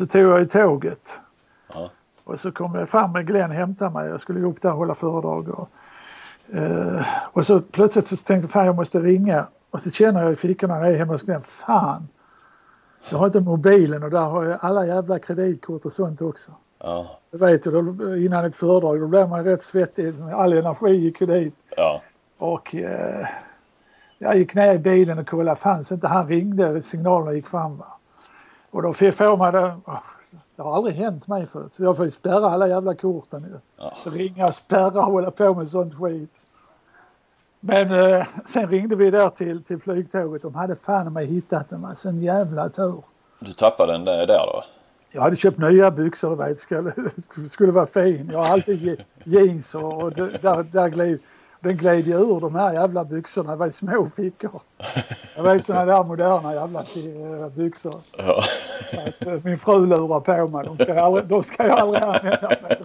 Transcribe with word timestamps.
så 0.00 0.06
tog 0.06 0.22
jag 0.22 0.42
i 0.42 0.46
tåget. 0.46 1.20
Ja. 1.74 1.90
Och 2.24 2.40
så 2.40 2.52
kom 2.52 2.74
jag 2.74 2.88
fram 2.88 3.12
med 3.12 3.26
Glenn 3.26 3.50
hämta 3.50 3.90
mig. 3.90 4.08
Jag 4.08 4.20
skulle 4.20 4.40
gå 4.40 4.48
upp 4.48 4.62
där 4.62 4.70
och 4.72 4.76
hålla 4.78 4.94
föredrag. 4.94 5.48
Och, 5.48 5.68
eh, 6.56 7.06
och 7.32 7.46
så 7.46 7.60
plötsligt 7.60 8.06
så 8.06 8.16
tänkte 8.16 8.44
jag 8.44 8.50
fan 8.50 8.66
jag 8.66 8.76
måste 8.76 9.00
ringa. 9.00 9.46
Och 9.70 9.80
så 9.80 9.90
känner 9.90 10.22
jag 10.22 10.32
i 10.32 10.36
fickorna 10.36 10.74
när 10.74 10.84
jag 10.84 10.94
är 10.94 10.98
hemma 10.98 11.12
hos 11.12 11.22
Glenn. 11.22 11.42
Fan! 11.42 12.08
Jag 13.10 13.18
har 13.18 13.26
inte 13.26 13.40
mobilen 13.40 14.02
och 14.02 14.10
där 14.10 14.24
har 14.24 14.44
jag 14.44 14.58
alla 14.62 14.86
jävla 14.86 15.18
kreditkort 15.18 15.84
och 15.84 15.92
sånt 15.92 16.22
också. 16.22 16.50
Ja. 16.78 17.18
Du 17.30 17.38
vet 17.38 17.66
ju, 17.66 17.70
då- 17.70 18.16
innan 18.16 18.44
ett 18.44 18.54
föredrag 18.56 19.00
då 19.00 19.06
blir 19.06 19.26
man 19.26 19.44
rätt 19.44 19.62
svettig. 19.62 20.14
All 20.34 20.52
energi 20.52 20.90
gick 20.94 21.20
ju 21.20 21.26
dit. 21.26 21.54
Ja. 21.76 22.02
Och 22.38 22.52
Och 22.52 22.74
eh, 22.74 23.26
jag 24.18 24.36
gick 24.36 24.54
ner 24.54 24.74
i 24.74 24.78
bilen 24.78 25.18
och 25.18 25.28
kollade, 25.28 25.56
fanns 25.56 25.92
inte 25.92 26.08
han 26.08 26.28
ringde, 26.28 26.82
signalerna 26.82 27.32
gick 27.32 27.46
fram. 27.46 27.76
Va? 27.78 27.86
Och 28.70 28.82
då 28.82 28.92
får 28.92 29.36
man 29.36 29.52
det, 29.54 29.76
åh, 29.86 29.98
det 30.56 30.62
har 30.62 30.74
aldrig 30.76 30.96
hänt 30.96 31.26
mig 31.28 31.46
förut, 31.46 31.72
så 31.72 31.82
jag 31.84 31.96
får 31.96 32.04
ju 32.04 32.10
spärra 32.10 32.50
alla 32.50 32.68
jävla 32.68 32.94
korten 32.94 33.42
ju. 33.42 33.58
Ja. 33.76 33.92
Ringa 34.04 34.52
spärra 34.52 35.00
och 35.06 35.12
hålla 35.12 35.30
på 35.30 35.54
med 35.54 35.68
sånt 35.68 35.94
skit. 35.94 36.30
Men 37.60 37.90
eh, 38.12 38.26
sen 38.46 38.68
ringde 38.68 38.96
vi 38.96 39.10
där 39.10 39.28
till, 39.28 39.62
till 39.64 39.78
flygtåget, 39.80 40.42
de 40.42 40.54
hade 40.54 40.76
fan 40.76 41.12
mig 41.12 41.26
hittat 41.26 41.68
den, 41.68 41.82
va? 41.82 41.94
Sån 41.94 42.22
jävla 42.22 42.68
tur. 42.68 43.02
du 43.38 43.52
tappade 43.52 43.92
den 43.92 44.04
där, 44.04 44.26
där 44.26 44.46
då? 44.52 44.64
Jag 45.12 45.22
hade 45.22 45.36
köpt 45.36 45.58
nya 45.58 45.90
byxor, 45.90 46.30
du 46.30 46.36
vet, 46.36 46.58
skulle, 46.58 46.92
skulle 47.48 47.72
vara 47.72 47.86
fin. 47.86 48.30
Jag 48.32 48.38
har 48.38 48.46
alltid 48.52 48.82
je- 48.82 49.04
jeans 49.24 49.74
och, 49.74 50.02
och 50.02 50.12
det- 50.12 50.42
där, 50.42 50.62
där 50.62 50.88
gled, 50.88 51.18
den 51.60 51.76
gled 51.76 52.06
ju 52.06 52.14
ur 52.14 52.40
de 52.40 52.54
här 52.54 52.72
jävla 52.72 53.04
byxorna. 53.04 53.50
Det 53.50 53.56
var 53.56 53.66
ju 53.66 53.72
små 53.72 54.06
fickor. 54.16 54.60
Jag 55.36 55.42
vet 55.42 55.66
sådana 55.66 55.84
där 55.84 56.04
moderna 56.04 56.54
jävla 56.54 56.80
eh, 56.80 57.48
byxor. 57.48 57.94
Ja. 58.16 58.42
Att, 59.06 59.26
eh, 59.26 59.32
min 59.44 59.58
fru 59.58 59.86
lurar 59.86 60.20
på 60.20 60.48
mig. 60.48 60.64
De 60.66 60.76
ska 60.76 60.94
jag 60.94 60.98
aldrig, 61.04 61.24
de 61.26 61.42
ska 61.42 61.66
jag 61.66 61.78
aldrig 61.78 62.02
använda 62.02 62.48
mer. 62.62 62.78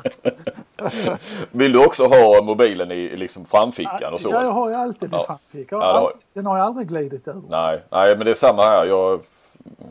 Vill 1.52 1.72
du 1.72 1.86
också 1.86 2.04
ha 2.08 2.42
mobilen 2.44 2.92
i 2.92 2.96
i 2.96 3.18
liksom 3.18 3.46
framfickan 3.46 4.14
och 4.14 4.22
så? 4.22 4.30
Ja, 4.30 4.44
jag 4.44 4.52
har 4.52 4.70
ju 4.70 4.76
alltid 4.76 5.12
min 5.12 5.20
Ja. 5.20 5.26
framficka. 5.26 5.76
Ja, 5.76 5.80
det 5.80 5.86
har- 5.86 5.94
Aldrig- 6.00 6.16
Den 6.34 6.46
har 6.46 6.58
ju 6.58 6.64
aldrig 6.64 6.88
glidit 6.88 7.28
ur. 7.28 7.42
Nej, 7.50 7.84
nej, 7.92 8.16
men 8.18 8.26
det 8.26 8.32
är 8.32 8.36
samma 8.36 8.62
här. 8.62 8.86
Jag, 8.86 9.20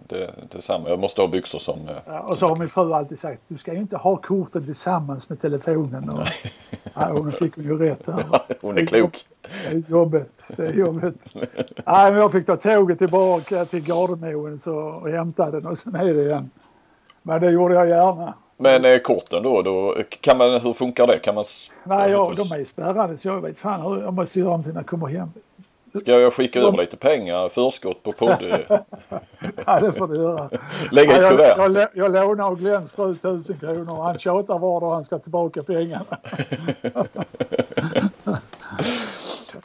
det, 0.09 0.31
det 0.51 0.59
är 0.59 0.63
samma. 0.63 0.89
Jag 0.89 0.99
måste 0.99 1.21
ha 1.21 1.29
byxor 1.29 1.59
som... 1.59 1.89
eh, 1.89 1.95
Ja, 2.07 2.21
och 2.21 2.39
så 2.39 2.49
har 2.49 2.57
min 2.57 2.69
fru 2.69 2.93
alltid 2.93 3.19
sagt 3.19 3.43
du 3.49 3.59
ska 3.59 3.73
ju 3.73 3.79
inte 3.79 3.97
ha 3.97 4.17
korten 4.17 4.65
tillsammans 4.65 5.29
med 5.29 5.41
telefonen. 5.41 6.09
Och, 6.11 6.27
ja, 6.95 7.09
hon 7.13 7.33
fick 7.33 7.59
ju 7.59 7.79
rätt 7.79 8.07
där. 8.07 8.25
Hon 8.61 8.79
är 8.79 8.87
klok. 8.87 9.27
Det 9.43 9.77
är 9.77 9.83
jobbigt. 9.91 10.49
Det 10.57 10.67
är 10.67 10.73
jobbigt. 10.73 11.25
Nej, 11.87 12.13
men 12.13 12.15
jag 12.15 12.33
fick 12.33 12.47
ta 12.47 12.57
tåget 12.57 12.99
tillbaka 12.99 13.65
till 13.65 13.81
Gardermoen 13.85 14.59
så, 14.59 14.77
och 14.77 15.09
hämta 15.11 15.51
den 15.51 15.67
och 15.67 15.79
sen 15.79 15.95
är 15.95 16.15
det 16.15 16.23
igen. 16.23 16.51
Men 17.23 17.41
det 17.41 17.51
gjorde 17.51 17.75
jag 17.75 17.89
gärna. 17.89 18.35
Men 18.57 18.85
eh, 18.85 18.99
korten 18.99 19.43
då, 19.43 19.63
då 19.63 19.97
kan 20.21 20.39
man, 20.39 20.61
hur 20.61 20.73
funkar 20.73 21.07
det? 21.07 21.19
Kan 21.19 21.35
man... 21.35 21.45
Nej, 21.85 22.11
jag, 22.11 22.37
de 22.37 22.53
är 22.53 22.59
ju 22.59 22.65
spärrade 22.65 23.17
så 23.17 23.29
jag 23.29 23.41
vet 23.41 23.59
fan 23.59 23.81
hur 23.83 24.03
jag 24.03 24.15
måste 24.15 24.39
göra 24.39 24.49
någonting 24.49 24.73
när 24.73 24.81
jag 24.81 24.87
kommer 24.87 25.07
hem. 25.07 25.29
Ska 26.01 26.13
jag 26.21 26.35
skicka 26.35 26.61
över 26.61 26.79
lite 26.79 26.97
pengar, 26.97 27.49
förskott 27.49 28.03
på 28.03 28.13
podd? 28.13 28.61
Ja, 29.67 29.81
det 29.81 29.93
får 29.93 30.09
du 30.09 30.17
göra. 30.17 30.49
Ja, 30.91 31.03
ett 31.17 31.23
jag, 31.23 31.31
kuvert? 31.31 31.55
jag, 31.59 31.71
lä- 31.71 31.89
jag 31.95 32.13
lånar 32.13 32.45
av 32.47 32.57
Glenns 32.57 32.93
fru 32.93 33.17
tusen 33.17 33.59
kronor 33.59 34.03
han 34.03 34.19
tjatar 34.19 34.59
var 34.59 34.81
dag 34.81 34.91
han 34.91 35.05
ska 35.05 35.19
tillbaka 35.19 35.63
pengarna. 35.63 36.05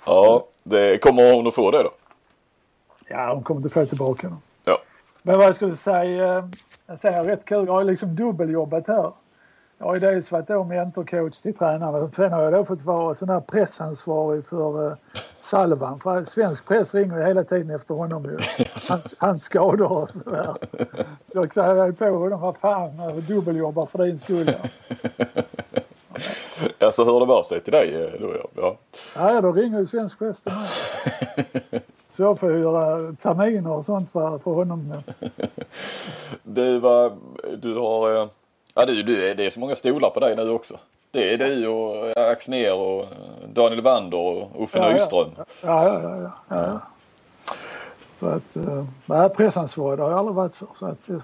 Ja, 0.05 0.45
det 0.63 0.97
kommer 0.97 1.33
hon 1.33 1.47
att 1.47 1.55
få 1.55 1.71
det 1.71 1.83
då? 1.83 1.91
Ja, 3.09 3.33
hon 3.33 3.43
kommer 3.43 3.59
inte 3.59 3.69
få 3.69 3.85
tillbaka 3.85 4.27
dem. 4.27 4.41
Ja. 4.63 4.81
Men 5.21 5.37
vad 5.37 5.47
jag 5.47 5.55
skulle 5.55 5.75
säga, 5.75 6.37
eh, 6.37 6.45
jag 6.87 6.99
säger 6.99 7.23
rätt 7.23 7.45
kul, 7.45 7.65
jag 7.65 7.73
har 7.73 7.83
liksom 7.83 8.15
dubbeljobbat 8.15 8.87
här. 8.87 9.11
Jag 9.81 9.85
har 9.85 9.93
ju 9.93 9.99
dels 9.99 10.31
varit 10.31 10.47
då 10.47 10.63
mentorcoach 10.63 11.41
till 11.41 11.53
tränarna 11.53 11.97
och 11.97 12.13
sen 12.13 12.33
har 12.33 12.43
jag 12.43 12.53
då 12.53 12.65
fått 12.65 12.81
vara 12.81 13.15
sån 13.15 13.29
här 13.29 13.39
pressansvarig 13.39 14.45
för 14.45 14.85
uh, 14.85 14.93
Salvan. 15.41 15.99
För 15.99 16.23
svensk 16.23 16.67
press 16.67 16.93
ringer 16.93 17.17
ju 17.17 17.23
hela 17.23 17.43
tiden 17.43 17.75
efter 17.75 17.93
honom 17.93 18.25
ju. 18.25 18.37
Hans, 18.89 19.15
hans 19.17 19.43
skador 19.43 19.91
och 19.91 20.09
sådär. 20.09 20.55
Så 21.33 21.39
jag 21.39 21.53
säger 21.53 21.91
på 21.91 22.05
honom, 22.05 22.41
vad 22.41 22.57
fan, 22.57 22.99
jag 22.99 23.23
dubbeljobbar 23.23 23.85
för 23.85 24.05
din 24.05 24.17
skull. 24.17 24.51
Ja. 26.79 26.91
Så 26.91 27.05
hör 27.05 27.25
det 27.25 27.33
av 27.33 27.43
sig 27.43 27.61
till 27.61 27.73
dig 27.73 28.03
eh, 28.03 28.21
då 28.21 28.35
ja. 28.35 28.47
ja. 28.55 28.77
Ja, 29.15 29.41
då 29.41 29.51
ringer 29.51 29.79
ju 29.79 29.85
svensk 29.85 30.19
press 30.19 30.41
till 30.41 30.53
mig. 30.53 30.69
Så 32.07 32.23
jag 32.23 32.39
får 32.39 32.57
göra 32.57 33.13
terminer 33.13 33.71
och 33.71 33.85
sånt 33.85 34.11
för, 34.11 34.37
för 34.37 34.51
honom. 34.51 34.93
Du, 36.43 36.79
vad, 36.79 37.17
du 37.61 37.75
har... 37.75 38.38
Ja, 38.79 38.85
du, 38.85 39.03
du, 39.03 39.33
det 39.33 39.45
är 39.45 39.49
så 39.49 39.59
många 39.59 39.75
stolar 39.75 40.09
på 40.09 40.19
dig 40.19 40.35
nu 40.35 40.49
också. 40.49 40.77
Det 41.11 41.33
är 41.33 41.37
du 41.37 41.67
och 41.67 42.17
Axner 42.17 42.73
och 42.73 43.05
Daniel 43.53 43.81
Wander 43.81 44.17
och 44.17 44.63
Uffe 44.63 44.77
Ja, 44.79 44.85
ja. 44.87 44.93
Nyström. 44.93 45.29
Ja, 45.37 45.45
ja, 45.85 46.01
ja. 46.03 46.31
ja, 46.47 46.65
ja. 46.65 46.79
Så 48.19 48.25
att, 48.27 48.55
eh, 48.55 48.85
nej, 49.05 49.29
pressansvarig 49.29 49.99
det 49.99 50.03
har 50.03 50.09
jag 50.09 50.19
aldrig 50.19 50.35
varit 50.35 50.55
för. 50.55 50.67
Så, 50.75 50.85
att, 50.85 51.09
eh, 51.09 51.17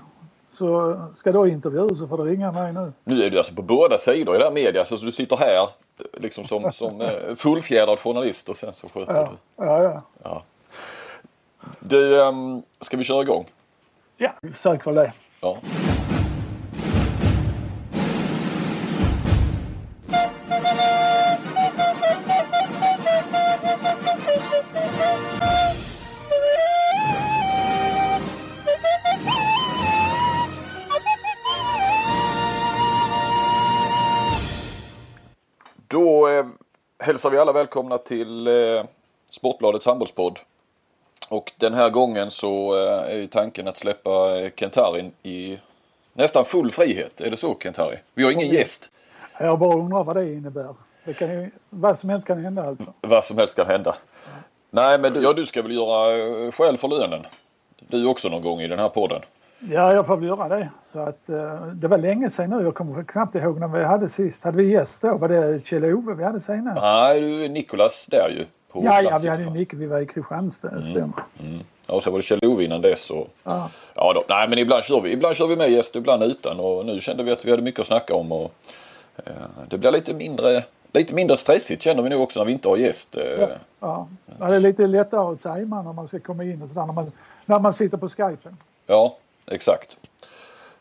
så 0.50 1.00
ska 1.16 1.32
du 1.32 1.38
ha 1.38 1.48
intervju 1.48 1.96
så 1.96 2.08
får 2.08 2.18
du 2.18 2.24
ringa 2.24 2.52
mig 2.52 2.74
nu. 2.74 2.92
Nu 3.04 3.24
är 3.24 3.30
du 3.30 3.38
alltså 3.38 3.54
på 3.54 3.62
båda 3.62 3.98
sidor 3.98 4.36
i 4.36 4.38
det 4.38 4.44
här 4.44 4.52
media. 4.52 4.86
Så 4.86 4.96
du 4.96 5.12
sitter 5.12 5.38
här 5.38 5.70
liksom 6.14 6.46
som, 6.46 6.72
som 6.74 7.02
eh, 7.02 7.10
fullfjädrad 7.38 8.00
journalist 8.00 8.50
och 8.50 8.58
sen 8.58 8.74
så 8.74 8.88
sköter 8.90 9.14
Ja, 9.14 9.30
du. 9.58 9.66
ja, 9.66 10.02
ja. 10.24 10.44
Du, 11.80 12.22
ehm, 12.24 12.62
ska 12.82 12.98
vi 12.98 13.04
köra 13.04 13.22
igång? 13.22 13.46
ja 14.18 14.30
vi 14.42 14.52
försöker 14.52 14.86
väl 14.92 14.96
det. 14.96 15.14
Ja. 15.42 15.58
Hälsar 37.06 37.30
vi 37.30 37.38
alla 37.38 37.52
välkomna 37.52 37.98
till 37.98 38.48
eh, 38.48 38.86
Sportbladets 39.30 39.86
handbollspodd. 39.86 40.40
Och 41.30 41.52
den 41.58 41.74
här 41.74 41.90
gången 41.90 42.32
så 42.32 42.76
eh, 42.76 43.12
är 43.12 43.16
ju 43.16 43.28
tanken 43.28 43.68
att 43.68 43.78
släppa 43.78 44.10
Kentarin 44.56 45.12
i 45.24 45.60
nästan 46.14 46.46
full 46.46 46.72
frihet. 46.72 47.22
Är 47.22 47.32
det 47.32 47.38
så 47.38 47.58
Kentari? 47.60 47.98
Vi 48.14 48.24
har 48.24 48.32
ingen 48.32 48.50
gäst. 48.50 48.90
Jag 49.40 49.60
bara 49.60 49.76
undrar 49.76 50.04
vad 50.04 50.16
det 50.16 50.34
innebär. 50.34 50.76
Det 51.04 51.14
kan 51.14 51.30
ju, 51.30 51.52
vad 51.70 51.98
som 51.98 52.10
helst 52.10 52.28
kan 52.28 52.44
hända 52.44 52.64
alltså. 52.64 52.94
Vad 53.02 53.26
som 53.26 53.38
helst 53.38 53.56
kan 53.56 53.68
hända. 53.68 53.96
Nej 54.70 55.00
men 55.00 55.14
du, 55.14 55.24
ja, 55.24 55.34
du 55.34 55.46
ska 55.46 55.62
väl 55.62 55.76
göra 55.76 56.18
eh, 56.18 56.52
skäl 56.52 56.78
för 56.78 56.88
lönen? 56.88 57.26
Du 57.80 58.06
också 58.06 58.30
någon 58.30 58.42
gång 58.42 58.62
i 58.62 58.68
den 58.68 58.80
här 58.80 58.90
podden. 58.90 59.22
Ja, 59.70 59.94
jag 59.94 60.06
får 60.08 60.18
väl 60.18 60.28
göra 60.28 60.48
det. 60.50 60.70
Så 60.94 61.00
att, 61.00 61.30
eh, 61.30 61.66
det 61.74 61.88
var 61.88 61.98
länge 61.98 62.30
sedan 62.30 62.50
nu. 62.50 62.64
Jag 62.64 62.76
kommer 62.76 63.04
knappt 63.04 63.36
ihåg 63.36 63.60
när 63.60 63.68
vi 63.68 63.84
hade 63.84 64.10
sist. 64.10 64.44
Hade 64.44 64.58
vi 64.58 64.72
gäst 64.72 65.02
då? 65.02 65.18
Var 65.18 65.28
det 65.30 65.66
Kjell-Ove 65.66 66.14
vi 66.16 66.24
hade 66.24 66.40
senast? 66.40 66.82
Nej, 66.82 67.22
du 67.22 67.46
är 67.46 67.50
Nikolas 67.50 68.06
där 68.06 68.30
ju. 68.30 68.46
På 68.72 68.82
Ja, 68.86 69.02
ja, 69.02 69.20
vi 69.24 69.30
hade 69.30 69.44
ju 69.44 69.50
mycket. 69.50 69.80
Vi 69.80 69.86
var 69.86 70.00
i 70.00 70.06
Kristianstad, 70.06 70.70
det 70.76 70.84
stämmer. 70.84 71.14
Ja, 71.88 71.94
och 71.94 72.04
så 72.04 72.12
var 72.12 72.20
det 72.20 72.24
Kjell-Ove 72.24 72.64
innan 72.64 72.82
dess. 72.82 73.10
Och... 73.10 73.28
Ja. 73.44 73.70
Ja, 73.96 74.14
då, 74.14 74.24
nej 74.30 74.50
men 74.50 74.60
ibland 74.60 74.84
kör 74.84 75.02
vi. 75.02 75.12
Ibland 75.12 75.36
kör 75.36 75.48
vi 75.48 75.56
med 75.56 75.72
gäst, 75.72 75.96
ibland 75.96 76.24
utan. 76.24 76.60
Och 76.60 76.86
nu 76.86 77.00
kände 77.00 77.24
vi 77.24 77.32
att 77.32 77.46
vi 77.46 77.52
hade 77.52 77.64
mycket 77.64 77.80
att 77.80 77.88
snacka 77.88 78.16
om. 78.16 78.32
Och, 78.32 78.52
eh, 79.26 79.32
det 79.70 79.78
blir 79.78 79.92
lite 79.92 80.14
mindre, 80.14 80.64
lite 80.94 81.14
mindre 81.14 81.38
stressigt 81.38 81.82
känner 81.82 82.04
vi 82.04 82.10
nog 82.10 82.22
också 82.22 82.40
när 82.40 82.46
vi 82.46 82.52
inte 82.54 82.68
har 82.70 82.78
gäst. 82.78 83.16
Eh, 83.18 83.24
Ja. 83.40 83.48
Ja. 83.80 84.08
Ja, 84.40 84.46
det 84.46 84.56
är 84.56 84.60
lite 84.60 84.88
lättare 84.88 85.34
att 85.34 85.42
tajma 85.42 85.82
när 85.82 85.94
man 85.94 86.08
ska 86.08 86.20
komma 86.20 86.44
in 86.44 86.62
och 86.62 86.70
sådär. 86.70 86.86
När 86.86 86.94
man, 86.94 87.12
när 87.46 87.60
man 87.60 87.74
sitter 87.74 87.98
på 87.98 88.08
skypen. 88.08 88.58
Ja, 88.88 89.18
exakt. 89.52 89.98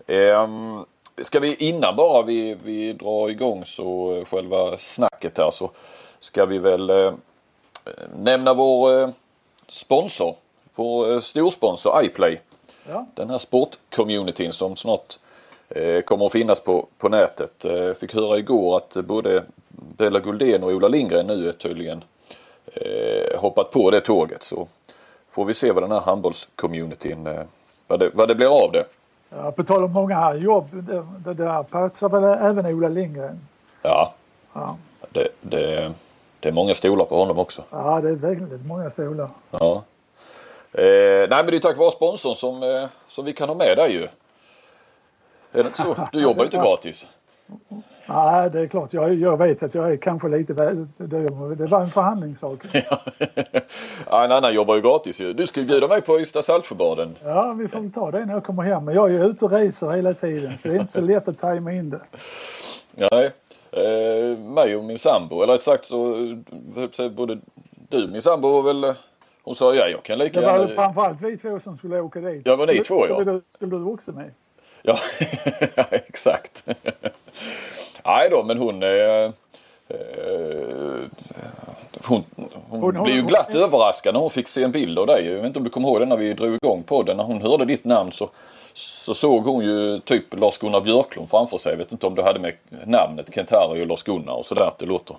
Ehm, 0.06 0.84
ska 1.22 1.40
vi 1.40 1.54
innan 1.54 1.96
bara 1.96 2.22
vi, 2.22 2.56
vi 2.64 2.92
drar 2.92 3.28
igång 3.28 3.64
så 3.64 4.16
eh, 4.16 4.24
själva 4.24 4.76
snacket 4.76 5.38
här 5.38 5.50
så 5.50 5.70
ska 6.18 6.46
vi 6.46 6.58
väl 6.58 6.90
eh, 6.90 7.12
nämna 8.16 8.54
vår 8.54 9.00
eh, 9.00 9.08
sponsor. 9.68 10.36
Vår 10.74 11.12
eh, 11.12 11.20
storsponsor 11.20 12.04
iPlay. 12.04 12.40
Ja. 12.88 13.06
Den 13.14 13.30
här 13.30 13.38
sportcommunityn 13.38 14.52
som 14.52 14.76
snart 14.76 15.18
eh, 15.68 16.00
kommer 16.00 16.26
att 16.26 16.32
finnas 16.32 16.60
på, 16.60 16.86
på 16.98 17.08
nätet. 17.08 17.64
Eh, 17.64 17.94
fick 17.94 18.14
höra 18.14 18.38
igår 18.38 18.76
att 18.76 18.94
både 18.94 19.44
Bella 19.68 20.20
Guldén 20.20 20.62
och 20.62 20.70
Ola 20.70 20.88
Lindgren 20.88 21.26
nu 21.26 21.48
är 21.48 21.52
tydligen 21.52 22.04
hoppat 23.36 23.70
på 23.70 23.90
det 23.90 24.00
tåget. 24.00 24.42
Så 24.42 24.68
får 25.30 25.44
vi 25.44 25.54
se 25.54 25.72
vad 25.72 25.82
den 25.82 25.90
här 25.90 26.00
handbollscommunityn, 26.00 27.28
vad, 27.86 28.00
det, 28.00 28.10
vad 28.14 28.28
det 28.28 28.34
blir 28.34 28.64
av 28.64 28.72
det. 28.72 28.84
Ja, 29.30 29.52
på 29.52 29.62
tal 29.64 29.84
om 29.84 29.92
många 29.92 30.34
jobb, 30.34 30.68
det, 30.72 31.06
det 31.24 31.34
där 31.44 31.62
platsar 31.62 32.08
väl 32.08 32.24
även 32.24 32.66
Ola 32.66 32.88
Lindgren. 32.88 33.40
Ja, 33.82 34.14
Ja. 34.52 34.76
det, 35.12 35.28
det, 35.40 35.92
det 36.40 36.48
är 36.48 36.52
många 36.52 36.74
stolar 36.74 37.04
på 37.04 37.16
honom 37.16 37.38
också. 37.38 37.62
ja, 37.70 38.00
det 38.00 38.08
är 38.08 38.16
väldigt 38.16 38.66
många 38.66 38.90
stolar. 38.90 39.30
Ja. 39.50 39.82
Eh, 40.72 41.28
nej 41.28 41.28
men 41.28 41.46
det 41.46 41.56
är 41.56 41.60
tack 41.60 41.76
vare 41.78 41.90
sponsorn 41.90 42.34
som, 42.34 42.62
eh, 42.62 42.88
som 43.08 43.24
vi 43.24 43.32
kan 43.32 43.48
ha 43.48 43.56
med 43.56 43.76
dig 43.76 43.92
ju. 43.92 44.02
Är 44.02 44.08
det 45.52 45.60
inte 45.60 45.82
så? 45.82 45.94
Du 46.12 46.22
jobbar 46.22 46.42
ju 46.42 46.46
inte 46.46 46.56
gratis. 46.56 47.06
Nej, 48.06 48.50
det 48.50 48.60
är 48.60 48.66
klart. 48.66 48.92
Jag, 48.92 49.14
jag 49.14 49.36
vet 49.36 49.62
att 49.62 49.74
jag 49.74 49.92
är 49.92 49.96
kanske 49.96 50.28
lite 50.28 50.54
väl... 50.54 50.86
Det, 50.96 51.54
det 51.54 51.66
var 51.66 51.80
en 51.80 51.90
förhandlingssak. 51.90 52.58
ja, 54.06 54.24
en 54.24 54.32
annan 54.32 54.54
jobbar 54.54 54.74
ju 54.74 54.82
gratis 54.82 55.20
ju. 55.20 55.32
Du 55.32 55.46
ska 55.46 55.60
ju 55.60 55.66
bjuda 55.66 55.88
mig 55.88 56.02
på 56.02 56.20
Ystad 56.20 56.42
Saltsjöbaden. 56.42 57.16
Ja, 57.24 57.52
vi 57.52 57.68
får 57.68 57.80
väl 57.80 57.92
ta 57.92 58.10
det 58.10 58.24
när 58.24 58.34
jag 58.34 58.44
kommer 58.44 58.62
hem. 58.62 58.84
Men 58.84 58.94
jag 58.94 59.10
är 59.10 59.14
ju 59.14 59.24
ute 59.24 59.44
och 59.44 59.50
reser 59.50 59.90
hela 59.90 60.14
tiden 60.14 60.58
så 60.58 60.68
det 60.68 60.74
är 60.74 60.80
inte 60.80 60.92
så 60.92 61.00
lätt 61.00 61.28
att 61.28 61.38
tajma 61.38 61.72
in 61.72 61.90
det. 61.90 62.00
Nej. 62.94 63.30
Eh, 63.72 64.38
mig 64.38 64.76
och 64.76 64.84
min 64.84 64.98
sambo, 64.98 65.42
eller 65.42 65.58
sagt 65.58 65.84
så, 65.84 66.16
både 67.10 67.38
du 67.88 68.04
och 68.04 68.10
min 68.10 68.22
sambo 68.22 68.48
var 68.48 68.62
väl 68.62 68.94
hon 69.42 69.54
sa 69.54 69.74
ja, 69.74 69.88
jag 69.88 70.02
kan 70.02 70.18
lika 70.18 70.40
gärna... 70.40 70.58
Det 70.58 70.58
var 70.58 70.84
framförallt 70.84 71.20
vi 71.20 71.38
två 71.38 71.60
som 71.60 71.78
skulle 71.78 72.00
åka 72.00 72.20
dit. 72.20 72.42
Ja, 72.44 72.56
var 72.56 72.66
ni 72.66 72.80
två 72.80 72.94
skulle, 72.94 73.12
ja. 73.12 73.16
Skulle 73.16 73.32
du, 73.32 73.42
skulle 73.46 73.76
du 73.76 73.84
också 73.84 74.12
med? 74.12 74.30
Ja, 74.82 74.98
exakt. 75.90 76.03
Nej 78.06 78.28
då, 78.30 78.42
men 78.42 78.58
hon... 78.58 78.82
Eh, 78.82 79.30
hon, 82.06 82.24
hon, 82.68 82.96
hon 82.96 83.04
blev 83.04 83.16
ju 83.16 83.22
glatt 83.22 83.48
hon, 83.52 83.62
överraskad 83.62 84.14
när 84.14 84.20
hon 84.20 84.30
fick 84.30 84.48
se 84.48 84.62
en 84.62 84.72
bild 84.72 84.98
av 84.98 85.06
dig. 85.06 85.26
Jag 85.26 85.34
vet 85.34 85.44
inte 85.44 85.58
om 85.58 85.64
du 85.64 85.70
kommer 85.70 85.88
ihåg 85.88 86.00
det 86.00 86.06
när 86.06 86.16
vi 86.16 86.34
drog 86.34 86.54
igång 86.54 86.82
på 86.82 87.02
den. 87.02 87.16
När 87.16 87.24
hon 87.24 87.42
hörde 87.42 87.64
ditt 87.64 87.84
namn 87.84 88.12
så, 88.12 88.30
så 88.74 89.14
såg 89.14 89.44
hon 89.44 89.64
ju 89.64 90.00
typ 90.00 90.34
Lars-Gunnar 90.34 90.80
Björklund 90.80 91.30
framför 91.30 91.58
sig. 91.58 91.72
Jag 91.72 91.78
vet 91.78 91.92
inte 91.92 92.06
om 92.06 92.14
du 92.14 92.22
hade 92.22 92.38
med 92.38 92.54
namnet 92.86 93.34
Kent-Harry 93.34 93.82
och 93.82 93.86
Lars-Gunnar 93.86 94.34
och 94.34 94.46
sådär 94.46 94.64
att 94.64 94.78
det 94.78 94.86
låter. 94.86 95.16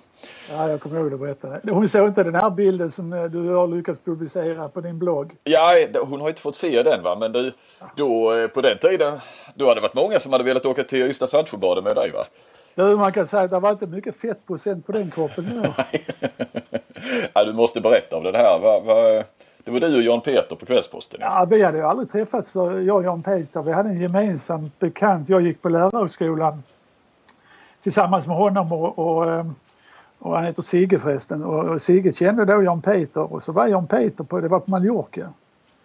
Ja, 0.50 0.68
jag 0.68 0.80
kommer 0.80 1.00
ihåg 1.00 1.10
det 1.10 1.16
berättade. 1.16 1.60
Hon 1.72 1.88
såg 1.88 2.08
inte 2.08 2.22
den 2.22 2.34
här 2.34 2.50
bilden 2.50 2.90
som 2.90 3.12
eh, 3.12 3.24
du 3.24 3.54
har 3.54 3.66
lyckats 3.66 4.00
publicera 4.00 4.68
på 4.68 4.80
din 4.80 4.98
blogg. 4.98 5.32
Ja, 5.44 5.74
hon 6.02 6.20
har 6.20 6.28
inte 6.28 6.40
fått 6.40 6.56
se 6.56 6.82
den 6.82 7.02
va. 7.02 7.16
Men 7.16 7.32
du, 7.32 7.52
då 7.96 8.34
eh, 8.34 8.46
på 8.46 8.60
den 8.60 8.78
tiden, 8.78 9.20
då 9.54 9.68
hade 9.68 9.80
det 9.80 9.82
varit 9.82 9.94
många 9.94 10.20
som 10.20 10.32
hade 10.32 10.44
velat 10.44 10.66
åka 10.66 10.82
till 10.82 11.02
Ystad 11.02 11.26
Saltsjöbaden 11.26 11.84
med 11.84 11.94
dig 11.94 12.10
va? 12.10 12.26
Du, 12.76 12.96
man 12.96 13.12
kan 13.12 13.26
säga 13.26 13.42
att 13.42 13.50
det 13.50 13.60
var 13.60 13.70
inte 13.70 13.86
mycket 13.86 14.16
fettprocent 14.16 14.86
på 14.86 14.92
den 14.92 15.10
kroppen. 15.10 15.66
ja, 17.32 17.44
du 17.44 17.52
måste 17.52 17.80
berätta 17.80 18.16
om 18.16 18.22
det 18.22 18.38
här. 18.38 18.58
Va, 18.58 18.80
va, 18.80 19.24
det 19.64 19.70
var 19.70 19.80
du 19.80 19.96
och 19.96 20.02
Jan 20.02 20.20
Peter 20.20 20.56
på 20.56 20.66
Kvällsposten. 20.66 21.20
Ja, 21.22 21.46
vi 21.50 21.62
hade 21.62 21.78
ju 21.78 21.84
aldrig 21.84 22.10
träffats 22.10 22.50
för 22.50 22.80
jag 22.80 22.96
och 22.96 23.04
Jan 23.04 23.22
Peter. 23.22 23.62
Vi 23.62 23.72
hade 23.72 23.88
en 23.88 24.00
gemensam 24.00 24.70
bekant. 24.78 25.28
Jag 25.28 25.42
gick 25.42 25.62
på 25.62 25.68
lärarhögskolan 25.68 26.62
tillsammans 27.80 28.26
med 28.26 28.36
honom 28.36 28.72
och, 28.72 28.98
och, 28.98 29.32
ehm, 29.32 29.54
och 30.18 30.36
han 30.36 30.44
heter 30.44 30.62
Sigge 30.62 30.98
förresten. 30.98 31.44
Och 31.44 31.82
Sigge 31.82 32.12
kände 32.12 32.44
då 32.44 32.62
Jan 32.62 32.82
Peter 32.82 33.32
och 33.32 33.42
så 33.42 33.52
var 33.52 33.66
Jan 33.66 33.86
Peter 33.86 34.24
på, 34.24 34.40
det 34.40 34.48
var 34.48 34.60
på 34.60 34.70
Mallorca. 34.70 35.32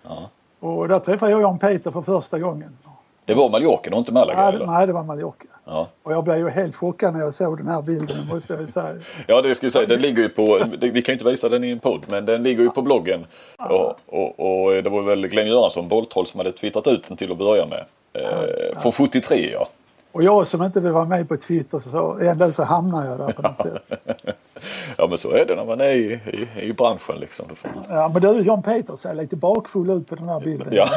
Ja. 0.03 0.29
Och 0.59 0.87
där 0.87 0.99
träffade 0.99 1.31
jag 1.31 1.41
Jan 1.41 1.59
Peter 1.59 1.91
för 1.91 2.01
första 2.01 2.39
gången. 2.39 2.77
Det 3.25 3.33
var 3.33 3.49
Mallorca 3.49 3.91
och 3.91 3.97
inte 3.97 4.11
Malaga? 4.11 4.37
Nej, 4.37 4.55
eller? 4.55 4.65
nej 4.65 4.87
det 4.87 4.93
var 4.93 5.03
Mallorca. 5.03 5.47
Ja. 5.65 5.87
Och 6.03 6.13
jag 6.13 6.23
blev 6.23 6.37
ju 6.37 6.49
helt 6.49 6.75
chockad 6.75 7.13
när 7.13 7.19
jag 7.19 7.33
såg 7.33 7.57
den 7.57 7.67
här 7.67 7.81
bilden 7.81 8.17
måste 8.31 8.53
jag 8.53 8.69
säga. 8.69 8.95
Ja 9.27 9.41
det 9.41 9.55
ska 9.55 9.65
jag 9.65 9.73
säga, 9.73 9.87
den 9.87 10.01
ligger 10.01 10.21
ju 10.23 10.29
på, 10.29 10.65
vi 10.81 11.01
kan 11.01 11.13
ju 11.13 11.19
inte 11.19 11.25
visa 11.25 11.49
den 11.49 11.63
i 11.63 11.69
en 11.69 11.79
podd 11.79 12.01
men 12.07 12.25
den 12.25 12.43
ligger 12.43 12.63
ju 12.63 12.69
på 12.69 12.81
bloggen. 12.81 13.25
Ja. 13.57 13.95
Och, 14.05 14.19
och, 14.19 14.65
och, 14.65 14.83
det 14.83 14.89
var 14.89 15.01
väl 15.01 15.27
Glenn 15.27 15.47
Göransson, 15.47 15.87
Bolltroll, 15.87 16.27
som 16.27 16.39
hade 16.39 16.51
twittrat 16.51 16.87
ut 16.87 17.07
den 17.07 17.17
till 17.17 17.31
att 17.31 17.37
börja 17.37 17.65
med. 17.65 17.85
Eh, 18.13 18.81
från 18.81 18.91
73 18.91 19.49
ja. 19.53 19.67
Och 20.11 20.23
jag 20.23 20.47
som 20.47 20.63
inte 20.63 20.79
vill 20.79 20.91
vara 20.91 21.05
med 21.05 21.29
på 21.29 21.37
Twitter 21.37 21.79
så 21.79 22.19
ändå 22.21 22.51
så 22.51 22.63
hamnar 22.63 23.05
jag 23.05 23.19
där 23.19 23.31
på 23.31 23.41
något 23.41 23.57
sätt. 23.57 23.91
ja 24.97 25.07
men 25.07 25.17
så 25.17 25.31
är 25.31 25.45
det 25.45 25.55
när 25.55 25.65
man 25.65 25.81
är 25.81 25.91
i, 25.91 26.19
i, 26.57 26.61
i 26.61 26.73
branschen 26.73 27.15
liksom. 27.19 27.45
Ja 27.89 28.09
men 28.13 28.21
du 28.21 28.41
John 28.41 28.63
Peter 28.63 28.95
ser 28.95 29.13
lite 29.13 29.35
bakfull 29.35 29.89
ut 29.89 30.07
på 30.07 30.15
den 30.15 30.29
här 30.29 30.39
bilden. 30.39 30.67
Ja. 30.71 30.89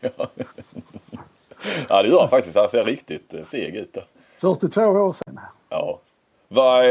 ja 0.00 0.28
det 1.88 2.08
gör 2.08 2.20
han 2.20 2.28
faktiskt. 2.28 2.56
Han 2.56 2.68
ser 2.68 2.84
riktigt 2.84 3.34
eh, 3.34 3.44
seg 3.44 3.76
ut. 3.76 3.94
Där. 3.94 4.04
42 4.38 4.82
år 4.82 5.12
sedan. 5.12 5.40
Ja. 5.68 5.98
Vad, 6.48 6.84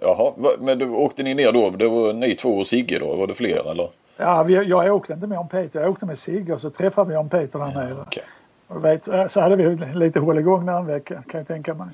jaha, 0.00 0.32
men 0.58 0.78
du, 0.78 0.88
åkte 0.90 1.22
ni 1.22 1.34
ner 1.34 1.52
då? 1.52 1.70
Det 1.70 1.88
var 1.88 2.12
ni 2.12 2.34
två 2.34 2.58
och 2.58 2.66
Sigge 2.66 2.98
då? 2.98 3.14
Var 3.14 3.26
det 3.26 3.34
fler 3.34 3.70
eller? 3.70 3.90
Ja, 4.16 4.42
vi, 4.42 4.54
jag 4.54 4.96
åkte 4.96 5.12
inte 5.12 5.26
med 5.26 5.36
John 5.36 5.48
Peter. 5.48 5.80
Jag 5.80 5.90
åkte 5.90 6.06
med 6.06 6.18
Sigge 6.18 6.52
och 6.52 6.60
så 6.60 6.70
träffade 6.70 7.08
vi 7.08 7.14
John 7.14 7.28
Peter 7.28 7.58
där 7.58 7.72
ja, 7.74 7.80
nere. 7.80 8.00
Okay. 8.00 8.22
Vet, 8.68 9.30
så 9.32 9.40
hade 9.40 9.56
vi 9.56 9.76
lite 9.94 10.20
hålligång 10.20 10.66
där 10.66 10.78
en 10.78 10.86
vecka 10.86 11.22
kan 11.28 11.38
jag 11.38 11.46
tänka 11.46 11.74
mig. 11.74 11.88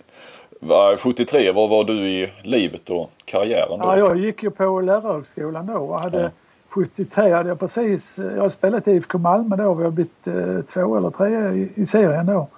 73, 0.98 1.52
var 1.52 1.68
var 1.68 1.84
du 1.84 2.08
i 2.08 2.32
livet 2.42 2.90
och 2.90 3.10
karriären 3.24 3.78
då? 3.78 3.86
Ja, 3.86 3.98
jag 3.98 4.18
gick 4.18 4.42
ju 4.42 4.50
på 4.50 4.80
lärarhögskolan 4.80 5.66
då 5.66 5.72
och 5.72 6.00
hade 6.00 6.22
ja. 6.22 6.30
73 6.76 7.32
hade 7.32 7.48
jag 7.48 7.60
precis, 7.60 8.18
jag 8.18 8.42
har 8.42 8.48
spelat 8.48 8.88
i 8.88 8.92
IFK 8.92 9.18
Malmö 9.18 9.56
då, 9.56 9.74
vi 9.74 9.84
har 9.84 9.90
blivit 9.90 10.26
eh, 10.26 10.60
två 10.60 10.96
eller 10.96 11.10
tre 11.10 11.28
i, 11.28 11.72
i 11.74 11.86
serien 11.86 12.26
då. 12.26 12.48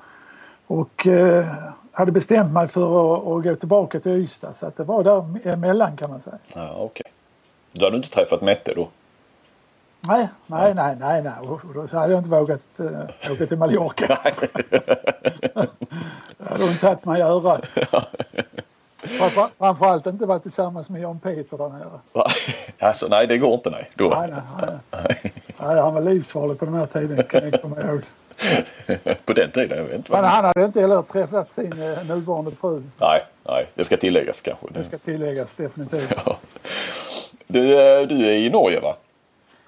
Och 0.66 1.06
eh, 1.06 1.46
hade 1.92 2.12
bestämt 2.12 2.52
mig 2.52 2.68
för 2.68 3.14
att, 3.14 3.26
att, 3.26 3.44
gå 3.44 3.54
tillbaka 3.54 4.00
till 4.00 4.12
Ystad 4.12 4.52
så 4.52 4.66
att 4.66 4.76
det 4.76 4.84
var 4.84 5.04
där 5.04 5.48
emellan 5.48 5.96
kan 5.96 6.10
man 6.10 6.20
säga. 6.20 6.38
Ja, 6.54 6.70
Okej. 6.70 6.84
Okay. 6.84 7.12
Då 7.72 7.86
hade 7.86 7.96
du 7.96 7.96
inte 7.96 8.10
träffat 8.10 8.42
Mette 8.42 8.74
då? 8.74 8.88
Nej, 10.00 10.28
nej, 10.46 10.74
nej, 10.74 10.96
nej, 11.00 11.22
nej. 11.22 11.48
Och 11.48 11.60
då 11.74 11.98
hade 11.98 12.12
jag 12.12 12.20
inte 12.20 12.30
vågat 12.30 12.80
äh, 12.80 13.32
åka 13.32 13.46
till 13.46 13.58
Mallorca. 13.58 14.18
då 16.38 16.44
hade 16.44 16.64
hon 16.64 16.76
tagit 16.76 17.04
mig 17.04 17.20
i 17.20 17.22
örat. 17.22 17.66
Framför, 19.08 19.48
framförallt 19.58 20.06
inte 20.06 20.26
vara 20.26 20.38
tillsammans 20.38 20.90
med 20.90 21.02
Jan 21.02 21.18
Peter 21.18 21.58
där 21.58 21.68
nere. 21.68 22.24
Alltså 22.78 23.06
nej, 23.08 23.26
det 23.26 23.38
går 23.38 23.54
inte 23.54 23.70
nej. 23.70 23.90
Då. 23.94 24.08
Nej, 24.08 24.30
nej, 24.30 24.76
nej. 24.90 25.32
nej, 25.60 25.80
han 25.80 25.94
var 25.94 26.00
livsfarlig 26.00 26.58
på 26.58 26.64
den 26.64 26.74
här 26.74 26.86
tiden 26.86 27.22
kan 27.22 27.50
jag 27.50 27.62
komma 27.62 27.76
ihåg. 27.80 28.00
på 29.24 29.32
den 29.32 29.50
tiden? 29.50 29.78
Jag 29.78 29.84
vet 29.84 29.94
inte. 29.94 30.12
Men 30.12 30.24
han 30.24 30.44
hade 30.44 30.64
inte 30.64 30.80
heller 30.80 31.02
träffat 31.02 31.52
sin 31.52 31.82
eh, 31.82 32.06
nuvarande 32.06 32.50
fru. 32.50 32.82
Nej, 33.00 33.24
nej, 33.44 33.66
det 33.74 33.84
ska 33.84 33.96
tilläggas 33.96 34.40
kanske. 34.40 34.66
Det 34.74 34.84
ska 34.84 34.98
tilläggas 34.98 35.54
definitivt. 35.54 36.14
Ja. 36.26 36.36
Du, 37.46 37.80
eh, 37.80 38.06
du 38.06 38.26
är 38.26 38.32
i 38.32 38.50
Norge 38.50 38.80
va? 38.80 38.96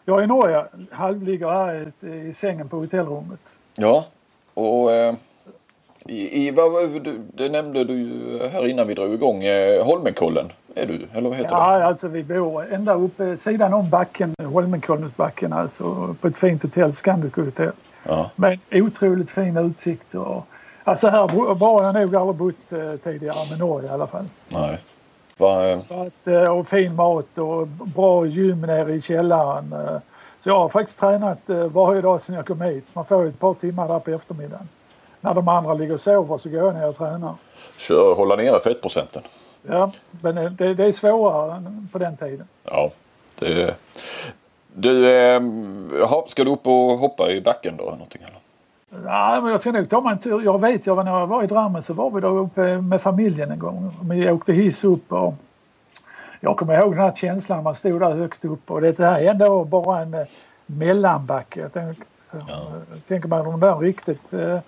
Jag 0.04 0.18
är 0.18 0.22
i 0.22 0.26
Norge, 0.26 0.64
halvligger 0.90 1.48
här 1.48 1.92
i, 2.00 2.06
i 2.28 2.32
sängen 2.32 2.68
på 2.68 2.76
hotellrummet. 2.76 3.40
Ja, 3.76 4.04
och 4.54 4.92
eh, 4.92 5.14
i, 6.10 6.46
i, 6.46 6.50
vad, 6.50 7.02
du, 7.02 7.20
det 7.34 7.48
nämnde 7.48 7.84
du 7.84 7.94
ju 7.94 8.48
här 8.48 8.66
innan 8.66 8.86
vi 8.86 8.94
drog 8.94 9.14
igång. 9.14 9.44
Eh, 9.44 9.84
Holmenkollen 9.84 10.52
är 10.74 10.86
du, 10.86 11.06
eller 11.12 11.28
vad 11.28 11.38
heter 11.38 11.50
ja, 11.50 11.72
det? 11.72 11.80
Ja, 11.80 11.86
alltså 11.86 12.08
vi 12.08 12.24
bor 12.24 12.72
ända 12.72 12.94
uppe 12.94 13.36
sidan 13.36 13.74
om 13.74 13.90
backen, 13.90 14.34
Holmenkollensbacken 14.44 15.52
alltså, 15.52 16.16
på 16.20 16.28
ett 16.28 16.36
fint 16.36 16.62
hotell, 16.62 16.92
Scandic 16.92 17.34
Hotel. 17.34 17.72
Ja. 18.02 18.30
Med 18.36 18.58
otroligt 18.72 19.30
fin 19.30 19.56
utsikt 19.56 20.14
och 20.14 20.46
Alltså 20.84 21.08
här 21.08 21.54
var 21.54 21.84
jag 21.84 21.94
nog 21.94 22.16
aldrig 22.16 22.36
bott 22.36 22.72
eh, 22.72 22.96
tidigare 23.02 23.50
med 23.50 23.58
Norge 23.58 23.88
i 23.88 23.92
alla 23.92 24.06
fall. 24.06 24.24
Nej. 24.48 24.78
Va, 25.38 25.80
så 25.80 26.02
att, 26.02 26.26
eh, 26.26 26.58
och 26.58 26.66
fin 26.66 26.94
mat 26.94 27.38
och 27.38 27.66
bra 27.68 28.26
gym 28.26 28.60
nere 28.60 28.92
i 28.92 29.00
källaren. 29.00 29.72
Eh. 29.72 30.00
Så 30.40 30.48
jag 30.48 30.58
har 30.58 30.68
faktiskt 30.68 31.00
tränat 31.00 31.50
varje 31.70 32.00
dag 32.00 32.20
sedan 32.20 32.36
jag 32.36 32.46
kom 32.46 32.60
hit. 32.60 32.84
Man 32.92 33.04
får 33.04 33.26
ett 33.26 33.38
par 33.38 33.54
timmar 33.54 33.88
där 33.88 33.98
på 33.98 34.10
eftermiddagen. 34.10 34.68
När 35.20 35.34
de 35.34 35.48
andra 35.48 35.74
ligger 35.74 35.94
och 35.94 36.00
sover 36.00 36.36
så 36.36 36.48
går 36.48 36.58
jag 36.58 36.74
ner 36.74 36.88
och 36.88 36.96
tränar. 36.96 37.34
Kör, 37.78 38.14
hålla 38.14 38.36
nere 38.36 38.60
fettprocenten? 38.60 39.22
Ja, 39.62 39.92
men 40.10 40.56
det, 40.56 40.74
det 40.74 40.84
är 40.84 40.92
svårare 40.92 41.62
på 41.92 41.98
den 41.98 42.16
tiden. 42.16 42.48
Ja, 42.64 42.90
det 43.38 43.74
Du, 44.74 45.10
eh, 45.10 45.40
ska 46.26 46.44
du 46.44 46.50
upp 46.50 46.66
och 46.66 46.98
hoppa 46.98 47.30
i 47.30 47.40
backen 47.40 47.76
då? 47.76 47.84
Någonting, 47.84 48.22
eller? 48.22 48.40
Nej, 49.04 49.42
men 49.42 49.50
jag 49.50 49.60
ska 49.60 49.72
nog 49.72 49.88
ta 49.88 50.00
mig 50.00 50.12
en 50.12 50.18
tur. 50.18 50.42
Jag 50.42 50.60
vet, 50.60 50.86
jag, 50.86 51.04
när 51.04 51.18
jag 51.18 51.26
var 51.26 51.42
i 51.42 51.46
Drammen 51.46 51.82
så 51.82 51.94
var 51.94 52.10
vi 52.10 52.20
där 52.20 52.38
uppe 52.38 52.80
med 52.80 53.02
familjen 53.02 53.50
en 53.50 53.58
gång. 53.58 53.96
Vi 54.02 54.30
åkte 54.30 54.52
hiss 54.52 54.84
upp 54.84 55.12
och 55.12 55.34
jag 56.40 56.56
kommer 56.56 56.78
ihåg 56.78 56.92
den 56.92 57.00
här 57.00 57.12
känslan 57.14 57.58
när 57.58 57.62
man 57.62 57.74
stod 57.74 58.00
där 58.00 58.14
högst 58.14 58.44
upp 58.44 58.70
och 58.70 58.80
det 58.80 58.98
här 58.98 59.20
är 59.20 59.30
ändå 59.30 59.64
bara 59.64 59.98
en 59.98 60.14
eh, 60.14 60.26
mellanbacke. 60.66 61.60
Jag 61.60 61.72
tänker, 61.72 62.04
ja. 62.48 62.72
tänker 63.08 63.28
man 63.28 63.44
de 63.44 63.60
där 63.60 63.78
riktigt 63.78 64.32
eh, 64.32 64.58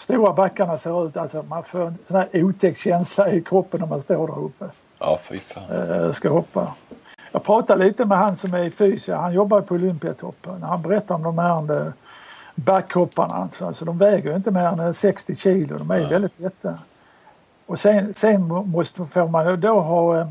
stora 0.00 0.32
backarna 0.32 0.78
ser 0.78 1.06
ut, 1.06 1.16
alltså 1.16 1.42
man 1.42 1.62
får 1.62 1.86
en 1.86 1.98
sån 2.04 2.16
här 2.16 2.28
otäck 2.32 2.76
känsla 2.76 3.32
i 3.32 3.42
kroppen 3.42 3.80
när 3.80 3.86
man 3.86 4.00
står 4.00 4.26
där 4.26 4.38
uppe. 4.38 4.64
Ja, 4.98 5.18
fy 5.22 5.38
fan. 5.38 5.70
Eh, 5.70 6.12
ska 6.12 6.28
hoppa. 6.28 6.74
Jag 7.32 7.44
pratade 7.44 7.84
lite 7.84 8.04
med 8.04 8.18
han 8.18 8.36
som 8.36 8.54
är 8.54 8.70
fysio, 8.70 9.14
han 9.14 9.32
jobbar 9.32 9.60
på 9.60 9.74
Olympiatoppen. 9.74 10.62
Han 10.62 10.82
berättar 10.82 11.14
om 11.14 11.22
de 11.22 11.38
här 11.38 11.86
eh, 11.86 11.92
backhopparna. 12.54 13.48
Alltså, 13.60 13.84
de 13.84 13.98
väger 13.98 14.36
inte 14.36 14.50
mer 14.50 14.82
än 14.82 14.94
60 14.94 15.34
kilo, 15.34 15.78
de 15.78 15.90
är 15.90 15.98
ja. 15.98 16.08
väldigt 16.08 16.40
lätta. 16.40 16.78
Och 17.66 17.80
sen, 17.80 18.14
sen 18.14 18.48
måste 18.48 19.06
får 19.06 19.28
man 19.28 19.60
då 19.60 19.80
ha 19.80 20.18
eh, 20.18 20.28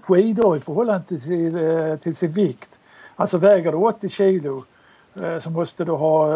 skidor 0.00 0.56
i 0.56 0.60
förhållande 0.60 1.06
till 1.06 1.20
sin, 1.20 1.56
eh, 1.56 1.96
till 1.96 2.16
sin 2.16 2.30
vikt. 2.30 2.80
Alltså 3.16 3.38
väger 3.38 3.72
du 3.72 3.78
80 3.78 4.08
kilo 4.08 4.64
så 5.40 5.50
måste 5.50 5.84
du 5.84 5.92
ha 5.92 6.28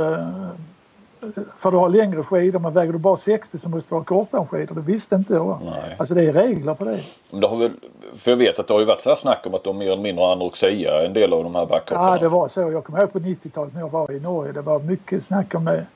för 1.57 1.71
du 1.71 1.77
har 1.77 1.89
längre 1.89 2.23
skidor 2.23 2.59
men 2.59 2.73
väger 2.73 2.93
du 2.93 2.99
bara 2.99 3.17
60 3.17 3.59
så 3.59 3.69
måste 3.69 3.95
du 3.95 3.99
ha 3.99 4.05
kortare 4.05 4.47
skidor. 4.47 4.75
Det 4.75 4.81
visste 4.81 5.15
inte 5.15 5.35
jag. 5.35 5.59
Nej. 5.65 5.97
Alltså 5.99 6.15
det 6.15 6.23
är 6.23 6.33
regler 6.33 6.75
på 6.75 6.85
det. 6.85 7.01
Det 7.31 7.47
har 7.47 7.57
väl, 7.57 7.73
för 8.17 8.31
jag 8.31 8.39
vet 8.39 8.59
att 8.59 8.67
det 8.67 8.75
har 8.75 8.81
ju 8.81 8.87
varit 8.87 9.01
så 9.01 9.09
här 9.09 9.17
snack 9.17 9.47
om 9.47 9.55
att 9.55 9.65
de 9.65 9.79
mer 9.79 9.87
eller 9.93 10.03
mindre 10.03 10.25
har 10.25 10.33
anorexia, 10.33 11.07
en 11.07 11.13
del 11.13 11.33
av 11.33 11.45
de 11.45 11.55
här 11.55 11.67
backhopparna. 11.67 12.11
Ja 12.11 12.19
det 12.19 12.29
var 12.29 12.49
så. 12.49 12.61
Jag 12.61 12.85
kommer 12.85 13.01
ihåg 13.01 13.13
på 13.13 13.19
90-talet 13.19 13.75
när 13.75 13.81
jag 13.81 13.91
var 13.91 14.13
i 14.13 14.21
Norge. 14.21 14.53
Det 14.53 14.61
var 14.61 14.79
mycket 14.79 15.25
snack 15.25 15.55
om 15.55 15.65
det. 15.65 15.87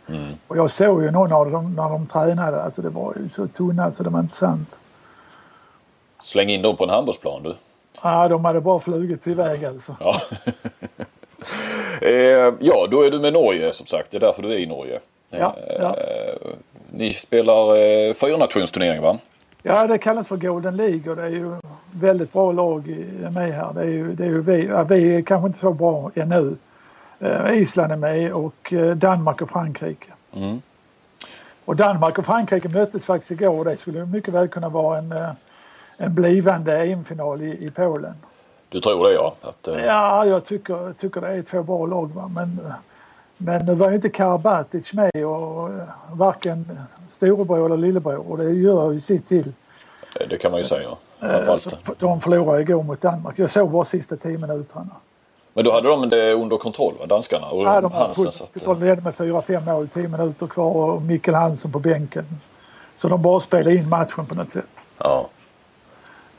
Och 0.46 0.56
jag 0.56 0.70
såg 0.70 1.02
ju 1.02 1.10
någon 1.10 1.32
av 1.32 1.50
dem 1.50 1.74
när 1.74 1.88
de 1.88 2.06
tränade. 2.06 2.62
Alltså 2.62 2.82
det 2.82 2.88
var 2.88 3.14
ju 3.22 3.28
så 3.28 3.46
tunna 3.46 3.92
så 3.92 4.02
det 4.02 4.10
var 4.10 4.20
inte 4.20 4.34
sant. 4.34 4.78
Släng 6.24 6.48
in 6.48 6.62
dem 6.62 6.76
på 6.76 6.84
en 6.84 6.90
handbollsplan 6.90 7.42
du. 7.42 7.54
Ja, 8.02 8.28
de 8.28 8.44
hade 8.44 8.60
bara 8.60 8.80
flugit 8.80 9.26
iväg 9.26 9.64
alltså. 9.64 9.96
Ja. 10.00 10.20
eh, 12.00 12.54
ja, 12.60 12.86
då 12.90 13.02
är 13.02 13.10
du 13.10 13.18
med 13.18 13.32
Norge 13.32 13.72
som 13.72 13.86
sagt. 13.86 14.10
Det 14.10 14.16
är 14.16 14.20
därför 14.20 14.42
du 14.42 14.52
är 14.52 14.58
i 14.58 14.66
Norge. 14.66 15.00
Ja, 15.38 15.56
ja. 15.78 15.96
Eh, 15.96 16.50
ni 16.90 17.10
spelar 17.14 17.76
eh, 17.76 18.14
fyrnationsturnering 18.14 19.02
va? 19.02 19.18
Ja, 19.62 19.86
det 19.86 19.98
kallas 19.98 20.28
för 20.28 20.36
Golden 20.36 20.76
League 20.76 21.10
och 21.10 21.16
det 21.16 21.22
är 21.22 21.28
ju 21.30 21.54
väldigt 21.92 22.32
bra 22.32 22.52
lag 22.52 22.88
i- 22.88 23.28
med 23.30 23.52
här. 23.54 23.72
Det 23.74 23.80
är 23.80 23.84
ju, 23.84 24.12
det 24.14 24.24
är 24.24 24.28
ju 24.28 24.40
vi, 24.40 24.66
ja, 24.66 24.82
vi 24.82 25.16
är 25.16 25.22
kanske 25.22 25.46
inte 25.46 25.58
så 25.58 25.72
bra 25.72 26.10
ännu. 26.14 26.56
Eh, 27.20 27.52
Island 27.58 27.92
är 27.92 27.96
med 27.96 28.32
och 28.32 28.72
Danmark 28.96 29.42
och 29.42 29.50
Frankrike. 29.50 30.06
Mm. 30.36 30.62
Och 31.64 31.76
Danmark 31.76 32.18
och 32.18 32.26
Frankrike 32.26 32.68
möttes 32.68 33.06
faktiskt 33.06 33.30
igår 33.30 33.58
och 33.58 33.64
det 33.64 33.76
skulle 33.76 34.04
mycket 34.06 34.34
väl 34.34 34.48
kunna 34.48 34.68
vara 34.68 34.98
en, 34.98 35.14
en 35.96 36.14
blivande 36.14 36.84
EM-final 36.86 37.42
i, 37.42 37.66
i 37.66 37.70
Polen. 37.70 38.14
Du 38.68 38.80
tror 38.80 39.08
det 39.08 39.14
ja? 39.14 39.34
Att, 39.42 39.68
eh, 39.68 39.84
Ja, 39.84 40.24
jag 40.26 40.44
tycker, 40.44 40.92
tycker 40.92 41.20
det 41.20 41.28
är 41.28 41.42
två 41.42 41.62
bra 41.62 41.86
lag. 41.86 42.10
Va? 42.14 42.30
Men, 42.34 42.60
men 43.36 43.66
nu 43.66 43.74
var 43.74 43.88
ju 43.88 43.94
inte 43.94 44.08
Karabatic 44.08 44.92
med 44.92 45.26
och 45.26 45.68
eh, 45.68 45.82
varken 46.12 46.78
storebror 47.06 47.66
eller 47.66 47.76
lillebror 47.76 48.30
och 48.30 48.38
det 48.38 48.50
gör 48.50 48.92
ju 48.92 49.00
sitt 49.00 49.26
till. 49.26 49.52
Det 50.30 50.38
kan 50.38 50.50
man 50.50 50.60
ju 50.60 50.66
säga. 50.66 50.88
Eh, 51.20 51.56
så 51.56 51.70
De 51.98 52.20
förlorade 52.20 52.62
igår 52.62 52.82
mot 52.82 53.00
Danmark. 53.00 53.38
Jag 53.38 53.50
såg 53.50 53.70
bara 53.70 53.84
sista 53.84 54.16
tio 54.16 54.38
minuterna. 54.38 54.86
Men 55.54 55.64
då 55.64 55.72
hade 55.72 55.88
de 55.88 56.08
det 56.08 56.32
under 56.32 56.56
kontroll 56.56 56.94
va? 57.00 57.06
Danskarna 57.06 57.46
och 57.46 57.62
Ja, 57.62 57.80
de 57.80 57.92
Hansen. 57.92 58.14
fullt 58.24 58.52
kontroll. 58.52 58.76
Vi 58.76 58.86
ledde 58.88 59.02
med 59.02 59.14
4-5 59.14 59.64
mål, 59.64 59.88
10 59.88 60.08
minuter 60.08 60.46
kvar 60.46 60.72
och 60.74 61.02
Mikkel 61.02 61.34
Hansen 61.34 61.72
på 61.72 61.78
bänken. 61.78 62.24
Så 62.96 63.08
de 63.08 63.22
bara 63.22 63.40
spelade 63.40 63.76
in 63.76 63.88
matchen 63.88 64.26
på 64.26 64.34
något 64.34 64.50
sätt. 64.50 64.84
ja. 64.98 65.26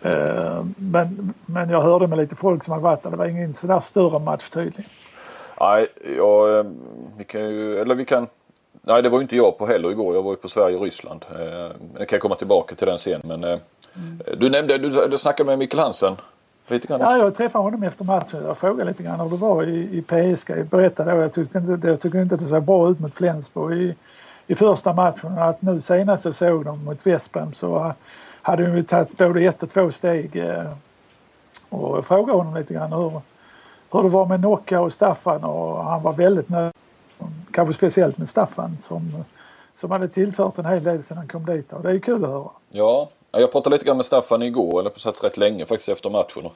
Eh, 0.01 0.66
Men, 0.77 1.34
men 1.46 1.70
jag 1.70 1.82
hörde 1.82 2.08
med 2.08 2.18
lite 2.18 2.36
folk 2.36 2.63
som 2.63 2.72
hade 2.72 2.84
varit 2.84 3.04
där. 3.04 3.12
Det 3.12 3.18
var 3.18 3.25
ingen 3.25 3.54
sådär 3.54 3.80
större 3.80 4.20
match 4.20 4.50
tydligen. 4.50 4.86
Nej, 5.60 5.88
ja, 6.18 6.60
eh, 6.60 6.66
vi 7.18 7.24
kan 7.24 7.42
ju, 7.42 7.80
eller 7.80 7.96
vi 7.96 8.06
kan 8.06 8.28
Nej 8.82 9.02
det 9.04 9.10
var 9.10 9.18
ju 9.18 9.22
inte 9.22 9.36
jag 9.36 9.58
på 9.58 9.66
heller 9.66 9.92
igår. 9.92 10.16
Jag 10.16 10.24
var 10.24 10.32
ju 10.32 10.36
på 10.38 10.50
Sverige 10.50 10.76
och 10.76 10.84
Ryssland. 10.84 11.26
Eh, 11.40 11.72
jag 11.98 12.08
kan 12.10 12.20
komma 12.20 12.36
tillbaka 12.36 12.76
till 12.76 12.88
den 12.88 13.00
sen. 13.00 13.22
Men 13.24 13.44
eh, 13.44 13.60
du 14.38 14.50
nämnde, 14.50 14.78
du, 14.78 15.08
du 15.08 15.18
snackade 15.18 15.48
med 15.50 15.60
Mikkel 15.60 15.80
Hansen. 15.80 16.16
Lite 16.68 16.88
grann. 16.88 17.00
Ja, 17.02 17.18
jag 17.18 17.36
träffade 17.36 17.64
honom 17.64 17.84
efter 17.84 18.04
matchen. 18.06 18.44
Jag 18.46 18.58
frågade 18.58 18.90
lite 18.90 19.04
grann 19.04 19.20
hur 19.20 19.30
det 19.30 19.36
var 19.36 19.64
i, 19.64 19.80
i 19.98 20.02
PSG. 20.02 20.50
Jag 20.50 20.66
berättade 20.66 21.12
då, 21.12 21.18
jag 21.18 21.34
tyckte 21.34 21.58
inte, 21.58 21.88
jag 21.88 22.02
tyckte 22.02 22.18
inte 22.18 22.36
att 22.36 22.42
det 22.42 22.48
såg 22.48 22.64
bra 22.64 22.90
ut 22.90 23.00
mot 23.00 23.16
Flensburg 23.16 23.78
i, 23.82 23.96
i 24.48 24.56
första 24.56 24.94
matchen. 24.94 25.38
Att 25.38 25.62
nu 25.62 25.82
senast 25.82 26.26
jag 26.26 26.36
såg 26.36 26.66
dem 26.66 26.86
mot 26.86 27.06
Westbrem 27.08 27.54
så 27.54 27.94
hade 28.42 28.66
de 28.66 28.78
ju 28.78 28.84
tagit 28.84 29.18
både 29.18 29.42
ett 29.42 29.64
och 29.64 29.70
två 29.70 29.92
steg. 29.92 30.36
eh, 30.36 30.72
Och 31.70 31.98
jag 31.98 32.06
frågade 32.06 32.38
honom 32.38 32.56
lite 32.56 32.74
grann 32.74 32.94
hur, 32.94 33.22
hur 33.98 34.04
det 34.04 34.10
var 34.10 34.25
med 34.25 34.39
Nocka 34.39 34.82
och 34.82 34.94
Staffan 34.94 35.44
och 35.44 35.84
han 35.84 36.01
var 36.01 36.13
väldigt 36.13 36.50
nöjd. 36.50 36.72
Kanske 37.51 37.74
speciellt 37.74 38.18
med 38.18 38.30
Staffan 38.30 38.77
som, 38.77 39.24
som 39.75 39.92
hade 39.92 40.08
tillfört 40.08 40.58
en 40.58 40.66
hel 40.66 40.84
del 40.84 41.04
sedan 41.04 41.18
han 41.18 41.27
kom 41.27 41.46
dit. 41.46 41.74
Och 41.74 41.82
det 41.84 41.89
är 41.89 41.94
ju 41.94 42.00
kul 42.00 42.24
att 42.24 42.30
höra. 42.30 42.50
Ja, 42.70 43.10
jag 43.32 43.51
pratade 43.51 43.75
lite 43.75 43.86
grann 43.86 43.98
med 43.98 44.06
Staffan 44.06 44.42
igår, 44.42 44.80
eller 44.80 44.89
på 44.89 45.00
sätt 45.00 45.24
rätt 45.24 45.38
länge 45.38 45.66
faktiskt 45.66 45.89
efter 45.89 46.10
matchen. 46.10 46.46
Och 46.46 46.54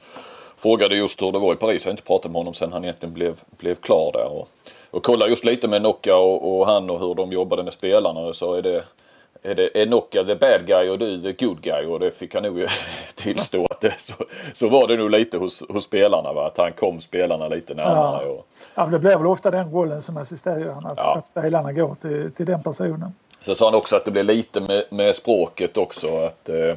frågade 0.56 0.96
just 0.96 1.22
hur 1.22 1.32
det 1.32 1.38
var 1.38 1.52
i 1.52 1.56
Paris. 1.56 1.84
Jag 1.84 1.88
har 1.88 1.92
inte 1.92 2.02
pratat 2.02 2.30
med 2.30 2.40
honom 2.40 2.54
sedan 2.54 2.72
han 2.72 2.84
egentligen 2.84 3.14
blev, 3.14 3.40
blev 3.58 3.74
klar 3.74 4.12
där. 4.12 4.32
Och, 4.32 4.48
och 4.90 5.02
kollade 5.02 5.30
just 5.30 5.44
lite 5.44 5.68
med 5.68 5.82
Nocka 5.82 6.16
och, 6.16 6.58
och 6.58 6.66
han 6.66 6.90
och 6.90 7.00
hur 7.00 7.14
de 7.14 7.32
jobbade 7.32 7.62
med 7.62 7.72
spelarna. 7.72 8.20
Och 8.20 8.36
så 8.36 8.54
är 8.54 8.62
det, 8.62 8.84
är 9.42 9.54
det 9.54 9.82
är 9.82 9.86
Nocca 9.86 10.24
the 10.24 10.34
bad 10.34 10.66
guy 10.66 10.88
och 10.88 10.98
du 10.98 11.22
the 11.22 11.44
good 11.44 11.60
guy. 11.60 11.86
Och 11.86 12.00
det 12.00 12.10
fick 12.10 12.34
han 12.34 12.42
nog 12.42 12.66
tillstå 13.14 13.66
att 13.70 13.80
det, 13.80 13.94
så, 14.00 14.12
så 14.52 14.68
var 14.68 14.86
det 14.88 14.96
nog 14.96 15.10
lite 15.10 15.38
hos, 15.38 15.62
hos 15.68 15.84
spelarna. 15.84 16.32
Va? 16.32 16.46
Att 16.46 16.56
han 16.58 16.72
kom 16.72 17.00
spelarna 17.00 17.48
lite 17.48 17.74
närmare. 17.74 18.26
Och, 18.26 18.46
Ja, 18.74 18.82
men 18.82 18.92
det 18.92 18.98
blir 18.98 19.16
väl 19.16 19.26
ofta 19.26 19.50
den 19.50 19.70
rollen 19.72 20.02
som 20.02 20.16
assisterande 20.16 20.88
att, 20.88 20.98
Ja. 20.98 21.16
att 21.18 21.26
spelarna 21.26 21.72
går 21.72 21.94
till, 21.94 22.32
till 22.32 22.46
den 22.46 22.62
personen. 22.62 23.14
Sen 23.44 23.54
sa 23.54 23.64
han 23.64 23.74
också 23.74 23.96
att 23.96 24.04
det 24.04 24.10
blir 24.10 24.22
lite 24.22 24.60
med, 24.60 24.84
med 24.90 25.14
språket 25.14 25.76
också. 25.76 26.06
Att 26.16 26.48
eh, 26.48 26.74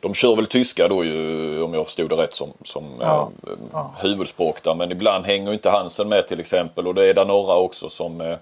De 0.00 0.14
kör 0.14 0.36
väl 0.36 0.46
tyska 0.46 0.88
då 0.88 1.04
ju 1.04 1.62
om 1.62 1.74
jag 1.74 1.84
förstod 1.86 2.10
det 2.10 2.16
rätt 2.16 2.34
som, 2.34 2.52
som 2.64 2.84
Ja, 3.00 3.30
eh, 3.46 3.52
ja. 3.72 3.94
huvudspråk 3.98 4.62
där. 4.62 4.74
Men 4.74 4.92
ibland 4.92 5.26
hänger 5.26 5.52
inte 5.52 5.70
Hansen 5.70 6.08
med 6.08 6.28
till 6.28 6.40
exempel 6.40 6.86
och 6.86 6.94
det 6.94 7.04
är 7.06 7.14
där 7.14 7.24
några 7.24 7.54
också 7.56 7.88
som 7.88 8.20
eh, 8.20 8.36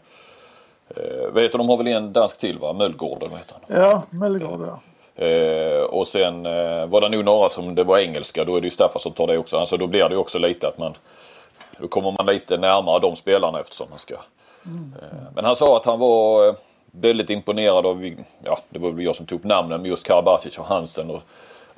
eh, 0.97 1.33
vet 1.33 1.53
du, 1.53 1.59
de 1.59 1.69
har 1.69 1.77
väl 1.77 1.87
en 1.87 2.13
dansk 2.13 2.39
till 2.39 2.59
va? 2.59 2.73
Möllgården 2.73 3.29
vad 3.31 3.39
heter 3.39 3.55
han? 3.61 3.83
Ja, 3.83 4.03
Möllgård 4.11 4.61
ja. 4.67 4.81
Eh, 5.25 5.83
och 5.83 6.09
sen 6.09 6.47
eh, 6.47 6.87
var 6.87 7.01
det 7.01 7.09
nog 7.09 7.25
några 7.25 7.49
som 7.49 7.75
det 7.75 7.85
var 7.85 7.99
engelska. 7.99 8.45
Då 8.45 8.57
är 8.57 8.61
det 8.61 8.67
ju 8.67 8.71
Staffan 8.71 9.03
som 9.03 9.13
tar 9.13 9.27
det 9.27 9.39
också. 9.39 9.57
Alltså 9.57 9.77
då 9.77 9.87
blir 9.87 10.09
det 10.09 10.15
ju 10.15 10.17
också 10.17 10.39
lite 10.39 10.69
att 10.69 10.79
man 10.79 10.95
då 11.79 11.89
kommer 11.89 12.15
man 12.19 12.27
lite 12.27 12.57
närmare 12.57 13.01
de 13.01 13.17
spelarna 13.17 13.61
eftersom 13.61 13.87
man 13.91 13.99
ska. 13.99 14.15
Eh, 14.15 15.19
men 15.35 15.45
han 15.45 15.57
sa 15.57 15.77
att 15.77 15.87
han 15.87 15.99
var 15.99 16.49
eh, 16.49 16.55
väldigt 16.91 17.31
imponerad 17.31 17.87
av, 17.87 18.15
ja 18.45 18.59
det 18.69 18.79
var 18.79 18.91
väl 18.91 19.05
jag 19.05 19.17
som 19.17 19.27
tog 19.27 19.39
upp 19.39 19.45
namnen, 19.45 19.81
men 19.81 19.91
just 19.91 20.07
Karabatic 20.07 20.59
och 20.59 20.67
Hansen. 20.67 21.11
Och, 21.11 21.23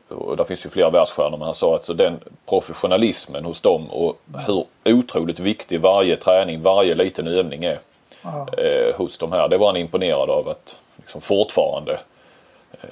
och 0.09 0.37
där 0.37 0.45
finns 0.45 0.67
ju 0.67 0.71
flera 0.71 0.91
världsstjärnor 0.91 1.39
men 1.39 1.47
han 1.47 1.55
sa 1.55 1.75
att 1.75 1.85
så 1.85 1.93
den 1.93 2.21
professionalismen 2.49 3.45
hos 3.45 3.61
dem 3.61 3.91
och 3.91 4.21
hur 4.47 4.65
otroligt 4.85 5.41
viktig 5.41 5.81
varje 5.81 6.17
träning, 6.17 6.63
varje 6.63 6.95
liten 6.95 7.27
övning 7.27 7.65
är 7.65 7.79
ja. 8.25 8.47
eh, 8.63 8.97
hos 8.97 9.19
de 9.19 9.33
här. 9.33 9.49
Det 9.49 9.59
var 9.59 9.67
han 9.67 9.77
imponerad 9.77 10.31
av 10.31 10.49
att 10.49 10.77
liksom 10.97 11.21
fortfarande 11.21 12.01
eh, 12.73 12.89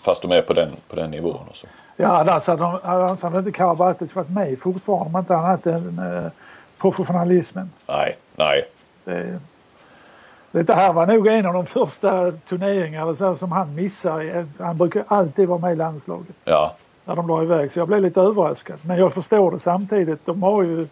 fast 0.00 0.22
de 0.22 0.32
är 0.32 0.42
på 0.42 0.52
den, 0.52 0.70
på 0.88 0.96
den 0.96 1.10
nivån. 1.10 1.46
Och 1.50 1.56
så. 1.56 1.66
Ja, 1.96 2.08
hade, 2.08 2.56
de, 2.56 2.78
annars 2.82 3.22
hade 3.22 3.38
inte 3.38 3.52
Karabatic 3.52 4.14
varit 4.14 4.30
med 4.30 4.58
fortfarande 4.58 5.06
om 5.06 5.20
inte 5.20 5.34
hade 5.34 5.70
den 5.70 5.98
eh, 5.98 6.30
professionalismen. 6.78 7.70
Nej, 7.86 8.16
nej. 8.36 8.68
Det, 9.04 10.62
det 10.62 10.74
här 10.74 10.92
var 10.92 11.06
nog 11.06 11.26
en 11.26 11.46
av 11.46 11.52
de 11.54 11.66
första 11.66 12.32
turneringarna 12.32 13.14
så 13.14 13.34
som 13.34 13.52
han 13.52 13.74
missade. 13.74 14.46
Han 14.58 14.76
brukar 14.76 15.04
alltid 15.08 15.48
vara 15.48 15.58
med 15.58 15.72
i 15.72 15.76
landslaget 15.76 16.36
Ja, 16.44 16.74
när 17.04 17.16
de 17.16 17.28
la 17.28 17.42
iväg. 17.42 17.72
Så 17.72 17.78
jag 17.78 17.88
blev 17.88 18.02
lite 18.02 18.20
överraskad. 18.20 18.78
Men 18.82 18.98
jag 18.98 19.12
förstår 19.12 19.50
det 19.50 19.58
samtidigt. 19.58 20.26
De 20.26 20.42
har 20.42 20.62
ju, 20.62 20.86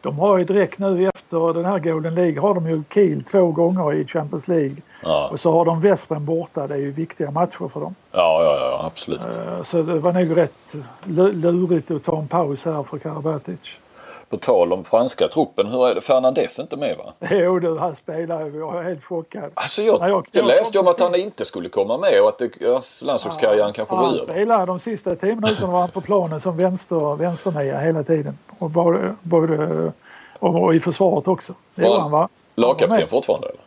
de 0.00 0.18
har 0.18 0.38
ju 0.38 0.44
direkt 0.44 0.78
nu 0.78 1.02
efter 1.36 1.62
den 1.62 1.70
här 1.72 1.78
Golden 1.78 2.14
League 2.14 2.40
har 2.40 2.54
de 2.54 2.68
ju 2.68 2.82
Kiel 2.94 3.22
två 3.22 3.46
gånger 3.46 3.92
i 3.92 4.04
Champions 4.06 4.48
League. 4.48 4.76
ja, 5.02 5.28
Och 5.32 5.40
så 5.40 5.52
har 5.52 5.64
de 5.64 5.80
Vespen 5.80 6.24
borta. 6.24 6.66
Det 6.66 6.74
är 6.74 6.78
ju 6.78 6.90
viktiga 6.90 7.30
matcher 7.30 7.68
för 7.68 7.80
dem. 7.80 7.94
ja, 8.12 8.42
ja, 8.44 8.56
ja 8.60 8.86
absolut. 8.86 9.20
Eh, 9.20 9.62
Så 9.64 9.82
det 9.82 9.98
var 9.98 10.12
nog 10.12 10.36
rätt 10.36 10.74
lu- 11.04 11.32
lurigt 11.32 11.90
att 11.90 12.04
ta 12.04 12.18
en 12.18 12.28
paus 12.28 12.64
här 12.64 12.82
för 12.82 12.98
Karabatic. 12.98 13.58
På 14.30 14.36
tal 14.36 14.72
om 14.72 14.84
franska 14.84 15.28
truppen, 15.28 15.66
hur 15.66 15.88
är 15.88 15.94
det? 15.94 16.00
Fernandes 16.00 16.58
är 16.58 16.62
inte 16.62 16.76
med 16.76 16.96
va? 16.98 17.12
Jo 17.30 17.58
du, 17.58 17.78
han 17.78 17.94
spelar 17.96 18.44
ju. 18.46 18.58
Jag 18.58 18.78
är 18.78 18.82
helt 18.82 19.04
chockad. 19.04 19.50
Alltså 19.54 19.82
jag, 19.82 20.00
jag- 20.00 20.08
jag 20.10 20.24
jag 20.32 20.46
läste 20.46 20.78
om 20.78 20.88
att 20.88 21.00
han 21.00 21.14
inte 21.14 21.44
skulle 21.44 21.68
komma 21.68 21.98
med 21.98 22.22
och 22.22 22.28
att 22.28 22.38
det, 22.38 22.50
ja, 22.60 22.80
landslagskarriären 23.02 23.72
kanske 23.72 23.94
han 23.94 24.04
går 24.04 24.14
över. 24.22 24.32
spelar 24.32 24.66
de 24.66 24.78
sista 24.78 25.14
tio 25.16 25.34
minuterna 25.34 25.66
var 25.72 25.80
han 25.80 25.90
på 25.90 26.00
planen 26.00 26.40
som 26.40 26.56
vänster, 26.56 27.16
vänsternia 27.16 27.78
hela 27.78 28.02
tiden. 28.02 28.38
Och 28.58 28.70
både, 28.70 29.14
både 29.22 29.92
och, 30.40 30.74
i 30.74 30.80
försvaret 30.80 31.28
också. 31.28 31.54
Det 31.74 31.82
Var 31.82 32.00
han 32.00 32.10
va? 32.10 32.28
Lagkapten 32.54 32.90
med. 33.00 33.08
fortfarande 33.08 33.48
eller? 33.48 33.60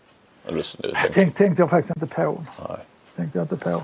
eller 0.47 0.63
det- 0.77 1.13
Tänk, 1.13 1.33
tänkte 1.33 1.61
jag 1.61 1.69
faktiskt 1.69 1.95
inte 1.95 2.15
på. 2.15 2.43
nej. 2.69 2.77
Tänkte 3.15 3.37
jag 3.39 3.43
inte 3.43 3.57
på. 3.57 3.81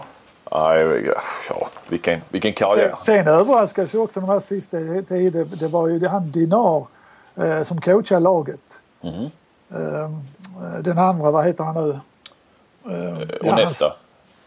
Nej, 0.51 1.10
ja, 1.50 1.70
vilken, 1.89 2.22
vilken 2.30 2.54
karriär. 2.54 2.88
Sen, 2.96 2.96
sen 2.98 3.27
överraskades 3.27 3.94
ju 3.96 3.98
också 4.00 4.20
de 4.20 4.30
här 4.30 4.39
sista 4.39 4.77
tiden. 5.08 5.51
Det 5.60 5.68
var 5.68 5.88
ju 5.88 6.08
han 6.08 6.32
Dinar 6.32 6.86
eh, 7.36 7.63
som 7.63 7.82
coachade 7.82 8.20
laget. 8.22 8.80
Mhm. 9.01 9.30
Eh, 9.70 10.10
den 10.82 10.98
andra, 10.98 11.32
vad 11.32 11.46
heter 11.46 11.63
han 11.63 11.75
nu? 11.75 12.00
Eh, 12.86 13.18
Och 13.20 13.27
ja. 13.42 13.56
Han, 13.56 13.92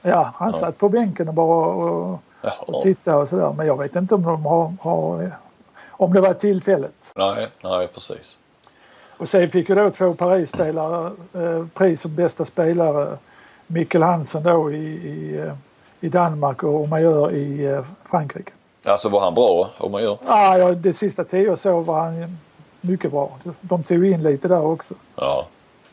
ja, 0.02 0.32
han 0.34 0.52
satt 0.52 0.78
på 0.78 0.88
bänken 0.88 1.28
och 1.28 1.34
bara 1.34 1.66
och, 1.66 2.20
och 2.66 2.82
tittade 2.82 3.16
och 3.16 3.28
sådär. 3.28 3.52
Men 3.56 3.66
jag 3.66 3.78
vet 3.78 3.96
inte 3.96 4.14
om 4.14 4.22
de 4.22 4.46
har, 4.46 4.72
har 4.80 5.32
om 5.98 6.12
det 6.12 6.20
var 6.20 6.34
tillfället. 6.34 7.12
Nej, 7.16 7.48
nej 7.62 7.88
precis. 7.88 8.36
Och 9.16 9.28
sen 9.28 9.50
fick 9.50 9.68
ju 9.68 9.74
då 9.74 9.90
två 9.90 10.14
Paris-spelare 10.14 11.12
eh, 11.34 11.66
pris 11.74 12.00
som 12.00 12.14
bästa 12.14 12.44
spelare. 12.44 13.18
Mikkel 13.66 14.02
Hansen 14.02 14.42
då 14.42 14.72
i, 14.72 14.84
i, 14.84 15.38
eh, 15.38 15.52
i 16.00 16.08
Danmark 16.08 16.62
och 16.62 16.88
Major 16.88 17.32
i 17.32 17.64
eh, 17.64 17.84
Frankrike. 18.04 18.52
Alltså 18.84 19.08
var 19.08 19.20
han 19.20 19.34
bra 19.34 19.70
om 19.78 19.92
man 19.92 20.02
gör? 20.02 20.18
Ah, 20.26 20.56
ja, 20.56 20.72
det 20.72 20.92
sista 20.92 21.24
tio 21.24 21.56
såg 21.56 21.84
var 21.84 22.00
han 22.00 22.38
mycket 22.80 23.10
bra. 23.10 23.38
De 23.60 23.82
tog 23.82 24.06
in 24.06 24.22
lite 24.22 24.48
där 24.48 24.66
också. 24.66 24.94
Ja. 25.16 25.46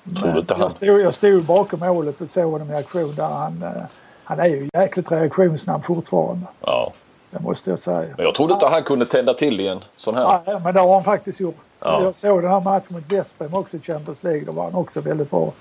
Men 0.04 0.46
jag, 0.48 0.72
stod, 0.72 1.02
jag 1.02 1.14
stod 1.14 1.44
bakom 1.44 1.80
målet 1.80 2.22
och 2.22 2.30
såg 2.30 2.52
honom 2.52 2.72
i 2.72 2.76
aktion 2.76 3.16
där. 3.16 3.28
Han, 3.28 3.64
eh, 3.64 3.84
han 4.24 4.40
är 4.40 4.48
ju 4.48 4.70
jäkligt 4.74 5.12
reaktionssnabb 5.12 5.84
fortfarande. 5.84 6.46
Ja. 6.62 6.94
Det 7.36 7.44
måste 7.44 7.70
jag 7.70 7.80
säga. 7.80 8.14
Men 8.18 8.26
jag 8.26 8.36
trodde 8.36 8.54
inte 8.54 8.66
han 8.66 8.84
kunde 8.84 9.06
tända 9.06 9.34
till 9.34 9.60
i 9.60 9.68
en 9.68 9.84
sån 9.96 10.16
här. 10.16 10.42
Ja, 10.46 10.60
men 10.64 10.74
det 10.74 10.80
har 10.80 10.94
han 10.94 11.04
faktiskt 11.04 11.40
gjort. 11.40 11.56
Ja. 11.84 12.04
Jag 12.04 12.16
såg 12.16 12.42
den 12.42 12.52
här 12.52 12.62
matchen 12.62 12.88
mot 12.90 13.12
Vesprem 13.12 13.54
också 13.54 13.78
i 13.78 13.80
Champions 13.80 14.24
League. 14.24 14.46
Då 14.46 14.52
var 14.52 14.64
han 14.64 14.76
också 14.76 15.02
väldigt 15.02 15.30
bra. 15.30 15.52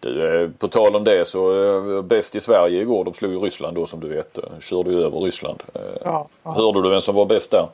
Du, 0.00 0.42
eh, 0.42 0.50
på 0.58 0.68
tal 0.68 0.96
om 0.96 1.04
det 1.04 1.24
så 1.24 1.64
eh, 1.98 2.02
bäst 2.02 2.36
i 2.36 2.40
Sverige 2.40 2.80
igår. 2.80 3.04
De 3.04 3.14
slog 3.14 3.32
ju 3.32 3.38
Ryssland 3.38 3.76
då 3.76 3.86
som 3.86 4.00
du 4.00 4.08
vet. 4.08 4.38
Körde 4.60 4.90
ju 4.90 5.02
över 5.02 5.20
Ryssland. 5.20 5.62
Ja, 6.04 6.28
ja. 6.42 6.52
Hörde 6.52 6.82
du 6.82 6.90
vem 6.90 7.00
som 7.00 7.14
var 7.14 7.26
bäst 7.26 7.50
där? 7.50 7.68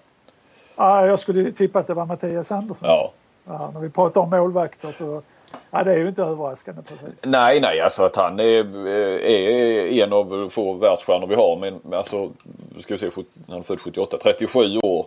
Ja, 0.76 1.06
jag 1.06 1.18
skulle 1.18 1.52
tippa 1.52 1.78
att 1.78 1.86
det 1.86 1.94
var 1.94 2.06
Mattias 2.06 2.52
Andersson. 2.52 2.88
Ja. 2.88 3.12
ja 3.44 3.70
när 3.74 3.80
vi 3.80 3.90
pratar 3.90 4.20
om 4.20 4.30
målvakter 4.30 4.92
så 4.92 5.22
Ja, 5.70 5.84
det 5.84 5.92
är 5.92 5.98
ju 5.98 6.08
inte 6.08 6.22
överraskande 6.22 6.82
precis. 6.82 7.24
Nej, 7.24 7.60
nej, 7.60 7.80
alltså 7.80 8.02
att 8.04 8.16
han 8.16 8.40
är, 8.40 8.86
är 8.86 10.04
en 10.04 10.12
av 10.12 10.48
få 10.48 10.72
världsstjärnor 10.72 11.26
vi 11.26 11.34
har. 11.34 11.56
Men 11.56 11.94
alltså, 11.94 12.30
ska 12.78 12.94
vi 12.94 12.98
se, 12.98 13.10
han 13.48 13.58
är 13.58 13.62
född 13.62 13.80
78, 13.80 14.18
37 14.22 14.78
år. 14.82 15.06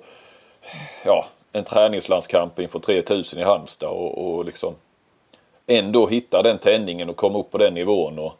Ja, 1.05 1.25
en 1.51 1.63
träningslandskamp 1.63 2.59
inför 2.59 2.79
3000 2.79 3.39
i 3.39 3.43
Halmstad 3.43 3.89
och, 3.89 4.17
och 4.17 4.45
liksom 4.45 4.75
ändå 5.67 6.07
hitta 6.07 6.41
den 6.41 6.57
tändningen 6.57 7.09
och 7.09 7.15
komma 7.15 7.39
upp 7.39 7.51
på 7.51 7.57
den 7.57 7.73
nivån. 7.73 8.19
Och, 8.19 8.33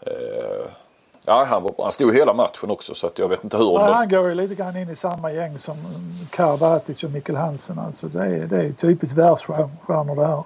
eh, 0.00 0.66
ja, 1.24 1.44
han, 1.44 1.62
var, 1.62 1.74
han 1.78 1.92
stod 1.92 2.14
hela 2.14 2.34
matchen 2.34 2.70
också 2.70 2.94
så 2.94 3.06
att 3.06 3.18
jag 3.18 3.28
vet 3.28 3.44
inte 3.44 3.56
hur. 3.56 3.72
Ja, 3.72 3.92
han 3.92 4.08
går 4.08 4.28
ju 4.28 4.34
lite 4.34 4.54
grann 4.54 4.76
in 4.76 4.90
i 4.90 4.96
samma 4.96 5.32
gäng 5.32 5.58
som 5.58 5.76
Karabatic 6.30 7.04
och 7.04 7.10
Mikkel 7.10 7.36
Hansen. 7.36 7.78
Alltså 7.78 8.06
det, 8.06 8.24
är, 8.24 8.46
det 8.46 8.56
är 8.56 8.72
typiskt 8.72 9.18
världsstjärnor 9.18 10.16
det 10.16 10.26
här. 10.26 10.42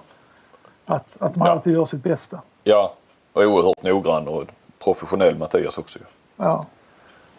Att, 0.89 1.17
att 1.19 1.35
man 1.35 1.47
ja. 1.47 1.51
alltid 1.51 1.73
gör 1.73 1.85
sitt 1.85 2.03
bästa. 2.03 2.41
Ja, 2.63 2.93
och 3.33 3.43
oerhört 3.43 3.83
noggrann 3.83 4.27
och 4.27 4.43
professionell 4.83 5.35
Mattias 5.35 5.77
också. 5.77 5.99
Ja. 6.37 6.65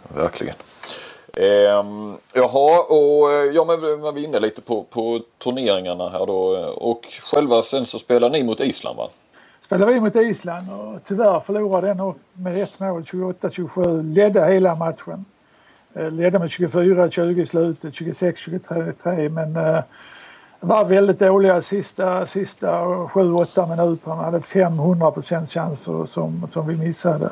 Verkligen. 0.09 0.55
Ehm, 1.37 2.17
jaha, 2.33 2.83
och 2.83 3.33
eh, 3.33 3.53
ja 3.53 3.65
men 3.65 3.81
man 3.81 4.01
var 4.01 4.19
inne 4.19 4.41
lite 4.41 4.61
på, 4.61 4.83
på 4.83 5.21
turneringarna 5.39 6.09
här 6.09 6.27
då 6.27 6.41
och 6.77 7.07
själva 7.23 7.63
sen 7.63 7.87
så 7.87 7.99
spelar 7.99 8.31
ni 8.31 8.43
mot 8.43 8.61
Island 8.61 8.97
va? 8.97 9.09
Spelar 9.61 9.87
vi 9.87 10.01
mot 10.01 10.17
Island 10.17 10.67
och 10.73 11.05
tyvärr 11.05 11.41
förlorade 11.41 11.87
den 11.87 12.15
med 12.33 12.63
ett 12.63 12.81
mål 12.81 13.03
28-27. 13.03 14.15
Ledde 14.15 14.47
hela 14.47 14.75
matchen. 14.75 15.25
Eh, 15.95 16.11
ledde 16.11 16.39
med 16.39 16.49
24-20 16.49 17.41
i 17.41 17.47
slutet, 17.47 17.95
26-23 17.95 19.29
men 19.29 19.57
eh, 19.57 19.83
var 20.61 20.85
väldigt 20.85 21.19
dåliga 21.19 21.63
sista, 21.63 22.27
sista 22.27 22.85
7-8 22.85 23.77
minuterna. 23.77 24.15
hade 24.15 24.41
500 24.41 25.13
chanser 25.47 26.07
som, 26.07 26.47
som 26.47 26.67
vi 26.67 26.77
missade. 26.77 27.31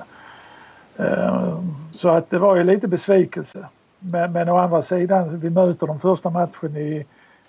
Eh, 0.97 1.59
så 1.93 2.09
att 2.09 2.31
det 2.31 2.39
var 2.39 2.57
ju 2.57 2.65
lite 2.65 2.89
besvikelse. 2.89 3.67
Men, 3.99 4.33
men 4.33 4.49
å 4.49 4.57
andra 4.57 4.83
sidan, 4.83 5.41
vi 5.41 5.51
möter 5.51 5.87
de 5.87 5.99
första 5.99 6.31
matchen 6.31 6.77
i, 6.77 7.07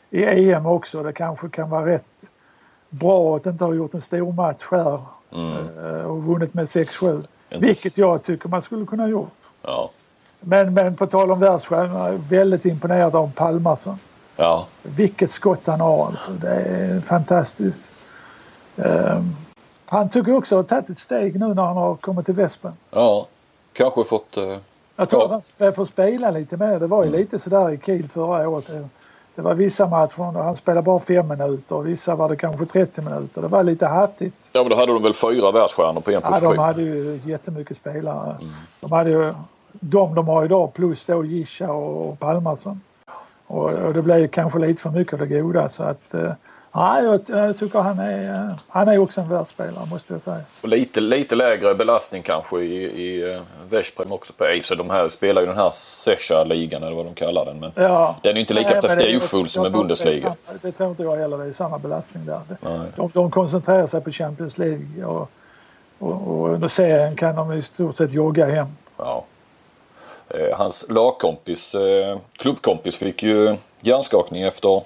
i 0.10 0.52
EM 0.52 0.66
också. 0.66 1.04
Det 1.04 1.14
kanske 1.14 1.50
kan 1.50 1.70
vara 1.70 1.86
rätt 1.86 2.32
bra 2.90 3.36
att 3.36 3.46
inte 3.46 3.64
ha 3.64 3.74
gjort 3.74 3.94
en 3.94 4.02
stor 4.02 4.32
match 4.32 4.64
här 4.72 5.02
mm. 5.32 5.68
Eh, 5.78 6.02
och 6.02 6.24
vunnit 6.24 6.54
med 6.54 6.66
6-7. 6.66 7.24
Vilket 7.50 7.98
jag 7.98 8.24
tycker 8.24 8.50
man 8.50 8.62
skulle 8.62 8.86
kunna 8.86 9.04
ha 9.04 9.10
gjort. 9.10 9.50
Ja. 9.62 9.92
Men, 10.40 10.74
men 10.74 10.96
på 10.96 11.08
tal 11.08 11.32
om 11.32 11.40
världsstjärnorna, 11.40 12.12
väldigt 12.30 12.66
imponerad 12.66 13.16
av 13.16 13.32
Palmarsson. 13.36 14.00
Ja. 14.40 14.68
Vilket 14.84 15.32
skott 15.32 15.68
han 15.68 15.80
har 15.80 16.06
alltså. 16.06 16.32
Det 16.32 16.50
är 16.50 17.02
fantastiskt. 17.02 17.96
Um, 18.76 19.36
han 19.86 20.10
tycker 20.10 20.36
också 20.36 20.56
ha 20.56 20.64
tagit 20.64 20.90
ett 20.90 20.98
steg 20.98 21.40
nu 21.40 21.54
när 21.54 21.64
han 21.64 21.78
har 21.78 21.96
kommit 21.96 22.26
till 22.26 22.36
Vespen. 22.36 22.74
Ja, 22.92 23.28
kanske 23.74 24.04
fått... 24.04 24.38
Uh, 24.38 24.58
jag 24.96 25.10
tror 25.10 25.22
ja. 25.30 25.36
att 25.36 25.52
han 25.60 25.74
får 25.74 25.86
spela 25.86 26.32
lite 26.32 26.58
mer. 26.58 26.80
Det 26.80 26.88
var 26.88 27.04
ju 27.04 27.08
mm. 27.08 27.20
lite 27.20 27.40
sådär 27.40 27.70
i 27.70 27.80
Kiel 27.86 28.08
förra 28.08 28.50
året. 28.50 28.70
Det 29.36 29.42
var 29.42 29.54
vissa 29.54 29.88
matcher 29.88 30.34
där 30.34 30.44
han 30.44 30.56
spelade 30.56 30.86
bara 30.86 31.00
fem 31.00 31.28
minuter 31.28 31.76
och 31.76 31.88
vissa 31.88 32.16
var 32.16 32.30
det 32.30 32.36
kanske 32.36 32.66
30 32.66 33.02
minuter. 33.02 33.42
Det 33.42 33.48
var 33.48 33.64
lite 33.64 33.86
hattigt. 33.86 34.50
Ja 34.52 34.62
men 34.62 34.70
då 34.70 34.76
hade 34.76 34.94
de 34.94 35.04
väl 35.04 35.14
fyra 35.14 35.52
världsstjärnor 35.52 36.02
på 36.02 36.12
en 36.12 36.22
position? 36.22 36.44
Ja 36.44 36.54
de 36.54 36.60
hade 36.60 36.82
ju 36.82 37.20
jättemycket 37.26 37.78
spelare. 37.78 38.36
Mm. 38.42 38.54
De 38.80 38.92
hade 38.92 39.10
ju 39.10 39.34
de 39.72 40.16
de 40.16 40.28
har 40.28 40.46
idag 40.46 40.74
plus 40.74 41.06
då 41.06 41.26
Gischa 41.26 41.72
och 41.72 42.20
Palmarsson. 42.20 42.82
Och, 43.50 43.70
och 43.70 43.94
det 43.94 44.02
blev 44.02 44.28
kanske 44.28 44.60
lite 44.60 44.82
för 44.82 44.90
mycket 44.90 45.14
av 45.14 45.20
det 45.20 45.40
goda 45.40 45.70
så 45.70 45.84
att 45.84 46.14
eh, 46.14 46.32
Ja, 46.72 47.02
jag, 47.02 47.22
jag, 47.28 47.58
tycker 47.58 47.80
han 47.80 48.00
är, 48.00 48.34
eh, 48.34 48.56
han 48.68 48.88
är 48.88 48.98
också 48.98 49.22
en 49.22 49.30
världsspelare 49.30 49.86
måste 49.86 50.14
jag 50.14 50.22
säga. 50.22 50.42
Och 50.62 50.70
lite, 50.70 51.02
lite 51.02 51.36
lägre 51.36 51.76
belastning 51.76 52.24
kanske 52.24 52.60
i, 52.60 52.84
i 52.84 53.36
uh, 53.36 53.42
Veszprem 53.70 54.12
också 54.12 54.34
på 54.34 54.44
Ace. 54.46 54.76
De 54.76 54.90
här 54.90 55.10
spelar 55.10 55.42
ju 55.42 55.48
den 55.48 55.58
här 55.58 55.70
Secha-ligan 55.74 56.84
eller 56.84 56.96
vad 56.96 57.06
de 57.06 57.16
kallar 57.16 57.46
den. 57.46 57.60
Men 57.60 57.72
ja, 57.76 58.16
den 58.24 58.32
är 58.32 58.36
ju 58.36 58.42
inte 58.42 58.54
lika 58.54 58.82
prestigefull 58.82 59.50
som 59.50 59.66
en 59.66 59.72
Bundesliga. 59.72 60.36
Det, 60.52 60.58
det 60.62 60.72
tror 60.72 60.90
inte 60.90 61.04
jag 61.04 61.16
heller. 61.16 61.38
Det 61.38 61.46
är 61.46 61.52
samma 61.52 61.80
belastning 61.80 62.26
där. 62.26 62.42
De, 62.96 63.12
de 63.14 63.32
koncentrerar 63.32 63.88
sig 63.88 64.02
på 64.02 64.12
Champions 64.12 64.58
League 64.58 65.06
och, 65.06 65.32
och, 66.00 66.28
och 66.28 66.50
under 66.50 66.68
serien 66.68 67.16
kan 67.16 67.36
de 67.36 67.54
i 67.54 67.62
stort 67.62 67.96
sett 67.96 68.14
jogga 68.14 68.46
hem. 68.46 68.68
Ja. 68.98 69.26
Eh, 70.30 70.58
hans 70.58 70.86
lagkompis, 70.90 71.76
eh, 71.76 72.18
klubbkompis 72.38 72.96
fick 72.96 73.24
ju 73.24 73.56
hjärnskakning 73.82 74.44
efter 74.44 74.82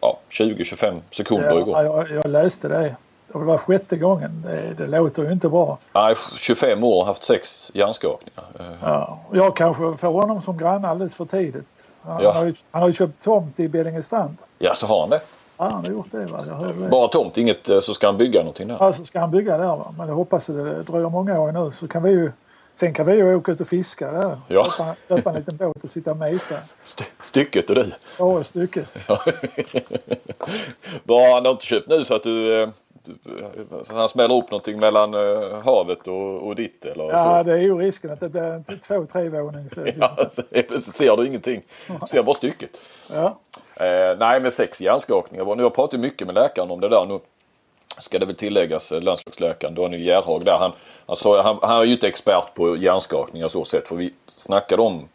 ja, 0.00 0.18
20-25 0.30 1.00
sekunder 1.10 1.50
ja, 1.50 1.60
igår. 1.60 1.82
Jag, 1.84 2.10
jag 2.10 2.30
läste 2.30 2.68
det. 2.68 2.96
Och 3.32 3.40
det 3.40 3.46
var 3.46 3.58
sjätte 3.58 3.96
gången. 3.96 4.42
Det, 4.46 4.74
det 4.84 4.86
låter 4.86 5.22
ju 5.22 5.32
inte 5.32 5.48
bra. 5.48 5.78
Nej, 5.92 6.16
25 6.36 6.84
år 6.84 7.04
haft 7.04 7.24
sex 7.24 7.70
hjärnskakningar. 7.74 8.44
Eh. 8.60 8.66
Ja, 8.82 9.18
jag 9.32 9.56
kanske 9.56 9.94
får 9.94 10.12
honom 10.12 10.40
som 10.40 10.58
granne 10.58 10.88
alldeles 10.88 11.14
för 11.14 11.24
tidigt. 11.24 11.86
Han, 12.02 12.22
ja. 12.22 12.32
har, 12.32 12.44
ju, 12.44 12.54
han 12.70 12.82
har 12.82 12.88
ju 12.88 12.94
köpt 12.94 13.24
tomt 13.24 13.60
i 13.60 13.68
Beddingestrand. 13.68 14.36
Ja, 14.58 14.74
så 14.74 14.86
har 14.86 15.00
han 15.00 15.10
det? 15.10 15.20
Ja, 15.56 15.64
han 15.64 15.84
har 15.84 15.92
gjort 15.92 16.12
det. 16.12 16.26
Va? 16.26 16.40
Jag 16.46 16.54
hörde. 16.54 16.88
Bara 16.88 17.08
tomt, 17.08 17.38
inget 17.38 17.66
så 17.66 17.94
ska 17.94 18.06
han 18.06 18.16
bygga 18.16 18.40
någonting 18.40 18.68
där? 18.68 18.76
Ja, 18.80 18.92
så 18.92 19.04
ska 19.04 19.20
han 19.20 19.30
bygga 19.30 19.58
där. 19.58 19.66
Va? 19.66 19.94
Men 19.98 20.08
jag 20.08 20.14
hoppas 20.14 20.50
att 20.50 20.56
det 20.56 20.82
dröjer 20.82 21.08
många 21.08 21.40
år 21.40 21.52
nu 21.52 21.70
så 21.70 21.88
kan 21.88 22.02
vi 22.02 22.10
ju 22.10 22.32
Sen 22.78 22.94
kan 22.94 23.06
vi 23.06 23.14
ju 23.14 23.34
åka 23.34 23.52
ut 23.52 23.60
och 23.60 23.66
fiska 23.68 24.12
där. 24.12 24.38
Ja. 24.48 24.64
Köpa, 24.64 24.94
köpa 25.08 25.30
en 25.30 25.36
liten 25.36 25.56
båt 25.56 25.84
och 25.84 25.90
sitta 25.90 26.10
och 26.10 26.16
mejta. 26.16 26.54
St 26.84 27.04
stycket 27.20 27.70
och 27.70 27.76
du? 27.76 27.92
Ja, 28.18 28.44
stycket. 28.44 28.88
Ja. 29.08 29.22
Han 31.34 31.44
har 31.44 31.50
inte 31.50 31.66
köpt 31.66 31.88
nu 31.88 32.04
så 32.04 32.14
att 32.14 32.22
du, 32.22 32.62
eh, 32.62 32.68
du 33.04 33.14
så 33.84 33.94
han 33.94 34.08
smäller 34.08 34.34
upp 34.34 34.50
någonting 34.50 34.80
mellan 34.80 35.14
uh, 35.14 35.62
havet 35.64 36.08
och, 36.08 36.46
och 36.46 36.56
ditt 36.56 36.84
eller 36.84 37.04
Ja, 37.04 37.38
så. 37.38 37.50
det 37.50 37.56
är 37.56 37.62
ju 37.62 37.78
risken 37.78 38.10
att 38.10 38.20
det 38.20 38.28
blir 38.28 38.42
en 38.42 38.64
två 38.64 39.06
trevånings. 39.06 39.72
ja, 39.98 40.30
så 40.84 40.92
ser 40.92 41.16
du 41.16 41.26
ingenting. 41.26 41.62
Du 41.86 42.06
ser 42.06 42.22
bara 42.22 42.34
stycket. 42.34 42.70
Ja. 43.12 43.38
Eh, 43.74 44.18
nej, 44.18 44.40
med 44.40 44.52
sex 44.52 44.80
hjärnskakningar. 44.80 45.44
Nu 45.44 45.50
har 45.50 45.60
jag 45.60 45.74
pratat 45.74 46.00
mycket 46.00 46.26
med 46.26 46.34
läkaren 46.34 46.70
om 46.70 46.80
det 46.80 46.88
där 46.88 47.06
nu 47.06 47.18
ska 47.98 48.18
det 48.18 48.26
väl 48.26 48.36
tilläggas, 48.36 48.92
eh, 48.92 49.00
landslagsläkaren 49.00 49.74
Daniel 49.74 50.02
Gerhag 50.02 50.44
där. 50.44 50.58
Han, 50.58 50.72
alltså, 51.06 51.40
han, 51.40 51.58
han 51.62 51.80
är 51.80 51.84
ju 51.84 51.92
inte 51.92 52.08
expert 52.08 52.54
på 52.54 52.76
hjärnskakningar 52.76 53.48
så 53.48 53.64
sett. 53.64 53.88
För 53.88 53.96
vi 53.96 54.14
snackade 54.26 54.82
om 54.82 55.08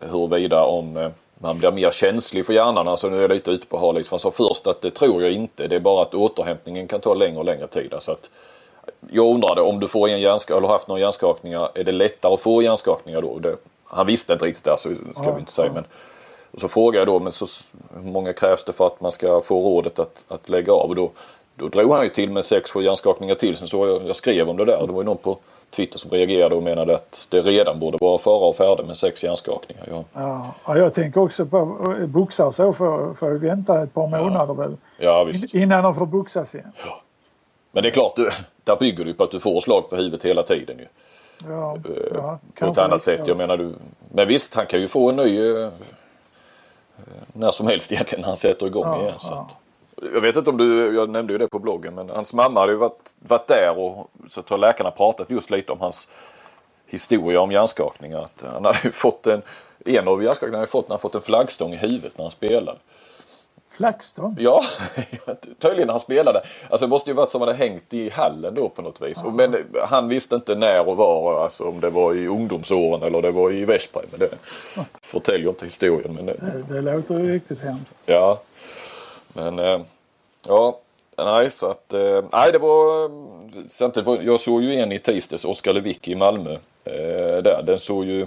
huruvida 0.00 0.64
om 0.64 0.96
eh, 0.96 1.10
man 1.38 1.58
blir 1.58 1.70
mer 1.70 1.90
känslig 1.90 2.46
för 2.46 2.52
hjärnan. 2.52 2.88
Alltså 2.88 3.08
nu 3.08 3.16
är 3.16 3.20
jag 3.20 3.30
lite 3.30 3.50
ute 3.50 3.66
på 3.66 3.78
hal 3.78 4.02
Han 4.10 4.18
sa 4.18 4.30
först 4.30 4.66
att 4.66 4.82
det 4.82 4.90
tror 4.90 5.22
jag 5.22 5.32
inte. 5.32 5.66
Det 5.66 5.76
är 5.76 5.80
bara 5.80 6.02
att 6.02 6.14
återhämtningen 6.14 6.88
kan 6.88 7.00
ta 7.00 7.14
längre 7.14 7.38
och 7.38 7.44
längre 7.44 7.66
tid. 7.66 7.94
Alltså 7.94 8.12
att, 8.12 8.30
jag 9.10 9.34
undrade 9.34 9.60
om 9.60 9.80
du 9.80 9.88
får 9.88 10.08
en 10.08 10.20
hjärnskakning 10.20 10.58
eller 10.58 10.68
haft 10.68 10.88
några 10.88 11.00
hjärnskakningar. 11.00 11.68
Är 11.74 11.84
det 11.84 11.92
lättare 11.92 12.34
att 12.34 12.40
få 12.40 12.62
hjärnskakningar 12.62 13.22
då? 13.22 13.38
Det, 13.38 13.56
han 13.84 14.06
visste 14.06 14.32
inte 14.32 14.44
riktigt 14.44 14.64
det 14.64 14.76
så 14.76 14.94
ska 15.14 15.24
ja, 15.24 15.32
vi 15.32 15.40
inte 15.40 15.52
säga. 15.52 15.72
Men, 15.72 15.84
och 16.50 16.60
så 16.60 16.68
frågade 16.68 16.98
jag 16.98 17.06
då 17.06 17.20
men 17.20 17.32
så, 17.32 17.46
hur 17.94 18.10
många 18.10 18.32
krävs 18.32 18.64
det 18.64 18.72
för 18.72 18.86
att 18.86 19.00
man 19.00 19.12
ska 19.12 19.40
få 19.40 19.60
rådet 19.60 19.98
att, 19.98 20.24
att 20.28 20.48
lägga 20.48 20.72
av? 20.72 20.88
Och 20.88 20.94
då 20.94 21.10
då 21.54 21.68
drog 21.68 21.92
han 21.92 22.04
ju 22.04 22.10
till 22.10 22.30
med 22.30 22.42
6-7 22.42 22.82
hjärnskakningar 22.82 23.34
till. 23.34 23.56
Sen 23.56 23.68
så 23.68 23.86
jag, 23.86 24.08
jag 24.08 24.16
skrev 24.16 24.48
om 24.48 24.56
det 24.56 24.64
där. 24.64 24.86
Det 24.86 24.92
var 24.92 25.00
ju 25.00 25.06
någon 25.06 25.16
på 25.16 25.38
Twitter 25.70 25.98
som 25.98 26.10
reagerade 26.10 26.54
och 26.54 26.62
menade 26.62 26.94
att 26.94 27.26
det 27.30 27.40
redan 27.40 27.78
borde 27.78 27.98
vara 28.00 28.18
fara 28.18 28.46
och 28.46 28.56
färdig 28.56 28.86
med 28.86 28.96
sex 28.96 29.22
hjärnskakningar. 29.24 30.04
Ja. 30.14 30.54
Ja, 30.66 30.78
jag 30.78 30.94
tänker 30.94 31.20
också 31.20 31.46
på 31.46 31.78
boxare 32.06 32.52
så 32.52 32.72
får, 32.72 33.14
får 33.14 33.30
vänta 33.30 33.82
ett 33.82 33.94
par 33.94 34.06
månader 34.06 34.54
väl. 34.54 34.76
Ja, 34.98 35.24
visst. 35.24 35.54
Innan 35.54 35.82
de 35.82 35.94
får 35.94 36.06
boxas 36.06 36.54
igen. 36.54 36.72
Ja. 36.86 37.02
Men 37.72 37.82
det 37.82 37.88
är 37.88 37.90
klart, 37.90 38.16
du, 38.16 38.30
där 38.64 38.76
bygger 38.76 39.04
du 39.04 39.14
på 39.14 39.24
att 39.24 39.30
du 39.30 39.40
får 39.40 39.60
slag 39.60 39.90
på 39.90 39.96
huvudet 39.96 40.24
hela 40.24 40.42
tiden 40.42 40.78
ju. 40.78 40.86
Ja, 41.48 41.76
ja, 42.14 42.38
på 42.58 42.66
ett 42.66 42.78
annat 42.78 43.02
sätt. 43.02 43.20
Jag 43.26 43.36
menar 43.36 43.56
du, 43.56 43.74
men 44.12 44.28
visst 44.28 44.54
han 44.54 44.66
kan 44.66 44.80
ju 44.80 44.88
få 44.88 45.10
en 45.10 45.16
ny 45.16 45.40
uh, 45.40 45.68
när 47.32 47.50
som 47.50 47.66
helst 47.66 47.92
egentligen 47.92 48.20
när 48.20 48.28
han 48.28 48.36
sätter 48.36 48.66
igång 48.66 48.86
ja, 48.86 49.00
igen. 49.02 49.14
Så 49.18 49.34
att, 49.34 49.48
jag 50.14 50.20
vet 50.20 50.36
inte 50.36 50.50
om 50.50 50.56
du, 50.56 50.94
jag 50.94 51.10
nämnde 51.10 51.32
ju 51.32 51.38
det 51.38 51.48
på 51.48 51.58
bloggen, 51.58 51.94
men 51.94 52.08
hans 52.08 52.32
mamma 52.32 52.60
hade 52.60 52.72
ju 52.72 52.78
varit, 52.78 53.14
varit 53.18 53.46
där 53.46 53.78
och 53.78 54.10
så 54.30 54.42
har 54.48 54.58
läkarna 54.58 54.90
pratat 54.90 55.30
just 55.30 55.50
lite 55.50 55.72
om 55.72 55.80
hans 55.80 56.08
historia 56.86 57.40
om 57.40 57.52
hjärnskakningar. 57.52 58.18
Att 58.18 58.44
han 58.52 58.64
hade 58.64 58.78
ju 58.84 58.92
fått 58.92 59.26
en, 59.26 59.42
en 59.84 60.08
av 60.08 60.22
hjärnskakningarna 60.22 60.58
hade 60.58 60.70
fått 60.70 60.88
när 60.88 60.94
han 60.94 61.00
fått 61.00 61.14
en 61.14 61.20
flaggstång 61.20 61.72
i 61.72 61.76
huvudet 61.76 62.18
när 62.18 62.24
han 62.24 62.30
spelade. 62.30 62.78
Flaxton? 63.76 64.36
Ja, 64.38 64.64
tydligen 65.58 65.86
när 65.86 65.92
han 65.92 66.00
spelade. 66.00 66.42
Alltså 66.70 66.86
det 66.86 66.90
måste 66.90 67.10
ju 67.10 67.14
varit 67.14 67.30
som 67.30 67.40
han 67.40 67.48
hade 67.48 67.58
hängt 67.58 67.94
i 67.94 68.10
hallen 68.10 68.54
då 68.54 68.68
på 68.68 68.82
något 68.82 69.02
vis. 69.02 69.20
Ja. 69.24 69.30
Men 69.30 69.56
han 69.88 70.08
visste 70.08 70.34
inte 70.34 70.54
när 70.54 70.88
och 70.88 70.96
var, 70.96 71.44
alltså 71.44 71.64
om 71.64 71.80
det 71.80 71.90
var 71.90 72.14
i 72.14 72.26
ungdomsåren 72.26 73.02
eller 73.02 73.22
det 73.22 73.30
var 73.30 73.52
i 73.52 73.64
Veszprem. 73.64 74.04
Men 74.10 74.20
det 74.20 74.28
ja. 74.76 74.84
förtäljer 75.02 75.48
inte 75.48 75.64
historien. 75.64 76.14
Men 76.14 76.26
det, 76.26 76.36
det, 76.68 76.74
det 76.74 76.80
låter 76.80 77.18
ju 77.18 77.32
riktigt 77.32 77.60
hemskt. 77.60 77.96
Ja, 78.06 78.40
men 79.32 79.58
eh, 79.58 79.80
ja, 80.46 80.80
nej 81.16 81.50
så 81.50 81.70
att, 81.70 81.92
eh, 81.92 82.24
nej 82.32 82.52
det 82.52 82.58
var, 82.58 83.10
samtidigt 83.68 84.24
jag 84.24 84.40
såg 84.40 84.62
ju 84.62 84.74
en 84.74 84.92
i 84.92 84.98
tisdags, 84.98 85.44
Oskar 85.44 85.72
Lewicki 85.72 86.12
i 86.12 86.14
Malmö. 86.14 86.52
Eh, 86.84 87.42
där, 87.42 87.62
den 87.62 87.78
såg 87.78 88.04
ju 88.04 88.26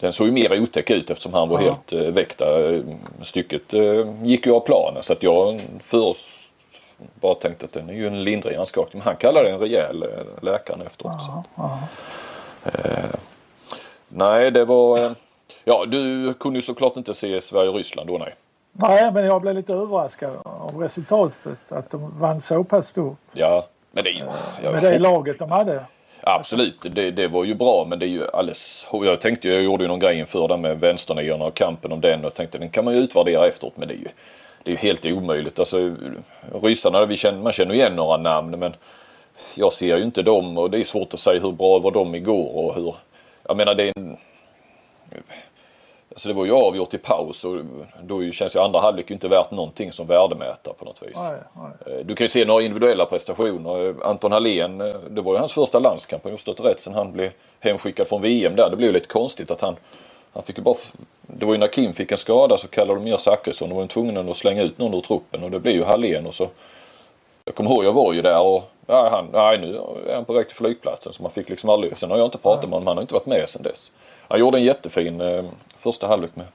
den 0.00 0.12
såg 0.12 0.26
ju 0.26 0.32
mer 0.32 0.62
otäck 0.62 0.90
ut 0.90 1.10
eftersom 1.10 1.34
han 1.34 1.48
var 1.48 1.60
ja. 1.60 1.64
helt 1.64 1.92
eh, 1.92 2.12
väck 2.12 2.38
där. 2.38 2.82
Stycket 3.22 3.74
eh, 3.74 4.24
gick 4.24 4.46
ju 4.46 4.52
av 4.52 4.60
planen 4.60 5.02
så 5.02 5.12
att 5.12 5.22
jag 5.22 5.60
för 5.82 6.16
bara 7.20 7.34
tänkte 7.34 7.64
att 7.64 7.72
den 7.72 7.90
är 7.90 7.94
ju 7.94 8.06
en 8.06 8.24
lindrig 8.24 8.52
hjärnskakning. 8.52 8.98
Men 8.98 9.06
han 9.06 9.16
kallade 9.16 9.50
den 9.50 9.60
rejäl 9.60 10.02
eh, 10.02 10.08
läkaren 10.42 10.82
efteråt. 10.82 11.12
Ja, 11.18 11.44
ja. 11.54 11.78
Eh, 12.64 13.14
nej 14.08 14.50
det 14.50 14.64
var, 14.64 15.14
ja 15.64 15.84
du 15.86 16.34
kunde 16.34 16.58
ju 16.58 16.62
såklart 16.62 16.96
inte 16.96 17.14
se 17.14 17.40
Sverige-Ryssland 17.40 18.08
då 18.08 18.18
nej. 18.18 18.34
Nej 18.80 19.12
men 19.12 19.24
jag 19.24 19.40
blev 19.40 19.54
lite 19.54 19.72
överraskad 19.72 20.30
av 20.42 20.76
resultatet 20.80 21.72
att 21.72 21.90
de 21.90 22.18
vann 22.18 22.40
så 22.40 22.64
pass 22.64 22.88
stort. 22.88 23.18
Ja 23.32 23.66
men 23.92 24.04
det 24.04 24.10
ju. 24.10 24.24
Jag, 24.62 24.72
med 24.72 24.82
det 24.82 24.98
laget 24.98 25.38
de 25.38 25.50
hade. 25.50 25.84
Absolut, 26.20 26.86
det, 26.94 27.10
det 27.10 27.28
var 27.28 27.44
ju 27.44 27.54
bra 27.54 27.86
men 27.88 27.98
det 27.98 28.06
är 28.06 28.08
ju 28.08 28.30
alldeles... 28.32 28.86
Jag 28.92 29.20
tänkte, 29.20 29.48
jag 29.48 29.62
gjorde 29.62 29.84
ju 29.84 29.88
någon 29.88 29.98
grej 29.98 30.18
inför 30.18 30.48
det 30.48 30.56
med 30.56 30.80
vänsterniorna 30.80 31.44
och 31.44 31.54
kampen 31.54 31.92
om 31.92 32.00
den 32.00 32.24
och 32.24 32.34
tänkte 32.34 32.58
den 32.58 32.70
kan 32.70 32.84
man 32.84 32.94
ju 32.94 33.00
utvärdera 33.00 33.48
efteråt 33.48 33.76
men 33.76 33.88
det 33.88 33.94
är 33.94 33.98
ju, 33.98 34.08
det 34.62 34.70
är 34.70 34.72
ju 34.72 34.78
helt 34.78 35.06
omöjligt. 35.06 35.58
Alltså 35.58 35.94
ryssarna, 36.62 37.06
vi 37.06 37.16
känner, 37.16 37.42
man 37.42 37.52
känner 37.52 37.74
igen 37.74 37.96
några 37.96 38.16
namn 38.16 38.58
men 38.58 38.74
jag 39.54 39.72
ser 39.72 39.96
ju 39.96 40.04
inte 40.04 40.22
dem 40.22 40.58
och 40.58 40.70
det 40.70 40.78
är 40.78 40.84
svårt 40.84 41.14
att 41.14 41.20
säga 41.20 41.40
hur 41.40 41.52
bra 41.52 41.78
var 41.78 41.90
de 41.90 42.14
igår 42.14 42.56
och 42.56 42.74
hur... 42.74 42.94
Jag 43.48 43.56
menar 43.56 43.74
det 43.74 43.88
är 43.88 43.92
en 43.96 44.16
Alltså 46.18 46.28
det 46.28 46.34
var 46.34 46.44
ju 46.44 46.52
avgjort 46.52 46.94
i 46.94 46.98
paus 46.98 47.44
och 47.44 47.56
då 48.02 48.30
känns 48.32 48.56
ju 48.56 48.60
andra 48.60 48.80
halvlek 48.80 49.10
inte 49.10 49.28
värt 49.28 49.50
någonting 49.50 49.92
som 49.92 50.06
värdemätare 50.06 50.74
på 50.78 50.84
något 50.84 51.02
vis. 51.02 51.16
Nej, 51.16 51.36
nej. 51.52 51.98
Eh, 51.98 52.06
du 52.06 52.14
kan 52.14 52.24
ju 52.24 52.28
se 52.28 52.44
några 52.44 52.62
individuella 52.62 53.04
prestationer. 53.04 53.94
Anton 54.02 54.32
Hallén, 54.32 54.80
eh, 54.80 54.94
det 55.10 55.20
var 55.20 55.32
ju 55.32 55.38
hans 55.38 55.52
första 55.52 55.78
landskamp. 55.78 56.24
Har 56.24 56.36
stått 56.36 56.60
rätt 56.60 56.80
sen 56.80 56.94
han 56.94 57.12
blev 57.12 57.30
hemskickad 57.60 58.08
från 58.08 58.22
VM 58.22 58.56
där. 58.56 58.70
Det 58.70 58.76
blev 58.76 58.88
ju 58.88 58.92
lite 58.92 59.06
konstigt 59.06 59.50
att 59.50 59.60
han, 59.60 59.76
han 60.32 60.42
fick 60.42 60.58
ju 60.58 60.64
bara 60.64 60.74
det 61.22 61.46
var 61.46 61.52
ju 61.52 61.58
när 61.58 61.66
Kim 61.66 61.94
fick 61.94 62.12
en 62.12 62.18
skada 62.18 62.56
så 62.56 62.68
kallade 62.68 63.00
de 63.00 63.04
ner 63.04 63.16
Zachrisson 63.16 63.72
och 63.72 63.76
var 63.76 63.86
tvungna 63.86 64.20
att 64.20 64.36
slänga 64.36 64.62
ut 64.62 64.78
någon 64.78 64.94
ur 64.94 65.00
truppen 65.00 65.42
och 65.42 65.50
det 65.50 65.60
blev 65.60 65.74
ju 65.74 65.84
Hallén 65.84 66.26
och 66.26 66.34
så 66.34 66.48
jag 67.44 67.54
kommer 67.54 67.70
ihåg 67.70 67.84
jag 67.84 67.92
var 67.92 68.12
ju 68.12 68.22
där 68.22 68.40
och 68.40 68.70
ja, 68.86 69.08
han, 69.10 69.28
nej 69.32 69.58
nu 69.58 69.80
är 70.08 70.14
han 70.14 70.24
på 70.24 70.32
väg 70.32 70.46
till 70.46 70.56
flygplatsen 70.56 71.12
så 71.12 71.22
man 71.22 71.32
fick 71.32 71.48
liksom 71.48 71.70
aldrig, 71.70 71.98
sen 71.98 72.10
har 72.10 72.18
jag 72.18 72.26
inte 72.26 72.38
pratat 72.38 72.64
med 72.64 72.72
honom, 72.72 72.86
han 72.86 72.96
har 72.96 73.02
inte 73.02 73.14
varit 73.14 73.26
med 73.26 73.48
sen 73.48 73.62
dess. 73.62 73.90
Han 74.28 74.40
gjorde 74.40 74.58
en 74.58 74.64
jättefin 74.64 75.20
eh, 75.20 75.44
första 75.80 76.06
halvlek 76.06 76.36
med 76.36 76.46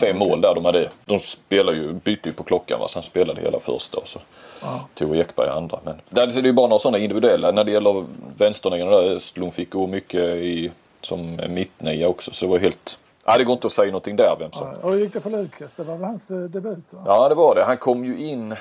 fem 0.00 0.16
okay. 0.16 0.28
mål 0.28 0.40
där. 0.40 0.54
De, 0.54 0.64
hade, 0.64 0.90
de 1.04 1.18
spelar 1.18 1.72
ju, 1.72 1.92
bytte 1.92 2.28
ju 2.28 2.32
på 2.32 2.42
klockan 2.42 2.80
va, 2.80 2.88
han 2.94 3.02
spelade 3.02 3.40
hela 3.40 3.60
första 3.60 3.98
och 3.98 4.08
så 4.08 4.18
ja. 4.62 4.80
tog 4.94 5.16
Ekberg 5.16 5.48
andra. 5.48 5.78
Men 5.84 6.00
där 6.08 6.38
är 6.38 6.42
det 6.42 6.48
ju 6.48 6.52
bara 6.52 6.66
några 6.66 6.78
sådana 6.78 6.98
individuella. 6.98 7.50
När 7.50 7.64
det 7.64 7.72
gäller 7.72 8.04
vänsterniorna 8.36 8.90
där, 8.90 9.10
Östlund 9.10 9.54
fick 9.54 9.70
gå 9.70 9.86
mycket 9.86 10.36
i, 10.36 10.70
som 11.00 11.40
mittnia 11.48 12.08
också 12.08 12.32
så 12.32 12.44
det 12.44 12.50
var 12.50 12.58
helt 12.58 12.98
Ja, 13.24 13.38
det 13.38 13.44
går 13.44 13.52
inte 13.52 13.66
att 13.66 13.72
säga 13.72 13.86
någonting 13.86 14.16
där 14.16 14.36
vem 14.38 14.52
som... 14.52 14.68
Ja, 14.68 14.74
och 14.82 14.92
hur 14.92 15.00
gick 15.00 15.12
det 15.12 15.20
för 15.20 15.30
Lukas? 15.30 15.76
Det 15.76 15.82
var 15.82 15.96
väl 15.96 16.04
hans 16.04 16.30
eh, 16.30 16.38
debut? 16.38 16.92
Va? 16.92 17.02
Ja 17.06 17.28
det 17.28 17.34
var 17.34 17.54
det. 17.54 17.64
Han 17.64 17.76
kom 17.76 18.04
ju 18.04 18.18
in... 18.18 18.56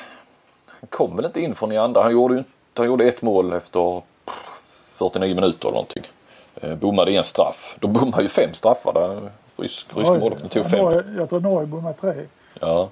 Han 0.65 0.87
kom 0.89 1.15
väl 1.15 1.25
inte 1.25 1.41
in 1.41 1.55
från 1.55 1.71
i 1.71 1.77
andra. 1.77 2.01
Han 2.01 2.11
gjorde, 2.11 2.43
han 2.73 2.85
gjorde 2.85 3.05
ett 3.05 3.21
mål 3.21 3.53
efter 3.53 4.01
49 4.97 5.35
minuter 5.35 5.67
eller 5.67 5.75
någonting. 5.75 6.03
Eh, 6.55 6.75
bommade 6.75 7.11
en 7.11 7.23
straff. 7.23 7.75
De 7.79 7.93
bommade 7.93 8.23
ju 8.23 8.29
fem 8.29 8.53
straffar 8.53 8.93
där. 8.93 9.29
Rysk, 9.61 9.87
ryska 9.95 10.13
målvakten 10.13 10.49
tog 10.49 10.69
fem. 10.69 11.03
Jag 11.17 11.29
tror 11.29 11.39
Norge 11.39 11.67
bommade 11.67 11.93
tre. 11.93 12.13
Ja. 12.59 12.89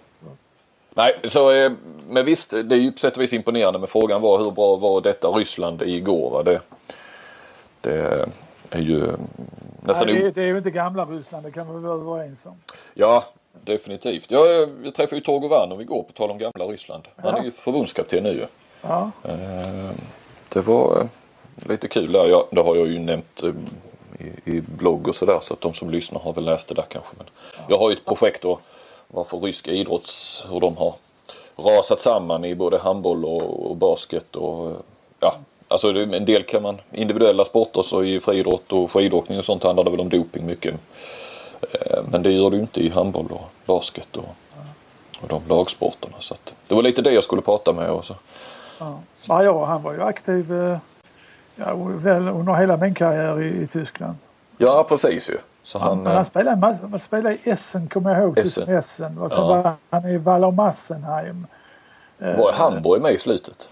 Nej, 0.94 1.20
så 1.24 1.52
eh, 1.52 1.72
men 2.10 2.26
visst 2.26 2.52
det 2.52 2.76
är 2.76 2.80
ju 2.80 2.92
på 2.92 2.98
sätt 2.98 3.18
och 3.18 3.24
vis 3.24 3.34
imponerande 3.34 3.80
men 3.80 3.88
frågan 3.88 4.22
var 4.22 4.40
hur 4.40 4.52
bra 4.52 4.76
var 4.76 5.02
detta 5.02 5.28
Ryssland 5.28 5.82
igår? 5.82 6.30
Va? 6.32 6.44
Det, 6.44 6.62
det 7.82 8.30
är 8.70 8.82
ju 8.82 9.12
nästan... 9.82 10.08
Nej, 10.08 10.22
det, 10.22 10.32
det 10.32 10.42
är 10.42 10.48
ju 10.48 10.58
inte 10.58 10.72
gamla 10.72 11.06
Ryssland, 11.06 11.46
det 11.46 11.52
kan 11.52 11.76
vi 11.76 11.88
vara 11.88 11.94
överens 11.94 12.46
om. 12.46 12.56
Ja, 12.94 13.24
definitivt. 13.64 14.32
Jag, 14.32 14.70
jag 14.84 14.96
träffade 14.96 15.16
ju 15.16 15.22
Torgo 15.22 15.48
Vanov 15.48 15.82
igår 15.82 16.04
på 16.04 16.14
tal 16.14 16.32
om 16.32 16.38
gamla 16.38 16.66
Ryssland. 16.66 17.04
Han 17.16 17.34
ja. 17.34 17.40
är 17.40 17.44
ju 17.44 17.52
förbundskapten 17.52 18.24
nu 18.24 18.30
ju. 18.30 18.46
Ja. 18.82 19.12
Eh, 19.24 19.92
det 20.50 20.62
var 20.62 21.08
lite 21.56 21.88
kul 21.88 22.12
där. 22.12 22.26
Ja, 22.26 22.48
det 22.52 22.62
har 22.62 22.76
jag 22.76 22.88
ju 22.88 23.00
nämnt 23.00 23.44
eh, 23.44 23.52
i, 24.46 24.62
blogg 24.62 25.08
och 25.08 25.16
sådär 25.16 25.40
så 25.42 25.54
att 25.54 25.62
de 25.62 25.74
som 25.74 25.90
lyssnar 25.90 26.20
har 26.20 26.34
väl 26.34 26.44
läst 26.44 26.68
det 26.68 26.76
där 26.76 26.86
kanske. 26.90 27.12
Men 27.18 27.28
jag 27.68 27.78
har 27.78 27.90
ju 27.90 27.96
ett 27.96 28.06
projekt 28.06 28.42
då 28.42 28.60
varför 29.08 29.38
ryska 29.38 29.72
idrotts, 29.72 30.46
hur 30.50 30.60
de 30.60 30.78
har 30.78 30.94
rasat 31.56 32.02
samman 32.02 32.46
i 32.46 32.56
både 32.56 32.78
handboll 32.78 33.26
och, 33.26 33.70
och 33.70 33.76
basket 33.76 34.36
och 34.36 34.72
ja, 35.20 35.36
alltså 35.68 35.90
en 35.90 36.26
del 36.26 36.44
kan 36.44 36.64
man, 36.64 36.78
individuella 36.92 37.46
sporter 37.46 37.82
så 37.82 38.04
i 38.04 38.20
friidrott 38.20 38.72
och 38.72 38.92
skidåkning 38.92 39.38
och 39.38 39.46
sånt 39.46 39.64
handlar 39.64 39.84
det 39.84 39.90
väl 39.90 40.00
om 40.00 40.10
doping 40.10 40.46
mycket. 40.46 40.76
Eh, 41.62 42.04
men 42.12 42.24
det 42.24 42.32
gör 42.32 42.50
det 42.50 42.56
ju 42.56 42.62
inte 42.62 42.80
i 42.80 42.90
handboll 42.90 43.32
och 43.32 43.50
basket 43.66 44.18
och, 44.18 44.30
och 45.22 45.28
de 45.28 45.42
lagsporterna 45.48 46.16
så 46.20 46.34
att 46.34 46.54
det 46.68 46.76
var 46.76 46.84
lite 46.84 47.02
det 47.02 47.12
jag 47.12 47.24
skulle 47.24 47.42
prata 47.42 47.74
med 47.74 47.90
och 47.90 48.06
så. 48.06 48.14
Ja, 48.80 49.00
ja 49.28 49.66
han 49.66 49.84
var 49.84 49.94
ju 49.94 50.04
aktiv 50.04 50.54
eh, 50.54 50.78
eh, 51.58 51.68
ja, 51.68 51.76
väl 51.76 52.28
under 52.28 52.54
hela 52.54 52.78
min 52.78 52.94
karriär 52.94 53.42
i, 53.42 53.64
i 53.64 53.68
Tyskland. 53.68 54.16
Ja 54.58 54.86
precis 54.90 55.30
ju. 55.30 55.38
Så 55.64 55.80
han, 55.80 56.06
han, 56.06 56.16
han, 56.16 56.26
spelade, 56.26 56.78
han 56.92 57.00
spelade 57.00 57.36
i 57.36 57.50
Essen 57.50 57.88
kommer 57.88 58.14
jag 58.14 58.24
ihåg. 58.24 58.38
Essen. 58.38 58.70
Essen. 58.70 59.18
Och 59.18 59.32
så 59.32 59.42
ja. 59.42 59.48
var 59.48 59.74
han 59.90 60.06
i 60.06 60.18
Waller 60.18 60.52
Massenheim. 60.52 61.48
Var 62.18 62.52
Hamburg 62.52 63.02
med 63.02 63.14
i 63.14 63.18
slutet? 63.18 63.70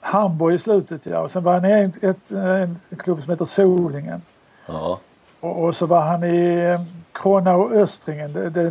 Hamburg 0.00 0.54
i 0.54 0.58
slutet 0.58 1.06
ja. 1.06 1.20
Och 1.20 1.30
sen 1.30 1.44
var 1.44 1.52
han 1.52 1.64
i 1.64 1.72
en, 1.72 1.92
ett, 2.02 2.30
en 2.30 2.78
klubb 2.98 3.22
som 3.22 3.30
heter 3.30 3.44
Solingen. 3.44 4.22
Ja. 4.66 4.98
Och, 5.40 5.64
och, 5.64 5.76
så 5.76 5.86
var 5.86 6.00
han 6.00 6.24
i 6.24 6.54
eh, 6.54 6.80
Kronau 7.12 7.72
Östringen, 7.72 8.32
det, 8.32 8.50
det, 8.50 8.70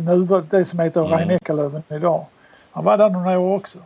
det 0.50 0.64
som 0.64 0.78
heter 0.78 1.00
mm. 1.00 1.12
Rhein 1.12 1.78
idag. 1.88 2.26
Han 2.72 2.84
var 2.84 2.98
där 2.98 3.10
några 3.10 3.38
år 3.38 3.56
också. 3.56 3.78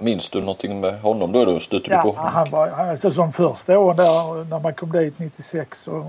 Minns 0.00 0.30
du 0.30 0.40
någonting 0.40 0.80
med 0.80 1.00
honom 1.00 1.32
då? 1.32 1.44
Du 1.44 1.60
stötte 1.60 1.90
ja, 1.90 2.02
på? 2.02 2.14
han 2.16 2.50
var, 2.50 2.68
alltså 2.68 3.10
de 3.10 3.32
första 3.32 3.78
åren 3.78 3.96
där 3.96 4.44
när 4.44 4.60
man 4.60 4.74
kom 4.74 4.92
dit 4.92 5.18
96 5.18 5.88
och, 5.88 6.04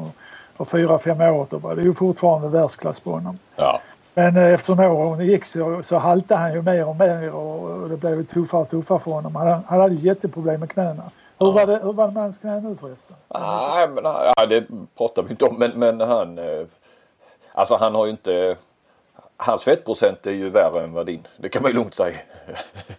och 0.58 0.67
fyra, 0.67 0.99
fem 0.99 1.21
år 1.21 1.47
då 1.49 1.58
var 1.58 1.75
det 1.75 1.82
ju 1.82 1.93
fortfarande 1.93 2.47
världsklass 2.47 2.99
på 2.99 3.12
honom. 3.12 3.39
Ja. 3.56 3.82
Men 4.13 4.38
eh, 4.38 4.54
eftersom 4.54 4.80
åren 4.80 5.25
gick 5.28 5.45
så, 5.45 5.84
så 5.84 5.97
haltade 5.97 6.39
han 6.39 6.54
ju 6.54 6.62
mer 6.62 6.88
och 6.88 6.95
mer 6.95 7.36
och, 7.36 7.63
och 7.63 7.89
det 7.89 7.97
blev 7.97 8.25
tuffare 8.25 8.62
och 8.62 8.69
tuffare 8.69 8.99
för 8.99 9.12
honom. 9.12 9.36
Han, 9.36 9.47
han 9.47 9.82
hade 9.82 9.93
ju 9.93 10.08
jätteproblem 10.08 10.60
med 10.60 10.71
knäna. 10.71 11.04
Hur, 11.39 11.52
var 11.52 11.67
det, 11.67 11.80
hur 11.84 11.93
var 11.93 12.08
det 12.08 12.13
med 12.13 12.23
hans 12.23 12.38
knä 12.38 12.60
nu 12.60 12.75
förresten? 12.75 13.15
Nej, 13.34 13.88
men, 13.88 14.04
ja, 14.04 14.45
det 14.49 14.65
pratar 14.97 15.23
vi 15.23 15.30
inte 15.30 15.45
om 15.45 15.56
men, 15.60 15.71
men 15.80 15.99
han... 15.99 16.38
Eh, 16.38 16.65
alltså 17.52 17.75
han 17.75 17.95
har 17.95 18.06
ju 18.06 18.12
inte... 18.12 18.56
Hans 19.38 19.63
fettprocent 19.63 20.28
är 20.28 20.32
ju 20.32 20.49
värre 20.49 20.84
än 20.84 20.93
vad 20.93 21.06
din. 21.06 21.28
Det 21.38 21.49
kan 21.49 21.62
man 21.62 21.71
ju 21.71 21.78
lugnt 21.78 21.93
säga. 21.93 22.15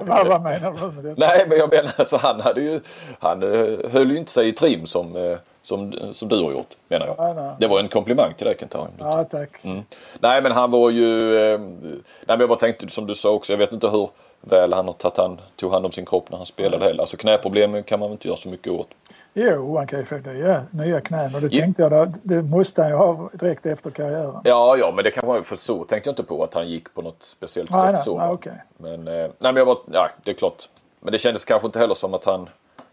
vad, 0.00 0.26
vad 0.26 0.42
menar 0.42 0.72
du 0.72 0.92
med 0.92 1.04
det? 1.04 1.14
Nej 1.16 1.44
men 1.48 1.58
jag 1.58 1.72
menar 1.72 1.92
alltså 1.96 2.16
han 2.16 2.40
hade 2.40 2.60
ju, 2.60 2.80
han 3.18 3.42
uh, 3.42 3.90
höll 3.90 4.10
ju 4.10 4.16
inte 4.16 4.32
sig 4.32 4.48
i 4.48 4.52
trim 4.52 4.86
som, 4.86 5.16
uh, 5.16 5.36
som, 5.62 5.92
som 6.12 6.28
du 6.28 6.42
har 6.42 6.52
gjort 6.52 6.74
menar 6.88 7.06
jag. 7.06 7.16
Nej, 7.18 7.34
nej. 7.34 7.54
Det 7.58 7.66
var 7.66 7.80
en 7.80 7.88
komplimang 7.88 8.34
till 8.36 8.46
dig 8.46 8.56
Kent 8.60 8.76
Ja 8.98 9.24
tack. 9.24 9.64
Mm. 9.64 9.82
Nej 10.20 10.42
men 10.42 10.52
han 10.52 10.70
var 10.70 10.90
ju, 10.90 11.14
uh, 11.14 11.60
nej 11.60 12.00
men 12.26 12.40
jag 12.40 12.48
bara 12.48 12.58
tänkte 12.58 12.88
som 12.88 13.06
du 13.06 13.14
sa 13.14 13.30
också, 13.30 13.52
jag 13.52 13.58
vet 13.58 13.72
inte 13.72 13.88
hur 13.88 14.10
väl 14.40 14.72
han 14.72 14.86
har 14.86 14.92
tagit 14.92 15.16
hand, 15.16 15.38
tog 15.56 15.72
hand 15.72 15.86
om 15.86 15.92
sin 15.92 16.06
kropp 16.06 16.30
när 16.30 16.36
han 16.36 16.46
spelade 16.46 16.84
heller. 16.84 17.00
Alltså 17.00 17.16
knäproblemen 17.16 17.82
kan 17.82 18.00
man 18.00 18.08
väl 18.08 18.14
inte 18.14 18.28
göra 18.28 18.36
så 18.36 18.48
mycket 18.48 18.72
åt. 18.72 18.88
Jo, 19.38 19.76
han 19.76 19.86
kan 19.86 19.98
ju 19.98 20.04
få 20.04 20.16
nya, 20.16 20.62
nya 20.70 21.00
knän 21.00 21.34
och 21.34 21.40
det 21.40 21.48
ja. 21.52 21.60
tänkte 21.60 21.82
jag, 21.82 21.92
det, 21.92 22.12
det 22.22 22.42
måste 22.42 22.82
han 22.82 22.90
ju 22.90 22.96
ha 22.96 23.30
direkt 23.32 23.66
efter 23.66 23.90
karriären. 23.90 24.40
Ja, 24.44 24.76
ja, 24.76 24.92
men 24.94 25.04
det 25.04 25.10
kan 25.10 25.28
vara 25.28 25.42
för 25.42 25.56
så 25.56 25.84
tänkte 25.84 26.08
jag 26.08 26.12
inte 26.12 26.22
på 26.22 26.44
att 26.44 26.54
han 26.54 26.68
gick 26.68 26.94
på 26.94 27.02
något 27.02 27.22
speciellt 27.22 27.70
nej, 27.70 27.80
sätt 27.80 27.92
nej, 27.92 28.04
så. 28.04 28.18
Nej, 28.18 28.28
okay. 28.28 28.52
Men, 28.76 29.08
eh, 29.08 29.14
nej, 29.14 29.30
men 29.38 29.56
jag 29.56 29.64
var, 29.64 29.78
ja, 29.92 30.08
det 30.24 30.30
är 30.30 30.34
klart. 30.34 30.68
Men 31.00 31.12
det 31.12 31.18
kändes 31.18 31.44
kanske 31.44 31.66
inte 31.66 31.78
heller 31.78 31.94
som 31.94 32.14
att 32.14 32.24
han, 32.24 32.48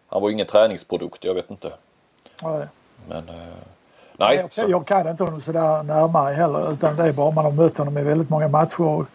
han 0.07 0.21
var 0.21 0.29
ingen 0.29 0.47
träningsprodukt, 0.47 1.23
jag 1.23 1.33
vet 1.33 1.51
inte. 1.51 1.71
Nej. 2.43 2.67
Men, 3.07 3.29
eh, 3.29 3.35
nej. 4.17 4.37
Jag, 4.37 4.53
så. 4.53 4.65
jag 4.67 4.87
kan 4.87 5.07
inte 5.07 5.23
honom 5.23 5.41
sådär 5.41 5.83
närmare 5.83 6.33
heller 6.33 6.71
utan 6.73 6.95
det 6.95 7.03
är 7.03 7.13
bara 7.13 7.31
man 7.31 7.45
har 7.45 7.51
mött 7.51 7.77
honom 7.77 7.97
i 7.97 8.03
väldigt 8.03 8.29
många 8.29 8.47
matcher. 8.47 8.81
Och, 8.81 9.05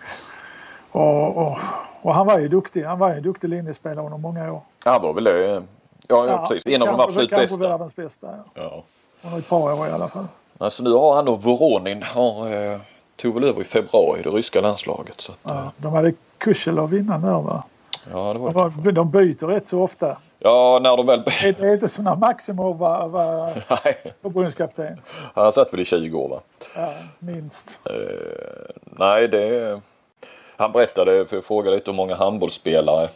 och, 0.92 1.36
och, 1.36 1.58
och 2.02 2.14
han 2.14 2.26
var 2.26 2.38
ju 2.38 2.48
duktig, 2.48 2.82
han 2.82 2.98
var 2.98 3.10
ju 3.10 3.16
en 3.16 3.22
duktig 3.22 3.48
linjespelare 3.48 4.04
under 4.04 4.18
många 4.18 4.52
år. 4.52 4.60
Han 4.84 5.02
var 5.02 5.12
väl 5.12 5.24
det 5.24 5.62
Ja, 6.08 6.26
ja, 6.26 6.46
precis. 6.48 6.66
En 6.66 6.82
av 6.82 6.88
de 6.88 7.00
absolut 7.00 7.30
bästa. 7.30 7.36
Kanske 7.46 7.68
världens 7.68 7.96
bästa. 7.96 8.26
Ja. 8.54 8.62
ja. 8.62 8.82
Under 9.22 9.38
ett 9.38 9.48
par 9.48 9.72
år 9.72 9.88
i 9.88 9.90
alla 9.90 10.08
fall. 10.08 10.26
Alltså 10.58 10.82
nu 10.82 10.92
har 10.92 11.14
han 11.16 11.24
då 11.24 11.34
Voronin 11.34 12.02
har 12.02 12.54
eh, 12.72 12.78
tog 13.16 13.34
väl 13.34 13.44
över 13.44 13.60
i 13.60 13.64
februari 13.64 14.22
det 14.22 14.30
ryska 14.30 14.60
landslaget. 14.60 15.20
Så 15.20 15.32
att, 15.32 15.38
Ja, 15.42 15.50
eh, 15.54 15.68
de 15.76 15.92
hade 15.92 16.12
Kuselov 16.38 16.94
innan 16.94 17.20
där 17.22 17.40
va? 17.40 17.62
ja, 18.12 18.32
det 18.32 18.38
var 18.38 18.52
De, 18.52 18.82
var, 18.82 18.92
de 18.92 19.10
byter 19.10 19.46
rätt 19.46 19.68
så 19.68 19.82
ofta. 19.82 20.16
Ja, 20.38 20.78
när 20.82 20.96
de 20.96 21.06
väl... 21.06 21.22
Det 21.42 21.60
är 21.60 21.72
inte 21.72 21.88
som 21.88 22.04
när 22.04 22.16
Maximov 22.16 22.78
var, 22.78 23.08
var 23.08 23.52
förbundskapten. 24.22 25.00
han 25.34 25.52
satt 25.52 25.72
väl 25.72 25.80
i 25.80 25.84
20 25.84 26.18
år 26.18 26.28
va? 26.28 26.40
Ja, 26.76 26.92
minst. 27.18 27.80
Eh, 27.84 27.94
nej, 28.84 29.28
det... 29.28 29.80
Han 30.56 30.72
berättade, 30.72 31.26
för 31.26 31.36
jag 31.36 31.44
frågade 31.44 31.76
lite 31.76 31.90
hur 31.90 31.96
många 31.96 32.14
handbollsspelare 32.14 33.08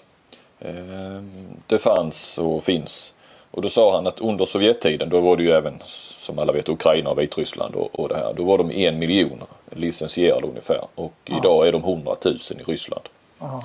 det 1.67 1.79
fanns 1.79 2.39
och 2.39 2.65
finns. 2.65 3.15
Och 3.51 3.63
då 3.63 3.69
sa 3.69 3.95
han 3.95 4.07
att 4.07 4.21
under 4.21 4.45
Sovjettiden, 4.45 5.09
då 5.09 5.21
var 5.21 5.37
det 5.37 5.43
ju 5.43 5.51
även 5.51 5.83
som 6.19 6.39
alla 6.39 6.53
vet 6.53 6.69
Ukraina 6.69 7.11
och 7.11 7.19
Vitryssland 7.19 7.75
och, 7.75 8.01
och 8.01 8.09
det 8.09 8.17
här. 8.17 8.33
Då 8.37 8.45
var 8.45 8.59
de 8.59 8.71
en 8.71 8.99
miljon 8.99 9.43
licensierade 9.71 10.47
ungefär. 10.47 10.87
Och 10.95 11.13
idag 11.25 11.69
är 11.69 11.73
de 11.73 11.83
100 11.85 12.17
000 12.25 12.35
i 12.35 12.63
Ryssland. 12.63 13.03
Ja. 13.39 13.65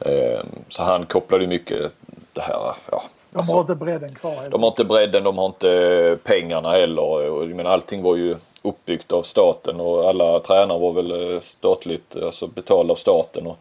Eh, 0.00 0.40
så 0.68 0.82
han 0.82 1.06
kopplade 1.06 1.46
mycket 1.46 1.94
det 2.32 2.40
här, 2.40 2.74
ja. 2.90 3.02
De 3.30 3.38
alltså- 3.38 3.52
har 3.52 3.60
inte 3.60 3.74
bredden 3.74 4.14
kvar. 4.14 4.34
heller. 4.34 4.50
de 4.50 4.62
har 4.62 4.70
inte 4.70 4.84
bredden, 4.84 5.24
de 5.24 5.38
har 5.38 5.46
inte 5.46 6.18
pengarna 6.24 6.70
heller. 6.70 7.46
Menar, 7.54 7.70
allting 7.70 8.02
var 8.02 8.16
ju 8.16 8.36
uppbyggt 8.62 9.12
av 9.12 9.22
staten 9.22 9.80
och 9.80 10.08
alla 10.08 10.40
tränare 10.40 10.78
var 10.78 10.92
väl 10.92 11.34
eh, 11.34 11.40
statligt 11.40 12.16
alltså 12.16 12.46
betalda 12.46 12.92
av 12.92 12.96
staten. 12.96 13.46
Och, 13.46 13.56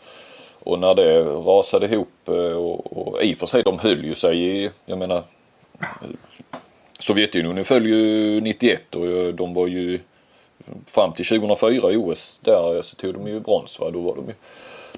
och 0.64 0.80
när 0.80 0.96
det 0.96 1.24
rasade 1.24 1.86
ihop 1.86 2.28
eh, 2.28 2.34
och, 2.34 2.98
och 2.98 3.24
i 3.24 3.34
och 3.34 3.38
för 3.38 3.46
sig 3.46 3.64
de 3.64 3.80
höll 3.80 4.06
ju 4.06 4.16
sig 4.16 4.44
i, 4.44 4.70
jag 4.86 4.98
menar 4.98 5.24
Sovjetunionen 7.00 7.66
föll 7.66 7.86
ju 7.86 8.42
91 8.42 8.96
och 8.96 9.08
eh, 9.08 9.28
de 9.28 9.54
var 9.54 9.68
ju 9.68 10.00
fram 10.86 11.14
till 11.14 11.26
2004 11.26 11.92
i 11.92 11.98
OS 11.98 12.40
där 12.42 12.76
eh, 12.76 12.82
så 12.82 12.96
tog 12.96 13.14
de 13.14 13.28
ju 13.28 13.40
brons 13.40 13.80
va. 13.80 13.92
Då 13.92 14.00
var 14.00 14.16
de 14.16 14.28
ju, 14.28 14.34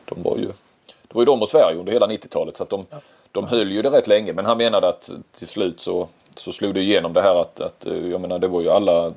de 0.06 0.24
var 0.24 0.38
ju, 0.38 0.46
det 0.86 1.14
var 1.14 1.22
ju 1.22 1.26
de 1.26 1.42
och 1.42 1.50
Sverige 1.50 1.80
under 1.80 1.94
hela 1.94 2.08
90-talet 2.08 2.58
så 2.58 2.64
att 2.64 2.70
de, 2.70 2.86
de 3.32 3.48
höll 3.48 3.72
ju 3.72 3.82
det 3.82 3.90
rätt 3.90 4.08
länge 4.08 4.34
men 4.34 4.46
han 4.46 4.58
menade 4.58 4.88
att 4.88 5.10
till 5.38 5.48
slut 5.48 5.80
så, 5.80 6.08
så 6.36 6.52
slog 6.52 6.74
det 6.74 6.82
igenom 6.82 7.14
det 7.14 7.22
här 7.22 7.36
att, 7.42 7.62
att 7.62 7.86
jag 7.86 8.22
menar 8.22 8.40
det 8.40 8.48
var 8.48 8.62
ju 8.62 8.70
alla 8.70 9.14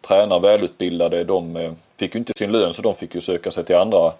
tränare 0.00 0.40
välutbildade 0.40 1.24
de 1.24 1.74
fick 1.96 2.14
ju 2.14 2.18
inte 2.18 2.32
sin 2.36 2.52
lön 2.52 2.74
så 2.74 2.82
de 2.82 2.94
fick 2.94 3.14
ju 3.14 3.20
söka 3.20 3.50
sig 3.50 3.64
till 3.64 3.76
andra 3.76 4.12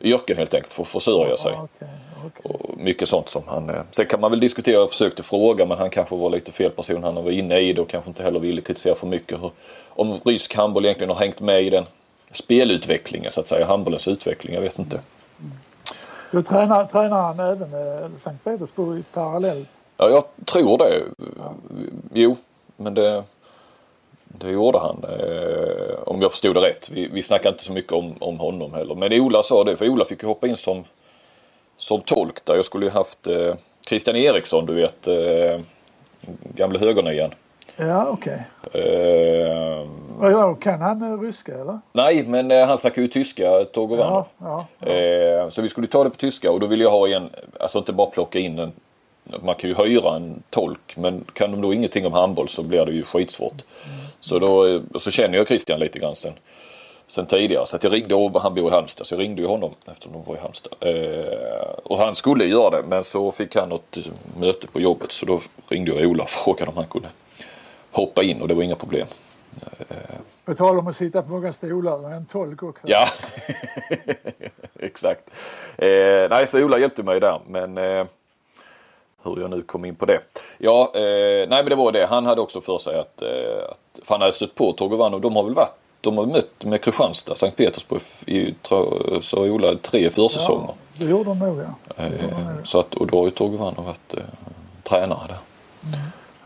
yrken 0.00 0.36
helt 0.36 0.54
enkelt 0.54 0.72
för 0.72 0.82
att 0.82 0.88
försörja 0.88 1.36
sig. 1.36 1.52
Ja, 1.52 1.68
okej, 1.76 1.88
okej. 2.26 2.50
Och 2.70 2.78
mycket 2.78 3.08
sånt 3.08 3.28
som 3.28 3.42
han... 3.46 3.70
eh, 3.70 3.82
Sen 3.90 4.06
kan 4.06 4.20
man 4.20 4.30
väl 4.30 4.40
diskutera, 4.40 4.74
jag 4.74 4.90
försökte 4.90 5.22
fråga 5.22 5.66
men 5.66 5.78
han 5.78 5.90
kanske 5.90 6.16
var 6.16 6.30
lite 6.30 6.52
fel 6.52 6.70
person. 6.70 7.02
Han 7.04 7.14
var 7.14 7.30
inne 7.30 7.58
i 7.58 7.72
det 7.72 7.80
och 7.80 7.88
kanske 7.88 8.10
inte 8.10 8.22
heller 8.22 8.40
ville 8.40 8.60
kritisera 8.60 8.94
för 8.94 9.06
mycket. 9.06 9.42
Hur, 9.42 9.50
om 9.88 10.20
rysk 10.24 10.54
handboll 10.54 10.84
egentligen 10.84 11.10
har 11.10 11.20
hängt 11.20 11.40
med 11.40 11.62
i 11.62 11.70
den 11.70 11.84
spelutvecklingen 12.32 13.30
så 13.30 13.40
att 13.40 13.48
säga, 13.48 13.66
handbollens 13.66 14.08
utveckling, 14.08 14.54
jag 14.54 14.62
vet 14.62 14.78
inte. 14.78 15.00
Då 16.32 16.42
tränar, 16.42 16.84
tränar 16.84 17.22
han 17.22 17.40
även 17.40 17.74
eh, 17.74 18.10
Sankt 18.16 18.44
Petersburg 18.44 19.04
parallellt. 19.12 19.68
Ja, 19.96 20.08
jag 20.10 20.24
tror 20.46 20.78
det. 20.78 21.02
Jo, 22.12 22.36
men 22.76 22.94
det, 22.94 23.24
det 24.38 24.50
gjorde 24.50 24.78
han. 24.78 25.04
Eh, 25.04 25.98
om 26.06 26.22
jag 26.22 26.30
förstod 26.30 26.54
det 26.54 26.60
rätt. 26.60 26.90
Vi, 26.90 27.08
vi 27.12 27.22
snackar 27.22 27.50
inte 27.50 27.62
så 27.62 27.72
mycket 27.72 27.92
om, 27.92 28.14
om 28.18 28.38
honom 28.38 28.74
heller. 28.74 28.94
Men 28.94 29.12
Ola 29.12 29.42
sa 29.42 29.64
det, 29.64 29.76
för 29.76 29.88
Ola 29.88 30.04
fick 30.04 30.22
ju 30.22 30.28
hoppa 30.28 30.46
in 30.46 30.56
som, 30.56 30.84
som 31.76 32.00
tolk 32.00 32.44
där. 32.44 32.54
Jag 32.54 32.64
skulle 32.64 32.86
ju 32.86 32.92
haft 32.92 33.26
eh, 33.26 33.54
Christian 33.88 34.16
Eriksson, 34.16 34.66
du 34.66 34.74
vet, 34.74 35.06
eh, 35.06 35.60
gamle 36.54 36.78
högernian. 36.78 37.30
Ja, 37.76 38.06
okej. 38.10 38.42
Eh, 38.72 39.86
Okay. 40.20 40.32
Ja, 40.32 40.54
kan 40.54 40.80
han 40.80 41.02
eh, 41.02 41.20
ryska 41.20 41.54
eller? 41.54 41.78
nej, 41.92 42.24
men 42.26 42.50
eh, 42.50 42.66
han 42.66 42.78
snackar 42.78 43.02
ju 43.02 43.08
tyska, 43.08 43.64
Togovanov. 43.64 44.24
Ja, 44.38 44.66
ja. 44.78 44.96
Eh, 44.96 45.48
så 45.48 45.62
vi 45.62 45.68
skulle 45.68 45.86
ta 45.86 46.04
det 46.04 46.10
på 46.10 46.16
tyska 46.16 46.50
och 46.50 46.60
då 46.60 46.66
vill 46.66 46.80
jag 46.80 46.90
ha 46.90 47.08
en, 47.08 47.30
alltså 47.60 47.78
inte 47.78 47.92
bara 47.92 48.10
plocka 48.10 48.38
in 48.38 48.58
en, 48.58 48.72
man 49.42 49.54
kan 49.54 49.70
ju 49.70 49.76
hyra 49.76 50.16
en 50.16 50.42
tolk 50.50 50.96
men 50.96 51.24
kan 51.32 51.50
de 51.50 51.60
då 51.60 51.74
ingenting 51.74 52.06
om 52.06 52.12
handboll 52.12 52.48
så 52.48 52.62
blir 52.62 52.86
det 52.86 52.92
ju 52.92 53.04
skitsvårt. 53.04 53.62
Så 54.20 54.38
då, 54.38 54.66
eh, 54.66 54.80
så 54.98 55.10
känner 55.10 55.38
jag 55.38 55.48
Christian 55.48 55.80
lite 55.80 55.98
grann 55.98 56.16
sen, 56.16 56.32
sen 57.06 57.26
tidigare 57.26 57.66
så 57.66 57.76
att 57.76 57.84
jag 57.84 57.92
ringde 57.92 58.14
och 58.14 58.42
han 58.42 58.54
bor 58.54 58.68
i 58.68 58.70
Halmstad 58.70 59.06
så 59.06 59.14
jag 59.14 59.20
ringde 59.20 59.42
ju 59.42 59.48
honom 59.48 59.74
eftersom 59.86 60.12
de 60.12 60.24
var 60.24 60.36
i 60.36 60.38
Halmstad. 60.38 60.72
Eh, 60.80 61.70
och 61.84 61.98
han 61.98 62.14
skulle 62.14 62.44
göra 62.44 62.70
det 62.70 62.88
men 62.88 63.04
så 63.04 63.32
fick 63.32 63.56
han 63.56 63.68
något 63.68 63.96
eh, 63.96 64.02
möte 64.38 64.66
på 64.66 64.80
jobbet 64.80 65.12
så 65.12 65.26
då 65.26 65.40
ringde 65.68 65.90
jag 65.92 66.10
Ola 66.10 66.22
och 66.24 66.30
frågade 66.30 66.70
om 66.70 66.76
han 66.76 66.86
kunde 66.86 67.08
hoppa 67.90 68.22
in 68.22 68.42
och 68.42 68.48
det 68.48 68.54
var 68.54 68.62
inga 68.62 68.76
problem. 68.76 69.06
På 70.44 70.54
tal 70.54 70.78
om 70.78 70.86
att 70.86 70.96
sitta 70.96 71.22
på 71.22 71.32
många 71.32 71.52
stolar, 71.52 72.12
en 72.12 72.26
tolk 72.26 72.62
också. 72.62 72.86
Ja, 72.88 73.08
exakt. 74.80 75.30
Eh, 75.76 76.28
nej, 76.30 76.46
så 76.46 76.64
Ola 76.64 76.78
hjälpte 76.78 77.02
mig 77.02 77.20
där 77.20 77.40
men 77.46 77.78
eh, 77.78 78.06
hur 79.22 79.40
jag 79.40 79.50
nu 79.50 79.62
kom 79.62 79.84
in 79.84 79.94
på 79.94 80.06
det. 80.06 80.20
Ja, 80.58 80.90
eh, 80.94 81.00
nej 81.48 81.48
men 81.48 81.64
det 81.64 81.74
var 81.74 81.92
det. 81.92 82.06
Han 82.06 82.26
hade 82.26 82.40
också 82.40 82.60
för 82.60 82.78
sig 82.78 82.98
att, 82.98 83.22
eh, 83.22 83.28
att 83.70 84.00
för 84.04 84.14
han 84.14 84.20
hade 84.20 84.32
stött 84.32 84.54
på 84.54 84.72
Torgovanov. 84.72 85.20
De 85.20 85.36
har 85.36 85.44
väl 85.44 85.54
varit, 85.54 85.72
de 86.00 86.18
har 86.18 86.26
mött 86.26 86.64
med 86.64 86.80
Kristianstad, 86.82 87.34
Sankt 87.34 87.56
Petersburg 87.56 88.02
i, 88.26 88.54
så 89.22 89.44
Ola, 89.44 89.74
tre 89.82 90.10
försäsonger. 90.10 90.66
Ja, 90.68 90.74
det 90.98 91.04
gjorde 91.10 91.24
de 91.24 91.38
nog 91.38 91.58
ja. 91.96 92.04
Eh, 92.04 92.12
så 92.64 92.80
att, 92.80 92.94
och 92.94 93.06
då 93.06 93.18
har 93.18 93.24
ju 93.24 93.30
Torgovanov 93.30 93.84
varit 93.84 94.14
eh, 94.14 94.22
tränare 94.82 95.18
där. 95.28 95.38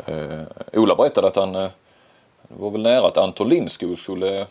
Eh, 0.07 0.43
Ola 0.81 0.95
berättade 0.95 1.27
att 1.27 1.37
han 1.37 1.55
eh, 1.55 1.69
det 2.49 2.63
var 2.63 2.71
väl 2.71 2.83
nära 2.83 3.07
att 3.07 3.17
Anton 3.19 3.49
Lindskog 3.49 3.99
skulle 3.99 4.47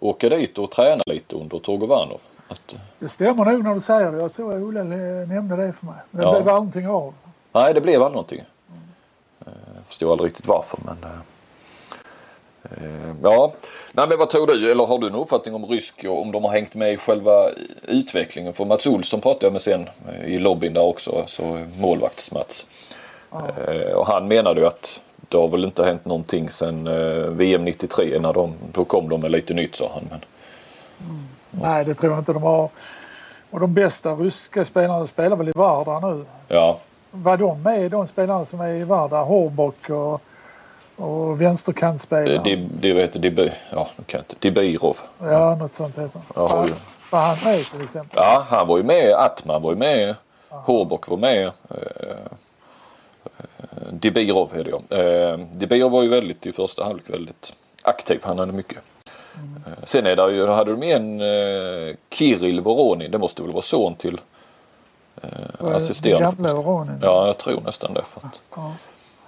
åka 0.00 0.28
dit 0.28 0.58
och 0.58 0.70
träna 0.70 1.02
lite 1.06 1.36
under 1.36 1.58
Torgovanov. 1.58 2.20
Att, 2.48 2.72
eh, 2.72 2.80
Det 2.98 3.08
stämmer 3.08 3.44
nog 3.44 3.64
när 3.64 3.74
du 3.74 3.80
säger 3.80 4.12
det. 4.12 4.18
Jag 4.18 4.32
tror 4.32 4.54
att 4.56 4.62
Ola 4.62 4.80
eh, 4.80 4.86
nämnde 5.28 5.56
det 5.56 5.72
för 5.72 5.86
mig. 5.86 5.94
Men 6.10 6.20
det 6.20 6.26
Ja. 6.26 6.30
blev 6.30 6.54
aldrig 6.54 6.54
någonting 6.54 6.88
av. 6.88 7.14
nej, 7.60 7.74
det 7.74 7.80
blev 7.80 8.02
aldrig 8.02 8.12
någonting. 8.14 8.38
Eh, 9.46 9.52
Jag 9.76 9.84
förstår 9.86 10.12
aldrig 10.12 10.28
riktigt 10.30 10.46
varför 10.46 10.78
men 10.84 10.96
eh, 11.04 11.10
eh, 12.84 13.14
Ja, 13.22 13.52
nej 13.92 14.08
men 14.08 14.18
vad 14.18 14.30
tror 14.30 14.46
du? 14.46 14.70
Eller 14.70 14.86
har 14.86 14.98
du 14.98 15.10
någon 15.10 15.20
uppfattning 15.20 15.54
om 15.54 15.66
rysk 15.66 16.04
och 16.04 16.22
om 16.22 16.32
de 16.32 16.44
har 16.44 16.50
hängt 16.50 16.74
med 16.74 16.92
i 16.92 16.96
själva 16.96 17.48
utvecklingen? 17.82 18.52
För 18.52 18.64
Mats 18.64 18.86
Olsson 18.86 19.20
pratade 19.20 19.46
jag 19.46 19.52
med 19.52 19.62
sen 19.62 19.88
eh, 20.08 20.24
i 20.24 20.38
lobbyn 20.38 20.74
där 20.74 20.82
också, 20.82 21.24
så 21.26 21.42
målvakts-Mats. 21.80 22.66
Ja. 23.30 23.42
Eh, 23.72 23.92
Och 23.92 24.06
han 24.06 24.28
menade 24.28 24.60
ju 24.60 24.66
att 24.66 25.00
det 25.28 25.36
har 25.36 25.48
väl 25.48 25.64
inte 25.64 25.84
hänt 25.84 26.04
någonting 26.04 26.50
sen 26.50 26.86
eh, 26.86 27.28
VM 27.30 27.64
93 27.64 28.18
när 28.18 28.32
de, 28.32 28.54
då 28.72 28.84
kom 28.84 29.08
de 29.08 29.20
med 29.20 29.30
lite 29.30 29.54
nytt 29.54 29.76
sa 29.76 29.90
han. 29.94 30.08
Men, 30.10 30.20
Nej, 31.50 31.84
det 31.84 31.94
tror 31.94 32.12
jag 32.12 32.20
inte 32.20 32.32
de 32.32 32.42
har. 32.42 32.68
Och 33.50 33.60
de 33.60 33.74
bästa 33.74 34.14
ryska 34.14 34.64
spelarna 34.64 35.06
spelar 35.06 35.36
väl 35.36 35.48
i 35.48 35.52
Vardar 35.54 36.00
nu. 36.14 36.24
ja, 36.48 36.78
Var 37.10 37.36
de 37.36 37.62
med 37.62 37.90
de 37.90 38.06
spelarna 38.06 38.44
som 38.44 38.60
är 38.60 38.72
i 38.72 38.82
Vardar? 38.82 39.24
Horbock 39.24 39.90
och, 39.90 40.20
och 40.96 41.40
vänsterkantspelare? 41.40 42.40
det, 42.44 42.56
det 42.80 42.92
vet 42.92 43.14
jag, 43.14 43.34
det, 43.34 43.52
ja, 43.70 43.88
nu 43.96 44.04
kan 44.04 44.18
jag 44.18 44.22
inte, 44.22 44.34
Dibirov. 44.40 44.96
Ja, 45.18 45.54
något 45.54 45.74
sånt 45.74 45.98
heter 45.98 46.20
Ja, 46.34 46.48
var, 46.48 46.66
ju. 46.66 46.72
var 47.10 47.20
han 47.20 47.36
med 47.44 47.64
till 47.64 47.80
exempel? 47.82 48.16
Ja, 48.22 48.46
han 48.48 48.68
var 48.68 48.76
ju 48.76 48.82
med. 48.82 49.12
Atman 49.14 49.62
var 49.62 49.70
ju 49.70 49.76
med. 49.76 50.14
Horbock 50.48 51.08
var 51.08 51.16
med. 51.16 51.44
Eh, 51.46 51.52
eh, 53.24 53.92
Dibirov 53.92 54.50
är 54.54 54.64
det 54.64 54.70
ja. 54.70 54.96
Eh, 54.96 55.38
Dibirov 55.38 55.92
var 55.92 56.02
ju 56.02 56.08
väldigt 56.08 56.46
i 56.46 56.52
första 56.52 56.84
halvlek 56.84 57.10
väldigt 57.10 57.52
aktiv. 57.82 58.20
Han 58.22 58.38
hade 58.38 58.52
mycket. 58.52 58.78
Eh, 59.66 59.72
sen 59.84 60.06
är 60.06 60.16
det 60.16 60.32
ju, 60.32 60.46
hade 60.46 60.76
de 60.76 60.82
en 60.82 61.20
Kirill 62.10 62.60
Voronin. 62.60 63.10
Det 63.10 63.18
måste 63.18 63.42
väl 63.42 63.52
vara 63.52 63.62
son 63.62 63.94
till 63.94 64.20
eh, 65.22 65.74
assisterande. 65.76 66.26
Gamla 66.26 66.54
Voronin. 66.54 66.98
Ja, 67.02 67.26
jag 67.26 67.38
tror 67.38 67.60
nästan 67.60 67.94
det. 67.94 68.02
För 68.02 68.26
att, 68.26 68.42
Ja. 68.56 68.72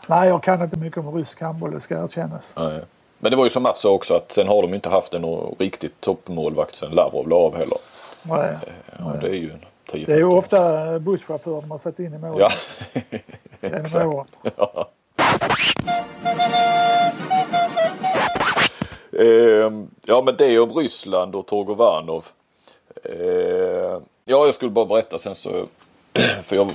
Nej, 0.07 0.29
jag 0.29 0.42
kan 0.42 0.62
inte 0.62 0.76
mycket 0.79 0.98
om 0.98 1.14
rysk 1.16 1.40
handboll, 1.40 1.70
det 1.70 1.81
ska 1.81 2.05
erkännas. 2.05 2.53
nej. 2.57 2.81
Men 3.18 3.31
det 3.31 3.37
var 3.37 3.44
ju 3.44 3.50
som 3.50 3.62
Mats 3.62 3.81
sa 3.81 3.90
också 3.90 4.14
att 4.14 4.33
sen 4.33 4.48
har 4.48 4.62
de 4.62 4.74
inte 4.74 4.88
haft 4.88 5.14
en 5.14 5.24
riktigt 5.59 6.00
toppmålvakt 6.00 6.74
sen 6.76 6.90
Lavrov 6.90 7.29
la 7.29 7.37
av 7.37 7.57
heller. 7.57 7.79
Nej. 8.22 8.57
Eh, 8.98 9.07
och 9.07 9.18
det 9.18 9.29
är 9.29 9.33
ju 9.35 9.50
en 9.53 9.64
10 9.90 10.07
Det 10.07 10.12
är 10.12 10.16
ju 10.16 10.24
ofta 10.24 10.98
busschaufförer 10.98 11.61
har 11.68 11.79
satt 11.79 11.98
in 11.98 12.14
i 12.14 12.18
mål 12.18 12.37
Ja, 12.40 12.50
exakt. 13.61 14.07
åren. 14.07 14.26
Ehm, 19.12 19.90
ja 20.05 20.22
men 20.24 20.37
det 20.37 20.59
om 20.59 20.72
Ryssland 20.72 21.35
och 21.35 21.46
Torgovanov. 21.46 22.24
Ehm, 23.05 24.03
ja 24.25 24.47
jag 24.47 24.55
skulle 24.55 24.71
bara 24.71 24.87
berätta 24.87 25.19
sen 25.19 25.35
så 25.35 25.67
för 26.43 26.57
jag 26.57 26.71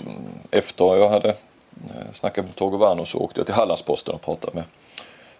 efter 0.51 0.95
jag 0.95 1.09
hade 1.09 1.29
eh, 1.29 2.11
snackat 2.13 2.45
med 2.45 2.55
Torgovanov 2.55 3.05
så 3.05 3.19
åkte 3.19 3.39
jag 3.39 3.45
till 3.45 3.55
Hallandsposten 3.55 4.15
och 4.15 4.21
pratade 4.21 4.53
med 4.53 4.63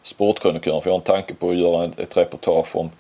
sportkrönikören 0.02 0.82
för 0.82 0.90
jag 0.90 0.94
har 0.94 1.00
en 1.00 1.04
tanke 1.04 1.34
på 1.34 1.50
att 1.50 1.56
göra 1.58 1.90
ett, 1.98 2.18
reportage 2.18 2.76
om 2.76 2.92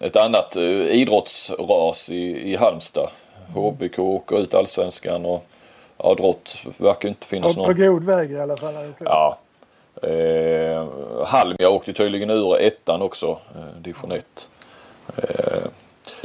ett 0.00 0.16
annat 0.16 0.56
eh, 0.56 0.62
idrottsras 0.86 2.10
i, 2.10 2.52
i 2.52 2.56
Halmstad. 2.56 3.10
HBK 3.54 3.98
åker 3.98 4.38
ut 4.38 4.54
allsvenskan 4.54 5.26
och 5.26 5.44
ja, 5.98 6.14
drott 6.14 6.58
verkar 6.76 7.08
inte 7.08 7.26
finnas 7.26 7.56
Och 7.56 7.64
på 7.64 7.72
någon. 7.72 7.86
god 7.86 8.04
väg 8.04 8.32
i 8.32 8.40
alla 8.40 8.56
fall. 8.56 8.92
Ja. 8.98 9.38
Eh, 10.02 10.86
Halmia 11.26 11.70
åkte 11.70 11.92
tydligen 11.92 12.30
ur 12.30 12.60
ettan 12.60 13.02
också, 13.02 13.38
eh, 13.54 13.80
division 13.82 14.12
1. 14.12 14.48
Eh, 15.16 15.62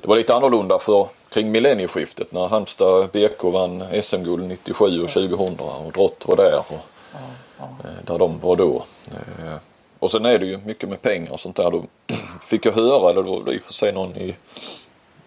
det 0.01 0.07
var 0.07 0.15
lite 0.17 0.35
annorlunda 0.35 0.79
för 0.79 1.07
kring 1.29 1.51
millennieskiftet 1.51 2.31
när 2.31 2.47
Halmstad 2.47 3.09
BK 3.11 3.43
vann 3.43 3.83
SM-guld 4.03 4.47
97 4.47 4.85
och 5.03 5.09
2000 5.09 5.59
och 5.59 5.91
Drott 5.91 6.23
var 6.27 6.35
där. 6.35 6.57
Och, 6.59 6.79
Ja, 7.13 7.19
ja. 7.59 7.63
eh, 7.83 8.05
där 8.05 8.17
de 8.19 8.39
var 8.39 8.55
då. 8.55 8.83
Eh, 9.11 9.55
Och 9.99 10.11
sen 10.11 10.25
är 10.25 10.39
det 10.39 10.45
ju 10.45 10.57
mycket 10.57 10.89
med 10.89 11.01
pengar 11.01 11.31
och 11.31 11.39
sånt 11.39 11.55
där. 11.55 11.71
Då 11.71 11.83
fick 12.41 12.65
jag 12.65 12.71
höra, 12.73 13.09
eller 13.11 13.23
då 13.23 13.35
var 13.35 13.43
det 13.45 13.53
i 13.53 13.57
och 13.57 13.61
för 13.61 13.73
sig 13.73 13.91
någon 13.91 14.15
i, 14.17 14.35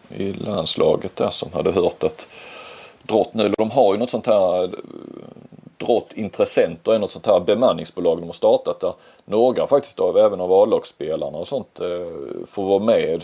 i 0.09 0.33
landslaget 0.33 1.17
där 1.17 1.31
som 1.31 1.53
hade 1.53 1.73
hört 1.73 2.05
att 2.05 2.29
Drott 3.03 3.35
nu, 3.35 3.45
eller 3.45 3.57
de 3.59 3.71
har 3.71 3.93
ju 3.95 3.99
något 4.01 4.11
sånt 4.11 4.27
här 4.27 4.65
eh, 4.65 4.71
Drott 5.77 6.13
Intressenter 6.13 6.93
är 6.93 6.99
något 6.99 7.11
sånt 7.11 7.27
här 7.27 7.41
bemanningsbolag 7.41 8.19
de 8.19 8.27
har 8.27 8.33
startat 8.33 8.81
där 8.81 8.93
några 9.25 9.67
faktiskt 9.67 10.01
av, 10.01 10.19
även 10.19 10.41
av 10.41 10.53
A-lagsspelarna 10.53 11.39
och 11.39 11.49
sånt 11.49 11.81
får 12.47 12.65
vara 12.65 12.79
med. 12.79 13.23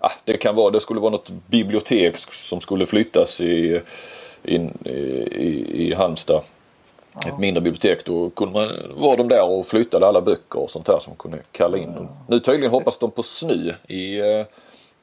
Ah, 0.00 0.12
det 0.24 0.36
kan 0.36 0.54
vara, 0.54 0.70
det 0.70 0.80
skulle 0.80 1.00
vara 1.00 1.10
något 1.10 1.28
bibliotek 1.46 2.16
som 2.18 2.60
skulle 2.60 2.86
flyttas 2.86 3.40
i, 3.40 3.80
in, 4.44 4.78
i, 4.84 4.90
i, 5.88 5.94
Halmstad. 5.94 6.42
Ett 7.26 7.38
mindre 7.38 7.60
bibliotek. 7.60 8.04
Då 8.04 8.30
kunde 8.30 8.52
man, 8.54 8.68
var 8.94 9.16
de 9.16 9.28
där 9.28 9.44
och 9.44 9.66
flyttade 9.66 10.06
alla 10.06 10.20
böcker 10.20 10.58
och 10.58 10.70
sånt 10.70 10.86
där 10.86 10.98
som 10.98 11.14
kunde 11.16 11.38
kalla 11.52 11.78
in. 11.78 11.94
dem. 11.94 12.08
Nu 12.26 12.40
tydligen 12.40 12.70
hoppas 12.70 12.98
de 12.98 13.10
på 13.10 13.22
snö 13.22 13.72
i, 13.88 14.18
eh, 14.20 14.46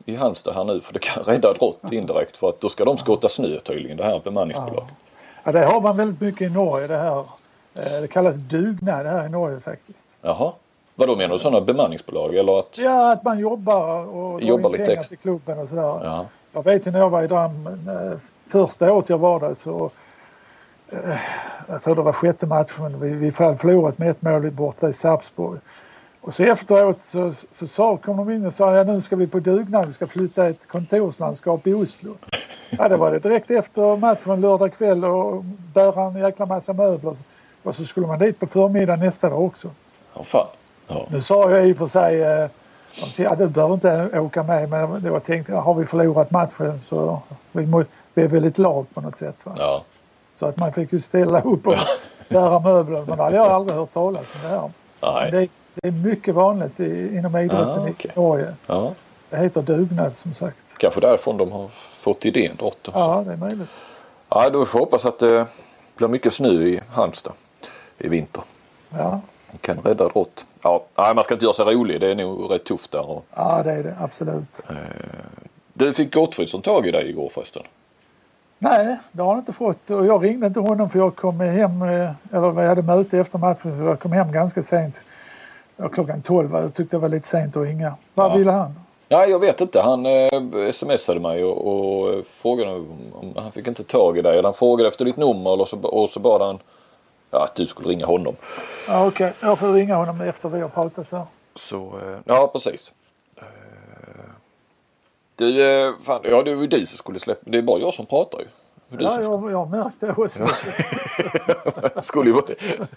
i 0.05 0.15
Halmstad 0.15 0.53
här 0.55 0.63
nu 0.63 0.81
för 0.81 0.93
det 0.93 0.99
kan 0.99 1.23
rädda 1.23 1.53
Drott 1.53 1.91
indirekt 1.91 2.37
för 2.37 2.49
att 2.49 2.61
då 2.61 2.69
ska 2.69 2.85
de 2.85 2.97
skotta 2.97 3.29
snö 3.29 3.59
tydligen 3.59 3.97
det 3.97 4.03
här 4.03 4.21
bemanningsbolaget. 4.23 4.93
Ja, 5.43 5.51
det 5.51 5.65
har 5.65 5.81
man 5.81 5.97
väldigt 5.97 6.21
mycket 6.21 6.41
i 6.41 6.49
Norge 6.53 6.87
det 6.87 6.97
här. 6.97 7.19
Eh, 7.75 8.01
Det 8.01 8.07
kallas 8.07 8.35
dugnad 8.35 9.05
här 9.05 9.25
i 9.25 9.29
Norge 9.29 9.59
faktiskt. 9.59 10.17
Jaha. 10.21 10.51
Vad 10.95 11.07
då 11.07 11.15
menar 11.15 11.33
du 11.33 11.39
sådana 11.39 11.61
bemanningsbolag 11.61 12.35
eller 12.35 12.59
att? 12.59 12.77
Ja, 12.77 13.11
att 13.11 13.23
man 13.23 13.39
jobbar 13.39 14.05
och 14.05 14.41
Jobbar 14.41 14.69
lite 14.69 14.85
pengar 14.85 15.03
till 15.03 15.17
klubben 15.17 15.59
och 15.59 15.69
sådär. 15.69 15.81
Ja. 15.81 16.25
Jag 16.53 16.63
vet 16.63 16.87
ju 16.87 16.91
när 16.91 16.99
jag 16.99 17.09
var 17.09 17.23
i 17.23 17.27
Drammen, 17.27 17.89
eh, 17.89 18.17
första 18.47 18.93
året 18.93 19.09
jag 19.09 19.17
var 19.17 19.39
där 19.39 19.53
så 19.53 19.91
eh, 20.89 21.19
jag 21.67 21.81
tror 21.81 21.95
det 21.95 22.01
var 22.01 22.13
sjätte 22.13 22.47
matchen. 22.47 22.99
Vi, 22.99 23.09
vi 23.13 23.31
förlorat 23.31 23.97
med 23.97 24.09
ett 24.09 24.21
mål 24.21 24.51
borta 24.51 24.89
i 24.89 24.93
Sarpsborg. 24.93 25.59
Och 26.21 26.33
så 26.33 26.43
efteråt 26.43 27.01
så, 27.01 27.33
så 27.51 27.67
sa, 27.67 27.97
kom 27.97 28.17
de 28.17 28.31
in 28.31 28.45
och 28.45 28.53
sa 28.53 28.75
ja, 28.75 28.83
nu 28.83 29.01
ska 29.01 29.15
vi 29.15 29.27
på 29.27 29.39
dugnad, 29.39 29.85
vi 29.85 29.91
ska 29.91 30.07
flytta 30.07 30.47
ett 30.47 30.67
kontorslandskap 30.67 31.67
i 31.67 31.73
Oslo. 31.73 32.15
Ja, 32.77 32.87
det 32.87 32.97
var 32.97 33.11
det 33.11 33.19
direkt 33.19 33.51
efter 33.51 33.97
matchen 33.97 34.41
lördag 34.41 34.73
kväll 34.73 35.05
och 35.05 35.43
bära 35.73 36.03
en 36.03 36.15
jäkla 36.15 36.45
massa 36.45 36.73
möbler. 36.73 37.15
Och 37.63 37.75
så 37.75 37.85
skulle 37.85 38.07
man 38.07 38.19
dit 38.19 38.39
på 38.39 38.47
förmiddagen 38.47 38.99
nästa 38.99 39.29
dag 39.29 39.41
också. 39.41 39.69
Ja, 40.13 40.23
fan. 40.23 40.47
Ja. 40.87 41.05
Nu 41.11 41.21
sa 41.21 41.51
jag 41.51 41.67
i 41.67 41.73
och 41.73 41.77
för 41.77 41.85
sig 41.87 42.21
eh, 42.23 42.49
att 43.31 43.37
du 43.37 43.47
behöver 43.47 43.73
inte 43.73 44.19
åka 44.19 44.43
med 44.43 44.69
men 44.69 45.03
det 45.03 45.09
var 45.09 45.19
tänkt 45.19 45.49
har 45.49 45.73
vi 45.73 45.85
förlorat 45.85 46.31
matchen 46.31 46.81
så 46.81 47.19
vi, 47.51 47.65
må, 47.65 47.83
vi 48.13 48.23
är 48.23 48.27
väl 48.27 48.45
ett 48.45 48.57
lag 48.57 48.85
på 48.93 49.01
något 49.01 49.17
sätt. 49.17 49.45
Ja. 49.57 49.83
Så 50.39 50.45
att 50.45 50.57
man 50.57 50.73
fick 50.73 50.93
ju 50.93 50.99
ställa 50.99 51.41
upp 51.41 51.67
och 51.67 51.75
bära 52.29 52.59
möbler. 52.59 53.03
Men 53.07 53.17
det 53.17 53.23
hade 53.23 53.35
jag 53.35 53.47
aldrig 53.51 53.77
hört 53.77 53.91
talas 53.91 54.33
om 54.35 54.41
det 54.41 54.47
här. 54.47 55.31
Det, 55.31 55.37
är, 55.41 55.49
det 55.73 55.87
är 55.87 55.91
mycket 55.91 56.35
vanligt 56.35 56.79
i, 56.79 57.17
inom 57.17 57.35
idrotten 57.37 57.81
Ah, 57.83 57.89
okej. 57.89 58.11
i 58.15 58.19
Norge. 58.19 58.53
Ja. 58.67 58.91
Det 59.29 59.37
heter 59.37 59.61
dugnad 59.61 60.15
som 60.15 60.33
sagt. 60.33 60.77
Kanske 60.77 61.01
därifrån 61.01 61.37
de 61.37 61.51
har 61.51 61.69
fått 62.01 62.25
idén 62.25 62.55
Drott 62.55 62.87
också. 62.87 62.99
Ja, 62.99 63.23
det 63.27 63.33
är 63.33 63.37
möjligt. 63.37 63.69
Ja, 64.29 64.49
då 64.49 64.65
får 64.65 64.79
vi 64.79 64.83
hoppas 64.85 65.05
att 65.05 65.19
det 65.19 65.45
blir 65.95 66.07
mycket 66.07 66.33
snö 66.33 66.49
i 66.49 66.81
Halmstad 66.91 67.33
i 67.97 68.07
vinter. 68.07 68.43
Ja, 68.89 69.21
Kan 69.61 69.77
rädda 69.83 70.07
Drott. 70.07 70.45
Ja, 70.65 70.83
nej, 70.95 71.15
man 71.15 71.23
ska 71.23 71.33
inte 71.33 71.45
göra 71.45 71.53
sig 71.53 71.65
rolig. 71.65 72.01
Det 72.01 72.07
är 72.11 72.15
nog 72.15 72.51
rätt 72.51 72.63
tufft 72.63 72.91
där. 72.91 73.09
Och, 73.09 73.25
ja 73.35 73.61
det 73.63 73.71
är 73.71 73.83
det 73.83 73.95
absolut. 74.01 74.61
du 75.73 75.93
fick 75.93 76.13
Gottfridsson 76.13 76.61
tag 76.61 76.87
i 76.87 76.91
dig 76.91 77.09
igår 77.09 77.29
förresten? 77.29 77.63
Nej, 78.59 78.97
det 79.11 79.21
har 79.21 79.29
han 79.29 79.39
inte 79.39 79.53
fått. 79.53 79.89
Och 79.89 80.05
jag 80.05 80.23
ringde 80.23 80.47
inte 80.47 80.59
honom 80.59 80.89
för 80.89 80.99
jag 80.99 81.15
kom 81.15 81.39
hem, 81.39 81.81
eh, 81.81 82.11
eller 82.31 82.51
vi 82.51 82.67
hade 82.67 82.81
möte 82.81 83.17
efter 83.19 83.37
matchen, 83.39 83.77
så 83.77 83.83
jag 83.83 83.99
kom 83.99 84.11
hem 84.11 84.31
ganska 84.31 84.63
sent. 84.63 85.01
Klockan 85.93 86.21
12 86.21 86.53
jag 86.53 86.73
tyckte 86.73 86.95
det 86.95 87.01
var 87.01 87.09
lite 87.09 87.27
sent 87.27 87.57
att 87.57 87.63
ringa. 87.63 87.93
Vad 88.13 88.31
Ja. 88.31 88.35
ville 88.35 88.51
han? 88.51 88.75
Nej, 89.09 89.29
jag 89.29 89.39
vet 89.39 89.61
inte. 89.61 89.81
Han 89.81 90.05
eh, 90.05 90.71
smsade 90.71 91.19
mig 91.19 91.43
och, 91.43 91.67
och 91.67 92.25
frågade 92.27 92.71
om 92.71 92.87
han 93.35 93.51
fick 93.51 93.67
inte 93.67 93.83
tag 93.83 94.17
i 94.17 94.21
dig. 94.21 94.31
Eller 94.33 94.43
han 94.43 94.53
frågade 94.53 94.87
efter 94.89 95.05
ditt 95.05 95.17
nummer 95.17 95.53
eller 95.53 95.65
så, 95.65 95.77
och 95.81 96.09
så 96.09 96.19
bad 96.19 96.41
han 96.41 96.59
ja, 97.35 97.43
att 97.43 97.55
du 97.55 97.67
skulle 97.67 97.89
ringa 97.89 98.05
honom. 98.05 98.35
Ja, 98.87 99.07
Okej, 99.07 99.33
jag 99.39 99.59
får 99.59 99.73
ringa 99.73 99.95
honom 99.95 100.21
efter 100.21 100.49
vi 100.49 100.61
har 100.61 100.69
pratat 100.69 101.07
så. 101.07 101.27
Så, 101.55 101.99
eh, 102.03 102.17
ja 102.25 102.47
precis. 102.53 102.93
Eh, 103.37 103.43
Du, 105.35 105.65
eh, 105.87 105.93
fan, 106.05 106.21
ja 106.23 106.43
det 106.43 106.55
var 106.55 106.61
ju 106.61 106.67
du 106.67 106.85
som 106.85 106.97
skulle 106.97 107.19
släppa. 107.19 107.41
Det 107.51 107.57
är 107.57 107.61
bara 107.61 107.79
jag 107.79 107.93
som 107.93 108.05
pratar 108.05 108.39
ju. 108.39 108.45
Det 108.89 108.97
du 108.97 109.03
Ja, 109.03 109.21
jag, 109.21 109.51
jag 109.51 109.57
har 109.57 109.65
märkt 109.65 109.99
det 109.99 110.13
också. 110.17 110.47
skulle 112.03 112.29
ju 112.29 112.33
vara 112.33 112.45
det. 112.45 112.87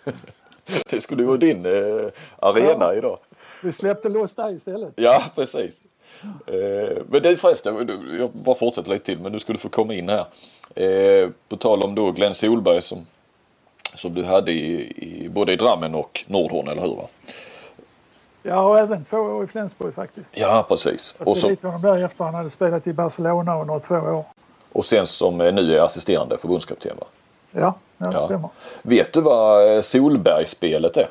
Det 0.90 1.00
skulle 1.00 1.22
ju 1.22 1.26
vara 1.26 1.36
din 1.38 1.66
eh, 1.66 2.08
arena 2.38 2.94
idag. 2.94 3.18
Vi 3.62 3.72
släppte 3.72 4.08
loss 4.08 4.34
dig 4.34 4.54
istället. 4.56 4.92
Ja, 4.96 5.22
precis. 5.34 5.82
Eh, 6.46 7.02
men 7.08 7.22
du 7.22 7.36
förresten, 7.36 7.86
du- 7.86 8.18
jag 8.18 8.30
bara 8.30 8.54
fortsätter 8.54 8.90
lite 8.90 9.04
till 9.04 9.20
men 9.20 9.32
du 9.32 9.38
skulle 9.40 9.58
få 9.58 9.68
komma 9.68 9.94
in 9.94 10.08
här. 10.08 10.26
Eh, 10.84 11.28
på 11.48 11.56
tal 11.56 11.82
om 11.82 11.94
då 11.94 12.10
Glenn 12.12 12.34
Solberg 12.34 12.82
som, 12.82 13.06
som 13.98 14.14
du 14.14 14.24
hade 14.24 14.52
i, 14.52 14.92
i, 14.96 15.28
både 15.28 15.52
i 15.52 15.56
Drammen 15.56 15.94
och 15.94 16.24
Nordhorn, 16.26 16.68
eller 16.68 16.82
hur? 16.82 16.96
Va? 16.96 17.06
Ja, 18.42 18.60
och 18.60 18.78
även 18.78 19.04
två 19.04 19.16
år 19.16 19.44
i 19.44 19.46
Flensburg 19.46 19.94
faktiskt. 19.94 20.32
Ja, 20.36 20.64
precis. 20.68 21.14
Och, 21.18 21.36
så, 21.36 21.48
dit 21.48 21.62
honom 21.62 21.82
där 21.82 22.04
efter 22.04 22.24
han 22.24 22.34
hade 22.34 22.50
spelat 22.50 22.86
i 22.86 22.92
Barcelona 22.92 23.60
under 23.60 23.78
två 23.78 23.94
år. 23.94 24.24
och 24.72 24.84
sen 24.84 25.06
som 25.06 25.40
eh, 25.40 25.54
nu 25.54 25.76
är 25.76 25.80
assisterande 25.80 26.38
förbundskapten. 26.38 26.96
Va? 27.00 27.06
Ja, 27.50 27.74
ja 27.98 28.06
det 28.06 28.12
Ja. 28.12 28.24
stämmer. 28.24 28.48
Vet 28.82 29.12
du 29.12 29.20
vad 29.20 29.74
eh, 29.76 29.80
Solbergspelet 29.80 30.96
är? 30.96 31.08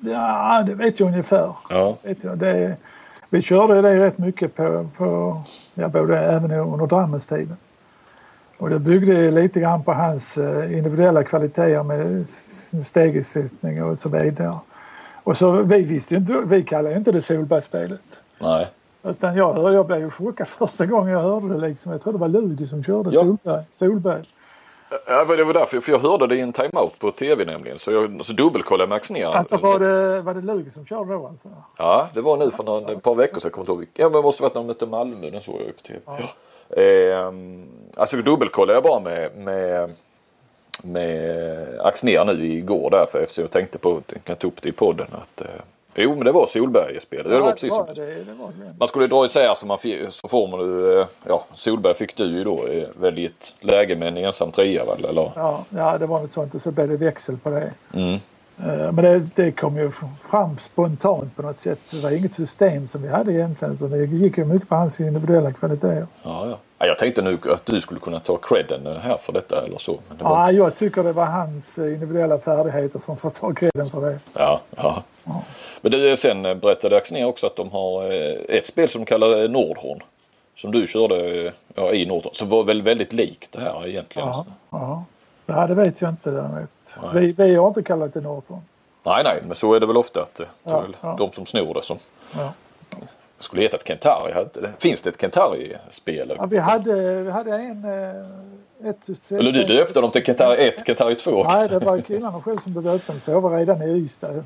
Ja, 0.00 0.62
det 0.66 0.74
vet 0.74 1.00
jag 1.00 1.06
ungefär. 1.06 1.52
Ja. 1.70 1.96
Vet 2.02 2.24
jag. 2.24 2.38
Det, 2.38 2.76
vi 3.30 3.42
körde 3.42 3.82
det 3.82 3.98
rätt 4.06 4.18
mycket 4.18 4.54
på, 4.56 4.88
på 4.96 5.40
ja, 5.74 5.88
både 5.88 6.18
även 6.18 6.50
under 6.52 6.86
Drammens 6.86 7.26
tiden. 7.26 7.56
Och 8.58 8.70
det 8.70 8.78
byggde 8.78 9.30
lite 9.30 9.60
grann 9.60 9.84
på 9.84 9.92
hans 9.92 10.38
eh, 10.38 10.76
individuella 10.78 11.24
kvaliteter 11.24 11.82
med 11.82 12.26
stegersättning 12.84 13.84
och 13.84 13.98
så 13.98 14.08
vidare. 14.08 14.52
Och 15.22 15.36
så 15.36 15.50
vi 15.50 15.82
visste 15.82 16.14
inte, 16.14 16.42
vi 16.46 16.62
kallade 16.62 16.96
inte 16.96 17.12
det 17.12 17.22
Solbergsspelet. 17.22 18.00
Nej. 18.38 18.68
Utan 19.02 19.36
jag, 19.36 19.52
hörde, 19.52 19.74
jag 19.74 19.86
blev 19.86 20.00
ju 20.00 20.10
chockad 20.10 20.48
första 20.48 20.86
gången 20.86 21.12
jag 21.12 21.20
hörde 21.20 21.48
det 21.48 21.68
liksom. 21.68 21.92
Jag 21.92 22.00
tror 22.00 22.12
det 22.12 22.18
var 22.18 22.28
Ludi 22.28 22.66
som 22.66 22.82
körde 22.82 23.10
Ja. 23.12 23.20
Solberg. 23.20 23.64
Solberg. 23.72 24.22
Ja, 25.06 25.24
det 25.24 25.44
var 25.44 25.52
därför, 25.54 25.80
för 25.80 25.92
jag 25.92 25.98
hörde 25.98 26.26
det 26.26 26.36
i 26.36 26.40
en 26.40 26.52
timeout 26.52 26.98
på 26.98 27.10
tv 27.10 27.44
nämligen. 27.44 27.78
Så 27.78 27.92
jag 27.92 28.24
så 28.24 28.32
dubbelkollade 28.32 28.88
Max 28.88 29.10
ner. 29.10 29.26
Alltså 29.26 29.56
var 29.56 29.78
det, 29.78 30.22
var 30.22 30.34
det 30.34 30.40
Lugi 30.40 30.70
som 30.70 30.86
körde 30.86 31.12
då 31.12 31.26
alltså? 31.26 31.48
Ja, 31.78 32.08
det 32.14 32.20
var 32.20 32.36
nu 32.36 32.50
för 32.50 32.64
någon, 32.64 32.88
ett 32.88 33.02
par 33.02 33.14
veckor 33.14 33.40
sedan. 33.40 33.48
Jag 33.48 33.52
kommer 33.52 33.72
inte 33.72 33.72
ihåg. 33.72 33.88
Ja, 33.94 34.04
men 34.04 34.12
det 34.12 34.22
måste 34.22 34.42
varit 34.42 34.54
när 34.54 34.60
de 34.60 34.66
mötte 34.66 34.86
Malmö. 34.86 35.30
Den 35.30 35.40
såg 35.40 35.54
jag 35.54 35.66
ju 35.66 35.72
på 35.72 35.82
tv. 35.82 36.00
Ja. 36.06 36.82
Ehm, 36.82 37.66
alltså 37.96 38.16
dubbelkollade 38.16 38.76
jag 38.76 38.82
bara 38.82 39.00
med, 39.00 39.36
med, 39.36 39.90
med 40.82 41.80
Axnér 41.80 42.24
nu 42.24 42.46
igår 42.46 42.90
därför 42.90 43.18
eftersom 43.18 43.42
jag 43.42 43.50
tänkte 43.50 43.78
på 43.78 43.96
att 43.96 44.12
jag 44.24 44.38
ta 44.38 44.46
upp 44.46 44.62
det 44.62 44.68
i 44.68 44.72
podden. 44.72 45.06
Att, 45.12 45.40
eh, 45.40 45.46
jo, 45.94 46.14
men 46.14 46.24
det 46.24 46.32
var 46.32 46.46
Solberg-spelet. 46.46 47.28
det 47.28 47.38
var 47.38 47.50
precis 47.50 47.72
det, 47.72 47.76
som, 47.76 47.94
det, 47.94 48.24
det 48.24 48.32
var 48.32 48.52
Glenn. 48.52 48.76
man 48.78 48.88
skulle 48.88 49.06
dra 49.06 49.24
isär 49.24 49.54
så, 49.54 49.66
man 49.66 49.78
så 50.10 50.28
får 50.28 50.48
man 50.48 50.60
ju, 50.60 51.00
eh, 51.00 51.06
ja, 51.26 51.44
Solberg 51.52 51.94
fick 51.94 52.16
du 52.16 52.24
ju 52.24 52.44
då 52.44 52.66
eh, 52.66 52.88
väl 53.00 53.18
i 53.18 53.24
ett 53.24 53.54
läge 53.60 53.96
med 53.96 54.08
en 54.08 54.16
ensam 54.16 54.52
trea 54.52 54.84
väl? 54.84 55.04
Eller? 55.04 55.32
Ja, 55.36 55.64
ja, 55.70 55.98
det 55.98 56.06
var 56.06 56.20
något 56.20 56.30
sånt 56.30 56.54
och 56.54 56.60
så 56.60 56.70
blev 56.70 56.88
det 56.88 56.96
växel 56.96 57.38
på 57.38 57.50
det. 57.50 57.72
Mm. 57.94 58.18
Eh, 58.58 58.92
Men 58.92 58.96
det, 58.96 59.18
det 59.36 59.52
kom 59.52 59.76
ju 59.76 59.90
fram 60.30 60.58
spontant 60.58 61.36
på 61.36 61.42
något 61.42 61.58
sätt. 61.58 61.78
Det 61.90 62.00
var 62.00 62.10
inget 62.10 62.34
system 62.34 62.86
som 62.86 63.02
vi 63.02 63.08
hade 63.08 63.32
egentligen 63.32 63.74
utan 63.74 63.90
det 63.90 64.04
gick 64.04 64.38
ju 64.38 64.44
mycket 64.44 64.68
på 64.68 64.74
hans 64.74 65.00
individuella 65.00 65.52
kvaliteter. 65.52 66.06
Ja, 66.22 66.46
ja. 66.48 66.58
ja, 66.78 66.86
jag 66.86 66.98
tänkte 66.98 67.22
nu 67.22 67.38
att 67.50 67.66
du 67.66 67.80
skulle 67.80 68.00
kunna 68.00 68.20
ta 68.20 68.36
credden 68.36 68.86
här 68.96 69.16
för 69.16 69.32
detta 69.32 69.64
eller 69.64 69.78
så. 69.78 69.98
Men 70.08 70.18
var, 70.18 70.30
Ja, 70.30 70.52
jag 70.52 70.76
tycker 70.76 71.02
det 71.02 71.12
var 71.12 71.26
hans 71.26 71.78
eh, 71.78 71.92
individuella 71.94 72.38
färdigheter 72.38 72.98
som 72.98 73.16
får 73.16 73.30
ta 73.30 73.52
credden 73.54 73.86
för 73.86 74.00
det. 74.00 74.18
Ja, 74.32 74.60
ja. 74.76 75.02
Men 75.80 75.92
du, 75.92 76.16
sen 76.16 76.44
eh, 76.44 76.54
berättade 76.54 76.96
Axnér 76.96 77.24
också 77.24 77.46
att 77.46 77.56
de 77.56 77.70
har 77.70 78.04
eh, 78.12 78.56
ett 78.56 78.66
spel 78.66 78.88
som 78.88 79.00
de 79.00 79.06
kallar 79.06 79.42
eh, 79.42 79.50
Nordhorn. 79.50 80.00
Som 80.56 80.72
du 80.72 80.86
körde 80.86 81.44
eh, 81.46 81.52
ja, 81.74 81.92
i 81.92 82.06
Nordhorn. 82.06 82.34
Som 82.34 82.48
var 82.48 82.64
väl 82.64 82.82
väldigt 82.82 83.12
likt 83.12 83.52
det 83.52 83.60
här 83.60 83.86
egentligen. 83.88 84.28
Ja, 84.28 84.46
ja. 84.70 85.04
Ja 85.46 85.66
det 85.66 85.74
vet 85.74 86.00
jag 86.00 86.10
inte 86.10 86.30
däremot. 86.30 86.68
Nej. 87.02 87.10
Vi, 87.14 87.32
vi 87.32 87.54
har 87.54 87.68
inte 87.68 87.82
kallat 87.82 88.14
det 88.14 88.20
Norton. 88.20 88.60
Nej, 89.02 89.24
nej, 89.24 89.42
men 89.46 89.56
så 89.56 89.74
är 89.74 89.80
det 89.80 89.86
väl 89.86 89.96
ofta 89.96 90.22
att 90.22 90.34
det 90.34 90.42
är 90.44 90.48
Ja, 90.62 90.80
väl 90.80 90.96
ja. 91.00 91.16
de 91.18 91.32
som 91.32 91.46
snor 91.46 91.74
det 91.74 91.82
som 91.82 91.98
Ja. 92.38 92.52
skulle 93.38 93.62
heta 93.62 93.76
ett 93.76 93.86
Kentari. 93.88 94.46
det. 94.54 94.72
Finns 94.78 95.02
det 95.02 95.10
ett 95.10 95.20
Kentari-spel? 95.20 96.32
Ja, 96.38 96.46
vi, 96.46 96.58
hade, 96.58 97.22
vi 97.22 97.30
hade 97.30 97.50
en... 97.56 97.84
eh, 97.84 98.88
Ett 98.90 99.00
system. 99.00 99.38
Eller 99.38 99.52
du 99.52 99.64
döpte 99.64 100.00
dem 100.00 100.10
till 100.10 100.24
Kentari 100.24 100.68
1, 100.68 100.86
Kentari 100.86 101.14
2? 101.14 101.44
Nej, 101.44 101.68
det 101.68 101.78
var 101.78 102.00
killarna 102.00 102.40
själv 102.40 102.56
som 102.58 102.72
döpte 102.72 103.12
dem 103.12 103.20
till. 103.20 103.32
Jag 103.32 103.40
var 103.40 103.58
redan 103.58 103.82
i 103.82 103.86
Ystad. 103.90 104.44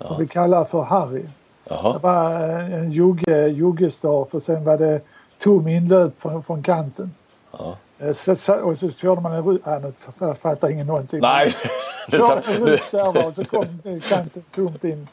Som 0.00 0.18
vi 0.18 0.26
kallar 0.26 0.64
för 0.64 0.82
Harry. 0.82 1.22
Det 1.22 1.28
Jaha, 1.74 1.98
var 1.98 2.32
eh, 2.32 2.74
en 2.74 2.90
jugge, 2.90 3.46
juggestart 3.48 4.34
och 4.34 4.42
sen 4.42 4.64
var 4.64 4.78
det 4.78 5.00
tom 5.38 5.68
inlöp 5.68 6.20
från, 6.20 6.42
från 6.42 6.62
kanten. 6.62 7.14
Ja. 7.52 7.76
Eh, 8.00 8.12
Så, 8.12 8.36
så, 8.36 8.54
och 8.54 8.78
så 8.78 8.90
körde 8.90 9.20
man 9.20 9.32
en 9.32 9.44
rutt, 9.44 9.62
ja, 9.64 9.78
nu 9.78 10.34
fattar 10.34 10.70
ingen 10.70 10.86
någonting. 10.86 11.20
Nej. 11.20 11.56
Körde 12.10 12.42
en 12.52 12.66
rutt 12.66 12.90
där 12.90 13.26
och 13.26 13.34
så 13.34 13.44
kom 13.44 13.66
kanten 14.08 14.42
tomt 14.54 14.84
in. 14.84 15.08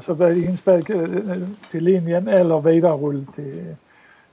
Så 0.00 0.14
blev 0.14 0.34
det 0.34 0.40
inspel 0.40 0.80
eh, 0.90 1.48
till 1.68 1.84
linjen 1.84 2.28
eller 2.28 2.60
vidarerull 2.60 3.26
till, 3.26 3.76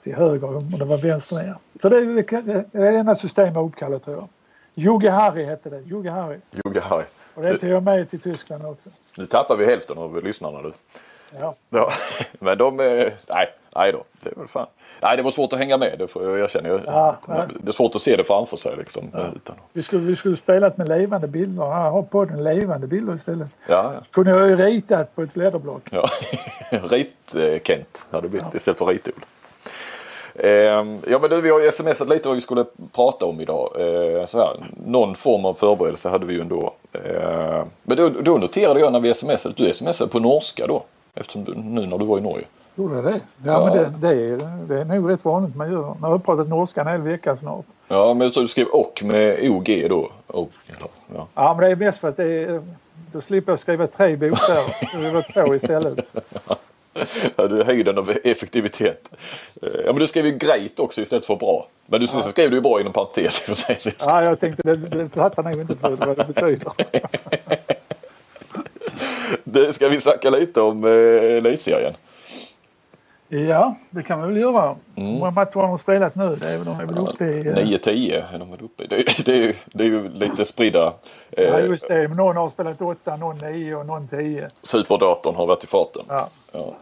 till 0.04 0.16
höger 0.16 0.58
om 0.58 0.72
det 0.80 0.86
var 0.86 0.98
vänster 0.98 1.36
ner. 1.36 1.56
Så 1.82 1.90
det, 1.90 2.22
det, 2.22 2.42
det, 2.42 2.66
det 2.72 2.96
ena 2.96 3.16
systemet 3.16 3.56
är 3.56 3.62
uppkallat 3.62 4.04
tror 4.04 4.16
jag. 4.18 4.28
Jugge 4.74 5.10
Harry 5.10 5.44
hette 5.44 5.70
det. 5.70 5.80
Jugge 5.80 6.10
Harry. 6.12 6.38
Jugge 6.66 6.80
Harry. 6.80 7.04
Och 7.34 7.42
det 7.44 7.60
tog 7.60 7.70
jag 7.70 7.84
med 7.84 8.10
till 8.10 8.20
Tyskland 8.20 8.66
också. 8.66 8.90
Nu 9.18 9.26
tappar 9.26 9.56
vi 9.56 9.66
hälften 9.66 9.98
av 9.98 10.24
lyssnarna 10.24 10.62
nu. 10.62 10.72
Ja. 11.40 11.56
Ja, 11.70 11.92
men 12.40 12.58
de... 12.58 12.80
eh, 12.80 13.12
Nej, 13.30 13.48
nej 13.78 13.92
då. 13.92 14.04
Det 14.24 14.38
väl 14.38 14.48
fan. 14.48 14.68
Nej, 15.02 15.18
det 15.18 15.24
var 15.24 15.32
svårt 15.32 15.54
att 15.54 15.60
hänga 15.60 15.78
med. 15.78 15.96
Det 16.00 16.08
får 16.08 16.24
jag 16.24 16.40
erkänna. 16.40 16.70
Ja, 16.86 17.16
det 17.60 17.68
är 17.68 17.72
svårt 17.72 17.96
att 17.96 18.02
se 18.02 18.16
det 18.16 18.24
framför 18.24 18.58
sig 18.58 18.76
liksom. 18.78 19.04
Utan, 19.36 19.56
Vi 19.74 19.82
skulle, 19.82 20.02
vi 20.02 20.16
skulle 20.16 20.36
spelat 20.36 20.78
med 20.78 20.88
levande 20.90 21.28
bilder. 21.28 21.64
Här 21.72 21.90
har 21.90 22.02
podden 22.02 22.44
levande 22.44 22.88
bilder 22.88 23.14
istället. 23.14 23.48
ja, 23.68 23.92
ja. 23.96 24.02
Kunde 24.12 24.32
jag 24.32 24.50
ju 24.50 24.56
ritat 24.56 25.16
på 25.16 25.22
ett 25.22 25.34
blädderblock. 25.34 25.82
ja. 25.92 26.10
Rit-Kent 26.70 28.06
hade 28.12 28.30
blivit 28.30 28.56
istället 28.56 28.78
för 28.78 28.86
Rit-Olle. 28.86 29.26
Ehm, 30.40 31.02
ja 31.08 31.20
men 31.20 31.30
du, 31.30 31.42
vi 31.42 31.50
har 31.50 31.60
ju 31.60 31.72
smsat 31.72 32.10
lite 32.10 32.28
vad 32.28 32.36
vi 32.36 32.42
skulle 32.42 32.66
prata 32.96 33.26
om 33.26 33.42
idag. 33.42 33.72
Eh, 33.80 34.26
så 34.26 34.38
här, 34.38 34.56
någon 34.86 35.16
form 35.16 35.46
av 35.46 35.54
förberedelse 35.54 36.10
hade 36.10 36.26
vi 36.26 36.34
ju 36.34 36.42
ändå. 36.42 36.74
Eh, 36.94 37.64
men 37.84 37.98
då, 37.98 38.10
då 38.10 38.38
noterade 38.38 38.80
jag 38.80 38.92
när 38.92 39.00
vi 39.00 39.14
smsade 39.14 39.50
att 39.50 39.58
du 39.58 39.74
smsade 39.74 40.12
på 40.12 40.20
norska 40.20 40.68
då. 40.68 40.84
Eftersom 41.16 41.44
du, 41.44 41.56
nu 41.56 41.86
när 41.86 41.98
du 41.98 42.06
var 42.06 42.18
i 42.18 42.22
Norge. 42.22 42.46
Gjorde 42.78 42.96
jag 42.96 43.04
det? 43.04 43.12
Ja, 43.12 43.52
Ja. 43.52 43.66
men 43.66 43.74
det, 43.78 44.08
det, 44.08 44.24
är, 44.24 44.38
det 44.68 44.80
är 44.82 44.86
nog 44.86 45.12
rätt 45.12 45.26
vanligt 45.26 45.56
man 45.56 45.72
gör. 45.72 45.96
Nu 46.02 46.02
har 46.02 46.10
jag 46.10 46.26
pratat 46.26 46.48
norska 46.48 46.82
en 46.82 46.88
hel 46.88 47.02
vecka 47.02 47.36
snart. 47.36 47.66
Ja 47.88 48.14
men 48.14 48.30
du 48.32 48.48
skrev 48.48 48.68
och 48.68 49.02
med 49.04 49.50
OG 49.50 49.86
då. 49.90 50.12
Och, 50.28 50.52
ja. 51.16 51.28
Ja, 51.34 51.54
men 51.54 51.66
det 51.66 51.72
är 51.72 51.76
mest 51.76 52.00
för 52.00 52.08
att 52.10 52.18
det 52.18 52.44
är, 52.44 52.62
då 53.12 53.22
slipper 53.22 53.52
jag 53.52 53.60
skriva 53.60 53.88
tre 53.88 54.16
bokstäver. 54.16 54.76
Det 55.04 55.12
var 55.12 55.22
två 55.46 55.56
istället. 55.56 56.16
Ja, 57.36 57.48
det 57.48 57.60
är 57.60 57.64
höjden 57.64 57.98
av 57.98 58.14
effektivitet. 58.24 59.10
Eh, 59.62 59.70
Ja 59.86 59.92
men 59.94 59.96
du 60.00 60.08
skrev 60.08 60.26
ju 60.26 60.32
grejt 60.38 60.80
också 60.80 61.02
istället 61.02 61.26
för 61.26 61.36
bra. 61.36 61.68
Men 61.86 62.02
du 62.02 62.08
så 62.08 62.22
skrev 62.22 62.50
du 62.50 62.56
ju 62.56 62.62
bra 62.62 62.82
inom 62.82 62.94
parentes 62.94 63.40
för 63.40 63.54
sig. 63.54 63.78
Ja, 64.00 64.24
jag 64.24 64.40
tänkte 64.40 64.76
det, 64.76 64.76
det 64.76 65.10
fattar 65.10 65.44
nog 65.44 65.62
inte 65.62 65.76
för 65.76 65.90
vad 65.90 66.18
det 66.18 66.28
betyder. 66.34 66.72
Det 69.44 69.74
ska 69.74 69.90
vi 69.90 70.02
snacka 70.02 70.30
lite 70.30 70.62
om 70.62 70.84
eh, 70.86 70.92
elitserien. 71.38 71.94
Ja, 73.30 73.76
det 73.90 74.04
kan 74.04 74.22
vi 74.22 74.28
väl 74.28 74.38
göra. 74.38 74.64
Mm. 74.64 74.78
Hur 75.12 75.20
många 75.20 75.32
matcher 75.32 75.56
har 75.60 75.68
de 75.68 75.78
spelat 75.78 76.16
nu? 76.16 76.36
Det 76.36 76.50
är, 76.50 76.66
de 76.66 76.80
är 76.80 76.86
väl 76.86 76.98
uppe 76.98 77.26
i... 77.26 77.48
eh, 77.48 77.54
9-10 77.54 78.34
är 78.34 78.40
de 78.40 78.52
väl 78.52 78.62
uppe 78.62 78.84
i. 78.84 78.88
Det, 78.88 78.96
är- 79.00 79.24
det, 79.26 79.44
är 79.50 79.56
det 79.74 79.84
är 79.84 79.88
ju 79.88 80.10
lite 80.10 80.46
spridda. 80.46 80.94
Ja, 81.30 81.44
Eh, 81.44 81.66
just 81.66 81.88
det. 81.88 82.08
Någon 82.08 82.38
har 82.38 82.50
spelat 82.50 82.82
8, 82.82 83.16
någon 83.16 83.38
9 83.38 83.76
och 83.76 83.86
någon 83.86 84.08
10. 84.08 84.48
superdatorn 84.62 85.36
har 85.36 85.48
varit 85.48 85.64
i 85.64 85.68
farten. 85.68 86.04
Ja. 86.10 86.28
Ja. 86.52 86.74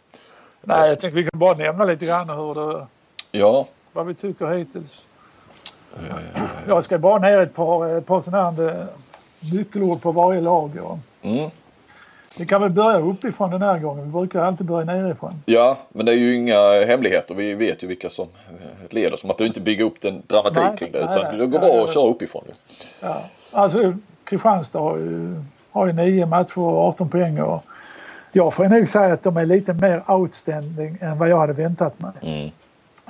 Nej, 0.61 0.89
jag 0.89 0.99
tänkte 0.99 1.17
vi 1.21 1.29
kan 1.29 1.39
bara 1.39 1.53
nämna 1.53 1.85
lite 1.85 2.05
grann 2.05 2.29
hur 2.29 2.55
det, 2.55 2.87
ja. 3.31 3.67
vad 3.93 4.05
vi 4.05 4.13
tycker 4.13 4.45
hittills. 4.57 5.07
Jag 6.67 6.83
ska 6.83 6.97
bara 6.97 7.19
ner 7.19 7.39
ett 7.39 7.55
par, 7.55 7.97
ett 7.97 8.05
par 8.05 8.21
sådana 8.21 8.51
här 8.51 8.67
eh, 8.69 8.85
nyckelord 9.53 10.01
på 10.01 10.11
varje 10.11 10.41
lag. 10.41 10.71
Mm. 11.21 11.49
Vi 12.37 12.45
kan 12.45 12.61
väl 12.61 12.69
börja 12.69 12.99
uppifrån 12.99 13.51
den 13.51 13.61
här 13.61 13.79
gången. 13.79 14.05
Vi 14.05 14.11
brukar 14.11 14.39
alltid 14.39 14.67
börja 14.67 14.85
nerifrån. 14.85 15.41
ja, 15.45 15.77
men 15.89 16.05
det 16.05 16.11
är 16.11 16.15
ju 16.17 16.35
inga 16.35 16.85
hemligheter. 16.85 17.35
Vi 17.35 17.53
vet 17.53 17.83
ju 17.83 17.87
vilka 17.87 18.09
som 18.09 18.27
leder. 18.89 19.17
Så 19.17 19.27
man 19.27 19.35
behöver 19.37 19.47
inte 19.49 19.61
bygga 19.61 19.85
upp 19.85 20.01
den 20.01 20.21
dramatik 20.27 20.63
Nej, 20.63 20.77
kring 20.77 20.91
det. 20.91 20.99
nej, 20.99 21.07
Utan 21.11 21.23
nej. 21.23 21.37
det 21.37 21.45
går 21.47 21.59
bra 21.59 21.83
att 21.83 21.93
köra 21.93 22.09
uppifrån. 22.09 22.43
Ja. 22.99 23.21
Alltså 23.51 23.93
Kristianstad 24.23 24.79
har 24.79 24.97
ju, 24.97 25.35
har 25.71 25.87
ju 25.87 25.93
nio 25.93 26.25
matcher 26.25 26.59
och 26.59 26.77
18 26.87 27.09
poäng. 27.09 27.39
Och 27.39 27.63
jag 28.31 28.53
får 28.53 28.65
nog 28.65 28.87
säga 28.87 29.13
att 29.13 29.23
de 29.23 29.37
är 29.37 29.45
lite 29.45 29.73
mer 29.73 30.11
outstanding 30.11 30.97
än 31.01 31.17
vad 31.17 31.29
jag 31.29 31.39
hade 31.39 31.53
väntat 31.53 32.01
mig. 32.01 32.11
Mm. 32.21 32.49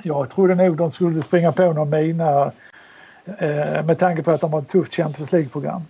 Jag 0.02 0.30
trodde 0.30 0.54
nog 0.54 0.76
de 0.76 0.90
skulle 0.90 1.20
springa 1.22 1.52
på 1.52 1.72
någon 1.72 1.90
mina 1.90 2.52
eh, 3.38 3.84
med 3.84 3.98
tanke 3.98 4.22
på 4.22 4.30
att 4.30 4.40
de 4.40 4.52
har 4.52 4.60
ett 4.60 4.68
tufft 4.68 4.94
Champions 4.94 5.32
League-program. 5.32 5.82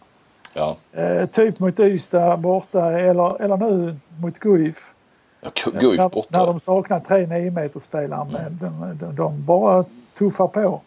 Ja. 0.57 0.77
Eh, 0.93 1.27
typ 1.27 1.59
mot 1.59 1.81
Ystad 1.81 2.37
borta 2.37 2.91
eller, 3.01 3.43
eller 3.43 3.57
nu 3.57 3.97
mot 4.21 4.39
Guif. 4.39 4.93
Ja, 5.41 5.51
Guif 5.81 5.99
när, 5.99 6.09
borta. 6.09 6.39
när 6.39 6.47
de 6.47 6.61
saknar 6.61 7.01
tre 7.01 7.27
9 7.27 7.51
meter 7.51 7.81
spelare 7.81 8.29
men 8.33 8.59
de, 8.59 8.99
de, 8.99 9.17
de 9.17 9.45
bara 9.45 9.85
tuffar 10.19 10.49
på. 10.49 10.81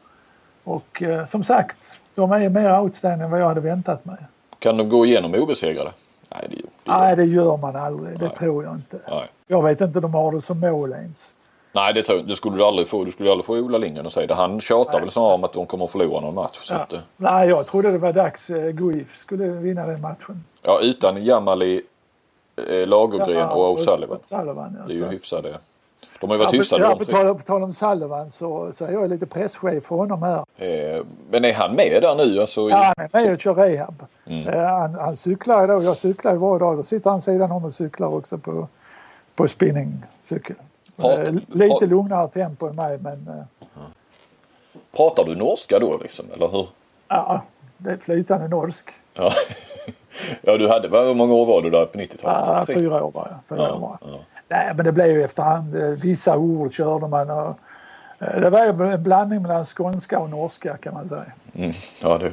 Och 0.63 1.03
eh, 1.03 1.25
som 1.25 1.43
sagt, 1.43 2.01
de 2.15 2.31
är 2.31 2.49
mer 2.49 2.79
outstanding 2.79 3.25
än 3.25 3.31
vad 3.31 3.41
jag 3.41 3.47
hade 3.47 3.61
väntat 3.61 4.05
mig. 4.05 4.17
Kan 4.59 4.77
de 4.77 4.89
gå 4.89 5.05
igenom 5.05 5.33
obesegrade? 5.33 5.91
Nej, 6.31 6.47
det, 6.49 6.55
det, 6.55 6.61
Nej, 6.85 7.15
det 7.15 7.25
gör 7.25 7.57
man 7.57 7.75
aldrig. 7.75 8.19
Det 8.19 8.25
Nej. 8.25 8.35
tror 8.35 8.63
jag 8.63 8.75
inte. 8.75 8.99
nej. 9.07 9.27
Jag 9.47 9.63
vet 9.63 9.81
inte 9.81 9.99
de 9.99 10.13
har 10.13 10.31
det 10.31 10.41
som 10.41 10.59
mål 10.59 10.91
ens. 10.93 11.35
Nej, 11.71 11.93
det, 11.93 12.03
tror, 12.03 12.17
det 12.21 12.35
skulle 12.35 12.57
du 12.57 12.63
aldrig 12.63 12.87
få. 12.87 13.03
Du 13.03 13.11
skulle 13.11 13.31
aldrig 13.31 13.45
få 13.45 13.57
Ola 13.57 13.77
Lindgren 13.77 14.05
att 14.07 14.13
säga 14.13 14.27
det. 14.27 14.33
Han 14.33 14.59
tjatar 14.61 14.91
Nej. 14.93 15.01
väl 15.01 15.11
snarare 15.11 15.33
om 15.33 15.43
att 15.43 15.53
de 15.53 15.65
kommer 15.65 15.85
att 15.85 15.91
förlora 15.91 16.19
någon 16.21 16.35
match. 16.35 16.67
Ja. 16.69 16.75
att, 16.75 16.93
eh, 16.93 16.99
Nej, 17.17 17.49
jag 17.49 17.67
trodde 17.67 17.91
det 17.91 17.97
var 17.97 18.13
dags. 18.13 18.49
Eh, 18.49 18.69
Guif 18.71 19.17
skulle 19.17 19.47
vinna 19.47 19.85
den 19.87 20.01
matchen. 20.01 20.43
ja, 20.61 20.79
utan 20.81 21.23
Jamali, 21.23 21.81
eh, 22.69 22.87
Lagergren 22.87 23.49
och 23.49 23.77
O'Sullivan. 23.79 24.17
Sullivan 24.25 24.75
ja, 24.79 24.85
Det 24.87 24.93
är 24.93 24.97
ju 24.97 25.05
hyfsade. 25.07 25.57
De 26.21 26.29
har 26.29 26.37
ju 26.37 26.43
varit 26.43 26.53
Ja, 26.53 26.59
hyfsade 26.59 26.83
ja, 26.83 26.95
på, 26.95 27.05
tal, 27.05 27.35
på 27.35 27.41
tal 27.43 27.63
om 27.63 27.71
Sullivan 27.73 28.29
så, 28.29 28.71
så 28.71 28.85
är 28.85 28.91
jag 28.91 29.09
lite 29.09 29.25
presschef 29.25 29.83
för 29.83 29.95
honom 29.95 30.23
här. 30.23 30.43
Eh, 30.57 31.03
men 31.31 31.45
är 31.45 31.53
han 31.53 31.75
med 31.75 32.01
där 32.01 32.15
nu? 32.15 32.41
Alltså, 32.41 32.69
Ja, 32.69 32.93
han 32.97 33.05
är 33.11 33.23
med 33.23 33.33
och 33.33 33.39
kör 33.39 33.53
rehab. 33.55 34.03
Mm. 34.25 34.47
Eh, 34.47 34.63
Han, 34.65 34.95
han 34.95 35.15
cyklar 35.15 35.67
då. 35.67 35.83
Jag 35.83 35.97
cyklar 35.97 36.31
ju 36.31 36.37
varje 36.37 36.59
dag. 36.59 36.77
Då 36.77 36.83
sitter 36.83 37.09
han 37.09 37.21
sidan 37.21 37.51
om 37.51 37.65
och 37.65 37.73
cyklar 37.73 38.07
också 38.07 38.37
på, 38.37 38.67
på 39.35 39.47
spinningcykel. 39.47 40.55
Eh, 41.03 41.33
Lite 41.47 41.85
lugnare 41.85 42.27
tempo 42.27 42.67
än 42.67 42.75
mig 42.75 42.97
men 42.97 43.27
eh, 43.27 43.43
Pratar 44.91 45.23
du 45.25 45.35
norska 45.35 45.79
då 45.79 45.97
liksom? 45.97 46.25
Eller 46.33 46.47
hur? 46.47 46.67
ja, 47.07 47.41
det 47.77 47.91
är 47.91 47.97
flytande 47.97 48.47
norsk. 48.47 48.89
Ja. 49.13 49.31
ja, 50.41 50.57
du 50.57 50.67
hade, 50.69 50.87
hur 51.07 51.13
många 51.13 51.33
år 51.33 51.45
var 51.45 51.61
du 51.61 51.69
där 51.69 51.85
på 51.85 51.97
90-talet? 51.97 52.47
Ja, 52.69 52.73
fyra 52.79 53.03
år 53.03 53.11
bara. 53.11 53.39
Fyra 53.49 53.61
år 53.61 53.67
Ja, 53.67 53.77
bara. 53.79 54.11
ja. 54.11 54.19
Nej, 54.47 54.73
men 54.75 54.85
det 54.85 54.91
blev 54.91 55.07
ju 55.07 55.23
efterhand. 55.23 55.75
eh, 55.75 55.89
Vissa 55.89 56.37
ord 56.37 56.73
körde 56.73 57.07
man 57.07 57.29
och 57.29 57.59
det 58.19 58.49
var 58.49 58.65
ju 58.65 58.91
en 58.93 59.03
blandning 59.03 59.41
mellan 59.41 59.65
skånska 59.65 60.19
och 60.19 60.29
norska 60.29 60.77
kan 60.77 60.93
man 60.93 61.09
säga. 61.09 61.25
Mm. 61.55 61.71
ja, 62.01 62.17
det 62.17 62.29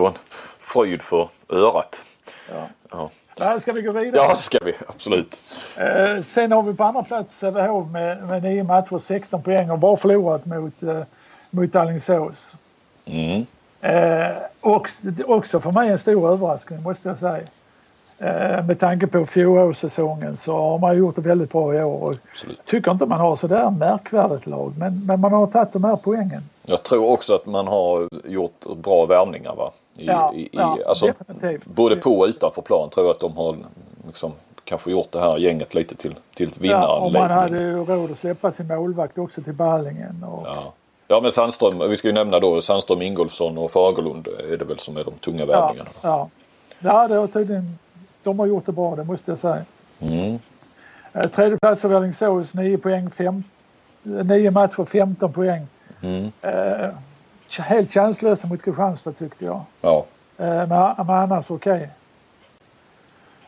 vara 0.00 0.10
en 0.10 0.18
fröjd 0.58 1.02
för 1.02 1.28
örat. 1.48 2.02
Ja. 2.50 2.66
Ja, 2.90 3.10
Där 3.36 3.58
ska 3.58 3.72
vi 3.72 3.82
gå 3.82 3.92
vidare. 3.92 4.22
ja 4.28 4.34
det 4.36 4.42
ska 4.42 4.58
vi 4.64 4.74
absolut. 4.86 5.40
Eh, 5.76 6.22
sen 6.22 6.52
har 6.52 6.62
vi 6.62 6.74
på 6.74 6.84
andra 6.84 7.02
plats 7.02 7.38
Sävehof 7.38 7.90
med, 7.90 8.26
med 8.26 8.42
nio 8.42 8.64
matcher, 8.64 8.98
16 8.98 9.42
poäng 9.42 9.70
och 9.70 9.78
bara 9.78 9.96
förlorat 9.96 10.46
mot, 10.46 10.82
eh, 10.82 11.02
mot 11.50 11.76
Alingsås. 11.76 12.56
Mm. 13.04 13.46
Eh, 13.80 14.36
och, 14.60 14.88
också 15.24 15.60
för 15.60 15.72
mig 15.72 15.88
en 15.88 15.98
stor 15.98 16.32
överraskning 16.32 16.82
måste 16.82 17.08
jag 17.08 17.18
säga. 17.18 17.44
Eh, 18.18 18.64
med 18.64 18.78
tanke 18.78 19.06
på 19.06 19.26
fjolårssäsongen 19.26 20.36
så 20.36 20.56
har 20.56 20.78
man 20.78 20.96
gjort 20.96 21.14
det 21.14 21.20
väldigt 21.20 21.52
bra 21.52 21.74
i 21.74 21.82
år. 21.82 22.16
Absolut. 22.30 22.64
tycker 22.64 22.90
inte 22.90 23.06
man 23.06 23.20
har 23.20 23.36
sådär 23.36 23.70
märkvärdigt 23.70 24.46
lag 24.46 24.72
men, 24.78 25.06
men 25.06 25.20
man 25.20 25.32
har 25.32 25.46
tagit 25.46 25.72
de 25.72 25.84
här 25.84 25.96
poängen. 25.96 26.42
Jag 26.66 26.82
tror 26.82 27.10
också 27.10 27.34
att 27.34 27.46
man 27.46 27.66
har 27.66 28.08
gjort 28.24 28.66
bra 28.76 29.06
värvningar 29.06 29.54
va? 29.54 29.72
I, 29.96 30.06
Ja, 30.06 30.34
i, 30.34 30.48
ja, 30.52 30.78
alltså, 30.86 31.06
definitivt. 31.06 31.66
Både 31.66 31.96
på 31.96 32.18
och 32.18 32.26
utanför 32.26 32.62
plan 32.62 32.90
tror 32.90 33.06
jag 33.06 33.14
att 33.14 33.20
de 33.20 33.36
har 33.36 33.56
liksom, 34.06 34.32
kanske 34.64 34.90
gjort 34.90 35.12
det 35.12 35.20
här 35.20 35.38
gänget 35.38 35.74
lite 35.74 35.94
till, 35.94 36.14
till 36.34 36.48
ett 36.48 36.56
Ja, 36.60 36.98
och 36.98 37.12
man 37.12 37.30
hade 37.30 37.58
ju 37.58 37.84
råd 37.84 38.10
att 38.10 38.18
släppa 38.18 38.52
sin 38.52 38.66
målvakt 38.66 39.18
också 39.18 39.42
till 39.42 39.52
Ballingen. 39.52 40.24
Och, 40.24 40.46
Ja. 40.46 40.72
ja 41.08 41.20
men 41.20 41.32
Sandström, 41.32 41.90
vi 41.90 41.96
ska 41.96 42.08
ju 42.08 42.14
nämna 42.14 42.40
då 42.40 42.60
Sandström, 42.60 43.02
Ingolfsson 43.02 43.58
och 43.58 43.70
Fagerlund 43.70 44.28
är 44.52 44.56
det 44.56 44.64
väl 44.64 44.78
som 44.78 44.96
är 44.96 45.04
de 45.04 45.14
tunga 45.14 45.40
ja, 45.40 45.46
värvningarna. 45.46 45.90
ja. 46.02 46.28
ja, 46.78 47.08
det 47.08 47.14
har 47.14 47.26
tydligen, 47.26 47.78
de 48.22 48.38
har 48.38 48.46
gjort 48.46 48.66
det 48.66 48.72
bra, 48.72 48.96
det 48.96 49.04
måste 49.04 49.30
jag 49.30 49.38
säga. 49.38 49.64
Mm. 50.00 50.38
Eh, 51.12 51.26
Tredje 51.30 51.58
plats 51.58 51.84
vi 51.84 51.94
Alingsås, 51.94 52.54
9 52.54 52.78
poäng, 52.78 53.10
fem, 53.10 53.42
nio 54.02 54.50
matcher, 54.50 54.84
15 54.84 55.32
poäng. 55.32 55.66
Mm. 56.02 56.32
Eh, 56.42 56.88
helt 57.62 57.90
chanslösa 57.90 58.46
mot 58.48 58.62
Kristianstad 58.62 59.12
tyckte 59.12 59.44
jag. 59.44 59.60
Ja. 59.80 60.04
Eh, 60.38 60.46
men, 60.46 60.68
men 60.68 61.10
annars 61.10 61.50
okej. 61.50 61.88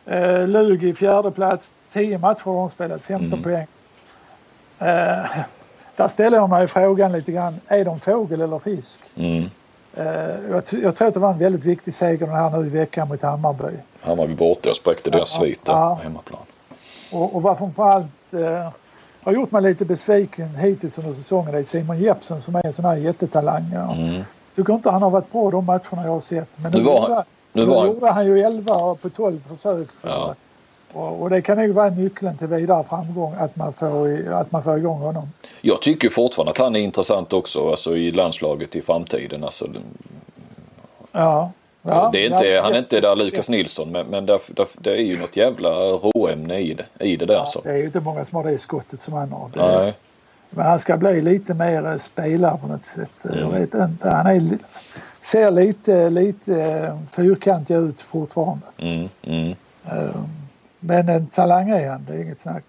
Eh, 0.05 0.47
Lug 0.47 0.83
i 0.83 0.93
fjärde 0.93 1.31
plats, 1.31 1.71
10 1.93 2.17
matcher 2.17 2.41
har 2.43 2.53
de 2.53 2.69
spelat, 2.69 3.01
15 3.01 3.27
Mm. 3.39 3.43
poäng. 3.43 3.67
Eh, 4.79 5.25
där 5.95 6.07
ställer 6.07 6.37
jag 6.37 6.49
mig 6.49 6.67
frågan 6.67 7.11
lite 7.11 7.31
grann, 7.31 7.59
är 7.67 7.85
de 7.85 7.99
fågel 7.99 8.41
eller 8.41 8.59
fisk? 8.59 8.99
Mm. 9.15 9.49
Jag, 10.49 10.63
jag 10.83 10.95
tror 10.95 11.07
att 11.07 11.13
det 11.13 11.19
var 11.19 11.31
en 11.31 11.39
väldigt 11.39 11.65
viktig 11.65 11.93
seger 11.93 12.27
den 12.27 12.35
här 12.35 12.49
nu 12.49 12.65
i 12.65 12.69
veckan 12.69 13.07
mot 13.07 13.21
Hammarby. 13.21 13.77
Hammarby 14.01 14.33
borta 14.35 14.69
och 14.69 14.75
spräckte 14.75 15.09
deras 15.09 15.33
Ja, 15.35 15.39
svit 15.41 15.65
där 15.65 15.73
ja. 15.73 15.99
hemmaplan. 16.03 16.41
Och, 17.11 17.35
och 17.35 17.41
var 17.41 17.55
framförallt 17.55 18.33
eh, 18.33 18.69
har 19.27 19.33
gjort 19.33 19.51
mig 19.51 19.61
lite 19.61 19.85
besviken 19.85 20.55
hittills 20.55 20.97
under 20.97 21.11
säsongen 21.11 21.51
det 21.51 21.59
är 21.59 21.63
Simon 21.63 21.97
Jeppsson 21.97 22.41
som 22.41 22.55
är 22.55 22.65
en 22.65 22.73
sån 22.73 22.85
här 22.85 22.95
jättetalang. 22.95 23.71
Ja. 23.73 23.93
Mm. 23.95 24.21
Tycker 24.55 24.73
inte 24.73 24.89
han 24.91 25.01
har 25.01 25.09
varit 25.09 25.31
bra 25.31 25.51
de 25.51 25.65
matcherna 25.65 26.03
jag 26.03 26.11
har 26.11 26.19
sett. 26.19 26.59
Men 26.59 26.71
Nu 26.71 26.81
var 26.81 27.09
gjorde, 27.09 27.23
nu 27.53 27.65
var 27.65 27.85
gjorde 27.85 28.11
han 28.11 28.25
ju 28.25 28.39
11 28.41 28.95
på 29.01 29.09
12 29.09 29.39
försök. 29.39 29.91
Så, 29.91 30.07
Ja. 30.07 30.35
och, 30.93 31.21
och 31.21 31.29
det 31.29 31.41
kan 31.41 31.57
nog 31.57 31.69
vara 31.69 31.89
nyckeln 31.89 32.37
till 32.37 32.47
vidare 32.47 32.83
framgång 32.83 33.33
att 33.39 33.55
man 33.55 33.73
får, 33.73 34.27
att 34.33 34.51
man 34.51 34.61
får 34.63 34.77
igång 34.77 34.99
honom. 34.99 35.29
Jag 35.61 35.81
tycker 35.81 36.09
fortfarande 36.09 36.51
att 36.51 36.57
han 36.57 36.75
är 36.75 36.79
intressant 36.79 37.33
också 37.33 37.69
alltså 37.69 37.97
i 37.97 38.11
landslaget 38.11 38.75
i 38.75 38.81
framtiden. 38.81 39.43
Alltså, 39.43 39.67
Ja. 41.11 41.51
Ja 41.87 42.09
det 42.13 42.25
är 42.25 42.31
inte, 42.31 42.45
ja, 42.45 42.61
han 42.63 42.73
är 42.73 42.79
inte 42.79 43.01
där 43.01 43.15
Lukas 43.15 43.49
Nilsson 43.49 43.91
men, 43.91 44.07
men 44.07 44.25
där, 44.25 44.39
där, 44.47 44.67
det 44.79 44.91
är 44.91 45.01
ju 45.01 45.19
något 45.19 45.37
jävla 45.37 45.69
råämne 45.69 46.59
i 46.59 46.73
det, 46.73 47.05
i 47.05 47.15
det 47.15 47.25
där. 47.25 47.33
Ja, 47.33 47.45
så. 47.45 47.61
det 47.61 47.69
är 47.69 47.75
ju 47.77 47.85
inte 47.85 47.99
många 47.99 48.25
som 48.25 48.35
har 48.35 48.43
det 48.43 48.57
skottet 48.57 49.01
som 49.01 49.13
han 49.13 49.31
har. 49.31 49.49
Nej. 49.55 49.93
Men 50.49 50.65
han 50.65 50.79
ska 50.79 50.97
bli 50.97 51.21
lite 51.21 51.53
mer 51.53 51.85
eh, 51.85 51.97
spelare 51.97 52.57
på 52.61 52.67
något 52.67 52.83
sätt. 52.83 53.11
Jag 53.23 53.37
Mm. 53.37 53.51
vet 53.51 53.73
inte. 53.73 54.09
Han 54.09 54.27
är, 54.27 54.57
ser 55.19 55.51
lite, 55.51 56.09
lite 56.09 56.61
eh, 56.63 56.97
fyrkantig 57.15 57.75
ut 57.75 58.01
fortfarande. 58.01 58.65
Mm, 58.77 59.09
mm. 59.23 59.55
Eh, 59.91 60.09
Men 60.79 61.09
en 61.09 61.27
talang 61.27 61.69
är 61.69 61.89
han, 61.89 62.05
det 62.09 62.13
är 62.13 62.21
inget 62.21 62.39
snack. 62.39 62.65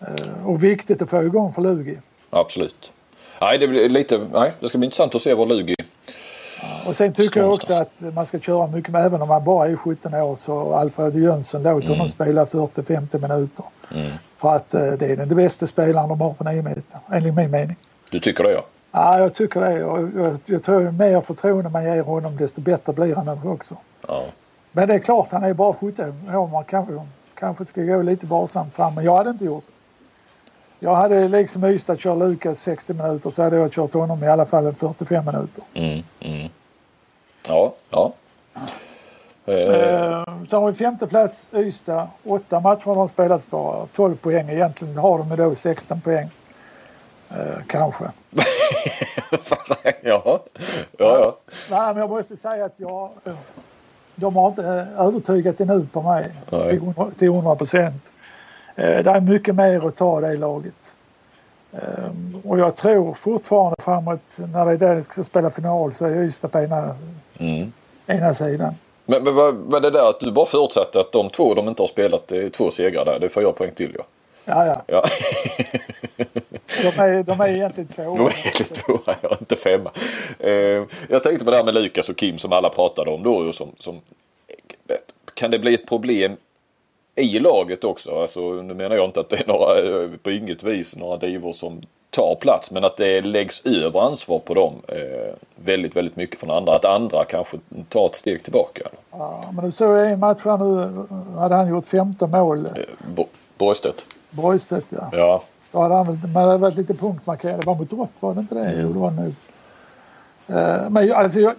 Eh, 0.00 0.46
Och 0.46 0.64
viktigt 0.64 1.02
att 1.02 1.10
få 1.10 1.22
igång 1.22 1.52
för 1.52 1.62
Lugi. 1.62 1.98
Absolut. 2.30 2.90
Nej, 3.40 3.58
det, 3.58 3.68
blir 3.68 3.88
lite, 3.88 4.26
nej, 4.32 4.52
det 4.60 4.68
ska 4.68 4.78
bli 4.78 4.84
intressant 4.86 5.14
att 5.14 5.22
se 5.22 5.34
var 5.34 5.46
Lugi... 5.46 5.74
Och 6.86 6.96
sen 6.96 7.12
tycker 7.12 7.40
jag 7.40 7.50
också 7.50 7.72
att 7.72 8.02
man 8.14 8.26
ska 8.26 8.38
köra 8.38 8.66
mycket, 8.66 8.92
med, 8.92 9.06
även 9.06 9.22
om 9.22 9.30
han 9.30 9.44
bara 9.44 9.68
är 9.68 9.76
17 9.76 10.14
år, 10.14 10.36
så 10.36 10.74
Alfred 10.74 11.14
Jönsson 11.14 11.62
låt 11.62 11.88
honom 11.88 12.08
spela 12.08 12.44
40-50 12.44 13.28
minuter. 13.28 13.64
Mm. 13.94 14.10
För 14.36 14.56
att 14.56 14.74
eh, 14.74 14.92
det 14.92 15.06
är 15.06 15.16
den 15.16 15.28
bästa 15.28 15.66
spelaren 15.66 16.08
de 16.08 16.20
har 16.20 16.32
på 16.32 16.44
9 16.44 16.62
meter, 16.62 17.00
enligt 17.12 17.34
min 17.34 17.50
mening. 17.50 17.76
Du 18.10 18.20
tycker 18.20 18.44
det 18.44 18.52
ja? 18.52 18.64
Ja, 18.92 19.18
jag 19.18 19.34
tycker 19.34 19.60
det. 19.60 19.84
Och 19.84 20.08
jag, 20.16 20.38
jag 20.46 20.62
tror 20.62 20.82
ju 20.82 20.90
mer 20.90 21.20
förtroende 21.20 21.70
man 21.70 21.84
ger 21.84 22.02
honom 22.02 22.36
desto 22.36 22.60
bättre 22.60 22.92
blir 22.92 23.14
han 23.14 23.48
också. 23.48 23.76
Ja. 24.08 24.24
Men 24.72 24.88
det 24.88 24.94
är 24.94 24.98
klart, 24.98 25.32
han 25.32 25.44
är 25.44 25.54
bara 25.54 25.74
17 25.74 26.34
år. 26.34 26.48
Man 26.48 26.64
kanske, 26.64 27.06
kanske 27.34 27.64
ska 27.64 27.82
gå 27.82 28.02
lite 28.02 28.26
varsamt 28.26 28.74
fram. 28.74 28.94
Men 28.94 29.04
jag 29.04 29.16
hade 29.16 29.30
inte 29.30 29.44
gjort 29.44 29.64
det. 29.66 29.72
Jag 30.82 30.94
hade 30.94 31.28
liksom 31.28 31.64
Ystad 31.64 31.98
kört 31.98 32.18
Lukas 32.18 32.60
60 32.60 32.94
minuter 32.94 33.30
så 33.30 33.42
hade 33.42 33.56
jag 33.56 33.72
kört 33.72 33.92
honom 33.92 34.24
i 34.24 34.28
alla 34.28 34.46
fall 34.46 34.66
en 34.66 34.74
45 34.74 35.24
minuter. 35.24 35.64
Mm, 35.74 36.02
mm. 36.20 36.48
Ja, 37.42 37.72
ja. 37.90 38.12
Eh, 38.54 38.70
Eh, 39.50 40.24
så 40.48 40.60
har 40.60 40.70
vi 40.70 40.74
femte 40.74 41.06
plats 41.06 41.48
Ystad. 41.52 42.08
Åtta 42.24 42.60
matcher 42.60 42.84
har 42.84 42.94
de 42.94 43.08
spelat 43.08 43.50
bara 43.50 43.86
12 43.86 44.16
poäng. 44.16 44.48
Egentligen 44.50 44.96
har 44.96 45.18
de 45.18 45.36
då 45.36 45.54
16 45.54 46.00
poäng. 46.00 46.30
Eh, 47.30 47.64
kanske. 47.66 48.04
ja, 50.02 50.22
ja, 50.32 50.42
ja. 50.98 51.36
Nej, 51.70 51.94
men 51.94 51.96
jag 51.96 52.10
måste 52.10 52.36
säga 52.36 52.64
att 52.64 52.80
jag, 52.80 53.10
eh, 53.24 53.32
de 54.14 54.36
har 54.36 54.48
inte 54.48 54.62
eh, 54.62 55.00
övertygat 55.06 55.60
ännu 55.60 55.86
på 55.86 56.02
mig 56.02 56.34
Nej. 56.50 56.68
till 56.68 56.78
100 56.78 57.06
till 57.18 57.28
100 57.28 57.56
procent. 57.56 58.12
Det 58.74 59.10
är 59.10 59.20
mycket 59.20 59.54
mer 59.54 59.86
att 59.86 59.96
ta 59.96 60.20
det 60.20 60.36
laget. 60.36 60.94
Eh, 61.72 62.10
Och 62.44 62.58
jag 62.58 62.76
tror 62.76 63.14
fortfarande 63.14 63.76
framåt 63.82 64.36
när 64.52 64.66
det 64.66 64.72
är 64.72 64.76
där 64.76 65.02
ska 65.02 65.22
spela 65.22 65.50
final 65.50 65.94
så 65.94 66.04
är 66.04 66.22
Ystad 66.24 66.48
på 66.48 66.58
ena, 66.58 66.96
Mm. 67.38 67.72
ena 68.06 68.34
sidan. 68.34 68.74
Men, 69.06 69.24
men 69.24 69.34
vad, 69.34 69.54
vad 69.54 69.82
det 69.82 69.90
där 69.90 70.10
att 70.10 70.20
du 70.20 70.32
bara 70.32 70.46
förutsatte 70.46 71.00
att 71.00 71.12
de 71.12 71.30
två 71.30 71.54
de 71.54 71.68
inte 71.68 71.82
har 71.82 71.88
spelat, 71.88 72.28
det 72.28 72.36
är 72.42 72.48
två 72.48 72.70
segrar 72.70 73.04
där. 73.04 73.18
Det 73.20 73.28
får 73.28 73.42
jag 73.42 73.56
poäng 73.56 73.72
till 73.74 73.94
ja. 73.98 74.04
Ja, 74.44 74.66
ja. 74.66 74.82
ja. 74.86 75.04
De 76.82 77.02
är, 77.02 77.22
de 77.22 77.40
är 77.40 77.48
egentligen 77.48 77.88
två. 77.88 78.02
De 78.02 78.26
är 78.26 78.58
lite 78.58 78.74
tvåa, 78.74 79.16
ja, 79.20 79.36
inte 79.40 79.56
femma. 79.56 79.90
Eh, 80.38 80.82
jag 81.08 81.22
tänkte 81.22 81.44
på 81.44 81.50
det 81.50 81.56
här 81.56 81.64
med 81.64 81.74
Lukas 81.74 82.08
och 82.08 82.16
Kim 82.16 82.38
som 82.38 82.52
alla 82.52 82.68
pratade 82.68 83.10
om 83.10 83.22
då. 83.22 83.34
och 83.36 83.54
Som, 83.54 83.68
som, 83.78 84.00
kan 85.34 85.50
det 85.50 85.58
bli 85.58 85.74
ett 85.74 85.88
problem 85.88 86.36
i 87.16 87.38
laget 87.38 87.84
också? 87.84 88.20
Alltså, 88.20 88.40
nu 88.40 88.74
menar 88.74 88.96
jag 88.96 89.04
inte 89.04 89.20
att 89.20 89.28
det 89.28 89.36
är 89.36 89.46
några, 89.46 90.02
eh, 90.02 90.10
på 90.22 90.30
inget 90.30 90.62
vis 90.62 90.96
några 90.96 91.16
divor 91.16 91.52
som 91.52 91.80
tar 92.10 92.34
plats. 92.40 92.70
Men 92.70 92.84
att 92.84 92.96
det 92.96 93.20
läggs 93.20 93.66
över 93.66 94.00
ansvar 94.00 94.38
på 94.38 94.54
dem 94.54 94.74
eh, 94.88 95.34
väldigt, 95.56 95.96
väldigt 95.96 96.16
mycket 96.16 96.40
från 96.40 96.50
andra. 96.50 96.74
Att 96.76 96.84
andra 96.84 97.24
kanske 97.24 97.56
tar 97.88 98.06
ett 98.06 98.14
steg 98.14 98.42
tillbaka. 98.42 98.82
Ja, 99.10 99.44
men 99.52 99.64
du 99.64 99.70
såg 99.72 99.96
en 99.98 100.18
match 100.18 100.40
här 100.44 100.58
nu 100.58 101.04
hade 101.38 101.54
han 101.54 101.68
gjort 101.68 101.86
15 101.86 102.30
mål. 102.30 102.66
Eh, 102.66 102.72
Bo- 103.16 103.26
Borgstedt. 103.58 104.04
Borgstedt 104.30 104.86
ja. 104.92 105.08
Ja. 105.12 105.42
Då 105.72 105.78
hade 105.78 105.94
han 105.94 106.06
väl, 106.06 106.30
man 106.34 106.44
hade 106.44 106.58
varit 106.58 106.76
lite 106.76 106.94
punktmarkerad. 106.94 107.60
Det 107.60 107.66
var 107.66 107.74
mot 107.74 107.92
rött 107.92 108.10
var 108.20 108.34
det 108.34 108.40
inte 108.40 108.54
det? 108.54 108.74
Jo 108.82 108.92
det 108.92 108.98
var 108.98 109.10
nog. 109.10 109.34
Eh, 110.46 110.90
Men 110.90 111.12
alltså 111.12 111.40
jag, 111.40 111.52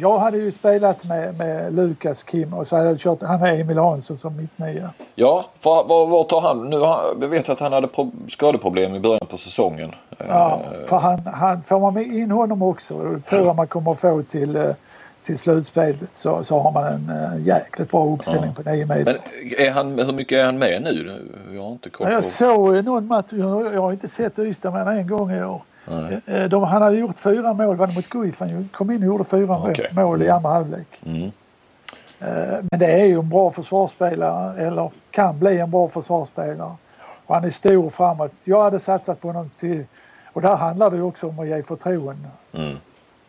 jag 0.00 0.18
hade 0.18 0.38
ju 0.38 0.50
spelat 0.50 1.04
med, 1.04 1.38
med 1.38 1.74
Lukas, 1.74 2.24
Kim 2.24 2.54
och 2.54 2.66
så 2.66 2.76
hade 2.76 2.88
jag 2.88 2.98
kört, 2.98 3.22
han 3.22 3.42
är 3.42 3.60
Emil 3.60 3.78
Hansson 3.78 4.16
som 4.16 4.36
mittnia. 4.36 4.90
Ja, 5.14 5.44
var, 5.62 5.84
var, 5.84 6.06
var 6.06 6.24
tar 6.24 6.40
han? 6.40 6.70
Nu 6.70 6.78
har, 6.78 7.14
vi 7.20 7.26
vet 7.26 7.48
att 7.48 7.60
han 7.60 7.72
hade 7.72 7.86
pro, 7.86 8.12
skadeproblem 8.28 8.94
i 8.94 9.00
början 9.00 9.26
på 9.28 9.38
säsongen. 9.38 9.92
Ja, 10.18 10.60
Eh, 10.64 10.88
för 10.88 10.96
han, 10.96 11.20
han, 11.26 11.62
får 11.62 11.80
man 11.80 11.98
in 11.98 12.30
honom 12.30 12.62
också, 12.62 12.94
och 12.94 13.14
det 13.14 13.20
tror 13.20 13.46
jag 13.46 13.56
man 13.56 13.66
kommer 13.66 13.94
få 13.94 14.22
till, 14.22 14.56
eh, 14.56 14.70
till 15.22 15.38
slutspelet, 15.38 16.14
så, 16.14 16.44
så 16.44 16.60
har 16.60 16.72
man 16.72 16.84
en 16.84 17.10
uh, 17.10 17.46
jäkligt 17.46 17.90
bra 17.90 18.14
uppställning 18.14 18.54
på 18.54 18.62
9 18.62 18.86
meter. 18.86 19.04
Men 19.04 19.66
är 19.66 19.70
han, 19.70 19.98
hur 19.98 20.12
mycket 20.12 20.38
är 20.38 20.44
han 20.44 20.58
med 20.58 20.82
nu? 20.82 21.22
Jag 21.52 21.62
har 21.62 21.72
inte 21.72 21.90
koll 21.90 22.06
Ja, 22.06 22.10
på. 22.10 22.14
Jag 22.14 22.24
såg 22.24 22.76
eh, 22.76 22.82
någon 22.82 23.06
match, 23.06 23.26
jag, 23.30 23.74
jag 23.74 23.80
har 23.80 23.92
inte 23.92 24.08
sett 24.08 24.38
Ystad 24.38 24.70
mer 24.70 24.80
än 24.80 24.88
en 24.88 25.06
gång 25.06 25.32
i 25.32 25.44
år. 25.44 25.62
Nej. 25.86 26.20
Eh, 26.26 26.44
De, 26.48 26.62
han 26.62 26.82
hade 26.82 26.96
gjort 26.96 27.18
fyra 27.18 27.52
mål, 27.52 27.76
var 27.76 27.86
det 27.86 27.94
mot 27.94 28.08
Guif? 28.08 28.40
Han 28.40 28.68
kom 28.72 28.90
in 28.90 29.02
och 29.02 29.06
gjorde 29.06 29.24
fyra 29.24 29.58
Okej. 29.70 29.90
mål 29.92 30.22
i 30.22 30.28
andra 30.28 30.50
halvlek. 30.50 31.02
Mm. 31.06 31.22
Eh, 32.20 32.58
Men 32.70 32.78
det 32.78 32.86
är 33.00 33.04
ju 33.04 33.18
en 33.18 33.28
bra 33.28 33.50
försvarsspelare, 33.50 34.60
eller 34.66 34.90
kan 35.10 35.38
bli 35.38 35.58
en 35.60 35.70
bra 35.70 35.88
försvarsspelare. 35.88 36.72
Och 37.26 37.34
han 37.34 37.44
är 37.44 37.50
stor 37.50 37.90
framåt. 37.90 38.32
Jag 38.44 38.62
hade 38.62 38.78
satsat 38.78 39.20
på 39.20 39.28
honom 39.28 39.50
till... 39.56 39.84
Och 40.32 40.42
där 40.42 40.56
handlar 40.56 40.90
det 40.90 40.96
ju 40.96 41.02
också 41.02 41.28
om 41.28 41.38
att 41.38 41.48
ge 41.48 41.62
förtroende. 41.62 42.28
Mm. 42.52 42.76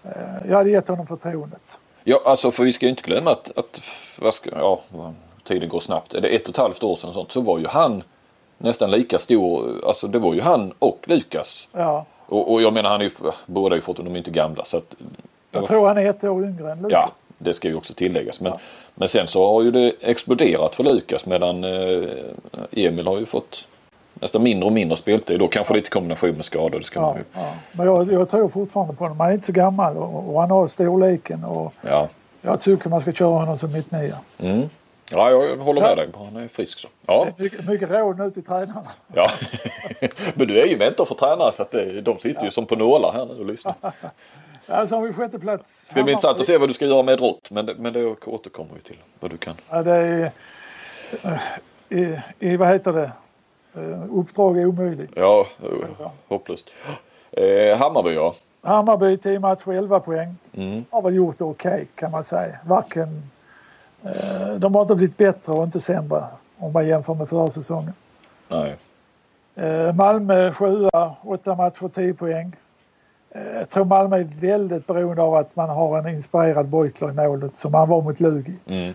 Eh, 0.03 0.12
Jag 0.49 0.58
hade 0.58 0.70
gett 0.70 0.88
honom 0.88 1.08
förtroendet. 1.08 1.62
Ja, 2.03 2.22
alltså 2.26 2.51
för 2.51 2.64
vi 2.64 2.74
ska 2.74 2.86
ju 2.86 2.89
inte 2.89 3.01
glömma 3.03 3.32
att, 3.32 3.58
att 3.58 3.82
vad 4.20 4.34
ska, 4.34 4.49
ja, 4.60 4.80
tiden 5.47 5.70
går 5.70 5.80
snabbt. 5.80 6.14
Är 6.14 6.22
det 6.22 6.28
ett 6.28 6.43
och 6.43 6.49
ett 6.49 6.58
halvt 6.58 6.84
år 6.84 6.95
sedan 6.95 7.14
sånt, 7.14 7.32
så 7.32 7.41
var 7.41 7.60
ju 7.60 7.68
han 7.68 8.03
nästan 8.58 8.91
lika 8.91 9.18
stor. 9.18 9.82
Alltså 9.88 10.08
det 10.08 10.20
var 10.20 10.34
ju 10.34 10.41
han 10.41 10.74
och 10.80 10.99
Lukas. 11.08 11.68
Ja, 11.72 12.06
Och, 12.26 12.53
och 12.53 12.61
jag 12.61 12.73
menar 12.73 12.89
han 12.89 13.01
är 13.01 13.05
ju, 13.05 13.11
båda 13.45 13.76
är 13.76 13.78
ju 13.78 13.82
fått, 13.82 13.97
de 13.97 14.07
är 14.13 14.17
inte 14.17 14.32
gamla 14.32 14.65
så 14.65 14.78
att. 14.78 14.95
jag 15.51 15.65
tror 15.65 15.88
han 15.88 15.97
är 15.97 16.09
ett 16.09 16.23
år 16.23 16.43
yngre 16.45 16.71
än 16.71 16.78
Lukas. 16.78 16.91
Ja, 16.91 17.11
det 17.38 17.53
ska 17.53 17.67
ju 17.67 17.76
också 17.76 17.93
tilläggas. 17.93 18.39
Men, 18.41 18.53
men 18.95 19.07
sen 19.07 19.28
så 19.28 19.47
har 19.53 19.61
ju 19.63 19.71
det 19.71 19.93
exploderat 20.01 20.76
för 20.76 20.84
Lukas 20.84 21.26
medan 21.26 21.63
eh, 21.63 22.09
Emil 22.71 23.07
har 23.07 23.17
ju 23.19 23.26
fått 23.26 23.67
nästan 24.13 24.43
mindre 24.43 24.65
och 24.67 24.73
mindre 24.73 24.97
speltid. 24.97 25.39
Då 25.39 25.47
kanske 25.47 25.73
lite 25.73 25.88
i 25.88 25.89
kombination 25.89 26.32
med 26.32 26.45
skador. 26.45 26.80
Det 26.80 26.86
ska 26.86 26.99
Ja, 26.99 27.07
man 27.07 27.17
ju. 27.17 27.23
ja. 27.34 27.45
Men 27.71 27.86
jag, 27.86 28.11
jag 28.11 28.30
tror 28.30 28.47
fortfarande 28.47 28.93
på 28.93 29.03
honom. 29.03 29.19
Han 29.19 29.30
är 29.30 29.34
inte 29.34 29.45
så 29.45 29.51
gammal 29.51 29.97
och, 29.97 30.34
och 30.34 30.41
han 30.41 30.51
har 30.51 30.67
storleken. 30.67 31.43
Och 31.43 31.73
Ja. 31.82 32.09
jag 32.41 32.61
tycker 32.61 32.89
man 32.89 33.01
ska 33.01 33.11
köra 33.11 33.30
honom 33.39 33.57
som 33.57 33.71
mittnia. 33.71 34.15
Mm. 34.39 34.69
Ja, 35.12 35.30
jag 35.32 35.58
håller 35.58 35.82
med 35.82 35.89
Ja. 35.91 35.95
dig. 35.95 36.10
Han 36.16 36.36
är 36.43 36.47
frisk 36.47 36.80
så. 36.80 36.88
Ja. 37.06 37.28
Mycket, 37.38 37.68
mycket 37.68 37.89
råd 37.91 38.20
nu 38.20 38.32
till 38.32 38.43
tränarna. 38.45 38.89
ja. 39.14 39.30
men 40.36 40.47
du 40.47 40.62
är 40.62 40.66
ju 40.66 40.78
mentor 40.78 41.06
för 41.06 41.16
tränare 41.16 41.51
så 41.53 41.62
att 41.62 41.72
det, 41.72 42.01
de 42.01 42.20
sitter 42.20 42.45
ju 42.45 42.51
som 42.51 42.66
på 42.66 42.76
nålar 42.76 43.12
här 43.12 43.26
nu 43.26 43.34
och 43.39 43.45
lyssnar. 43.45 43.76
Ja, 44.68 44.88
så 44.88 44.95
har 44.95 45.01
vi 45.01 45.14
sjätte 45.14 45.39
plats. 45.39 45.86
Det 45.86 45.91
ska 45.91 46.03
bli 46.03 46.12
intressant 46.12 46.39
att 46.39 46.45
se 46.45 46.58
vad 46.58 46.70
du 46.70 46.74
ska 46.74 46.86
göra 46.86 47.03
med 47.03 47.18
Drott. 47.18 47.51
Men, 47.51 47.66
men 47.66 47.93
det 47.93 48.06
återkommer 48.06 48.70
vi 48.76 48.82
till. 48.82 48.97
Vad 49.20 49.32
du 49.32 49.38
kan. 49.38 49.56
Ja, 49.70 49.84
det 49.84 49.91
är... 49.91 50.32
eh, 51.24 51.39
I, 51.99 52.20
i, 52.39 52.56
vad 52.58 52.68
heter 52.68 52.93
det? 52.93 53.12
Eh, 53.76 54.18
Uppdrag 54.18 54.58
är 54.60 54.66
omöjligt. 54.66 55.12
Ja, 55.16 55.47
hopplöst. 56.28 56.70
Eh, 57.32 57.78
Hammarby 57.78 58.14
ja. 58.14 58.36
Hammarby 58.62 59.18
10 59.18 59.39
matcher, 59.39 59.72
11 59.72 59.99
poäng. 59.99 60.36
Mm. 60.53 60.86
Har 60.89 61.01
väl 61.01 61.16
gjort 61.16 61.41
okej 61.41 61.88
kan 61.95 62.12
man 62.12 62.24
säga. 62.24 62.56
Varken... 62.66 63.30
Eh, 64.06 64.53
de 64.58 64.76
har 64.76 64.82
inte 64.82 64.95
blivit 64.95 65.18
bättre 65.18 65.53
och 65.53 65.64
inte 65.64 65.80
sämre 65.80 66.24
om 66.58 66.74
man 66.74 66.88
jämför 66.88 67.14
med 67.14 67.30
förra 67.30 67.49
säsongen. 67.49 67.93
Nej. 68.47 68.76
Eh, 69.56 69.93
Malmö 69.93 70.51
7 70.53 70.89
8 71.24 71.56
matcher, 71.56 71.88
10 71.88 72.14
poäng. 72.14 72.56
Eh, 73.30 73.41
jag 73.58 73.70
tror 73.70 73.86
Malmö 73.86 74.18
är 74.18 74.24
väldigt 74.24 74.88
beroende 74.88 75.22
av 75.22 75.36
att 75.36 75.56
man 75.56 75.70
har 75.70 75.97
en 75.99 76.08
inspirerad 76.08 76.68
Beutler 76.68 77.10
i 77.10 77.14
målet 77.14 77.56
som 77.56 77.74
han 77.74 77.89
var 77.89 78.01
mot 78.01 78.20
Lugi. 78.20 78.56
Mm. 78.68 78.93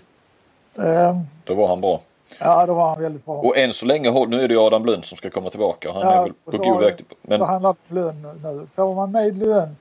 Då 1.44 1.54
var 1.54 1.68
han 1.68 1.80
bra. 1.80 2.00
ja, 2.40 2.66
då 2.66 2.74
var 2.74 2.88
han 2.88 3.02
väldigt 3.02 3.24
bra. 3.24 3.34
Och 3.34 3.56
än 3.56 3.72
så 3.72 3.86
länge, 3.86 4.26
nu 4.26 4.42
är 4.42 4.48
det 4.48 4.56
Adam 4.56 4.82
Blund 4.82 5.04
som 5.04 5.16
ska 5.16 5.30
komma 5.30 5.50
tillbaka. 5.50 5.92
Han 5.92 6.02
Ja, 6.02 6.12
är 6.12 6.22
väl 6.22 6.32
på 6.44 6.56
god 6.56 6.80
väg 6.80 7.04
Men 7.22 7.40
handlar 7.40 7.76
det 7.88 8.00
om 8.00 8.12
lön 8.22 8.38
nu. 8.42 8.66
Får 8.66 8.94
man 8.94 9.10
med 9.10 9.38
lön 9.38 9.76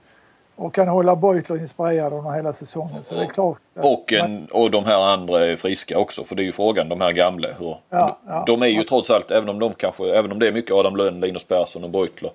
och 0.59 0.73
kan 0.73 0.87
hålla 0.87 1.15
Beutler 1.15 1.57
inspirerad 1.57 2.13
under 2.13 2.31
hela 2.31 2.53
säsongen. 2.53 3.03
Så 3.03 3.15
det 3.15 3.21
är 3.21 3.25
klart. 3.25 3.57
Och, 3.73 4.13
en, 4.13 4.47
och 4.51 4.71
de 4.71 4.85
här 4.85 5.13
andra 5.13 5.45
är 5.45 5.55
friska 5.55 5.97
också 5.97 6.23
för 6.23 6.35
det 6.35 6.41
är 6.41 6.45
ju 6.45 6.51
frågan 6.51 6.89
de 6.89 7.01
här 7.01 7.11
gamla. 7.11 7.47
Hur, 7.59 7.75
Ja, 7.89 8.17
ja. 8.27 8.43
de 8.47 8.61
är 8.61 8.67
ju 8.67 8.83
trots 8.83 9.09
allt 9.09 9.31
även 9.31 9.49
om 9.49 9.59
de 9.59 9.73
kanske, 9.73 10.15
även 10.15 10.31
om 10.31 10.39
det 10.39 10.47
är 10.47 10.51
mycket 10.51 10.71
Adam 10.71 10.95
Lönn, 10.95 11.19
Linus 11.21 11.43
Persson 11.43 11.83
och 11.83 11.89
Beutler. 11.89 12.31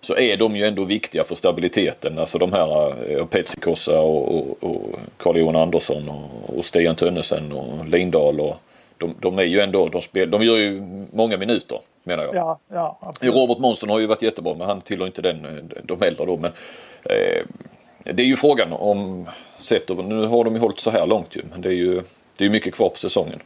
Så 0.00 0.16
är 0.16 0.36
de 0.36 0.56
ju 0.56 0.66
ändå 0.66 0.84
viktiga 0.84 1.24
för 1.24 1.34
stabiliteten. 1.34 2.18
Alltså 2.18 2.38
de 2.38 2.52
här 2.52 2.94
eh, 3.12 3.26
Petsikossa 3.26 4.00
och, 4.00 4.34
och, 4.34 4.56
och 4.60 4.82
Carl-Johan 5.16 5.56
Andersson 5.56 6.08
och, 6.08 6.58
och 6.58 6.64
Stian 6.64 6.96
Tönnesen 6.96 7.52
och 7.52 7.88
Lindahl. 7.88 8.40
Och, 8.40 8.56
de, 8.98 9.14
de 9.20 9.38
är 9.38 9.42
ju 9.42 9.60
ändå, 9.60 9.88
de, 9.88 10.00
spel, 10.00 10.30
de 10.30 10.42
gör 10.42 10.56
ju 10.56 10.82
många 11.12 11.36
minuter 11.36 11.78
menar 12.04 12.24
jag. 12.24 12.34
Ja, 12.34 12.58
ja, 12.72 12.98
absolut. 13.00 13.34
Robert 13.34 13.58
Månsson 13.58 13.88
har 13.88 13.98
ju 13.98 14.06
varit 14.06 14.22
jättebra 14.22 14.54
men 14.54 14.66
han 14.66 14.80
tillhör 14.80 15.06
inte 15.06 15.22
den, 15.22 15.44
eh, 15.44 15.82
de 15.82 16.02
äldre 16.02 16.26
då. 16.26 16.36
Men, 16.36 16.52
det 18.04 18.22
är 18.22 18.26
ju 18.26 18.36
frågan 18.36 18.72
om 18.72 19.28
sett 19.58 19.90
över, 19.90 20.02
nu 20.02 20.26
har 20.26 20.44
de 20.44 20.54
ju 20.54 20.60
hållit 20.60 20.80
så 20.80 20.90
här 20.90 21.06
långt 21.06 21.36
ju 21.36 21.42
men 21.50 21.60
det 21.60 21.68
är 21.68 21.74
ju 21.74 22.02
det 22.40 22.46
är 22.46 22.50
mycket 22.50 22.74
kvar 22.74 22.88
på 22.88 22.96
säsongen. 22.96 23.40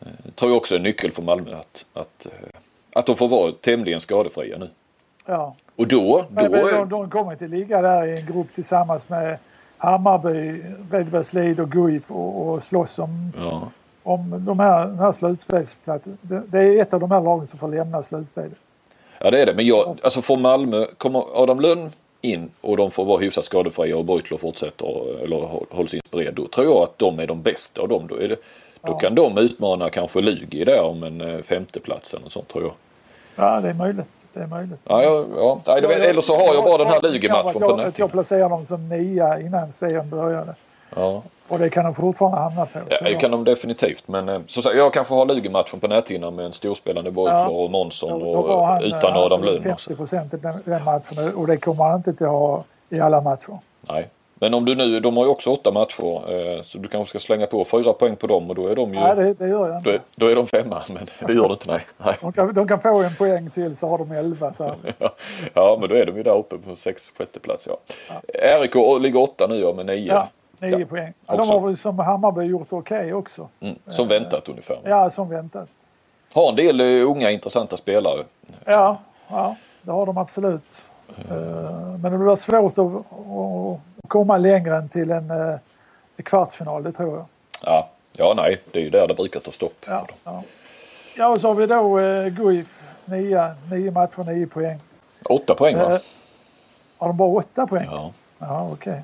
Eh, 0.00 0.32
tror 0.34 0.50
jag 0.50 0.56
också 0.56 0.74
är 0.74 0.78
en 0.78 0.82
nyckel 0.82 1.12
för 1.12 1.22
Malmö 1.22 1.56
att, 1.56 1.86
att, 1.92 2.26
eh, 2.26 2.48
att 2.92 3.06
de 3.06 3.16
får 3.16 3.28
vara 3.28 3.52
tämligen 3.52 4.00
skadefria 4.00 4.58
nu. 4.58 4.70
Ja. 5.26 5.54
Och 5.76 5.88
då, 5.88 6.26
då 6.30 6.42
Men, 6.42 6.52
de, 6.52 6.88
de 6.88 7.10
kommer 7.10 7.32
inte 7.32 7.48
ligga 7.48 7.82
där 7.82 8.06
i 8.06 8.20
en 8.20 8.26
grupp 8.26 8.52
tillsammans 8.52 9.08
med 9.08 9.38
Hammarby, 9.78 10.62
Redbergslid 10.90 11.60
och 11.60 11.70
Guif 11.70 12.10
och, 12.10 12.48
och 12.48 12.62
slåss 12.62 12.98
om, 12.98 13.32
ja, 13.38 13.70
om 14.02 14.44
de 14.46 14.60
här, 14.60 14.86
den 14.86 14.98
här 14.98 15.12
slutspelsplatsen. 15.12 16.18
Det, 16.20 16.42
det 16.46 16.58
är 16.58 16.82
ett 16.82 16.94
av 16.94 17.00
de 17.00 17.10
här 17.10 17.20
lagen 17.20 17.46
som 17.46 17.58
får 17.58 17.68
lämna 17.68 18.02
slutspelet. 18.02 18.58
ja 19.20 19.30
det 19.30 19.42
är 19.42 19.46
det 19.46 19.54
men 19.54 19.66
jag, 19.66 19.88
alltså 19.88 20.22
får 20.22 20.36
Malmö, 20.36 20.86
kommer 20.98 21.42
Adam 21.42 21.60
Lönn 21.60 21.92
in 22.20 22.50
och 22.60 22.76
de 22.76 22.90
får 22.90 23.04
vara 23.04 23.18
hyfsat 23.20 23.44
skadefria 23.44 23.96
och 23.96 24.04
Beutler 24.04 24.38
fortsätter 24.38 25.22
eller 25.24 25.36
hå- 25.36 25.66
hålls 25.70 25.94
inspirerad. 25.94 26.34
Då 26.34 26.46
tror 26.48 26.66
jag 26.66 26.76
att 26.76 26.98
de 26.98 27.18
är 27.18 27.26
de 27.26 27.42
bästa 27.42 27.80
av 27.80 27.88
dem. 27.88 28.06
Då, 28.06 28.16
det, 28.16 28.28
då 28.28 28.36
Ja. 28.82 28.98
kan 28.98 29.14
de 29.14 29.38
utmana 29.38 29.90
kanske 29.90 30.20
Lugi 30.20 30.64
där 30.64 30.82
om 30.82 31.02
en 31.02 31.20
eh, 31.20 31.42
femteplats 31.42 32.14
eller 32.14 32.28
sånt 32.28 32.48
tror 32.48 32.64
jag. 32.64 32.72
Ja, 33.36 33.60
det 33.60 33.68
är 33.68 33.74
möjligt. 33.74 34.26
Det 34.32 34.40
är 34.40 34.46
möjligt. 34.46 34.78
Ja, 34.84 35.02
ja, 35.02 35.24
ja. 35.36 35.60
Nej, 35.66 35.80
det, 35.80 35.94
eller 35.94 36.20
så 36.20 36.32
har 36.36 36.54
jag 36.54 36.64
bara 36.64 36.78
den 36.78 36.86
här 36.86 37.00
Lugi-matchen 37.00 37.52
på 37.52 37.60
jag, 37.60 37.80
att 37.80 37.98
jag 37.98 38.12
placerar 38.12 38.48
dem 38.48 38.64
som 38.64 38.88
nia 38.88 39.40
innan 39.40 39.72
serien 39.72 40.10
började. 40.10 40.54
Ja, 40.94 41.22
Och 41.48 41.58
det 41.58 41.70
kan 41.70 41.84
de 41.84 41.94
fortfarande 41.94 42.38
hamna 42.38 42.66
på. 42.66 42.78
ja, 42.88 42.96
det 43.02 43.10
jag. 43.10 43.20
kan 43.20 43.30
de 43.30 43.44
definitivt. 43.44 44.08
Men 44.08 44.28
eh, 44.28 44.40
som 44.46 44.62
sagt, 44.62 44.76
jag 44.76 44.92
kanske 44.92 45.14
har 45.14 45.26
Lugi-matchen 45.26 45.80
på 45.80 45.88
näthinnan 45.88 46.34
med 46.34 46.44
en 46.44 46.52
storspelande 46.52 47.10
Beutler 47.10 47.32
Ja. 47.34 47.48
och 47.48 47.70
Månsson 47.70 48.20
Då- 48.20 48.34
då 48.34 48.40
och 48.40 48.66
han, 48.66 48.82
utan 48.84 49.10
eh, 49.12 49.16
Adam 49.16 49.42
Lönn. 49.44 49.62
50 49.62 49.94
procent 49.96 50.34
i 50.34 50.36
den, 50.36 50.62
den 50.64 50.84
matchen 50.84 51.34
och 51.34 51.46
det 51.46 51.56
kommer 51.56 51.84
han 51.84 51.96
inte 51.96 52.12
till 52.12 52.26
att 52.26 52.32
ha 52.32 52.64
i 52.88 53.00
alla 53.00 53.20
matcher. 53.20 53.58
Nej. 53.80 54.08
Men 54.38 54.54
om 54.54 54.64
du 54.64 54.74
nu, 54.74 55.00
de 55.00 55.16
har 55.16 55.24
ju 55.24 55.30
också 55.30 55.50
åtta 55.50 55.70
matcher 55.70 56.32
eh, 56.56 56.62
så 56.62 56.78
du 56.78 56.88
kanske 56.88 57.10
ska 57.18 57.18
slänga 57.26 57.46
på 57.46 57.64
fyra 57.64 57.92
poäng 57.92 58.16
på 58.16 58.26
dem 58.26 58.50
och 58.50 58.54
då 58.56 58.66
är 58.66 58.76
de 58.76 58.94
ju, 58.94 59.00
Nej, 59.00 59.16
det, 59.16 59.34
det 59.34 59.48
gör 59.48 59.68
jag 59.68 59.70
då, 59.72 59.76
inte. 59.78 59.90
är, 59.92 60.00
då 60.16 60.26
är 60.26 60.34
de 60.36 60.46
femma. 60.46 60.82
Men 60.88 61.06
det 61.26 61.32
gör 61.34 61.48
det 61.48 61.52
inte 61.52 61.70
nej. 61.72 61.80
nej. 62.04 62.14
De 62.20 62.32
kan, 62.32 62.54
de 62.54 62.68
kan 62.68 62.80
få 62.80 63.02
en 63.02 63.14
poäng 63.16 63.50
till 63.50 63.76
så 63.76 63.88
har 63.88 63.98
de 63.98 64.12
elva. 64.12 64.52
Så. 64.52 64.70
Ja 65.54 65.76
men 65.80 65.88
då 65.88 65.94
är 65.94 66.06
de 66.06 66.16
ju 66.16 66.22
där 66.22 66.36
uppe 66.38 66.58
på 66.58 66.76
sex, 66.76 67.12
sjätte 67.18 67.40
plats 67.40 67.68
ja. 67.70 67.76
RIK 68.60 68.74
ligger 69.02 69.20
åtta 69.20 69.46
nu 69.46 69.54
ja 69.60 69.72
med 69.72 69.86
nio. 69.86 70.12
Ja, 70.12 70.28
nio 70.58 70.78
Ja, 70.78 70.86
poäng. 70.86 71.12
Ja, 71.26 71.36
de 71.36 71.48
har 71.48 71.60
väl 71.60 71.76
som 71.76 71.98
Hammarby 71.98 72.42
gjort 72.44 72.72
okej 72.72 73.14
också. 73.14 73.48
Mm, 73.60 73.78
som 73.86 74.08
väntat 74.08 74.48
ungefär. 74.48 74.78
Ja, 74.84 75.10
som 75.10 75.28
väntat. 75.28 75.68
Har 76.32 76.48
en 76.48 76.56
del 76.56 76.80
eh, 76.80 77.10
unga 77.10 77.30
intressanta 77.30 77.76
spelare. 77.76 78.24
Ja, 78.64 78.98
ja 79.28 79.56
det 79.82 79.90
har 79.90 80.06
de 80.06 80.18
absolut. 80.18 80.80
Eh, 81.30 81.36
Men 82.02 82.12
det 82.12 82.18
blir 82.18 82.34
svårt 82.34 82.78
att, 82.78 83.06
komma 84.08 84.36
längre 84.36 84.76
än 84.76 84.88
till 84.88 85.10
en 85.10 85.30
eh, 85.30 85.58
kvartsfinal, 86.24 86.82
det 86.82 86.92
tror 86.92 87.16
jag. 87.16 87.26
Ja, 87.62 87.88
ja 88.16 88.34
nej 88.36 88.62
det 88.72 88.78
är 88.78 88.82
ju 88.82 88.90
där 88.90 89.08
det 89.08 89.14
brukar 89.14 89.40
ta 89.40 89.52
stopp. 89.52 89.84
för 89.84 89.92
Ja, 89.92 89.98
dem. 89.98 90.16
ja. 90.24 90.42
ja 91.16 91.28
och 91.28 91.40
så 91.40 91.48
har 91.48 91.54
vi 91.54 91.66
då 91.66 91.96
Guif, 92.42 92.82
nio, 93.04 93.54
nio 93.70 93.90
matcher, 93.90 94.24
nio 94.24 94.46
poäng. 94.46 94.80
Åtta 95.24 95.54
poäng 95.54 95.76
va? 95.76 96.00
Har 96.98 97.08
de 97.08 97.16
bara 97.16 97.28
åtta 97.28 97.66
poäng? 97.66 97.88
Ja. 97.90 98.12
Ja, 98.38 98.68
okej. 98.72 99.02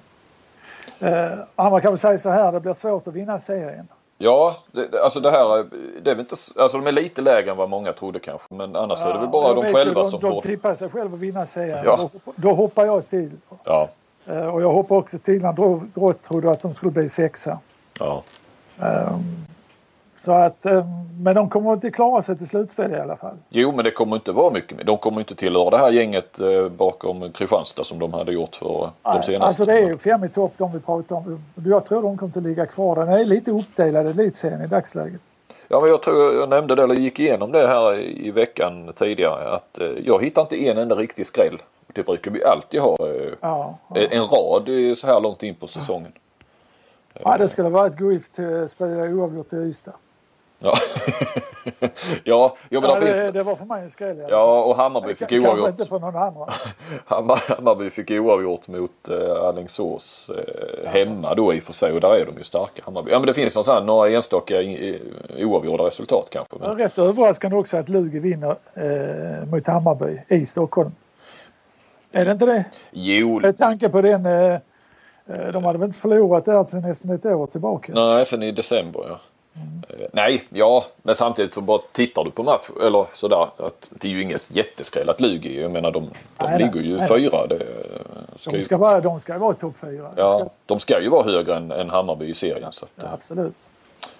Eh, 1.03 1.70
man 1.70 1.80
kan 1.80 1.90
väl 1.90 1.98
säga 1.98 2.18
så 2.18 2.30
här, 2.30 2.53
det 2.53 2.61
blir 2.61 2.72
svårt 2.72 3.07
att 3.07 3.14
vinna 3.14 3.38
serien. 3.38 3.88
Ja, 4.18 4.57
det, 4.72 5.03
alltså 5.03 5.20
det 5.20 5.30
här, 5.30 5.66
det 6.03 6.11
är 6.11 6.20
inte, 6.20 6.36
alltså 6.57 6.78
de 6.78 6.86
är 6.86 6.92
lite 6.92 7.20
lägre 7.20 7.50
än 7.50 7.57
vad 7.57 7.68
många 7.68 7.92
trodde 7.92 8.18
kanske. 8.18 8.55
Men 8.55 8.76
annars 8.76 9.00
är 9.00 9.12
det 9.12 9.18
väl 9.18 9.28
bara 9.28 9.55
de 9.55 9.72
själva 9.72 10.05
ju, 10.05 10.11
som 10.11 10.20
de, 10.20 10.30
får. 10.30 10.40
De 10.42 10.48
tippar 10.48 10.74
sig 10.74 10.88
själva 10.90 11.14
att 11.14 11.20
vinna 11.20 11.46
serien. 11.46 11.78
Ja. 11.84 11.96
Då, 11.96 12.32
då 12.36 12.55
hoppar 12.55 12.84
jag 12.84 13.07
till. 13.07 13.30
Ja, 13.64 13.88
Eh, 14.26 14.46
och 14.46 14.62
jag 14.62 14.72
hoppar 14.72 14.96
också 14.96 15.18
till 15.18 15.42
när 15.42 15.53
Drott 15.94 16.22
trodde 16.22 16.50
att 16.50 16.61
de 16.61 16.74
skulle 16.74 16.92
bli 16.92 17.09
sexa. 17.09 17.59
ja. 17.98 18.22
Så 20.25 20.33
att, 20.33 20.66
eh, 20.66 20.87
men 21.20 21.35
de 21.35 21.49
kommer 21.51 21.73
inte 21.73 21.91
klara 21.91 22.23
sig 22.23 22.39
till 22.39 22.47
slutspel 22.47 22.93
i 22.93 23.01
alla 23.01 23.16
fall. 23.16 23.37
Jo 23.49 23.73
men 23.73 23.85
det 23.85 23.91
kommer 23.91 24.16
inte 24.16 24.33
vara 24.33 24.53
mycket 24.53 24.77
mer. 24.77 24.85
De 24.85 24.99
kommer 24.99 25.20
inte 25.20 25.35
tillhöra 25.35 25.70
det 25.70 25.79
här 25.79 25.91
gänget 25.91 26.41
eh, 26.41 26.68
bakom 26.68 27.33
Kristianstad 27.33 27.85
som 27.85 27.99
de 27.99 28.12
hade 28.12 28.33
gjort 28.33 28.57
för 28.57 28.66
de 28.68 28.91
Nej, 29.14 29.23
senaste. 29.23 29.45
Alltså 29.47 29.64
det 29.64 29.73
är 29.73 29.89
ju 29.89 29.99
fem 29.99 30.25
i 30.25 30.29
topp 30.29 30.53
de 30.57 30.73
vi 30.73 30.81
pratar 30.81 31.16
om. 31.16 31.41
Jag 31.66 31.85
tror 31.85 32.03
de 32.03 32.18
kommer 32.18 32.39
att 32.39 32.43
ligga 32.43 32.66
kvar. 32.66 32.97
Den 32.97 33.09
är 33.09 33.25
lite 33.25 33.51
uppdelad 33.51 34.07
elitserien 34.07 34.62
i 34.62 34.66
dagsläget. 34.66 35.20
Ja 35.68 35.81
men 35.81 35.91
jag 35.91 36.03
tror 36.03 36.35
jag 36.35 36.49
nämnde 36.49 36.75
det 36.75 36.83
eller 36.83 36.95
gick 36.95 37.20
igenom 37.20 37.53
det 37.53 37.66
här 37.66 37.99
i 38.01 38.31
veckan 38.31 38.93
tidigare 38.97 39.55
att 39.55 39.79
eh, 39.81 39.87
jag 39.87 40.25
hittar 40.25 40.43
inte 40.43 40.64
en 40.68 40.79
enda 40.79 40.95
riktig 40.97 41.27
skräll. 41.27 41.62
Det 41.93 42.03
brukar 42.07 42.31
vi 42.31 42.45
alltid 42.45 42.81
ha 42.81 42.97
Ja, 43.41 43.79
ja. 43.89 43.97
en 43.97 44.23
rad 44.23 44.99
så 44.99 45.07
här 45.07 45.20
långt 45.20 45.43
in 45.43 45.55
på 45.55 45.66
säsongen. 45.66 46.12
ja 47.25 47.37
det 47.39 47.49
skulle 47.49 47.68
vara 47.68 47.87
ett 47.87 47.97
Guif 47.97 48.31
till 48.31 48.68
spela 48.68 49.03
oavgjort 49.03 49.53
i 49.53 49.57
Ystad. 49.57 49.93
Ja, 50.63 50.73
ja, 52.25 52.57
ja 52.69 52.81
men 52.81 52.91
Ja, 52.91 53.01
det, 53.01 53.07
finns, 53.15 53.33
det 53.33 53.43
var 53.43 53.57
för 53.57 53.65
mig 53.65 53.83
en 53.83 53.91
skräll. 53.91 54.25
ja 54.31 54.63
och 54.65 54.77
Hammarby 54.77 55.15
fick 55.15 55.29
Kanske 55.29 55.49
oavgjort. 55.49 55.69
inte 55.69 55.85
för 55.85 55.99
någon 55.99 56.17
annan. 56.17 56.49
Hammar- 57.07 57.55
Hammarby 57.57 57.91
fick 57.91 58.11
oavgjort 58.11 58.69
mot 58.69 59.09
eh, 59.09 59.43
Alingsås 59.43 60.31
eh, 60.31 60.89
hemma 60.91 61.35
då 61.35 61.55
i 61.55 61.59
och 61.59 61.63
för 61.63 61.73
sig 61.73 61.93
och 61.93 62.01
där 62.01 62.15
är 62.15 62.27
de 62.27 62.39
ju 62.39 62.45
starka 62.45 62.83
Hammarby. 62.85 63.11
Ja 63.11 63.19
men 63.19 63.27
det 63.27 63.35
finns 63.35 63.55
någon 63.55 63.65
sån 63.65 63.75
här, 63.75 63.83
några 63.83 64.11
enstaka 64.11 64.55
oavgjorda 65.39 65.85
resultat 65.85 66.29
kanske. 66.31 66.57
Men 66.61 66.69
Men, 66.69 66.79
rätt 66.79 66.99
överraskande 66.99 67.57
också 67.57 67.77
att 67.77 67.89
Lugi 67.89 68.19
vinner 68.19 68.57
eh, 68.75 69.47
mot 69.51 69.67
Hammarby 69.67 70.19
i 70.29 70.47
Stockholm. 70.47 70.91
Är 72.13 72.25
det 72.25 72.33
inte 72.33 72.47
det? 72.47 72.65
jo, 72.91 73.41
Med 73.41 73.57
tanke 73.57 73.89
på 73.89 74.03
den... 74.03 74.27
Eh, 74.27 74.53
eh, 74.55 74.59
de 75.53 75.65
hade 75.65 75.79
väl 75.79 75.87
inte 75.87 75.99
förlorat 75.99 76.45
där 76.45 76.63
sedan 76.63 76.81
nästan 76.83 77.11
ett 77.11 77.27
år 77.27 77.47
tillbaka? 77.47 77.93
nej 77.95 78.27
sen 78.27 78.43
i 78.43 78.53
december 78.53 79.05
ja. 79.09 79.21
Eh, 79.55 80.07
Nej, 80.12 80.44
ja, 80.48 80.84
men 81.03 81.14
samtidigt 81.14 81.53
så 81.53 81.61
bara 81.61 81.80
tittar 81.92 82.24
du 82.24 82.30
på 82.30 82.42
match 82.42 82.68
eller 82.82 83.07
sådär 83.14 83.48
att 83.57 83.90
det 83.90 84.09
är 84.09 84.12
ju 84.12 84.22
ingen 84.22 84.38
jätteskräll 84.50 85.11
att 85.11 85.20
Lugi, 85.20 85.61
jag 85.62 85.70
menar 85.70 85.90
de, 85.90 86.11
de 86.38 86.44
Nej, 86.44 86.59
ligger 86.59 86.80
ju 86.80 86.96
nej. 86.96 87.09
fyra. 87.09 87.46
Det, 87.46 87.66
ska 88.38 88.50
De 88.50 88.57
ju, 88.57 88.62
ska 88.62 88.76
vara, 88.78 89.00
de 89.00 89.20
ska 89.20 89.38
vara 89.38 89.55
topp 89.55 89.76
fyra. 89.76 90.03
De 90.03 90.20
ja, 90.22 90.38
ska, 90.38 90.48
de 90.66 90.78
ska 90.80 91.00
ju 91.00 91.09
vara 91.09 91.22
högre 91.22 91.57
än, 91.57 91.70
än 91.70 91.90
Hammarby 91.90 92.26
i 92.30 92.34
serien. 92.34 92.72
Så 92.72 92.84
att, 92.84 92.90
ja, 92.96 93.05
eh, 93.05 93.12
absolut. 93.12 93.68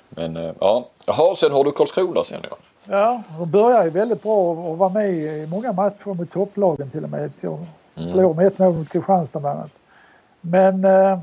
Men 0.08 0.36
eh, 0.36 0.52
ja, 0.60 0.86
jaha 1.06 1.34
sen 1.34 1.52
har 1.52 1.64
du 1.64 1.72
Karlskrona 1.72 2.24
sen 2.24 2.40
ja. 2.50 2.56
Ja, 2.84 3.22
de 3.38 3.50
börjar 3.50 3.84
ju 3.84 3.90
väldigt 3.90 4.22
bra 4.22 4.36
och 4.50 4.78
var 4.78 4.90
med 4.90 5.10
i 5.10 5.46
många 5.50 5.72
matcher 5.72 6.14
mot 6.14 6.30
topplagen 6.30 6.90
till 6.90 7.04
och 7.04 7.10
med. 7.10 7.36
Till 7.36 7.56
Mm. 7.96 8.10
Förlorade 8.10 8.34
med 8.36 8.46
ett 8.46 8.58
mål 8.58 8.72
mot 8.74 8.88
Kristianstad 8.88 9.40
bland 9.40 9.58
annat. 9.58 9.80
Men 10.40 10.84
eh, 10.84 11.18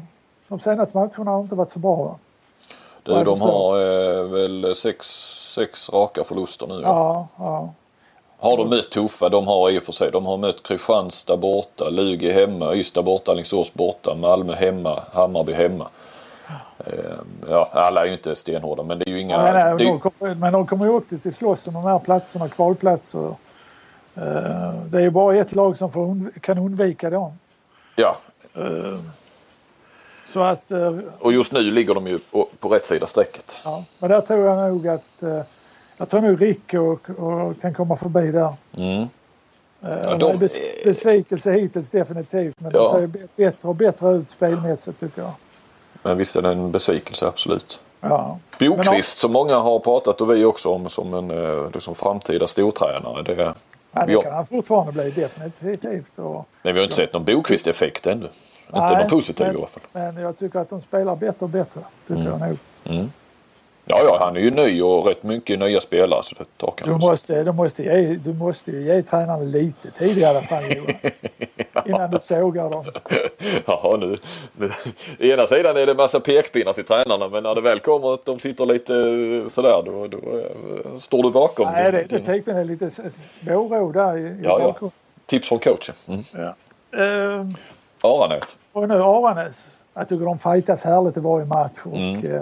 de 0.48 0.60
senaste 0.60 0.98
matcherna 0.98 1.32
har 1.32 1.42
inte 1.42 1.56
varit 1.56 1.70
så 1.70 1.80
bra. 1.80 2.20
Du, 3.10 3.16
Varför 3.16 3.26
de 3.32 3.36
så? 3.36 3.52
har 3.52 3.80
eh, 3.80 4.24
väl 4.24 4.76
sex, 4.76 5.08
sex 5.56 5.90
raka 5.90 6.24
förluster 6.24 6.68
nu. 6.68 6.82
Ja. 6.84 7.28
Ja, 7.38 7.46
ja. 7.46 7.74
Har 8.42 8.58
de 8.58 8.70
mött 8.70 8.92
tuffa, 8.92 9.30
de 9.30 9.48
har 9.48 9.70
i 9.72 9.80
och 9.80 9.84
för 9.84 9.92
sig, 9.92 10.12
de 10.12 10.26
har 10.26 10.38
mött 10.38 10.64
Kristianstad 10.64 11.38
borta, 11.38 11.90
Lugi 11.90 12.32
hemma, 12.32 12.76
Ystad 12.76 13.02
borta, 13.04 13.32
Alingsås 13.32 13.74
borta, 13.74 14.16
Malmö 14.16 14.56
hemma, 14.56 15.04
Hammarby 15.14 15.54
hemma. 15.54 15.88
Eh, 16.78 16.94
ja, 17.50 17.70
alla 17.74 18.02
är 18.02 18.06
ju 18.06 18.14
inte 18.14 18.36
stenhårda 18.36 18.84
men 18.84 19.00
det 19.00 19.10
är 19.10 19.12
ju 19.12 19.22
inga... 19.22 19.42
nej, 19.42 19.54
nej, 19.54 19.76
det 19.78 19.84
är, 19.84 19.88
de 19.88 20.00
kommer, 20.00 20.36
men 20.36 20.54
de 20.54 20.68
kommer 20.68 20.86
ju 20.86 20.92
också 20.92 21.18
till 21.18 21.34
slåss 21.34 21.68
om 21.68 21.74
de 21.74 21.84
här 21.84 22.00
platserna, 22.00 22.50
kvalplatser. 22.50 23.28
Eh, 24.16 24.74
det 24.86 24.98
är 24.98 25.02
ju 25.02 25.10
bara 25.10 25.36
ett 25.36 25.56
lag 25.56 25.78
som 25.78 25.92
får 25.92 26.40
kan 26.40 26.58
undvika 26.58 27.10
dem. 27.10 27.40
ja, 27.96 28.18
Så 30.34 30.44
att, 30.44 30.72
eh, 30.72 30.98
och 31.20 31.34
just 31.34 31.52
nu 31.52 31.60
ligger 31.62 31.94
de 31.94 32.08
ju 32.08 32.18
på, 32.32 32.48
på 32.60 32.70
rätt 32.70 32.86
sida 32.86 33.06
strecket. 33.08 33.58
ja. 33.64 33.84
Men 34.00 34.10
där 34.10 34.22
tror 34.22 34.46
jag 34.46 34.70
nog 34.70 34.88
att 34.88 35.24
eh, 35.24 35.42
jag 35.98 36.10
tror 36.10 36.22
nog 36.22 36.42
Rick 36.42 36.74
och, 36.74 37.10
och 37.20 37.62
kan 37.62 37.74
komma 37.74 37.96
förbi 37.96 38.32
där. 38.32 38.54
Mm. 38.78 39.08
Ja, 39.82 40.16
de- 40.16 40.38
bes, 40.38 40.60
besvikelse 40.84 41.52
hittills 41.52 41.90
definitivt 41.90 42.60
men 42.60 42.72
Ja. 42.74 42.80
de 42.84 43.00
ser 43.00 43.28
bättre 43.36 43.70
och 43.70 43.76
bättre 43.76 44.10
ut 44.12 44.30
spelmässigt 44.30 45.00
tycker 45.00 45.22
jag. 45.22 45.32
Men 46.04 46.18
visst 46.18 46.36
är 46.36 46.42
det 46.42 46.50
en 46.52 46.72
besvikelse, 46.72 47.28
absolut. 47.28 47.80
Ja. 48.02 48.40
Bokvist 48.60 49.18
som 49.18 49.32
många 49.32 49.58
har 49.60 49.80
pratat 49.80 50.22
och 50.22 50.32
vi 50.36 50.46
också 50.46 50.70
om 50.70 50.90
som 50.90 51.14
en 51.14 51.32
eh, 51.32 51.72
liksom 51.74 51.96
framtida 51.96 52.48
stortränare. 52.48 53.22
Det, 53.24 53.54
Ja, 53.92 54.06
det 54.06 54.22
kan 54.24 54.34
han 54.34 54.46
fortfarande 54.46 54.92
bli 54.92 55.12
definitivt. 55.12 56.20
Och, 56.20 56.46
Men 56.62 56.74
vi 56.74 56.80
har 56.80 56.84
inte 56.84 56.96
sett 56.96 57.14
någon 57.14 57.24
Bokvist-effekt 57.26 58.08
ännu. 58.08 58.30
Inte 58.76 58.80
Nej, 58.94 58.98
någon 59.02 59.10
positiv 59.10 59.46
men- 59.46 59.56
i 59.56 59.58
alla 59.58 59.68
fall. 59.68 59.84
men 59.94 60.18
jag 60.18 60.38
tycker 60.38 60.60
att 60.60 60.70
de 60.70 60.82
spelar 60.82 61.16
bättre 61.16 61.44
och 61.46 61.50
bättre. 61.50 61.82
Tycker 62.08 62.24
jag 62.24 62.40
nog. 62.40 62.58
Ja, 63.92 64.00
ja, 64.04 64.18
han 64.20 64.36
är 64.36 64.40
ju 64.42 64.52
ny 64.52 64.82
och 64.82 65.06
rätt 65.06 65.24
mycket 65.24 65.60
nya 65.60 65.80
spelare 65.80 66.24
så 66.24 66.36
det 66.40 66.46
tar 66.58 66.74
Du 66.84 66.92
måste, 66.98 67.44
du, 67.44 67.52
måste 67.52 67.84
ge, 67.84 68.16
du 68.16 68.34
måste 68.34 68.72
ju 68.72 68.84
ge 68.84 69.02
tränarna 69.02 69.38
lite 69.38 69.92
tid 69.92 70.18
i 70.18 70.26
alla 70.26 70.42
fall 70.42 70.64
Johan. 70.76 70.96
Innan 71.86 72.12
du 72.12 72.20
sågar 72.20 72.70
dem. 72.70 72.86
Ja, 73.66 73.98
nu, 74.00 74.18
nu. 74.58 74.72
Ena 75.34 75.48
sidan 75.48 75.78
är 75.78 75.86
det 75.86 75.94
massa 75.96 76.20
pekpinnar 76.20 76.74
till 76.74 76.86
tränarna 76.86 77.28
men 77.30 77.44
när 77.44 77.56
det 77.56 77.62
väl 77.62 77.80
kommer 77.80 78.14
att 78.14 78.26
de 78.26 78.40
sitter 78.40 78.66
lite 78.66 78.94
sådär 79.50 79.82
då, 79.86 80.08
då 80.08 80.18
eh, 80.18 80.98
står 81.00 81.24
du 81.24 81.32
bakom. 81.32 81.66
Nej, 81.72 81.84
din- 81.92 81.92
det 81.92 81.98
är 82.32 82.36
inte 82.36 82.52
din- 82.52 82.60
är 82.60 82.66
lite 82.66 82.86
s- 82.86 83.00
s- 83.06 83.28
småro 83.44 83.92
där 83.92 84.18
i, 84.18 84.22
i 84.22 84.40
Ja, 84.44 84.76
ja. 84.82 84.90
Tips 85.26 85.48
från 85.50 85.60
coachen. 85.60 85.96
Mm. 86.08 86.24
Ja. 86.32 86.56
Ehm, 87.04 87.56
Aranäs. 88.04 88.58
och 88.74 88.88
nu 88.88 89.02
Aranäs. 89.04 89.66
Jag 89.94 90.10
tycker 90.10 90.26
de 90.26 90.40
fightas 90.40 90.84
härligt 90.84 91.18
i 91.18 91.20
varje 91.20 91.46
match. 91.46 91.80
Och, 91.86 91.96
Mm. 91.98 92.26
eh, 92.36 92.42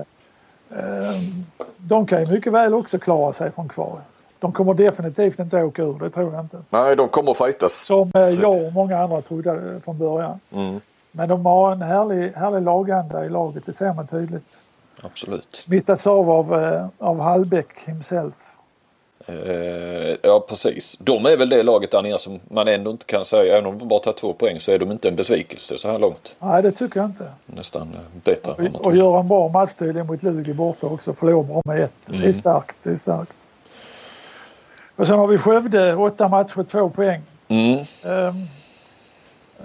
ehm, 0.80 1.46
de 1.78 2.06
kan 2.06 2.26
ju 2.26 2.32
mycket 2.32 2.54
väl 2.54 2.74
också 2.74 3.00
klara 3.00 3.34
sig 3.34 3.52
från 3.52 3.68
kvar. 3.68 4.00
De 4.40 4.52
kommer 4.52 4.74
definitivt 4.74 5.40
inte 5.40 5.64
åka 5.64 5.82
ur, 5.84 6.00
det 6.00 6.10
tror 6.10 6.34
jag 6.34 6.44
inte. 6.44 6.58
Nej, 6.70 6.96
de 6.96 7.10
kommer 7.10 7.32
att 7.32 7.38
fightas. 7.38 7.74
Som 7.74 8.12
eh, 8.16 8.22
jag 8.22 8.66
och 8.66 8.74
många 8.74 8.98
andra 9.04 9.22
trodde 9.22 9.52
eh, 9.52 9.80
från 9.82 9.98
början. 9.98 10.40
Mm. 10.52 10.82
Men 11.12 11.30
de 11.30 11.46
har 11.46 11.72
en 11.72 11.82
härlig, 11.82 12.32
härlig 12.34 12.62
laganda 12.62 13.26
i 13.26 13.30
laget, 13.30 13.66
det 13.66 13.74
ser 13.74 13.94
man 13.94 14.08
tydligt. 14.08 14.58
Absolut. 15.02 15.48
Smittats 15.56 16.08
av 16.08 16.30
av, 16.30 16.64
eh, 16.64 16.86
av 16.98 17.20
Hallbäck 17.20 17.80
himself. 17.86 18.36
Eh, 19.28 20.16
ja, 20.22 20.46
precis. 20.50 20.96
De 21.00 21.26
är 21.26 21.38
väl 21.38 21.50
det 21.50 21.64
laget 21.64 21.92
där 21.92 22.02
nere 22.02 22.20
som 22.20 22.40
man 22.50 22.68
ändå 22.68 22.92
inte 22.92 23.06
kan 23.06 23.26
säga, 23.26 23.58
även 23.58 23.66
om 23.66 23.78
de 23.78 23.88
bara 23.88 24.00
tar 24.00 24.14
två 24.14 24.34
poäng 24.34 24.60
så 24.60 24.72
är 24.72 24.80
de 24.80 24.92
inte 24.92 25.08
en 25.08 25.16
besvikelse 25.16 25.78
så 25.78 25.92
här 25.92 26.00
långt. 26.00 26.36
Nej, 26.40 26.64
det 26.64 26.72
tycker 26.72 27.00
jag 27.00 27.10
inte. 27.10 27.32
Nästan 27.46 27.94
eh, 27.94 28.22
bättre. 28.24 28.52
Och, 28.52 28.86
och 28.86 28.96
göra 28.96 29.20
en 29.20 29.28
bra 29.28 29.48
match 29.48 29.72
tydligen 29.78 30.08
mot 30.08 30.24
Lugi 30.24 30.54
borta 30.54 30.88
också. 30.88 31.14
Förlora 31.14 31.44
bara 31.44 31.62
med 31.66 31.82
ett. 31.82 31.94
Det 32.06 32.28
är 32.28 32.32
starkt. 32.32 32.78
Det 32.84 32.90
är 32.90 32.96
starkt. 32.96 33.48
Och 34.96 35.08
sen 35.08 35.20
har 35.20 35.28
vi 35.28 35.38
Skövde, 35.38 35.96
åtta 35.96 36.28
matcher, 36.28 36.64
två 36.64 36.90
poäng. 36.90 37.22
Mm. 37.48 37.78
Ehm, 38.04 38.48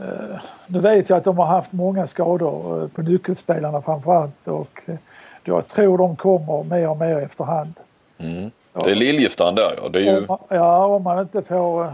eh, 0.00 0.36
nu 0.66 0.78
vet 0.78 1.10
jag 1.10 1.16
att 1.16 1.24
de 1.24 1.38
har 1.38 1.46
haft 1.46 1.72
många 1.72 2.06
skador 2.06 2.82
eh, 2.82 2.88
på 2.88 3.02
nyckelspelarna 3.02 3.82
framförallt 3.82 4.48
och 4.48 4.80
eh, 4.86 4.94
jag 5.44 5.68
tror 5.68 5.98
de 5.98 6.16
kommer 6.16 6.62
mer 6.62 6.88
och 6.88 6.96
mer 6.96 7.16
efterhand. 7.16 7.74
Mm. 8.18 8.50
Det 8.72 8.90
är 8.90 8.94
Liljestrand 8.94 9.56
där 9.56 9.74
ja. 9.82 9.88
Det 9.88 9.98
är 9.98 10.02
ju... 10.02 10.18
Om 10.18 10.24
man, 10.28 10.38
ja, 10.48 10.86
om 10.86 11.02
man 11.02 11.18
inte 11.20 11.42
får 11.42 11.84
eh, 11.84 11.92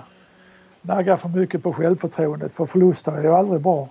nagga 0.83 1.17
för 1.17 1.29
mycket 1.29 1.63
på 1.63 1.73
självförtroendet 1.73 2.53
för 2.53 2.67
förluster 2.67 3.13
är 3.13 3.23
ju 3.23 3.35
aldrig 3.35 3.61
bra. 3.61 3.89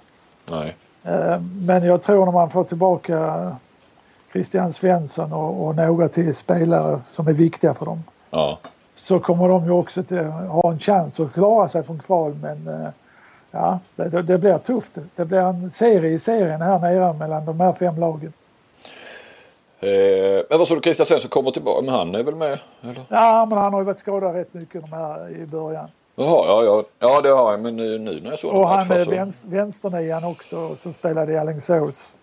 Nej. 0.52 0.76
Eh, 1.04 1.40
Men 1.62 1.84
jag 1.84 2.02
tror 2.02 2.26
när 2.26 2.32
man 2.32 2.50
får 2.50 2.64
tillbaka 2.64 3.56
Christian 4.32 4.74
Svensson 4.74 5.34
och, 5.34 5.68
och 5.68 5.76
några 5.76 6.08
till 6.08 6.36
spelare 6.36 7.00
som 7.06 7.28
är 7.28 7.34
viktiga 7.34 7.74
för 7.74 7.86
dem 7.86 8.04
Ja. 8.32 8.60
så 8.96 9.20
kommer 9.20 9.48
de 9.48 9.66
ju 9.66 9.72
också 9.72 10.04
till, 10.04 10.26
ha 10.26 10.72
en 10.72 10.80
chans 10.80 11.20
att 11.20 11.34
klara 11.34 11.68
sig 11.68 11.84
från 11.84 12.00
kval. 12.00 12.34
Men 12.42 12.68
eh, 12.68 12.90
ja, 13.52 13.80
det, 13.96 14.22
det 14.22 14.38
blir 14.38 14.58
tufft. 14.58 14.98
Det 15.16 15.26
blir 15.26 15.40
en 15.42 15.70
serie 15.70 16.12
i 16.12 16.20
serien 16.20 16.62
här 16.62 16.80
nere 16.80 17.14
mellan 17.14 17.46
de 17.46 17.60
här 17.60 17.74
fem 17.74 18.00
lagen. 18.00 18.34
Eh, 19.80 20.44
men 20.50 20.60
vad 20.60 20.68
sa 20.68 20.76
du 20.76 20.82
Christian 20.82 21.06
Svensson 21.06 21.30
kommer 21.30 21.52
tillbaka? 21.52 21.82
Men 21.82 21.94
han 21.94 22.16
är 22.16 22.24
väl 22.24 22.36
med? 22.36 22.60
Eller? 22.82 23.06
Ja, 23.10 23.46
men 23.50 23.58
han 23.58 23.74
har 23.74 23.82
ju 23.82 23.86
varit 23.86 24.00
skadad 24.00 24.36
rätt 24.36 24.54
mycket 24.54 24.82
de 24.82 24.92
här 24.92 25.30
i 25.30 25.46
början. 25.46 25.88
Jaha, 26.16 26.46
ja, 26.48 26.64
ja. 26.64 26.84
Ja 27.00 27.22
det 27.22 27.30
har 27.30 27.52
jag 27.52 27.60
men 27.60 27.76
nu, 27.76 27.98
nu 27.98 28.22
när 28.22 28.30
jag 28.30 28.40
såg 28.40 28.56
Och 28.56 28.68
han 28.68 28.92
är 28.92 29.04
så... 29.04 29.12
vänster, 29.12 29.50
vänsternian 29.50 30.24
också 30.24 30.76
som 30.76 30.94
spelade 30.94 31.32
i 31.34 31.38
Alingsås. 31.38 32.16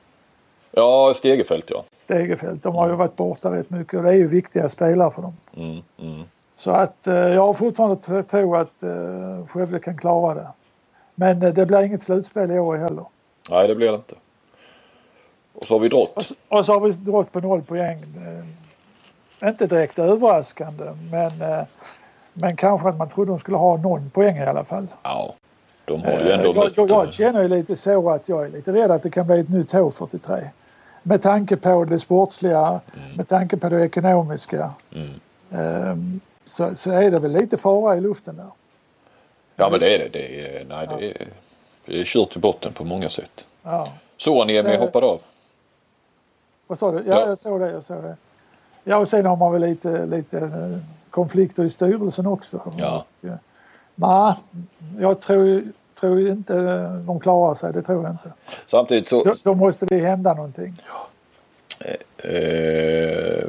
Ja, 0.71 1.13
Stegefält 1.15 1.65
ja. 1.71 1.85
Stegefält. 1.97 2.63
De 2.63 2.75
har 2.75 2.89
ju 2.89 2.95
varit 2.95 3.17
borta 3.17 3.53
rätt 3.53 3.71
mycket 3.71 3.95
och 3.95 4.03
det 4.03 4.09
är 4.09 4.15
ju 4.15 4.27
viktiga 4.27 4.69
spelare 4.69 5.11
för 5.11 5.23
dem. 5.23 5.37
Mm, 5.57 5.79
mm. 6.03 6.23
Så 6.57 6.71
att 6.71 7.07
eh, 7.07 7.15
jag 7.15 7.47
har 7.47 7.55
fortfarande 7.55 7.97
tr- 7.97 8.23
tro 8.23 8.57
att 8.57 8.83
eh, 8.83 9.47
Skövde 9.47 9.79
kan 9.79 9.99
klara 9.99 10.35
det. 10.35 10.49
Men 11.15 11.43
eh, 11.43 11.53
det 11.55 11.67
blir 11.67 11.83
inget 11.83 12.03
slutspel 12.03 12.51
i 12.51 12.59
år 12.59 12.77
heller. 12.77 13.05
Nej 13.51 13.69
det 13.69 13.75
blir 13.75 13.89
det 13.89 13.95
inte. 13.95 14.15
Och 15.55 15.65
så 15.65 15.75
har 15.75 15.79
vi 15.81 15.87
Och 15.87 15.91
drott. 15.91 16.27
så, 16.27 16.35
och 16.49 16.65
så 16.65 16.73
har 16.73 16.81
vi 16.81 16.91
drott 16.91 17.33
på 17.33 17.41
noll 17.41 17.63
poäng. 17.63 17.99
Eh, 19.43 19.49
inte 19.49 19.67
direkt 19.67 19.99
överraskande 19.99 20.85
men, 21.11 21.43
eh, 21.43 21.65
men 22.33 22.57
kanske 22.57 22.89
att 22.89 22.97
man 22.97 23.09
trodde 23.09 23.31
de 23.33 23.39
skulle 23.39 23.57
ha 23.57 23.77
någon 23.77 24.11
poäng 24.11 24.37
i 24.37 24.45
alla 24.47 24.65
fall. 24.65 24.87
Ja. 25.03 25.35
De 25.85 26.03
har 26.03 26.11
ju 26.13 26.17
Eh, 26.31 26.35
ändå 26.39 26.49
jag, 26.49 26.57
mött... 26.57 26.77
jag, 26.77 26.91
jag 26.91 27.13
känner 27.13 27.43
ju 27.43 27.49
lite 27.49 27.77
så 27.77 28.11
att 28.11 28.29
jag 28.29 28.45
är 28.47 28.51
lite 28.51 28.73
rädd 28.73 28.91
att 28.91 29.03
det 29.03 29.11
kan 29.11 29.27
bli 29.27 29.39
ett 29.41 29.49
nytt 29.49 29.73
H43. 29.75 30.49
Med 31.03 31.23
tanke 31.23 31.57
på 31.57 31.85
det 31.85 31.99
sportsliga, 31.99 32.81
med 33.17 33.29
tanke 33.29 33.57
på 33.57 33.69
det 33.69 33.85
ekonomiska. 33.85 34.71
Mm. 34.95 35.11
Ehm, 35.51 36.21
så, 36.45 36.75
så 36.75 36.91
är 36.91 37.11
det 37.11 37.19
väl 37.19 37.33
lite 37.33 37.57
fara 37.57 37.97
i 37.97 38.01
luften 38.01 38.37
där. 38.37 38.47
Ja 39.57 39.69
men 39.71 39.81
det 39.81 39.95
är 39.95 39.99
det. 39.99 40.09
det 40.09 40.59
är, 40.61 40.65
nej 40.65 40.87
det 40.99 41.07
är, 41.11 41.27
det 41.87 42.01
är 42.01 42.05
kört 42.05 42.37
i 42.37 42.39
botten 42.39 42.73
på 42.73 42.85
många 42.85 43.09
sätt. 43.09 43.47
Ja. 43.63 43.89
Soaniemi 44.17 44.61
Så- 44.75 44.77
hoppade 44.81 45.07
av. 45.07 45.21
Vad 46.67 46.79
sa 46.79 46.91
du? 46.93 46.99
Ja, 46.99 47.03
Ja. 47.21 47.29
jag 47.29 47.39
såg 47.39 47.61
det. 47.61 47.71
Jag 47.71 47.83
såg 47.83 48.03
det. 48.03 48.17
Ja, 48.85 48.97
och 48.97 49.09
sen 49.09 49.27
har 49.27 49.37
man 49.37 49.53
väl 49.53 49.61
lite, 49.61 50.07
lite 50.07 50.39
eh, 50.39 50.79
konflikter 51.11 51.65
i 51.65 51.69
styrelsen 51.69 52.27
också. 52.27 52.73
Ja. 52.79 53.05
Eh, 53.23 53.31
Nej, 53.95 54.35
jag 54.99 55.21
tror, 55.21 55.63
tror 56.01 56.29
inte 56.29 56.55
de 57.07 57.21
klarar 57.21 57.55
sig. 57.55 57.73
Det 57.73 57.83
tror 57.83 58.03
jag 58.03 58.13
inte. 58.13 58.33
Samtidigt 58.67 59.07
så... 59.07 59.25
Då, 59.25 59.35
då 59.45 59.55
måste 59.55 59.87
det 59.87 59.99
hända 59.99 60.35
någonting. 60.35 60.77
Eh, 62.17 63.45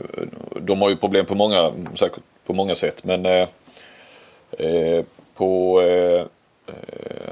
de 0.61 0.82
har 0.82 0.89
ju 0.89 0.95
problem 0.95 1.26
på 1.26 1.36
många, 1.36 1.72
säkert 1.93 2.24
på 2.45 2.53
många 2.53 2.76
sätt 2.76 3.03
men 3.03 3.26
eh, 3.26 3.47
eh, 4.51 5.05
på 5.36 5.82
eh, 5.82 6.26
eh, 6.68 7.24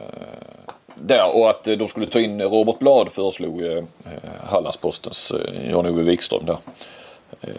där 1.08 1.36
och 1.36 1.50
att 1.50 1.68
eh, 1.68 1.78
de 1.78 1.88
skulle 1.88 2.08
ta 2.08 2.20
in 2.20 2.42
Robert 2.42 2.80
Blad 2.80 3.12
föreslog 3.12 3.62
eh, 3.62 3.78
eh, 3.78 3.84
Hallandspostens 4.44 5.32
eh, 5.32 5.72
Jan-Ove 5.72 6.04
Wikström 6.04 6.46
där. 6.46 6.58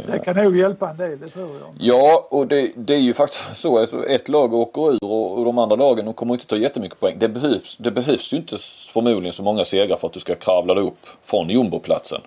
Det 0.07 0.19
kan 0.19 0.37
nog 0.37 0.57
hjälpa 0.57 0.91
en 0.91 0.97
del, 0.97 1.21
det 1.21 1.29
tror 1.29 1.51
jag. 1.61 1.75
Ja 1.79 2.27
och 2.31 2.47
det, 2.47 2.71
det 2.77 2.95
är 2.95 2.99
ju 2.99 3.15
faktiskt 3.15 3.45
så 3.55 3.79
att 3.79 3.93
ett 3.93 4.29
lag 4.29 4.55
åker 4.55 4.93
ur 4.93 5.05
och, 5.05 5.39
och 5.39 5.45
de 5.45 5.59
andra 5.59 5.77
lagen 5.77 6.05
de 6.05 6.15
kommer 6.15 6.35
inte 6.35 6.47
ta 6.47 6.57
jättemycket 6.57 7.01
poäng. 7.01 7.19
Det 7.19 7.29
behövs, 7.29 7.77
det 7.77 7.91
behövs 7.91 8.33
ju 8.33 8.37
inte 8.37 8.57
förmodligen 8.93 9.33
så 9.33 9.43
många 9.43 9.65
segrar 9.65 9.97
för 9.97 10.07
att 10.07 10.13
du 10.13 10.21
ska 10.21 10.35
kravla 10.35 10.75
dig 10.75 10.85
upp 10.85 11.07
från 11.25 11.51
jumboplatsen. 11.51 12.21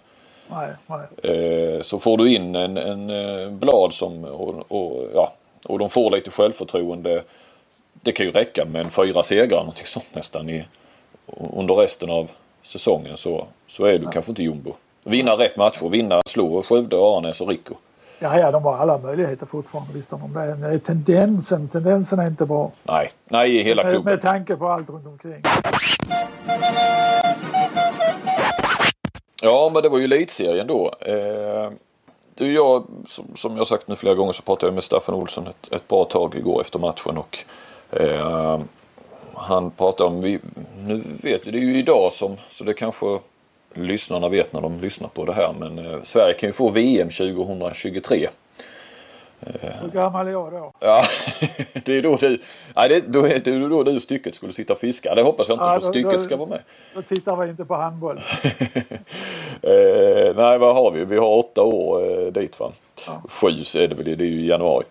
Nej, 0.50 0.70
nej. 0.88 1.84
Så 1.84 2.00
får 2.00 2.18
du 2.18 2.36
in 2.36 2.56
en, 2.56 2.78
en 2.78 3.60
blad 3.60 3.94
som 3.94 4.26
och, 4.26 4.72
och, 4.72 5.10
ja, 5.14 5.34
och 5.66 5.80
de 5.80 5.90
får 5.90 6.12
lite 6.12 6.32
självförtroende. 6.32 7.24
Det 7.94 8.12
kan 8.12 8.26
ju 8.26 8.32
räcka 8.32 8.66
med 8.66 8.82
en 8.82 8.90
fyra 8.90 9.24
segrar 9.24 9.60
någonting 9.60 9.86
sånt 9.86 10.16
nästan 10.16 10.50
i, 10.50 10.66
under 11.54 11.76
resten 11.76 12.10
av 12.10 12.32
säsongen 12.64 13.18
så, 13.18 13.48
så 13.68 13.86
är 13.86 14.00
du 14.00 14.08
kanske 14.08 14.32
inte 14.32 14.44
jumbo. 14.44 14.74
Vinna 15.04 15.32
rätt 15.32 15.58
matcher, 15.58 15.90
vinna, 15.90 16.22
slå 16.26 16.64
Skövde, 16.64 16.96
Aranäs 16.96 17.42
och 17.42 17.48
Rico. 17.48 17.74
Ja, 18.20 18.40
ja, 18.40 18.52
de 18.52 18.64
har 18.64 18.78
alla 18.78 18.98
möjligheter 18.98 19.46
fortfarande 19.46 19.94
visst 19.94 20.10
de 20.10 20.34
det. 20.34 20.56
Men 20.56 20.80
Tendensen, 20.80 21.68
tendensen 21.68 22.20
är 22.20 22.28
inte 22.28 22.46
bra. 22.46 22.72
Nej, 22.84 23.12
nej 23.26 23.56
i 23.56 23.64
hela 23.64 23.84
Med, 23.84 23.92
klubben. 23.94 24.14
med 24.14 24.22
tanke 24.22 24.56
på 24.56 24.68
allt 24.68 24.90
runt 24.90 25.08
omkring. 25.08 25.42
Ja 29.42 29.70
men 29.74 29.84
det 29.84 29.90
var 29.90 29.98
ju 29.98 30.04
elitserien 30.04 30.68
då. 30.68 30.94
Eh, 31.02 31.72
du 32.36 32.54
jag, 32.54 32.84
som, 33.08 33.26
som 33.36 33.58
jag 33.58 33.68
sagt 33.68 33.88
nu 33.88 33.96
flera 33.96 34.16
gånger 34.16 34.34
så 34.34 34.42
pratade 34.44 34.68
jag 34.68 34.74
med 34.74 34.84
Staffan 34.84 35.16
Olsson 35.16 35.48
ett, 35.48 35.74
ett 35.74 35.88
bra 35.88 36.06
tag 36.06 36.36
igår 36.36 36.62
efter 36.62 36.80
matchen 36.80 37.18
och 37.18 37.38
eh, 38.02 38.60
han 39.38 39.72
pratade 39.72 40.10
om, 40.10 40.22
vi, 40.22 40.40
nu 40.88 41.04
vet 41.22 41.48
vi, 41.48 41.52
det 41.52 41.58
är 41.58 41.62
ju 41.62 41.78
idag 41.80 42.14
som, 42.14 42.38
så 42.52 42.64
det 42.64 42.74
kanske 42.74 43.20
lyssnarna 43.74 44.30
vet 44.30 44.54
när 44.54 44.62
de 44.62 44.80
lyssnar 44.82 45.08
på 45.10 45.26
det 45.26 45.34
här 45.34 45.54
men 45.60 45.80
eh, 45.80 46.04
Sverige 46.04 46.34
kan 46.34 46.50
ju 46.50 46.54
få 46.54 46.70
VM 46.70 47.10
2023. 47.10 48.28
Hur 49.82 49.90
gammal 49.94 50.28
är 50.28 50.32
jag 50.32 50.52
då? 50.52 50.74
Ja, 50.80 51.04
det 51.86 51.98
är 51.98 52.02
då 52.02 52.16
du, 52.16 52.42
nej, 52.76 52.90
det, 52.90 53.02
då 53.08 53.26
är 53.28 53.40
det 53.40 53.68
då 53.70 53.84
du 53.84 54.00
stycket 54.00 54.36
skulle 54.36 54.54
sitta 54.54 54.74
och 54.74 54.80
fiska. 54.80 55.16
Det 55.16 55.22
hoppas 55.22 55.48
jag 55.50 55.56
inte 55.56 55.66
Ja, 55.66 55.74
för 55.80 55.82
då- 55.88 55.92
stycket 55.92 56.12
då- 56.12 56.20
ska 56.20 56.36
vara 56.38 56.50
med. 56.50 56.60
Då 56.96 57.02
tittar 57.02 57.36
vi 57.36 57.50
inte 57.50 57.66
på 57.66 57.76
handboll. 57.76 58.22
Eh, 59.62 60.36
nej, 60.36 60.58
vad 60.58 60.76
har 60.76 60.92
vi? 60.92 61.06
Vi 61.06 61.18
har 61.18 61.28
åtta 61.38 61.62
år 61.62 62.22
eh, 62.26 62.32
dit 62.32 62.60
va? 62.60 62.72
Ja. 63.08 63.22
Sju 63.30 63.48
är 63.48 63.88
det 63.88 63.96
väl, 63.96 64.06
det 64.18 64.24
är 64.24 64.28
ju 64.28 64.46
januari. 64.46 64.86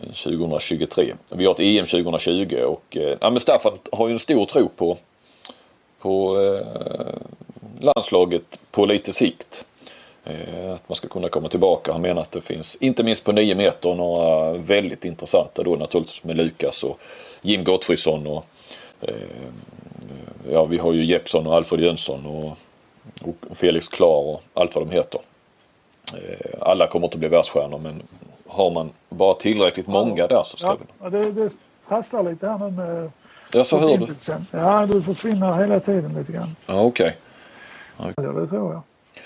2023. 0.00 1.14
Vi 1.30 1.44
har 1.44 1.52
ett 1.52 1.60
EM 1.60 1.86
2020 1.86 2.56
och 2.64 2.96
eh, 2.96 3.16
ja, 3.20 3.30
men 3.30 3.40
Staffan 3.40 3.78
har 3.92 4.08
ju 4.08 4.12
en 4.12 4.18
stor 4.18 4.44
tro 4.44 4.68
på, 4.68 4.98
på 5.98 6.40
eh, 6.40 6.66
landslaget 7.80 8.58
på 8.70 8.86
lite 8.86 9.12
sikt. 9.12 9.64
Eh, 10.24 10.74
att 10.74 10.88
man 10.88 10.96
ska 10.96 11.08
kunna 11.08 11.28
komma 11.28 11.48
tillbaka. 11.48 11.92
Han 11.92 12.00
menar 12.00 12.22
att 12.22 12.32
det 12.32 12.40
finns, 12.40 12.76
inte 12.76 13.02
minst 13.02 13.24
på 13.24 13.32
9 13.32 13.54
meter, 13.54 13.94
några 13.94 14.52
väldigt 14.52 15.04
intressanta 15.04 15.62
då 15.62 15.76
naturligtvis 15.76 16.24
med 16.24 16.36
Lukas 16.36 16.84
och 16.84 17.00
Jim 17.42 17.64
Gottfridsson 17.64 18.26
och 18.26 18.44
eh, 19.00 19.14
ja 20.50 20.64
vi 20.64 20.78
har 20.78 20.92
ju 20.92 21.04
Jeppsson 21.04 21.46
och 21.46 21.54
Alfred 21.54 21.80
Jönsson 21.80 22.26
och, 22.26 22.58
och 23.22 23.56
Felix 23.56 23.88
Klar 23.88 24.22
och 24.22 24.42
allt 24.54 24.74
vad 24.74 24.86
de 24.86 24.94
heter. 24.94 25.20
Eh, 26.14 26.56
alla 26.60 26.86
kommer 26.86 27.06
inte 27.06 27.14
att 27.14 27.20
bli 27.20 27.28
världsstjärnor 27.28 27.78
men 27.78 28.02
har 28.48 28.70
man 28.70 28.90
bara 29.08 29.34
tillräckligt 29.34 29.86
många 29.86 30.26
där 30.26 30.42
så 30.42 30.56
ska 30.56 30.76
Ja, 31.00 31.08
vi 31.08 31.18
det, 31.18 31.32
det 31.32 31.52
trasslar 31.88 32.22
lite 32.22 32.48
här 32.48 32.58
nu 32.58 32.70
med 32.70 33.10
Ja 33.52 33.64
så 33.64 33.78
hör 33.78 33.98
du? 33.98 34.06
Ja, 34.58 34.86
du 34.86 35.02
försvinner 35.02 35.52
hela 35.52 35.80
tiden 35.80 36.14
lite 36.18 36.32
grann. 36.32 36.56
Ja 36.66 36.80
okej. 36.82 37.16
Ja, 37.98 38.22
det 38.32 38.46
tror 38.46 38.72
jag. 38.72 38.82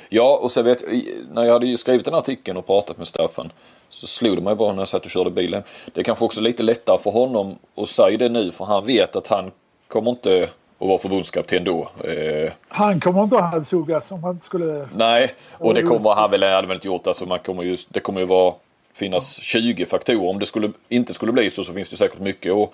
Ja 0.09 0.39
och 0.43 0.51
så 0.51 0.63
vet 0.63 0.83
jag, 0.83 1.03
när 1.33 1.43
jag 1.45 1.53
hade 1.53 1.67
ju 1.67 1.77
skrivit 1.77 2.05
den 2.05 2.15
här 2.15 2.21
artikeln 2.21 2.57
och 2.57 2.67
pratat 2.67 2.99
med 2.99 3.09
Staffan 3.09 3.53
så 3.89 4.07
slog 4.07 4.37
det 4.37 4.43
mig 4.43 4.55
bara 4.55 4.73
när 4.73 4.81
jag 4.81 4.89
satt 4.89 5.05
och 5.05 5.11
körde 5.11 5.31
bilen. 5.31 5.63
Det 5.93 6.01
är 6.01 6.05
kanske 6.05 6.25
också 6.25 6.41
lite 6.41 6.63
lättare 6.63 6.99
för 6.99 7.11
honom 7.11 7.57
att 7.77 7.89
säga 7.89 8.19
det 8.19 8.29
nu 8.29 8.53
för 8.53 8.65
han 8.65 8.87
vet 8.87 9.17
att 9.17 9.27
han 9.27 9.51
kommer 9.89 10.11
inte 10.11 10.49
att 10.79 10.89
vara 10.89 10.99
förbundskapten 10.99 11.65
då. 11.65 11.89
Eh, 12.05 12.53
Han 12.69 13.01
kommer 13.01 13.23
inte 13.23 13.37
att 13.37 13.51
halshuggas 13.51 14.11
om 14.13 14.25
han 14.25 14.41
skulle... 14.41 14.89
nej, 14.97 15.35
och 15.53 15.75
det 15.75 15.83
kommer 15.83 16.15
han 16.15 16.31
väl 16.31 16.41
väl 16.41 16.71
inte 16.73 16.87
gjort. 16.87 17.07
Alltså 17.07 17.27
man 17.27 17.39
kommer 17.39 17.63
just, 17.63 17.89
det 17.95 18.01
kommer 18.01 18.21
ju 18.21 18.27
vara 18.27 18.55
finnas 18.95 19.43
20 19.43 19.87
faktorer. 19.87 20.29
Om 20.29 20.39
det 20.39 20.47
skulle, 20.47 20.73
inte 20.89 21.15
skulle 21.15 21.33
bli 21.33 21.51
så 21.51 21.65
så 21.65 21.73
finns 21.73 21.89
det 21.89 21.97
säkert 21.97 22.21
mycket 22.21 22.53
att 22.53 22.71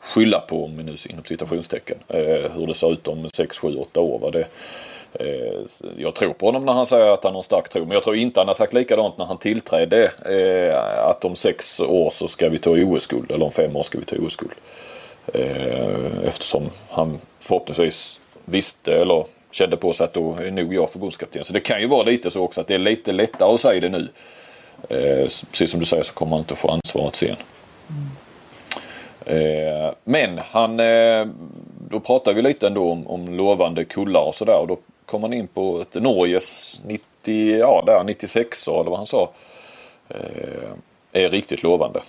skylla 0.00 0.40
på 0.40 0.64
om 0.64 0.76
vi 0.76 0.82
nu 0.84 0.96
inom 1.08 1.24
citationstecken. 1.24 1.98
Eh, 2.08 2.50
hur 2.52 2.66
det 2.66 2.74
ser 2.74 2.92
ut 2.92 3.08
om 3.08 3.28
6, 3.34 3.58
7, 3.58 3.76
8 3.76 4.00
år. 4.00 4.18
Va? 4.18 4.30
Det, 4.30 4.46
eh, 5.12 5.62
jag 5.96 6.14
tror 6.14 6.32
på 6.32 6.46
honom 6.46 6.64
när 6.64 6.72
han 6.72 6.86
säger 6.86 7.06
att 7.06 7.24
han 7.24 7.32
har 7.32 7.40
en 7.40 7.44
stark 7.44 7.68
tro. 7.68 7.84
Men 7.84 7.94
jag 7.94 8.02
tror 8.02 8.16
inte 8.16 8.40
han 8.40 8.48
har 8.48 8.54
sagt 8.54 8.72
likadant 8.72 9.18
när 9.18 9.24
han 9.24 9.38
tillträdde. 9.38 10.12
Eh, 10.26 11.08
att 11.08 11.24
om 11.24 11.36
sex 11.36 11.80
år 11.80 12.10
så 12.10 12.28
ska 12.28 12.48
vi 12.48 12.58
ta 12.58 12.70
OS-guld. 12.70 13.30
Eller 13.30 13.44
om 13.44 13.52
fem 13.52 13.76
år 13.76 13.82
ska 13.82 13.98
vi 13.98 14.04
ta 14.04 14.16
OS-guld. 14.16 14.54
Eh, 15.34 16.28
eftersom 16.28 16.70
han 16.88 17.18
förhoppningsvis 17.40 18.20
visste 18.44 18.94
eller 18.94 19.26
kände 19.50 19.76
på 19.76 19.92
sig 19.92 20.04
att 20.04 20.14
då 20.14 20.34
är 20.34 20.50
nog 20.50 20.74
jag 20.74 20.90
förbundskapten. 20.90 21.44
Så 21.44 21.52
det 21.52 21.60
kan 21.60 21.80
ju 21.80 21.86
vara 21.86 22.02
lite 22.02 22.30
så 22.30 22.42
också 22.42 22.60
att 22.60 22.66
det 22.66 22.74
är 22.74 22.78
lite 22.78 23.12
lättare 23.12 23.54
att 23.54 23.60
säga 23.60 23.80
det 23.80 23.88
nu. 23.88 24.08
Eh, 24.88 25.28
precis 25.50 25.70
som 25.70 25.80
du 25.80 25.86
säger 25.86 26.02
så 26.02 26.12
kommer 26.12 26.30
han 26.30 26.38
inte 26.38 26.54
få 26.54 26.70
ansvaret 26.70 27.16
sen. 27.16 27.36
Eh, 29.24 29.94
men 30.04 30.38
han, 30.38 30.80
eh, 30.80 31.26
då 31.88 32.00
pratar 32.00 32.32
vi 32.32 32.42
lite 32.42 32.66
ändå 32.66 32.92
om, 32.92 33.06
om 33.06 33.34
lovande 33.34 33.84
kullar 33.84 34.22
och 34.22 34.34
sådär 34.34 34.58
och 34.60 34.66
då 34.66 34.78
kom 35.06 35.22
han 35.22 35.32
in 35.32 35.46
på 35.46 35.80
ett 35.80 35.94
Norges 35.94 36.80
90, 36.84 37.58
ja 37.58 37.82
där 37.86 38.04
96 38.04 38.68
eller 38.68 38.90
vad 38.90 38.98
han 38.98 39.06
sa. 39.06 39.30
Eh, 40.08 40.70
är 41.12 41.28
riktigt 41.28 41.62
lovande. 41.62 42.00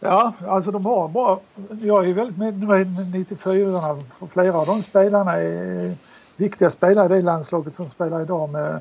Ja, 0.00 0.32
alltså 0.48 0.70
de 0.70 0.86
har 0.86 1.08
bra... 1.08 1.40
Jag 1.82 2.08
är 2.08 2.12
väldigt 2.12 2.38
med 2.38 2.62
med 2.62 3.10
94 3.14 4.02
för 4.18 4.26
flera 4.26 4.58
av 4.58 4.66
de 4.66 4.82
spelarna 4.82 5.32
är 5.32 5.86
eh, 5.86 5.92
viktiga 6.36 6.70
spelare 6.70 7.06
i 7.06 7.16
det 7.16 7.22
landslaget 7.22 7.74
som 7.74 7.88
spelar 7.88 8.22
idag 8.22 8.48
med 8.48 8.80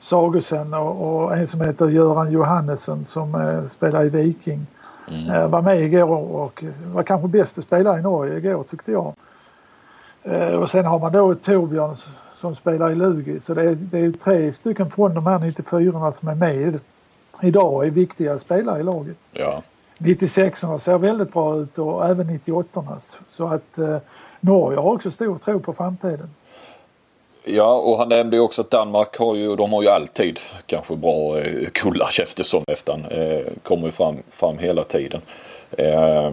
Sagosen 0.00 0.74
och, 0.74 1.22
och 1.22 1.36
en 1.36 1.46
som 1.46 1.60
heter 1.60 1.88
Göran 1.88 2.32
Johannesson 2.32 3.04
som 3.04 3.34
eh, 3.34 3.66
spelar 3.68 4.04
i 4.04 4.08
Viking. 4.08 4.66
Eh, 5.28 5.48
var 5.48 5.62
med 5.62 5.80
igår 5.80 6.10
och 6.34 6.64
var 6.86 7.02
kanske 7.02 7.28
bästa 7.28 7.62
spelare 7.62 7.98
i 7.98 8.02
Norge 8.02 8.36
igår 8.36 8.62
tyckte 8.62 8.92
jag. 8.92 9.14
Eh, 10.22 10.54
och 10.54 10.70
sen 10.70 10.84
har 10.84 10.98
man 10.98 11.12
då 11.12 11.34
Torbjörn 11.34 11.94
som 12.32 12.54
spelar 12.54 12.90
i 12.90 12.94
Lugi 12.94 13.40
så 13.40 13.54
det 13.54 13.62
är, 13.62 13.74
det 13.74 13.98
är 13.98 14.10
tre 14.10 14.52
stycken 14.52 14.90
från 14.90 15.14
de 15.14 15.26
här 15.26 15.38
94 15.38 16.12
som 16.12 16.28
är 16.28 16.34
med 16.34 16.80
idag 17.42 17.86
är 17.86 17.90
viktiga 17.90 18.38
spelare 18.38 18.80
i 18.80 18.82
laget. 18.82 19.16
Ja. 19.32 19.62
96 19.98 20.60
ser 20.60 20.98
väldigt 20.98 21.32
bra 21.32 21.56
ut 21.56 21.78
och 21.78 22.08
även 22.08 22.26
98 22.26 22.84
Så 23.28 23.46
att 23.46 23.78
eh, 23.78 23.96
Norge 24.40 24.78
har 24.78 24.94
också 24.94 25.10
stor 25.10 25.38
tro 25.38 25.60
på 25.60 25.72
framtiden. 25.72 26.30
Ja 27.44 27.72
och 27.74 27.98
han 27.98 28.08
nämnde 28.08 28.36
ju 28.36 28.42
också 28.42 28.60
att 28.62 28.70
Danmark 28.70 29.18
har 29.18 29.34
ju, 29.34 29.56
de 29.56 29.72
har 29.72 29.82
ju 29.82 29.88
alltid 29.88 30.40
kanske 30.66 30.96
bra 30.96 31.38
eh, 31.38 31.68
kullar 31.72 32.08
känns 32.10 32.34
det 32.34 32.44
som 32.44 32.64
nästan. 32.68 33.04
Eh, 33.04 33.46
kommer 33.62 33.86
ju 33.86 33.92
fram, 33.92 34.16
fram 34.30 34.58
hela 34.58 34.84
tiden. 34.84 35.20
Eh, 35.70 36.32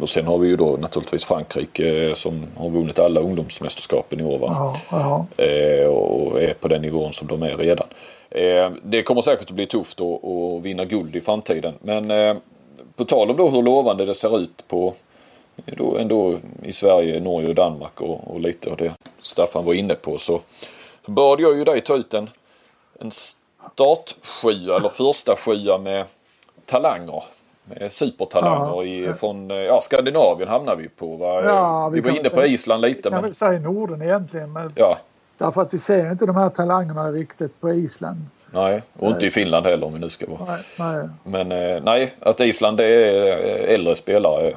och 0.00 0.08
sen 0.08 0.26
har 0.26 0.38
vi 0.38 0.48
ju 0.48 0.56
då 0.56 0.76
naturligtvis 0.76 1.24
Frankrike 1.24 2.12
som 2.16 2.46
har 2.56 2.70
vunnit 2.70 2.98
alla 2.98 3.20
ungdomsmästerskapen 3.20 4.20
i 4.20 4.24
år 4.24 4.38
va? 4.38 4.76
Ja, 4.90 5.26
ja. 5.36 5.88
och 5.88 6.42
är 6.42 6.54
på 6.54 6.68
den 6.68 6.82
nivån 6.82 7.12
som 7.12 7.28
de 7.28 7.42
är 7.42 7.56
redan. 7.56 7.86
Det 8.82 9.02
kommer 9.02 9.20
säkert 9.20 9.50
att 9.50 9.56
bli 9.56 9.66
tufft 9.66 10.00
att, 10.00 10.62
vinna 10.62 10.84
guld 10.84 11.16
i 11.16 11.20
framtiden. 11.20 11.74
Men 11.80 12.08
på 12.96 13.04
tal 13.04 13.30
om 13.30 13.36
då 13.36 13.48
hur 13.48 13.62
lovande 13.62 14.04
det 14.04 14.14
ser 14.14 14.38
ut 14.38 14.64
på 14.68 14.94
då 15.56 15.96
ändå 15.98 16.38
i 16.62 16.72
Sverige, 16.72 17.20
Norge 17.20 17.48
och 17.48 17.54
Danmark 17.54 18.00
och, 18.00 18.28
och 18.34 18.40
lite 18.40 18.70
av 18.70 18.76
det 18.76 18.94
Staffan 19.22 19.64
var 19.64 19.74
inne 19.74 19.94
på 19.94 20.18
så, 20.18 20.40
så 21.04 21.10
bad 21.10 21.40
jag 21.40 21.56
ju 21.58 21.64
dig 21.64 21.80
ta 21.80 21.94
ut 21.96 22.14
en, 22.14 22.30
en 23.00 23.10
startsjua 23.72 24.76
eller 24.76 24.88
första 24.88 25.36
sjua 25.36 25.78
med 25.78 26.04
talanger. 26.66 27.24
Med 27.64 27.92
supertalanger 27.92 28.74
Ja. 28.74 28.84
i, 28.84 29.12
från 29.12 29.50
ja, 29.50 29.80
Skandinavien 29.82 30.48
hamnar 30.48 30.76
vi 30.76 30.88
på. 30.88 31.16
Va? 31.16 31.42
Ja, 31.44 31.88
vi, 31.88 32.00
vi 32.00 32.08
var 32.10 32.18
inne 32.18 32.28
på 32.28 32.36
säga- 32.36 32.46
Island 32.46 32.82
lite 32.82 33.02
Kan 33.02 33.12
men 33.12 33.22
väl 33.22 33.34
säga 33.34 33.60
Norden 33.60 34.02
egentligen. 34.02 34.52
Men 34.52 34.72
ja, 34.76 34.98
därför 35.38 35.62
att 35.62 35.74
vi 35.74 35.78
ser 35.78 36.10
inte 36.10 36.26
de 36.26 36.36
här 36.36 36.48
talangerna 36.48 37.12
riktigt 37.12 37.60
på 37.60 37.70
Island. 37.70 38.18
Nej 38.54 38.82
och 38.98 39.10
inte 39.10 39.26
i 39.26 39.30
Finland 39.30 39.66
heller 39.66 39.86
om 39.86 39.92
vi 39.94 39.98
nu 39.98 40.10
ska 40.10 40.26
vara. 40.26 40.40
Nej, 40.46 40.58
nej. 40.78 41.08
Men 41.24 41.52
eh, 41.76 41.82
nej, 41.82 42.14
att 42.20 42.40
Island 42.40 42.80
är 42.80 43.26
eh, 43.26 43.74
äldre 43.74 43.96
spelare 43.96 44.46
eh, 44.48 44.54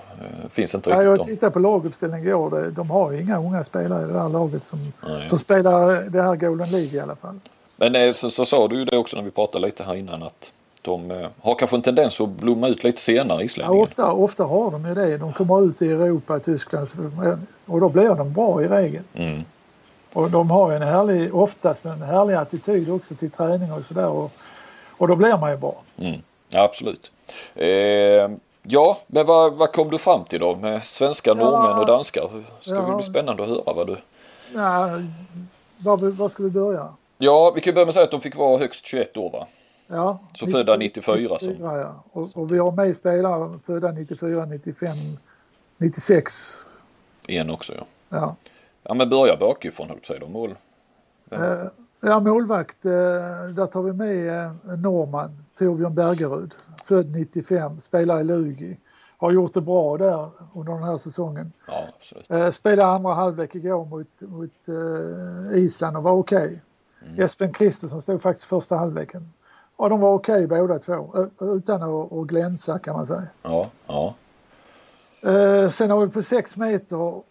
finns 0.51 0.75
inte 0.75 0.89
Ja, 0.89 0.95
riktigt. 0.95 1.17
jag 1.17 1.23
tittade 1.25 1.51
på 1.51 1.59
laguppställningen 1.59 2.27
igår. 2.27 2.49
Det- 2.51 2.71
De 2.71 2.89
har 2.89 3.11
ju 3.11 3.21
inga 3.21 3.37
unga 3.39 3.63
spelare 3.63 4.03
i 4.09 4.13
det 4.13 4.19
här 4.19 4.29
laget 4.29 4.63
som, 4.65 4.93
Nej. 5.07 5.27
som 5.29 5.37
spelar 5.37 6.09
det 6.09 6.21
här 6.21 6.35
Golden 6.35 6.71
League 6.71 6.89
i 6.97 6.99
alla 6.99 7.15
fall. 7.15 7.39
Men 7.77 8.13
så, 8.13 8.29
så 8.29 8.45
sa 8.45 8.67
du 8.67 8.75
ju 8.79 8.85
det 8.85 8.97
också 8.97 9.17
när 9.17 9.23
vi 9.23 9.31
pratade 9.31 9.65
lite 9.65 9.83
här 9.83 9.95
innan 9.95 10.23
att 10.23 10.51
de 10.81 11.27
har 11.41 11.55
kanske 11.55 11.75
en 11.75 11.81
tendens 11.81 12.21
att 12.21 12.29
blomma 12.29 12.67
ut 12.67 12.83
lite 12.83 13.01
senare 13.01 13.37
Ja, 13.39 13.43
islänningar. 13.45 13.81
ofta, 13.83 14.11
ofta 14.11 14.43
har 14.43 14.71
de 14.71 14.85
ju 14.87 14.95
det. 14.95 15.17
De 15.17 15.33
kommer 15.33 15.65
ut 15.65 15.81
i 15.81 15.91
Europa, 15.91 16.39
Tyskland 16.39 16.87
och 17.65 17.79
då 17.81 17.89
blir 17.89 18.09
de 18.15 18.33
bra 18.33 18.63
i 18.63 18.67
regel. 18.67 19.03
Mm. 19.13 19.41
Och 20.15 20.31
de 20.31 20.49
har 20.51 20.71
en 20.71 20.81
härlig, 20.81 21.35
oftast 21.35 21.85
en 21.85 22.01
härlig 22.01 22.33
attityd 22.33 22.89
också 22.89 23.15
till 23.15 23.31
träning 23.31 23.71
och 23.73 23.85
sådär. 23.85 24.07
Och, 24.07 24.31
och 24.97 25.07
då 25.07 25.15
blir 25.15 25.37
man 25.37 25.51
ju 25.51 25.57
bra. 25.57 25.75
Mm. 25.97 26.21
Ja, 26.49 26.63
absolut. 26.63 27.11
Eh, 27.55 27.67
ja, 28.63 28.97
men 29.07 29.25
vad, 29.25 29.53
vad 29.53 29.71
kom 29.73 29.89
du 29.89 29.97
fram 29.97 30.23
till 30.25 30.39
då 30.39 30.55
med 30.55 30.85
svenska, 30.85 31.29
Ja. 31.29 31.33
norrmän 31.33 31.79
och 31.79 31.85
danskar? 31.85 32.43
Ska 32.61 32.75
Ja. 32.75 32.95
bli 32.95 33.03
spännande 33.03 33.43
att 33.43 33.49
höra 33.49 33.73
vad 33.73 33.87
du... 33.87 33.97
Ja, 34.53 34.89
var, 35.77 35.97
var 36.11 36.29
ska 36.29 36.43
vi 36.43 36.49
börja? 36.49 36.87
Ja, 37.17 37.51
vi 37.55 37.61
kan 37.61 37.73
börja 37.73 37.85
med 37.85 37.89
att 37.89 37.95
säga 37.95 38.03
att 38.05 38.11
de 38.11 38.21
fick 38.21 38.35
vara 38.35 38.57
högst 38.57 38.85
21 38.85 39.17
år 39.17 39.31
va? 39.31 39.47
Ja, 39.87 40.19
Så 40.33 40.47
födda 40.47 40.75
94 40.77 41.37
som- 41.39 41.55
ja. 41.61 41.93
Och, 42.11 42.29
och 42.37 42.51
vi 42.51 42.57
har 42.57 42.71
med 42.71 42.95
spelare 42.95 43.59
födda 43.65 43.91
94, 43.91 44.45
95, 44.45 44.97
96. 45.77 46.33
En 47.27 47.49
också 47.49 47.73
ja. 47.77 47.83
Ja. 48.09 48.35
Ja 48.87 48.93
men 48.93 49.09
börja 49.09 49.37
bakifrån 49.37 49.89
höll 49.89 49.99
jag 50.07 50.19
på. 50.19 50.27
Mål. 50.27 50.55
Eh, 51.31 51.67
Ja, 51.99 52.19
målvakt, 52.19 52.85
eh, 52.85 52.91
där 53.55 53.65
tar 53.65 53.81
vi 53.81 53.93
med 53.93 54.27
eh, 54.27 54.51
en 54.69 54.81
norrman, 54.81 55.45
Torbjörn 55.57 55.95
Bergerud, 55.95 56.55
född 56.83 57.11
95, 57.15 57.79
spelar 57.79 58.19
i 58.19 58.23
Lugi. 58.23 58.77
Har 59.17 59.31
gjort 59.31 59.53
det 59.53 59.61
bra 59.61 59.97
där 59.97 60.29
under 60.55 60.73
den 60.73 60.83
här 60.83 60.97
säsongen. 60.97 61.51
Ja, 61.67 61.87
absolut. 61.97 62.55
Spelade 62.55 62.89
andra 62.91 63.13
halvlek 63.13 63.55
igår 63.55 63.85
mot, 63.85 64.21
mot 64.21 64.51
Island 65.53 65.97
och 65.97 66.03
var 66.03 66.11
okej. 66.11 66.61
Espen 67.17 67.53
Kristensson 67.53 68.01
stod 68.01 68.21
faktiskt 68.21 68.47
första 68.47 68.75
halvleken. 68.75 69.33
Ja, 69.77 69.89
de 69.89 69.99
var 69.99 70.13
okej 70.13 70.47
båda 70.47 70.79
två, 70.79 71.27
utan 71.39 71.83
att, 71.83 72.13
att 72.13 72.27
glänsa 72.27 72.79
kan 72.79 72.95
man 72.95 73.07
säga. 73.07 73.27
Ja, 73.41 73.69
ja. 73.87 74.13
Sen 75.69 75.91
har 75.91 76.05
vi 76.05 76.11
på 76.11 76.21
sex 76.21 76.57
meter 76.57 77.21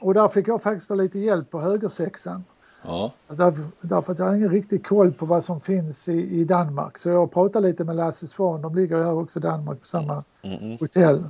och 0.00 0.14
där 0.14 0.28
fick 0.28 0.48
jag 0.48 0.62
faktiskt 0.62 0.90
lite 0.90 1.18
hjälp 1.18 1.50
på 1.50 1.60
högersexan. 1.60 2.44
Ja, 2.82 3.12
Därför, 3.28 3.64
därför 3.80 4.12
att 4.12 4.18
jag 4.18 4.26
har 4.26 4.34
ingen 4.34 4.50
riktig 4.50 4.86
koll 4.86 5.12
på 5.12 5.26
vad 5.26 5.44
som 5.44 5.60
finns 5.60 6.08
i, 6.08 6.40
i 6.40 6.44
Danmark. 6.44 6.98
Så 6.98 7.08
jag 7.08 7.32
pratade 7.32 7.68
lite 7.68 7.84
med 7.84 7.96
Lasse 7.96 8.26
Svahn, 8.26 8.62
de 8.62 8.74
ligger 8.74 8.98
ju 8.98 9.04
här 9.04 9.18
också 9.18 9.38
i 9.38 9.42
Danmark 9.42 9.80
på 9.80 9.86
samma 9.86 10.24
mm, 10.42 10.78
hotell. 10.78 11.24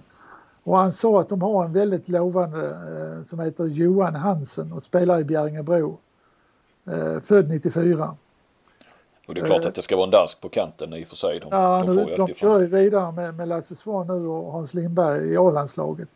Och 0.62 0.78
han 0.78 0.92
sa 0.92 1.20
att 1.20 1.28
de 1.28 1.42
har 1.42 1.64
en 1.64 1.72
väldigt 1.72 2.08
lovande 2.08 2.66
eh, 2.66 3.22
som 3.22 3.40
heter 3.40 3.64
Johan 3.64 4.14
Hansen 4.14 4.72
och 4.72 4.82
spelar 4.82 5.20
i 5.20 5.24
Bjärringebro. 5.24 5.98
Eh, 6.86 7.20
född 7.20 7.48
94. 7.48 8.16
och 9.28 9.34
det 9.34 9.40
är 9.40 9.44
klart 9.44 9.64
att 9.64 9.74
det 9.74 9.82
ska 9.82 9.96
vara 9.96 10.04
en 10.04 10.10
dansk 10.10 10.40
på 10.40 10.48
kanten 10.48 10.94
i 10.94 11.04
och 11.04 11.08
för 11.08 11.16
sig. 11.16 11.40
De, 11.40 11.48
Ja, 11.50 11.84
de 11.86 11.96
nu, 11.96 12.16
de 12.16 12.34
kör 12.34 12.60
ju 12.60 12.66
vidare 12.66 13.12
med, 13.12 13.34
med 13.34 13.48
Lasse 13.48 13.74
Svahn 13.74 14.06
nu 14.06 14.26
och 14.26 14.52
Hans 14.52 14.74
Lindberg 14.74 15.32
i 15.32 15.36
A-landslaget. 15.36 16.08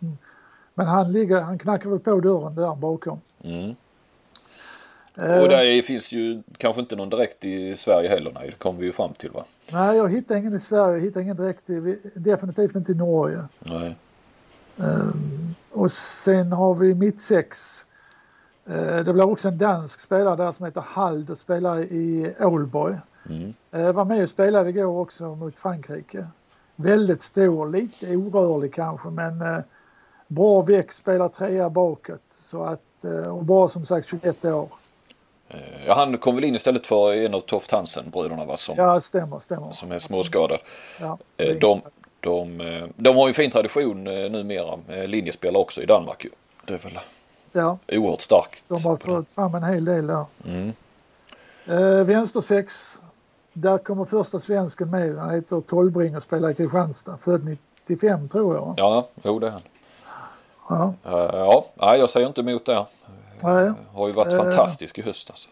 Men 0.75 0.87
han, 0.87 1.13
ligger, 1.13 1.41
han 1.41 1.59
knackar 1.59 1.91
väl 1.91 1.99
på 1.99 2.21
dörren 2.21 2.55
där 2.55 2.75
bakom. 2.75 3.21
Mm. 3.43 3.75
Eh, 5.17 5.43
och 5.43 5.49
där 5.49 5.83
finns 5.83 6.13
ju 6.13 6.43
kanske 6.57 6.81
inte 6.81 6.97
någon 6.97 7.11
direkt 7.11 7.45
i 7.45 7.77
Sverige 7.77 8.09
heller, 8.09 8.33
nej 8.35 8.51
det 8.51 8.59
kommer 8.59 8.81
vi 8.81 8.87
ju 8.87 8.93
fram 8.93 9.13
till 9.13 9.31
va? 9.31 9.45
Nej 9.73 9.97
jag 9.97 10.09
hittar 10.09 10.37
ingen 10.37 10.55
i 10.55 10.59
Sverige, 10.59 10.95
jag 10.95 11.01
hittar 11.01 11.21
ingen 11.21 11.37
direkt 11.37 11.71
i, 11.71 11.99
definitivt 12.15 12.75
inte 12.75 12.93
i 12.93 12.95
Norge. 12.95 13.45
Nej. 13.59 13.97
Um, 14.77 15.55
och 15.71 15.93
sen 15.93 16.53
har 16.53 16.75
vi 16.75 16.95
mittsex. 16.95 17.81
Uh, 18.71 19.05
det 19.05 19.13
blir 19.13 19.31
också 19.31 19.49
en 19.49 19.59
dansk 19.59 20.01
spelare 20.01 20.37
där 20.37 20.53
som 20.53 20.65
heter 20.65 20.81
Hald 20.81 21.31
och 21.31 21.39
spelar 21.39 21.79
i 21.79 22.35
Aalborg. 22.41 22.97
Mm. 23.31 23.55
Uh, 23.75 23.93
var 23.93 24.05
med 24.05 24.23
och 24.23 24.29
spelade 24.29 24.71
igår 24.71 25.01
också 25.01 25.35
mot 25.35 25.59
Frankrike. 25.59 26.27
Väldigt 26.77 27.23
stor, 27.23 27.71
lite 27.71 28.17
orörlig 28.17 28.75
kanske 28.75 29.09
men 29.09 29.43
uh, 29.43 29.59
bra 30.27 30.63
växt, 30.63 30.99
spelar 30.99 31.29
trea 31.29 31.71
bakåt. 31.71 32.21
Så 32.29 32.65
att, 32.65 33.05
och 33.31 33.45
bra 33.45 33.69
som 33.69 33.87
sagt 33.87 34.09
21 34.09 34.45
år. 34.45 34.69
Ja, 35.87 35.95
han 35.95 36.19
kom 36.19 36.35
väl 36.35 36.45
in 36.45 36.55
istället 36.55 36.87
för 36.87 37.13
en 37.13 37.35
av 37.35 37.41
Toft 37.41 37.71
Hansen 37.71 38.11
bröderna 38.11 38.45
va? 38.45 38.57
Som, 38.57 38.75
ja, 38.79 39.01
stämmer, 39.01 39.39
stämmer. 39.39 39.73
Som 39.73 39.93
är 39.93 39.99
småskadad. 39.99 40.59
Ja, 41.01 41.19
de, 41.37 41.83
de, 42.21 42.59
de 42.97 43.17
har 43.17 43.27
ju 43.29 43.33
fin 43.33 43.51
tradition 43.51 44.05
numera. 44.05 44.79
Linjespelare 45.07 45.63
också 45.63 45.83
i 45.83 45.87
Danmark 45.87 46.25
ju. 46.25 46.31
Det 46.67 46.75
är 46.75 46.79
väl 46.79 46.99
ja. 47.53 47.79
oerhört 47.89 48.21
starkt. 48.21 48.65
De 48.69 48.85
har 48.85 48.97
fått 48.97 49.31
fram 49.31 49.55
en 49.55 49.65
hel 49.65 49.85
del 49.85 50.07
där. 50.07 50.25
Mm. 50.47 50.73
Eh, 51.67 52.05
vänstersex. 52.05 52.99
Där 53.53 53.79
kommer 53.79 54.05
första 54.05 54.41
svensken 54.41 54.91
med. 54.91 55.17
Han 55.17 55.35
heter 55.35 55.61
Tolbring 55.61 56.17
och 56.17 56.23
spelar 56.23 56.51
i 56.51 56.55
Kristianstad. 56.55 57.19
Född 57.19 57.45
95 57.45 58.29
tror 58.29 58.55
jag. 58.55 58.75
Ja, 58.77 59.09
jo 59.23 59.39
det 59.39 59.47
är 59.47 59.51
han. 59.51 59.61
Ja. 60.69 60.95
Uh, 61.07 61.65
ja, 61.77 61.97
jag 61.97 62.11
säger 62.11 62.27
inte 62.27 62.41
emot 62.41 62.67
det. 62.67 62.87
Nej. 63.43 63.73
Har 63.93 64.07
ju 64.07 64.13
varit 64.13 64.33
uh, 64.33 64.39
fantastisk 64.39 64.99
i 64.99 65.03
höst 65.03 65.31
alltså. 65.31 65.49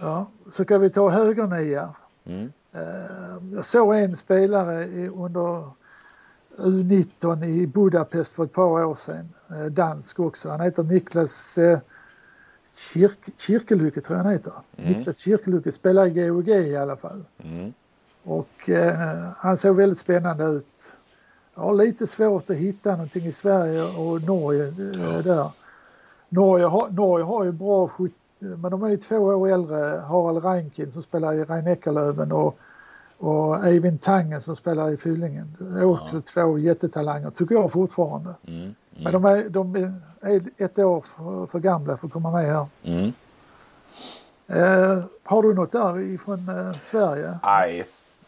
Ja, 0.00 0.26
så 0.50 0.64
kan 0.64 0.80
vi 0.80 0.90
ta 0.90 1.08
högernia. 1.08 1.94
Mm. 2.24 2.52
Uh, 2.74 3.54
jag 3.54 3.64
såg 3.64 3.94
en 3.94 4.16
spelare 4.16 5.08
under 5.08 5.64
U19 6.56 7.44
i 7.44 7.66
Budapest 7.66 8.34
för 8.34 8.44
ett 8.44 8.52
par 8.52 8.84
år 8.84 8.94
sedan. 8.94 9.28
Eh, 9.50 9.64
dansk 9.64 10.20
också. 10.20 10.48
Han 10.48 10.60
heter 10.60 10.82
Niklas 10.82 11.58
eh, 11.58 11.78
Kirk, 12.92 13.18
Kirkelycke 13.38 14.00
tror 14.00 14.18
jag 14.18 14.24
han 14.24 14.32
heter. 14.32 14.52
Mm. 14.76 14.92
Niklas 14.92 15.18
Kirkelycke 15.18 15.72
spelar 15.72 16.06
i 16.06 16.10
GOG 16.10 16.48
i 16.48 16.76
alla 16.76 16.96
fall. 16.96 17.24
Mm. 17.44 17.72
Och 18.22 18.68
eh, 18.68 19.28
han 19.36 19.56
såg 19.56 19.76
väldigt 19.76 19.98
spännande 19.98 20.44
ut. 20.44 20.96
Jag 21.54 21.62
har 21.62 21.74
lite 21.74 22.06
svårt 22.06 22.50
att 22.50 22.56
hitta 22.56 22.90
någonting 22.90 23.26
i 23.26 23.32
Sverige 23.32 23.82
och 23.82 24.22
Norge 24.22 24.66
eh, 24.66 25.24
där. 25.24 25.50
Norge 26.28 26.66
har, 26.66 26.90
Norge 26.90 27.24
har 27.24 27.44
ju 27.44 27.52
bra 27.52 27.88
70, 27.88 28.14
men 28.38 28.70
de 28.70 28.82
är 28.82 28.88
ju 28.88 28.96
två 28.96 29.16
år 29.16 29.48
äldre. 29.48 30.02
Harald 30.08 30.44
Reinkin 30.44 30.92
som 30.92 31.02
spelar 31.02 31.32
i 31.32 31.44
Rhein 31.44 32.32
och 32.32 32.58
och 33.22 33.66
Eivind 33.66 34.00
Tangen 34.00 34.40
som 34.40 34.56
spelar 34.56 34.90
i 34.90 34.96
Fyllingen. 34.96 35.56
Det 35.58 35.80
är 35.80 35.84
också 35.84 36.16
ja. 36.16 36.22
två 36.34 36.58
jättetalanger 36.58 37.30
tycker 37.30 37.54
jag 37.54 37.72
fortfarande. 37.72 38.34
Mm, 38.46 38.60
mm. 38.60 38.74
Men 38.90 39.12
de 39.12 39.24
är, 39.24 39.48
de 39.48 39.76
är 40.20 40.42
ett 40.56 40.78
år 40.78 41.00
för, 41.00 41.46
för, 41.46 41.58
gamla 41.58 41.96
för 41.96 42.06
att 42.06 42.12
komma 42.12 42.30
med 42.30 42.46
här. 42.46 42.66
Mm. 42.82 43.12
Eh, 44.46 45.04
har 45.22 45.42
du 45.42 45.54
något 45.54 45.72
där 45.72 46.00
ifrån 46.00 46.48
eh, 46.48 46.72
Sverige? 46.72 47.38
Nej, 47.42 47.84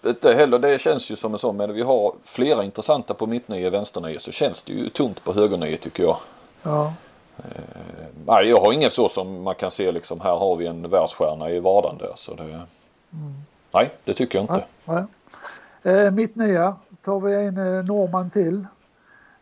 inte 0.07 0.35
heller. 0.35 0.59
Det 0.59 0.79
känns 0.79 1.11
ju 1.11 1.17
som 1.17 1.33
en 1.33 1.39
sån. 1.39 1.57
Men 1.57 1.75
vi 1.75 1.83
har 1.83 2.15
flera 2.25 2.65
intressanta 2.65 3.15
på 3.15 3.27
mittnio, 3.27 3.71
vänsternio 3.71 4.19
så 4.19 4.33
känns 4.33 4.63
det 4.63 4.73
ju 4.73 4.89
tomt 4.89 5.25
på 5.25 5.33
högernio 5.33 5.77
tycker 5.77 6.03
jag. 6.03 6.17
Ja. 6.63 6.93
Eh, 7.39 8.05
nej, 8.27 8.49
jag 8.49 8.61
har 8.61 8.73
ingen 8.73 8.91
så 8.91 9.09
som 9.09 9.43
man 9.43 9.55
kan 9.55 9.71
se 9.71 9.93
liksom 9.93 10.21
här 10.21 10.37
har 10.37 10.57
vi 10.57 10.67
en 10.67 10.91
världsstjärna 10.91 11.51
i 11.51 11.61
vardande. 11.61 12.13
Så 12.17 12.35
det, 12.35 12.43
mm. 12.43 12.65
Nej, 13.73 13.91
det 14.05 14.15
tycker 14.15 14.39
jag 14.39 14.43
inte. 14.43 14.65
Nej, 14.85 15.05
nej. 15.83 15.95
Eh, 15.95 16.11
mitt 16.11 16.37
nya 16.37 16.77
tar 17.03 17.21
vi 17.21 17.35
en 17.35 17.59
eh, 17.59 17.85
norrman 17.85 18.31
till. 18.31 18.67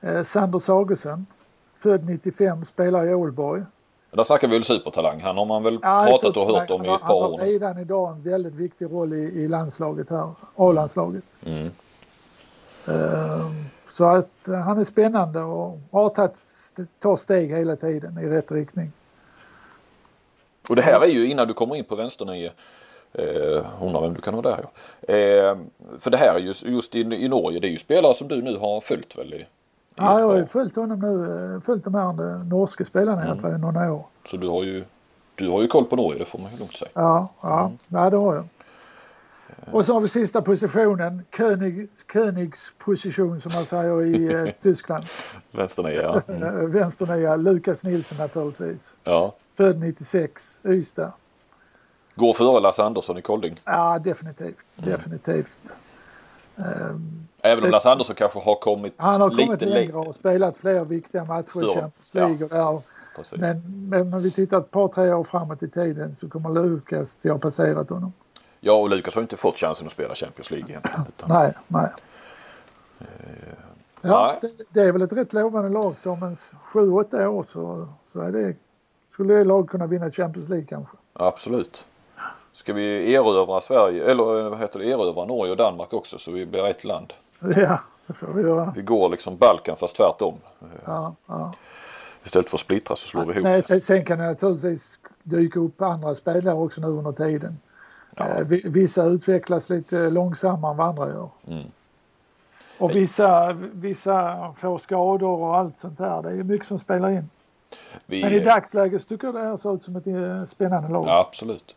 Eh, 0.00 0.22
Sander 0.22 0.58
Sagersen. 0.58 1.26
Född 1.74 2.04
95, 2.04 2.64
spelar 2.64 3.04
i 3.04 3.14
Ålborg. 3.14 3.62
Där 4.16 4.22
snackar 4.22 4.48
vi 4.48 4.54
väl 4.54 4.64
supertalang. 4.64 5.20
Han 5.20 5.36
har 5.38 5.44
man 5.44 5.62
väl 5.62 5.78
ja, 5.82 6.06
pratat 6.08 6.36
och 6.36 6.46
hört 6.46 6.70
om 6.70 6.84
i 6.84 6.88
ett 6.88 7.00
par 7.00 7.14
år. 7.14 7.22
Han 7.22 7.40
har 7.40 7.46
redan 7.46 7.78
idag 7.78 8.12
en 8.12 8.22
väldigt 8.22 8.54
viktig 8.54 8.84
roll 8.84 9.12
i, 9.12 9.16
i 9.16 9.48
landslaget 9.48 10.10
här, 10.10 10.30
A-landslaget. 10.56 11.24
Mm. 11.44 11.70
Uh, 12.88 13.50
så 13.88 14.04
att 14.04 14.48
uh, 14.48 14.54
han 14.54 14.78
är 14.78 14.84
spännande 14.84 15.40
och 15.40 15.78
har 15.90 16.08
tagit 16.08 16.36
tar 16.98 17.16
steg 17.16 17.50
hela 17.50 17.76
tiden 17.76 18.18
i 18.18 18.28
rätt 18.28 18.52
riktning. 18.52 18.92
Och 20.70 20.76
det 20.76 20.82
här 20.82 21.00
är 21.00 21.06
ju 21.06 21.30
innan 21.30 21.48
du 21.48 21.54
kommer 21.54 21.76
in 21.76 21.84
på 21.84 21.96
vänsternio 21.96 22.50
Eh, 23.14 23.82
undrar 23.82 24.00
vem 24.00 24.14
du 24.14 24.20
kan 24.20 24.36
vara 24.36 24.56
där 24.56 24.64
ja. 24.64 25.14
Eh, 25.14 25.56
för 25.98 26.10
det 26.10 26.16
här 26.16 26.38
just, 26.38 26.62
just 26.62 26.94
i, 26.94 27.00
i 27.00 27.28
Norge, 27.28 27.60
det 27.60 27.66
är 27.66 27.70
ju 27.70 27.78
spelare 27.78 28.14
som 28.14 28.28
du 28.28 28.42
nu 28.42 28.56
har 28.56 28.80
följt 28.80 29.18
väl? 29.18 29.34
I 29.34 29.46
ja, 29.95 30.20
jag 30.20 30.26
har 30.26 30.36
ju 30.36 30.47
följt 30.47 30.76
honom 30.76 30.99
nu, 30.99 31.55
eh, 31.55 31.61
följt 31.61 31.84
de 31.84 31.95
här 31.95 32.45
norska 32.45 32.84
spelarna 32.84 33.22
mm. 33.22 33.28
i 33.28 33.30
alla 33.30 33.40
fall 33.40 33.55
i 33.55 33.59
några 33.59 33.93
år. 33.93 34.07
Så 34.26 34.36
du 34.36 34.49
har 34.49 34.62
ju, 34.62 34.84
du 35.34 35.51
har 35.51 35.62
ju 35.62 35.68
koll 35.68 35.84
på 35.84 35.97
Norge, 35.97 36.18
det 36.18 36.24
får 36.24 36.38
man 36.38 36.53
ju 36.53 36.59
lugnt 36.59 36.76
säga. 36.76 36.90
Ja, 36.95 37.28
ja, 37.40 37.64
mm. 37.64 37.78
ja 37.88 38.11
det 38.11 38.16
har 38.16 38.34
jag. 38.34 38.45
Eh. 39.66 39.74
Och 39.74 39.84
så 39.84 39.93
har 39.93 40.01
vi 40.01 40.09
sista 40.09 40.43
positionen, 40.43 41.24
König, 41.36 41.88
Königs 42.12 42.72
position 42.78 43.40
som 43.40 43.53
man 43.53 43.66
säger 43.66 44.03
i 44.03 44.32
eh, 44.34 44.55
Tyskland. 44.61 45.05
Vänsternia. 45.51 46.22
Mm. 46.28 46.70
Vänsternia, 46.70 47.36
Lukas 47.36 47.84
Nilsson 47.84 48.18
naturligtvis. 48.18 48.99
Ja. 49.05 49.34
Född 49.55 49.80
96, 49.80 50.61
Ystad. 50.64 51.12
Går 52.14 52.32
före 52.32 52.61
Lasse 52.61 52.82
Andersson 52.82 53.18
i 53.18 53.22
Kolding? 53.22 53.61
Ja 53.64 53.99
definitivt, 53.99 54.66
mm. 54.76 54.90
definitivt. 54.90 55.76
Um, 56.57 57.28
Även 57.42 57.64
om 57.64 57.70
Lasse 57.70 57.90
Andersson 57.90 58.16
kanske 58.16 58.38
har 58.38 58.55
kommit 58.55 58.94
Han 58.96 59.20
har 59.20 59.30
kommit 59.30 59.62
längre 59.62 59.96
och 59.96 60.14
spelat 60.14 60.57
fler 60.57 60.84
viktiga 60.84 61.24
matcher 61.24 61.70
i 61.70 61.74
Champions 61.74 62.14
League. 62.14 62.48
Ja. 62.50 62.82
Där. 63.16 63.38
Men, 63.38 63.88
men 63.88 64.14
om 64.14 64.22
vi 64.22 64.30
tittar 64.30 64.59
ett 64.59 64.70
par 64.70 64.88
tre 64.88 65.12
år 65.12 65.22
framåt 65.22 65.62
i 65.62 65.68
tiden 65.68 66.14
så 66.14 66.28
kommer 66.28 66.50
Lukas 66.50 67.16
till 67.16 67.30
att 67.30 67.34
ha 67.34 67.40
passerat 67.40 67.90
honom. 67.90 68.12
Ja 68.61 68.72
och 68.72 68.90
Lukas 68.90 69.14
har 69.14 69.22
inte 69.22 69.36
fått 69.36 69.59
chansen 69.59 69.86
att 69.86 69.92
spela 69.92 70.14
Champions 70.14 70.50
League 70.50 70.68
egentligen. 70.70 71.05
Utan... 71.09 71.28
nej, 71.28 71.55
nej. 71.68 71.92
Uh, 73.00 73.07
ja, 74.00 74.38
nej. 74.42 74.53
Det, 74.59 74.64
det, 74.70 74.88
är 74.88 74.92
väl 74.92 75.03
ett 75.03 75.12
rätt 75.12 75.32
lovande 75.32 75.68
lag 75.68 75.98
som 75.98 76.22
en 76.22 76.36
sju, 76.64 76.92
åtta 76.92 77.28
år 77.28 77.42
så, 77.42 77.88
så 78.12 78.20
är 78.20 78.32
det, 78.32 78.57
skulle 79.12 79.34
det 79.34 79.44
lag 79.44 79.70
kunna 79.70 79.86
vinna 79.86 80.11
Champions 80.11 80.48
League 80.48 80.66
kanske. 80.66 80.96
Absolut. 81.12 81.86
Ska 82.53 82.72
vi 82.72 83.14
erövra 83.14 83.61
Sverige, 83.61 84.11
eller 84.11 84.44
eh, 84.44 84.50
vad 84.50 84.59
heter 84.59 84.78
det, 84.78 84.86
erövra 84.86 85.24
Norge 85.24 85.50
och 85.50 85.57
Danmark 85.57 85.92
också 85.92 86.18
så 86.18 86.30
vi 86.30 86.46
blir 86.46 86.66
ett 86.66 86.84
land? 86.84 87.12
Ja, 87.57 87.80
det 88.07 88.12
får 88.12 88.26
vi 88.26 88.42
göra. 88.42 88.72
Vi 88.76 88.82
går 88.82 89.09
liksom 89.09 89.36
Balkan 89.36 89.76
fast 89.76 89.96
tvärtom. 89.96 90.34
Ja, 90.84 91.14
ja. 91.26 91.53
Istället 92.24 92.48
för 92.48 92.57
att 92.57 92.61
splittras 92.61 93.00
så 93.00 93.09
slår 93.09 93.24
vi 93.24 93.32
ihop. 93.32 93.44
Nej, 93.44 93.62
sen 93.62 94.05
kan 94.05 94.18
det 94.18 94.26
naturligtvis 94.26 94.98
dyka 95.22 95.61
upp 95.61 95.82
andra 95.82 96.14
spelare 96.14 96.55
också 96.55 96.80
nu 96.80 96.86
under 96.86 97.12
tiden. 97.12 97.59
Ja. 98.16 98.24
Eh, 98.24 98.46
vissa 98.64 99.05
utvecklas 99.05 99.70
lite 99.70 100.11
långsammare 100.11 100.70
än 100.70 100.76
vad 100.76 100.88
andra 100.88 101.09
gör. 101.09 101.28
Mm. 101.48 101.64
Och 102.78 102.96
vissa, 102.96 103.53
vissa 103.72 104.53
får 104.59 104.78
skador 104.78 105.38
och 105.38 105.57
allt 105.57 105.76
sånt 105.76 105.98
där. 105.98 106.22
Det 106.22 106.30
är 106.30 106.42
mycket 106.42 106.66
som 106.66 106.78
spelar 106.78 107.11
in. 107.11 107.30
Vi... 108.07 108.22
Men 108.22 108.32
i 108.32 108.40
dagsläget 108.40 109.09
tycker 109.09 109.26
jag 109.26 109.34
det 109.34 109.40
här 109.40 109.57
ser 109.57 109.74
ut 109.74 109.82
som 109.82 109.96
ett 109.96 110.07
eh, 110.07 110.44
spännande 110.44 110.88
lag. 110.88 111.05
Ja, 111.07 111.26
absolut. 111.28 111.74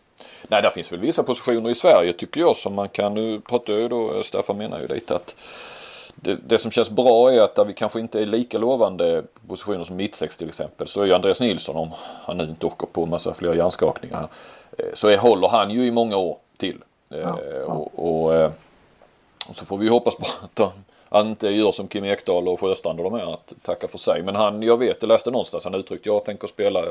Nej, 0.47 0.61
där 0.61 0.69
finns 0.69 0.91
väl 0.91 0.99
vissa 0.99 1.23
positioner 1.23 1.69
i 1.69 1.75
Sverige 1.75 2.13
tycker 2.13 2.41
jag 2.41 2.55
som 2.55 2.73
man 2.73 2.89
kan, 2.89 3.13
nu 3.13 3.39
pratar 3.39 3.73
jag 3.73 3.89
då, 3.89 4.23
Staffan 4.23 4.57
menar 4.57 4.79
ju 4.79 4.87
lite 4.87 5.15
att 5.15 5.35
det, 6.15 6.37
det, 6.47 6.57
som 6.57 6.71
känns 6.71 6.89
bra 6.89 7.31
är 7.31 7.41
att 7.41 7.55
där 7.55 7.65
vi 7.65 7.73
kanske 7.73 7.99
inte 7.99 8.21
är 8.21 8.25
lika 8.25 8.57
lovande 8.57 9.23
positioner 9.47 9.83
som 9.83 9.95
mittsex 9.95 10.37
till 10.37 10.47
exempel 10.47 10.87
så 10.87 11.01
är 11.01 11.05
ju 11.05 11.13
Andreas 11.13 11.41
Nilsson 11.41 11.75
om 11.75 11.91
han 11.99 12.37
nu 12.37 12.43
inte 12.43 12.65
åker 12.65 12.87
på 12.87 13.03
en 13.03 13.09
massa 13.09 13.33
fler 13.33 13.53
hjärnskakningar 13.53 14.27
eh, 14.77 14.85
så 14.93 15.07
är, 15.07 15.17
håller 15.17 15.47
han 15.47 15.71
ju 15.71 15.87
i 15.87 15.91
många 15.91 16.17
år 16.17 16.37
till. 16.57 16.83
Eh, 17.09 17.19
ja, 17.19 17.39
ja. 17.59 17.65
Och, 17.65 18.23
och, 18.23 18.35
eh, 18.35 18.51
och, 19.49 19.55
så 19.55 19.65
får 19.65 19.77
vi 19.77 19.87
hoppas 19.87 20.15
på 20.15 20.25
att 20.41 20.73
han 21.09 21.27
inte 21.27 21.49
gör 21.49 21.71
som 21.71 21.87
Kim 21.87 22.05
Ekdahl 22.05 22.47
och 22.47 22.59
Sjöstrand 22.59 22.99
och 22.99 23.11
de 23.11 23.19
här 23.19 23.33
att 23.33 23.53
tacka 23.61 23.87
för 23.87 23.97
sig. 23.97 24.21
Men 24.21 24.35
han, 24.35 24.63
jag 24.63 24.77
vet, 24.77 24.97
jag 24.99 25.07
läste 25.07 25.31
någonstans, 25.31 25.63
han 25.63 25.75
uttryckte 25.75 26.09
jag 26.09 26.25
tänker 26.25 26.47
spela 26.47 26.85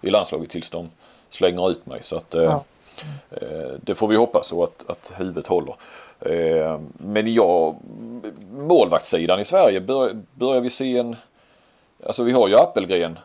i 0.00 0.10
landslaget 0.10 0.50
tills 0.50 0.70
de 0.70 0.90
slänger 1.34 1.70
ut 1.70 1.86
mig. 1.86 2.02
Så 2.02 2.16
att, 2.16 2.34
ja. 2.34 2.64
eh, 3.30 3.72
det 3.80 3.94
får 3.94 4.08
vi 4.08 4.16
hoppas 4.16 4.52
och 4.52 4.64
att, 4.64 4.84
att 4.90 5.12
huvudet 5.16 5.46
håller. 5.46 5.76
Eh, 6.20 6.80
men 6.96 7.34
ja, 7.34 7.76
målvaktssidan 8.52 9.40
i 9.40 9.44
Sverige 9.44 9.80
bör, 9.80 10.16
börjar 10.34 10.60
vi 10.60 10.70
se 10.70 10.98
en, 10.98 11.16
alltså 12.06 12.22
vi 12.22 12.32
har 12.32 12.48
ju 12.48 12.56
Appelgren. 12.56 13.18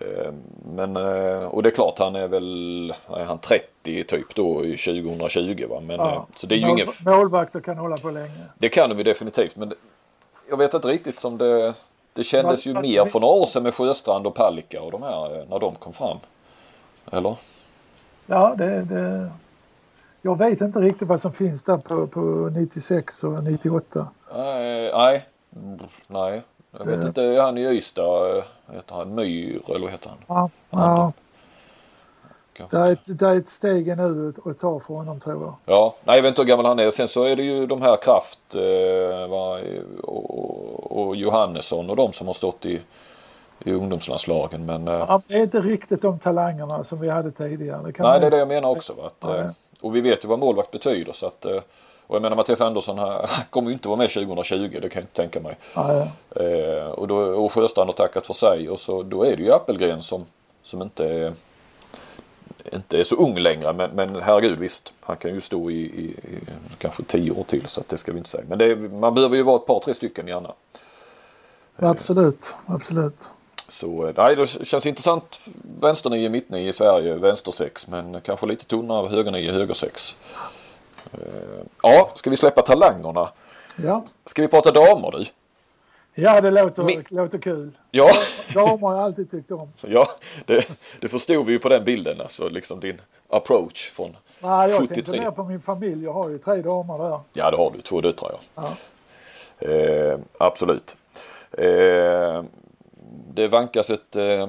Eh, 0.00 0.32
men, 0.74 0.96
eh, 0.96 1.44
och 1.44 1.62
det 1.62 1.68
är 1.68 1.74
klart 1.74 1.98
han 1.98 2.16
är 2.16 2.28
väl, 2.28 2.94
är 3.08 3.24
han 3.24 3.38
30 3.38 4.04
typ 4.04 4.34
då 4.34 4.54
2020 4.54 5.66
va. 5.68 5.80
Men, 5.80 5.96
ja. 5.96 6.12
Eh, 6.12 6.22
så 6.34 6.46
det 6.46 6.54
är 6.54 6.56
ju 6.56 6.66
Mål, 6.66 6.78
ingen... 6.78 6.88
Målvakter 7.06 7.60
kan 7.60 7.78
hålla 7.78 7.96
på 7.96 8.10
länge. 8.10 8.44
Det 8.58 8.68
kan 8.68 8.96
de 8.96 9.02
definitivt 9.02 9.56
men 9.56 9.72
jag 10.50 10.56
vet 10.56 10.74
inte 10.74 10.88
riktigt 10.88 11.18
som 11.18 11.38
det, 11.38 11.74
det 12.12 12.24
kändes 12.24 12.66
ju 12.66 12.74
mer 12.74 13.04
för 13.04 13.20
några 13.20 13.34
år 13.34 13.46
sedan 13.46 13.62
med 13.62 13.74
Sjöstrand 13.74 14.26
och 14.26 14.34
Palicka 14.34 14.82
och 14.82 14.92
de 14.92 15.02
här 15.02 15.46
när 15.50 15.58
de 15.58 15.74
kom 15.74 15.92
fram. 15.92 16.18
Eller? 17.12 17.36
Ja, 18.26 18.54
det, 18.58 18.82
det... 18.82 19.30
Jag 20.22 20.38
vet 20.38 20.60
inte 20.60 20.78
riktigt 20.78 21.08
vad 21.08 21.20
som 21.20 21.32
finns 21.32 21.62
där 21.62 21.76
på, 21.76 22.06
på 22.06 22.20
96 22.20 23.24
och 23.24 23.44
98. 23.44 24.08
Nej, 24.34 24.92
nej. 24.92 25.26
nej. 26.06 26.42
Jag 26.78 26.84
vet 26.86 27.00
Det- 27.00 27.06
inte, 27.08 27.40
han 27.42 27.58
i 27.58 27.64
Ystad, 27.66 28.42
heter 28.72 28.94
han 28.94 29.14
Myr 29.14 29.62
eller 29.68 29.80
vad 29.80 29.90
heter 29.90 30.08
han? 30.10 30.18
Ja, 30.26 30.50
ja. 30.70 31.12
Det, 32.70 32.76
är 32.76 32.92
ett, 32.92 33.18
det 33.18 33.26
är 33.26 33.36
ett 33.36 33.48
steg 33.48 33.96
nu 33.96 34.32
att 34.44 34.58
ta 34.58 34.80
för 34.80 34.94
honom 34.94 35.20
tror 35.20 35.42
jag. 35.42 35.54
Ja, 35.64 35.94
nej 36.04 36.16
jag 36.16 36.22
vet 36.22 36.28
inte 36.28 36.42
hur 36.42 36.48
gammal 36.48 36.66
han 36.66 36.78
är. 36.78 36.90
Sen 36.90 37.08
så 37.08 37.24
är 37.24 37.36
det 37.36 37.42
ju 37.42 37.66
de 37.66 37.82
här 37.82 37.96
Kraft 38.02 38.54
eh, 38.54 39.32
och, 40.02 40.98
och 41.08 41.16
Johannesson 41.16 41.90
och 41.90 41.96
de 41.96 42.12
som 42.12 42.26
har 42.26 42.34
stått 42.34 42.66
i, 42.66 42.80
i 43.64 43.72
ungdomslandslagen. 43.72 44.66
Men 44.66 44.88
eh, 44.88 44.94
Ja, 44.94 45.22
det 45.26 45.34
är 45.34 45.40
inte 45.42 45.60
riktigt 45.60 46.02
de 46.02 46.18
talangerna 46.18 46.84
som 46.84 47.00
vi 47.00 47.08
hade 47.08 47.30
tidigare. 47.30 47.82
Det 47.92 48.02
nej, 48.02 48.20
det 48.20 48.26
är 48.26 48.30
det 48.30 48.36
jag 48.38 48.48
menar 48.48 48.68
också. 48.68 48.92
Va? 48.92 49.06
Att, 49.06 49.14
Ja, 49.20 49.36
ja. 49.36 49.42
eh, 49.42 49.50
och 49.80 49.96
vi 49.96 50.00
vet 50.00 50.24
ju 50.24 50.28
vad 50.28 50.38
målvakt 50.38 50.70
betyder. 50.70 51.12
Så 51.12 51.26
att, 51.26 51.44
eh, 51.44 51.60
och 52.06 52.16
jag 52.16 52.22
menar 52.22 52.36
Mattias 52.36 52.60
Andersson 52.60 52.98
han 52.98 53.26
kommer 53.50 53.68
ju 53.70 53.74
inte 53.74 53.88
vara 53.88 53.98
med 53.98 54.10
2020, 54.10 54.78
det 54.82 54.88
kan 54.88 55.00
jag 55.00 55.02
inte 55.02 55.16
tänka 55.16 55.40
mig. 55.40 55.52
Ja. 55.74 56.08
Eh, 56.36 56.86
och, 56.86 57.08
då, 57.08 57.16
och 57.16 57.52
Sjöstrand 57.52 57.88
har 57.88 57.94
tackat 57.94 58.26
för 58.26 58.34
sig 58.34 58.68
och 58.68 58.80
så 58.80 59.02
då 59.02 59.24
är 59.24 59.36
det 59.36 59.42
ju 59.42 59.52
Appelgren 59.52 60.02
som, 60.02 60.26
som 60.62 60.82
inte 60.82 61.04
är 61.06 61.32
inte 62.72 62.98
är 62.98 63.04
så 63.04 63.16
ung 63.16 63.38
längre 63.38 63.72
men, 63.72 63.90
men 63.90 64.22
herregud 64.22 64.58
visst. 64.58 64.92
Han 65.00 65.16
kan 65.16 65.34
ju 65.34 65.40
stå 65.40 65.70
i, 65.70 65.74
i, 65.74 66.04
i 66.04 66.40
kanske 66.78 67.02
tio 67.02 67.30
år 67.30 67.42
till 67.42 67.66
så 67.66 67.80
att 67.80 67.88
det 67.88 67.98
ska 67.98 68.12
vi 68.12 68.18
inte 68.18 68.30
säga. 68.30 68.44
Men 68.48 68.60
är, 68.60 68.76
man 68.76 69.14
behöver 69.14 69.36
ju 69.36 69.42
vara 69.42 69.56
ett 69.56 69.66
par 69.66 69.80
tre 69.80 69.94
stycken 69.94 70.28
gärna. 70.28 70.52
Absolut, 71.76 72.54
absolut. 72.66 73.30
Så 73.70 74.06
eh, 74.06 74.14
nej 74.16 74.36
det 74.36 74.46
känns 74.66 74.86
intressant. 74.86 75.40
Vänsternio, 75.80 76.28
mittnio 76.30 76.68
i 76.68 76.72
Sverige, 76.72 77.14
vänstersex 77.14 77.88
men 77.88 78.20
kanske 78.20 78.46
lite 78.46 78.64
tunnare 78.64 79.08
högernio, 79.08 79.52
högersex. 79.52 80.16
Eh, 81.12 81.18
ja, 81.82 82.10
ska 82.14 82.30
vi 82.30 82.36
släppa 82.36 82.62
talangerna? 82.62 83.28
Ja, 83.76 84.04
Ska 84.24 84.42
vi 84.42 84.48
prata 84.48 84.70
damer 84.70 85.10
du? 85.10 85.26
ja 86.22 86.40
det 86.40 86.50
låter, 86.50 86.82
Mi- 86.82 87.04
låter 87.08 87.38
kul. 87.38 87.70
Ja. 87.90 88.10
Damer 88.54 88.88
har 88.88 88.94
jag 88.94 89.04
alltid 89.04 89.30
tyckt 89.30 89.50
om. 89.50 89.72
Ja, 89.80 90.08
det, 90.46 90.68
det 91.00 91.08
förstod 91.08 91.46
vi 91.46 91.52
ju 91.52 91.58
på 91.58 91.68
den 91.68 91.84
bilden. 91.84 92.20
Alltså 92.20 92.48
liksom 92.48 92.80
din 92.80 93.00
approach 93.28 93.90
från 93.90 94.16
Nej, 94.42 94.70
jag 94.70 94.78
tänkte 94.78 94.94
73. 94.94 95.20
mer 95.20 95.30
på 95.30 95.44
min 95.44 95.60
familj. 95.60 96.04
Jag 96.04 96.12
har 96.12 96.28
ju 96.28 96.38
tre 96.38 96.62
damer 96.62 96.98
där. 96.98 97.20
Ja, 97.32 97.50
det 97.50 97.56
har 97.56 97.70
du. 97.76 97.80
Två 97.82 98.00
döttrar 98.00 98.30
ja. 98.54 98.62
Ja. 99.58 99.68
Eh, 99.68 100.18
absolut. 100.38 100.96
Eh, 101.52 102.42
det 103.34 103.48
vankas 103.48 103.90
ett, 103.90 104.16
eh, 104.16 104.48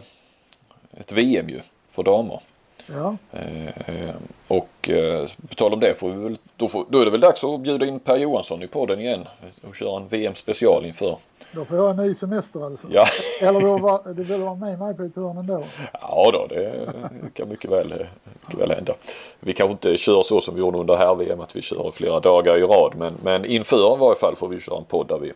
ett 0.97 1.11
VM 1.11 1.49
ju 1.49 1.61
för 1.91 2.03
damer. 2.03 2.41
Ja, 2.87 3.17
Eh, 3.31 4.15
och 4.47 4.89
eh, 4.89 5.27
på 5.49 5.55
tal 5.55 5.73
om 5.73 5.79
det 5.79 5.93
får 5.93 6.09
vi 6.09 6.23
väl, 6.23 6.37
då, 6.57 6.67
får, 6.67 6.85
då 6.89 6.99
är 7.01 7.05
det 7.05 7.11
väl 7.11 7.19
dags 7.19 7.43
att 7.43 7.59
bjuda 7.59 7.85
in 7.85 7.99
Per 7.99 8.17
Johansson 8.17 8.63
i 8.63 8.67
podden 8.67 8.99
igen 8.99 9.27
och 9.67 9.75
köra 9.75 9.97
en 9.97 10.07
VM 10.07 10.35
special 10.35 10.85
inför. 10.85 11.17
då 11.51 11.65
får 11.65 11.77
jag 11.77 11.89
en 11.89 11.95
ny 11.95 12.13
semester 12.13 12.65
alltså. 12.65 12.87
Ja, 12.91 13.05
Eller 13.41 14.13
det 14.13 14.23
vill 14.23 14.41
vara 14.41 14.55
med 14.55 14.79
mig 14.79 14.95
på 14.95 15.03
ett 15.03 15.15
hörn 15.15 15.37
ändå. 15.37 15.63
ja 15.93 16.29
då, 16.33 16.47
det 16.47 16.89
kan 17.33 17.49
mycket 17.49 17.71
väl, 17.71 18.05
mycket 18.43 18.59
väl 18.59 18.71
hända. 18.71 18.93
Vi 19.39 19.53
kanske 19.53 19.71
inte 19.71 19.97
kör 19.97 20.21
så 20.21 20.41
som 20.41 20.55
vi 20.55 20.59
gjorde 20.59 20.77
under 20.77 20.95
här 20.95 21.15
VM 21.15 21.41
att 21.41 21.55
vi 21.55 21.61
kör 21.61 21.91
flera 21.91 22.19
dagar 22.19 22.57
i 22.57 22.61
rad 22.61 22.93
men, 22.97 23.13
men 23.23 23.45
inför 23.45 23.95
i 23.95 23.99
varje 23.99 24.19
fall 24.19 24.35
får 24.35 24.47
vi 24.47 24.59
köra 24.59 24.77
en 24.77 24.85
podd 24.85 25.07
där 25.07 25.17
vi 25.17 25.33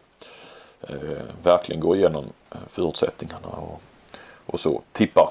verkligen 1.44 1.82
går 1.82 1.96
igenom 1.96 2.26
eh, 2.52 2.58
förutsättningarna 2.70 3.48
och, 3.48 3.82
och 4.46 4.60
så 4.60 4.82
tippar 4.92 5.30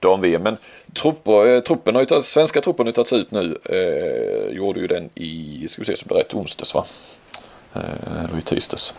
dam-VM. 0.00 0.42
Men 0.42 0.56
trupper, 0.94 1.46
eh, 1.46 1.60
truppen 1.60 1.94
har 1.94 2.04
tagit, 2.04 2.24
svenska 2.24 2.60
truppen 2.60 2.86
har 2.86 2.88
ju 2.88 2.92
tagits 2.92 3.12
ut 3.12 3.30
nu. 3.30 3.58
Eh, 3.64 4.56
gjorde 4.56 4.80
ju 4.80 4.86
den 4.86 5.10
i, 5.14 5.66
ska 5.68 5.82
vi 5.82 5.86
se 5.86 5.96
som 5.96 6.08
det 6.08 6.14
är 6.14 6.18
rätt, 6.18 6.34
onsdags 6.34 6.74
va? 6.74 6.84
Eh, 7.74 8.24
eller 8.24 8.38
i 8.38 8.42
tisdags. 8.42 8.94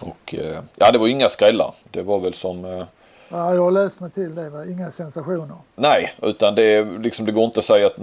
Och 0.00 0.34
eh, 0.34 0.62
ja 0.76 0.90
det 0.92 0.98
var 0.98 1.08
inga 1.08 1.28
skrällar. 1.28 1.74
Det 1.90 2.02
var 2.02 2.18
väl 2.18 2.34
som 2.34 2.64
eh, 2.64 2.84
Ja, 3.32 3.54
jag 3.54 3.62
har 3.62 3.70
läst 3.70 4.00
mig 4.00 4.10
till 4.10 4.34
det. 4.34 4.50
Va? 4.50 4.66
Inga 4.66 4.90
sensationer. 4.90 5.56
Nej, 5.74 6.12
utan 6.22 6.54
det, 6.54 6.62
är 6.62 6.98
liksom, 6.98 7.26
det 7.26 7.32
går 7.32 7.44
inte 7.44 7.58
att 7.58 7.64
säga 7.64 7.86
att, 7.86 7.98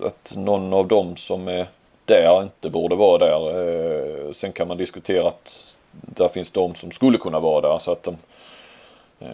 att 0.00 0.32
någon 0.36 0.72
av 0.72 0.88
dem 0.88 1.16
som 1.16 1.48
är 1.48 1.66
där 2.04 2.42
inte 2.42 2.70
borde 2.70 2.94
vara 2.94 3.18
där. 3.18 3.68
Eh, 4.26 4.32
sen 4.32 4.52
kan 4.52 4.68
man 4.68 4.76
diskutera 4.76 5.28
att 5.28 5.75
där 5.90 6.28
finns 6.28 6.50
de 6.50 6.74
som 6.74 6.90
skulle 6.90 7.18
kunna 7.18 7.40
vara 7.40 7.68
där. 7.68 7.78
Så 7.78 7.92
att 7.92 8.02
de, 8.02 8.16
eh, 9.20 9.28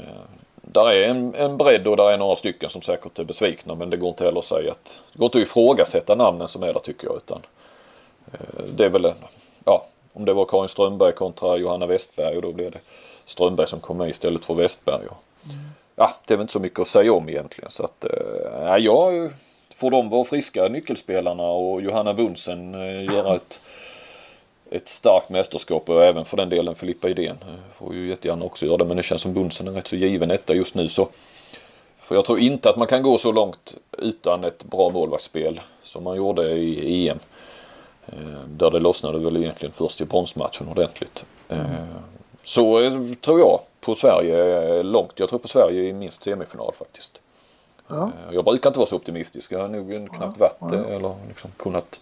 där 0.62 0.86
är 0.90 1.08
en, 1.08 1.34
en 1.34 1.56
bredd 1.56 1.86
och 1.86 1.96
där 1.96 2.10
är 2.12 2.18
några 2.18 2.36
stycken 2.36 2.70
som 2.70 2.82
säkert 2.82 3.18
är 3.18 3.24
besvikna 3.24 3.74
men 3.74 3.90
det 3.90 3.96
går 3.96 4.08
inte 4.08 4.24
heller 4.24 4.38
att 4.38 4.44
säga 4.44 4.72
att 4.72 4.96
det 5.12 5.18
går 5.18 5.26
inte 5.26 5.38
att 5.38 5.42
ifrågasätta 5.48 6.14
namnen 6.14 6.48
som 6.48 6.62
är 6.62 6.72
där 6.72 6.80
tycker 6.80 7.06
jag. 7.06 7.16
Utan, 7.16 7.42
eh, 8.32 8.64
det 8.76 8.84
är 8.84 8.88
väl, 8.88 9.04
en- 9.04 9.14
ja, 9.64 9.84
om 10.12 10.24
det 10.24 10.32
var 10.32 10.44
Karin 10.44 10.68
Strömberg 10.68 11.12
kontra 11.12 11.56
Johanna 11.56 11.86
Westberg 11.86 12.36
och 12.36 12.42
då 12.42 12.52
blev 12.52 12.70
det 12.70 12.78
Strömberg 13.26 13.66
som 13.66 13.80
kom 13.80 13.96
med 13.96 14.08
istället 14.08 14.44
för 14.44 14.54
Westberg. 14.54 15.06
Och, 15.06 15.16
ja, 15.96 16.14
det 16.26 16.34
är 16.34 16.38
väl 16.38 16.42
inte 16.44 16.52
så 16.52 16.60
mycket 16.60 16.78
att 16.78 16.88
säga 16.88 17.12
om 17.12 17.28
egentligen. 17.28 17.70
Så 17.70 17.84
att, 17.84 18.04
eh, 18.04 18.10
ja, 18.66 18.78
jag 18.78 19.30
får 19.74 19.90
de 19.90 20.08
vara 20.08 20.24
friska 20.24 20.68
nyckelspelarna 20.68 21.42
och 21.42 21.82
Johanna 21.82 22.14
Bunsen 22.14 22.74
eh, 22.74 23.14
göra 23.14 23.34
ett, 23.36 23.60
ett 24.72 24.88
starkt 24.88 25.28
mästerskap 25.30 25.88
och 25.88 26.04
även 26.04 26.24
för 26.24 26.36
den 26.36 26.48
delen 26.48 26.74
Filippa 26.74 27.08
Idén 27.08 27.36
eh, 27.42 27.54
får 27.78 27.94
ju 27.94 28.08
jättegärna 28.08 28.44
också 28.44 28.66
göra 28.66 28.76
det. 28.76 28.84
Men 28.84 28.96
det 28.96 29.02
känns 29.02 29.22
som 29.22 29.34
Bunsen 29.34 29.68
är 29.68 29.72
rätt 29.72 29.86
så 29.88 29.96
given 29.96 30.30
etta 30.30 30.54
just 30.54 30.74
nu 30.74 30.88
så. 30.88 31.08
För 32.00 32.14
jag 32.14 32.24
tror 32.24 32.38
inte 32.38 32.70
att 32.70 32.76
man 32.76 32.86
kan 32.86 33.02
gå 33.02 33.18
så 33.18 33.32
långt 33.32 33.74
utan 33.98 34.44
ett 34.44 34.64
bra 34.64 34.90
målvaktsspel 34.90 35.60
som 35.84 36.04
man 36.04 36.16
gjorde 36.16 36.50
i 36.52 37.08
EM. 37.08 37.18
Eh, 38.06 38.18
Där 38.46 38.70
det 38.70 38.78
lossnade 38.78 39.18
väl 39.18 39.36
egentligen 39.36 39.72
först 39.72 40.00
i 40.00 40.04
bronsmatchen 40.04 40.68
ordentligt. 40.68 41.24
Eh, 41.48 41.58
Så 42.44 42.90
tror 43.20 43.40
jag 43.40 43.60
på 43.80 43.94
Sverige 43.94 44.82
långt. 44.82 45.12
Jag 45.16 45.28
tror 45.28 45.38
på 45.38 45.48
Sverige 45.48 45.82
i 45.82 45.92
minst 45.92 46.22
semifinal 46.22 46.72
faktiskt. 46.78 47.20
Ja, 47.88 48.10
Jag 48.32 48.44
brukar 48.44 48.70
inte 48.70 48.78
vara 48.78 48.86
så 48.88 48.96
optimistisk. 48.96 49.52
Jag 49.52 49.58
har 49.58 49.68
nog 49.68 50.08
knappt 50.16 50.38
varit 50.40 50.70
det 50.70 50.84
eller 50.94 51.14
liksom 51.28 51.50
kunnat 51.56 52.00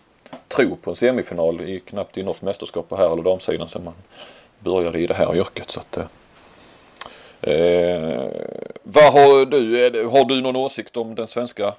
tro 0.49 0.77
på 0.77 0.91
en 0.91 0.97
semifinal 0.97 1.61
i 1.61 1.81
knappt 1.81 2.19
i 2.19 2.23
något 2.23 2.43
mästerskap 2.43 2.89
på 2.89 2.97
här 2.97 3.13
eller 3.13 3.23
damsidan 3.23 3.69
sedan 3.69 3.85
man 3.85 3.95
började 4.59 4.99
i 4.99 5.07
det 5.07 5.15
här 5.15 5.37
yrket. 5.37 5.71
Så 5.71 5.81
att, 5.81 5.97
eh, 5.97 6.05
eh, 7.41 8.31
vad 8.83 9.13
har 9.13 9.47
du? 9.47 10.09
Har 10.09 10.25
du 10.25 10.41
någon 10.41 10.57
åsikt 10.57 10.97
om 10.97 11.15
den 11.15 11.27
svenska 11.27 11.75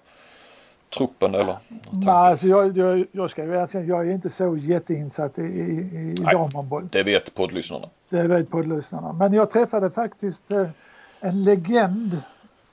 truppen 0.98 1.36
eller? 1.36 1.58
Nej, 1.92 2.10
alltså 2.10 2.48
jag, 2.48 2.78
jag, 2.78 3.06
jag 3.12 3.32
ska 3.32 3.44
erkänna, 3.44 3.86
jag 3.86 4.08
är 4.08 4.12
inte 4.12 4.30
så 4.30 4.58
jätteinsatt 4.58 5.40
i, 5.40 5.42
i, 5.42 5.46
i 5.46 6.16
Nej. 6.20 6.34
damhandboll. 6.34 6.88
Det 6.92 7.04
vet 7.04 7.36
poddlyssnarna. 7.36 7.90
Det 8.10 8.28
vet 8.28 8.50
poddlyssnarna. 8.50 9.14
Men 9.14 9.34
jag 9.34 9.50
träffade 9.50 9.92
faktiskt 9.92 10.52
eh, 10.52 10.68
en 11.20 11.44
legend, 11.44 12.22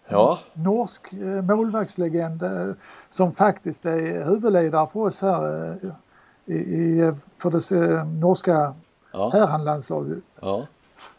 Ja, 0.08 0.38
norsk 0.52 1.12
eh, 1.12 1.18
målvaktslegend 1.42 2.42
eh, 2.42 2.66
som 3.10 3.32
faktiskt 3.32 3.84
är 3.86 4.24
huvudledare 4.24 4.86
för 4.92 5.00
oss 5.00 5.22
här 5.22 5.68
eh, 5.82 6.54
i, 6.54 6.58
i, 6.58 7.12
för 7.36 7.50
det 7.50 8.04
norska 8.04 8.74
ja, 9.12 9.30
herrhandlandslaget. 9.32 10.18
ja. 10.40 10.66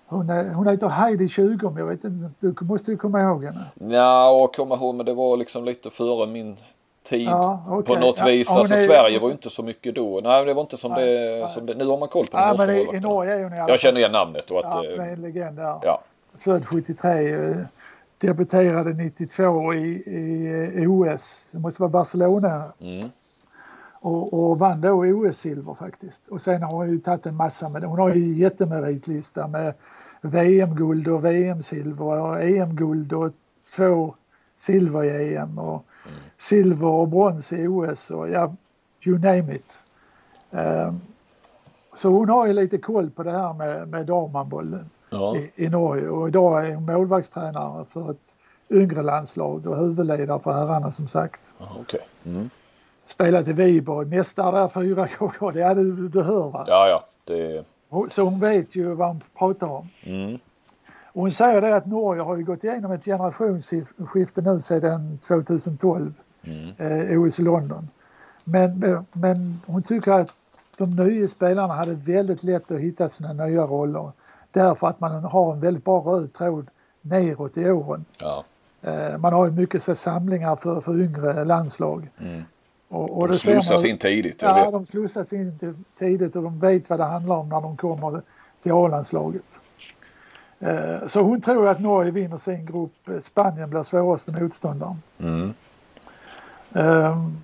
Hon, 0.06 0.30
är, 0.30 0.54
hon 0.54 0.68
heter 0.68 0.88
Heidi 0.88 1.28
Tjugom, 1.28 1.78
jag 1.78 1.86
vet 1.86 2.04
inte, 2.04 2.30
du 2.40 2.56
måste 2.66 2.92
ju 2.92 2.98
komma 2.98 3.22
ihåg 3.22 3.44
henne. 3.46 3.66
Ja, 3.96 4.30
och 4.30 4.56
komma 4.56 4.76
ihåg 4.76 4.96
men 4.96 5.06
det 5.06 5.14
var 5.14 5.38
liksom 5.38 5.66
lite 5.66 5.90
före 5.90 6.28
min 6.28 6.58
tid. 7.10 7.28
Ja, 7.28 7.64
okej. 7.70 7.96
På 7.96 8.02
något 8.02 8.16
Ja, 8.20 8.26
vis. 8.26 8.50
Alltså 8.50 8.74
är- 8.74 8.88
Sverige 8.88 9.20
var 9.20 9.28
ju 9.28 9.32
inte 9.34 9.50
så 9.50 9.64
mycket 9.64 9.96
då. 9.96 10.20
Nej, 10.24 10.46
det 10.46 10.54
var 10.54 10.62
inte 10.62 10.78
som, 10.78 10.92
Nej, 10.92 11.06
det, 11.06 11.40
nej. 11.40 11.54
som 11.54 11.66
det. 11.66 11.76
Nu 11.76 11.86
har 11.86 11.98
man 11.98 12.08
koll 12.10 12.26
på 12.32 12.38
de 12.38 12.44
Ja, 12.44 12.50
norska 13.02 13.34
alla 13.56 13.68
Jag 13.68 13.80
känner 13.80 14.00
igen 14.00 14.12
namnet 14.12 14.52
och 14.52 14.58
att... 14.60 14.66
Ja, 14.66 14.82
det 14.82 14.96
är 15.04 15.14
en 15.14 15.22
legend 15.22 15.58
där. 15.58 15.80
ja. 15.82 16.02
Född 16.40 16.66
73. 16.68 17.56
Debuterade 18.20 18.94
92 18.94 19.74
i, 19.74 19.80
i 20.06 20.82
eh, 20.84 20.92
OS. 20.92 21.48
Det 21.52 21.60
måste 21.60 21.82
vara 21.82 21.90
Barcelona. 21.90 22.74
Mm. 22.80 23.10
Och, 24.02 24.34
och 24.34 24.60
vann 24.60 24.82
då 24.82 25.06
OS-silver 25.06 25.74
faktiskt. 25.74 26.28
Och 26.28 26.42
sen 26.42 26.64
har 26.64 26.72
hon 26.72 26.92
ju 26.92 27.00
tagit 27.00 27.26
en 27.26 27.36
massa 27.36 27.70
med. 27.70 27.84
Hon 27.84 28.00
har 28.00 28.16
ju 28.16 28.34
jättemeritlista 28.34 29.48
med 29.48 29.74
VM-guld 30.22 31.08
och 31.08 31.26
VM-silver 31.26 32.22
och 32.22 32.44
EM-guld 32.44 33.14
och 33.14 33.32
två 33.76 34.16
silver 34.58 35.04
i 35.04 35.36
EM 35.36 35.60
och 35.60 35.86
silver 36.38 36.88
och 36.88 37.08
brons 37.08 37.54
i 37.54 37.68
OS 37.68 38.12
och 38.12 38.30
ja, 38.30 38.56
you 39.06 39.20
name 39.20 39.56
it. 39.56 39.84
Ehm, 40.52 41.02
så 41.98 42.10
hon 42.10 42.30
har 42.30 42.48
ju 42.48 42.54
lite 42.54 42.78
koll 42.78 43.10
på 43.10 43.24
det 43.24 43.32
här 43.32 43.54
med, 43.54 43.88
med 43.88 44.06
damhandbollen 44.06 44.90
Ja. 45.10 45.38
i, 45.38 45.52
i 45.56 45.70
Norge 45.70 46.10
och 46.10 46.28
idag 46.28 46.68
är 46.68 46.76
hon 46.76 46.86
målvaktstränare 46.86 47.86
för 47.86 48.12
ett 48.12 48.36
yngre 48.70 49.02
landslag 49.02 49.68
och 49.68 49.78
huvudledare 49.78 50.40
för 50.40 50.52
herrarna 50.52 50.92
som 50.92 51.08
sagt. 51.08 51.54
Ja, 51.58 51.78
Okej. 51.80 52.02
Mm. 52.26 52.50
Spelat 53.06 53.48
i 53.48 53.54
Viborg, 53.54 54.08
mästare 54.08 54.60
där 54.60 54.68
fyra 54.68 55.08
gånger. 55.20 55.60
Ja, 55.60 55.74
du, 55.74 56.08
du 56.08 56.22
hör 56.22 56.50
va? 56.50 56.66
Ja, 56.68 56.88
ja. 56.88 57.06
Det... 57.24 57.66
Så 58.10 58.24
hon 58.24 58.40
vet 58.40 58.76
ju 58.76 58.94
vad 58.94 59.08
hon 59.08 59.24
pratar 59.38 59.68
om. 59.68 59.90
Mm. 60.04 60.40
Och 61.06 61.22
hon 61.22 61.32
säger 61.32 61.62
det 61.62 61.76
att 61.76 61.86
Norge 61.86 62.22
har 62.22 62.38
ju 62.38 62.44
gått 62.44 62.64
igenom 62.64 62.92
ett 62.92 63.06
generationsskifte 63.06 64.42
nu 64.42 64.60
sedan 64.60 65.20
2012, 65.28 66.14
mm. 66.44 66.70
eh, 66.78 67.22
OS 67.22 67.40
i 67.40 67.42
London. 67.42 67.90
Men, 68.44 69.06
men 69.12 69.62
hon 69.66 69.84
tycker 69.84 70.12
att 70.12 70.34
de 70.78 70.96
nya 70.96 71.28
spelarna 71.28 71.74
hade 71.74 71.94
väldigt 71.94 72.44
lätt 72.44 72.72
att 72.72 72.80
hitta 72.80 73.10
sina 73.10 73.34
nya 73.34 73.64
roller. 73.64 74.12
Därför 74.52 74.88
att 74.88 75.00
man 75.00 75.24
har 75.24 75.54
en 75.54 75.60
väldigt 75.60 75.86
bra 75.86 76.00
röd 76.00 76.34
tråd 76.34 76.68
neråt 77.02 77.58
i 77.58 77.72
åren. 77.72 78.06
Ja. 78.18 78.44
Eh, 78.82 79.18
man 79.18 79.34
har 79.34 79.46
ju 79.46 79.52
mycket 79.52 79.84
så 79.84 79.96
samlingar 79.96 80.56
för, 80.56 80.82
för 80.82 81.02
yngre 81.02 81.46
landslag. 81.46 82.10
Mm. 82.20 82.44
Och, 82.88 83.18
och 83.18 83.28
de 83.28 83.34
slussas 83.34 83.86
in 83.86 83.98
tidigt. 83.98 84.42
Ja, 84.42 84.72
de 84.72 84.86
slussas 84.86 85.34
in 85.34 85.60
tidigt 86.00 86.36
och 86.36 86.44
de 86.44 86.60
vet 86.60 86.90
vad 86.90 87.00
det 87.00 87.04
handlar 87.04 87.36
om 87.36 87.50
när 87.50 87.62
de 87.62 87.78
kommer 87.78 88.22
till 88.64 88.72
A-landslaget. 88.72 89.60
Eh, 90.60 91.08
så 91.08 91.22
hon 91.22 91.42
tror 91.42 91.68
att 91.68 91.80
Norge 91.80 92.12
vinner 92.12 92.38
sin 92.38 92.66
grupp. 92.66 93.24
Spanien 93.24 93.70
blir 93.70 93.84
svåraste 93.84 94.42
motståndaren. 94.42 95.02
Mm. 95.20 95.54
Um, 96.72 97.42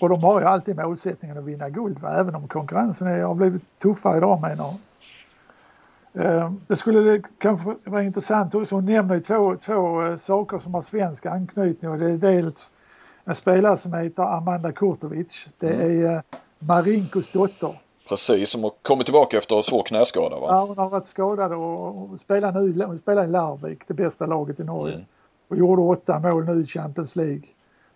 och 0.00 0.08
de 0.08 0.22
har 0.22 0.40
ju 0.40 0.46
alltid 0.46 0.76
målsättningen 0.76 1.38
att 1.38 1.44
vinna 1.44 1.68
guld, 1.68 1.98
va? 1.98 2.16
även 2.18 2.34
om 2.34 2.48
konkurrensen 2.48 3.08
är, 3.08 3.22
har 3.22 3.34
blivit 3.34 3.78
tuffare 3.78 4.16
idag 4.16 4.40
menar 4.40 4.64
hon. 4.64 4.78
Um, 6.16 6.60
det 6.66 6.76
skulle 6.76 7.22
kanske 7.38 7.74
vara 7.84 8.02
intressant 8.02 8.54
också, 8.54 8.74
hon 8.74 8.84
nämner 8.84 9.20
två, 9.20 9.56
två 9.56 10.02
uh, 10.02 10.16
saker 10.16 10.58
som 10.58 10.74
har 10.74 10.82
svensk 10.82 11.26
anknytning 11.26 11.90
och 11.90 11.98
det 11.98 12.10
är 12.10 12.16
dels 12.16 12.70
en 13.24 13.34
spelare 13.34 13.76
som 13.76 13.94
heter 13.94 14.22
Amanda 14.22 14.72
Kurtovic. 14.72 15.46
Det 15.58 15.74
mm. 15.74 16.06
är 16.06 16.14
uh, 16.14 16.20
Marinkos 16.58 17.30
dotter. 17.30 17.80
Precis, 18.08 18.48
som 18.48 18.62
har 18.62 18.72
kommit 18.82 19.06
tillbaka 19.06 19.38
efter 19.38 19.62
svår 19.62 19.82
knäskada 19.82 20.38
va? 20.38 20.46
Ja, 20.50 20.64
hon 20.64 20.78
har 20.78 20.88
varit 20.88 21.06
skadad 21.06 21.52
och, 21.52 22.20
spelar 22.20 22.52
nu 22.52 22.84
hon 22.84 22.98
spelar 22.98 23.24
i 23.24 23.26
Larvik, 23.26 23.88
det 23.88 23.94
bästa 23.94 24.26
laget 24.26 24.60
i 24.60 24.64
Norge. 24.64 24.94
Mm. 24.94 25.06
Och 25.48 25.56
gjorde 25.56 25.82
åtta 25.82 26.18
mål 26.18 26.44
nu 26.44 26.60
i 26.60 26.66
Champions 26.66 27.16
League 27.16 27.42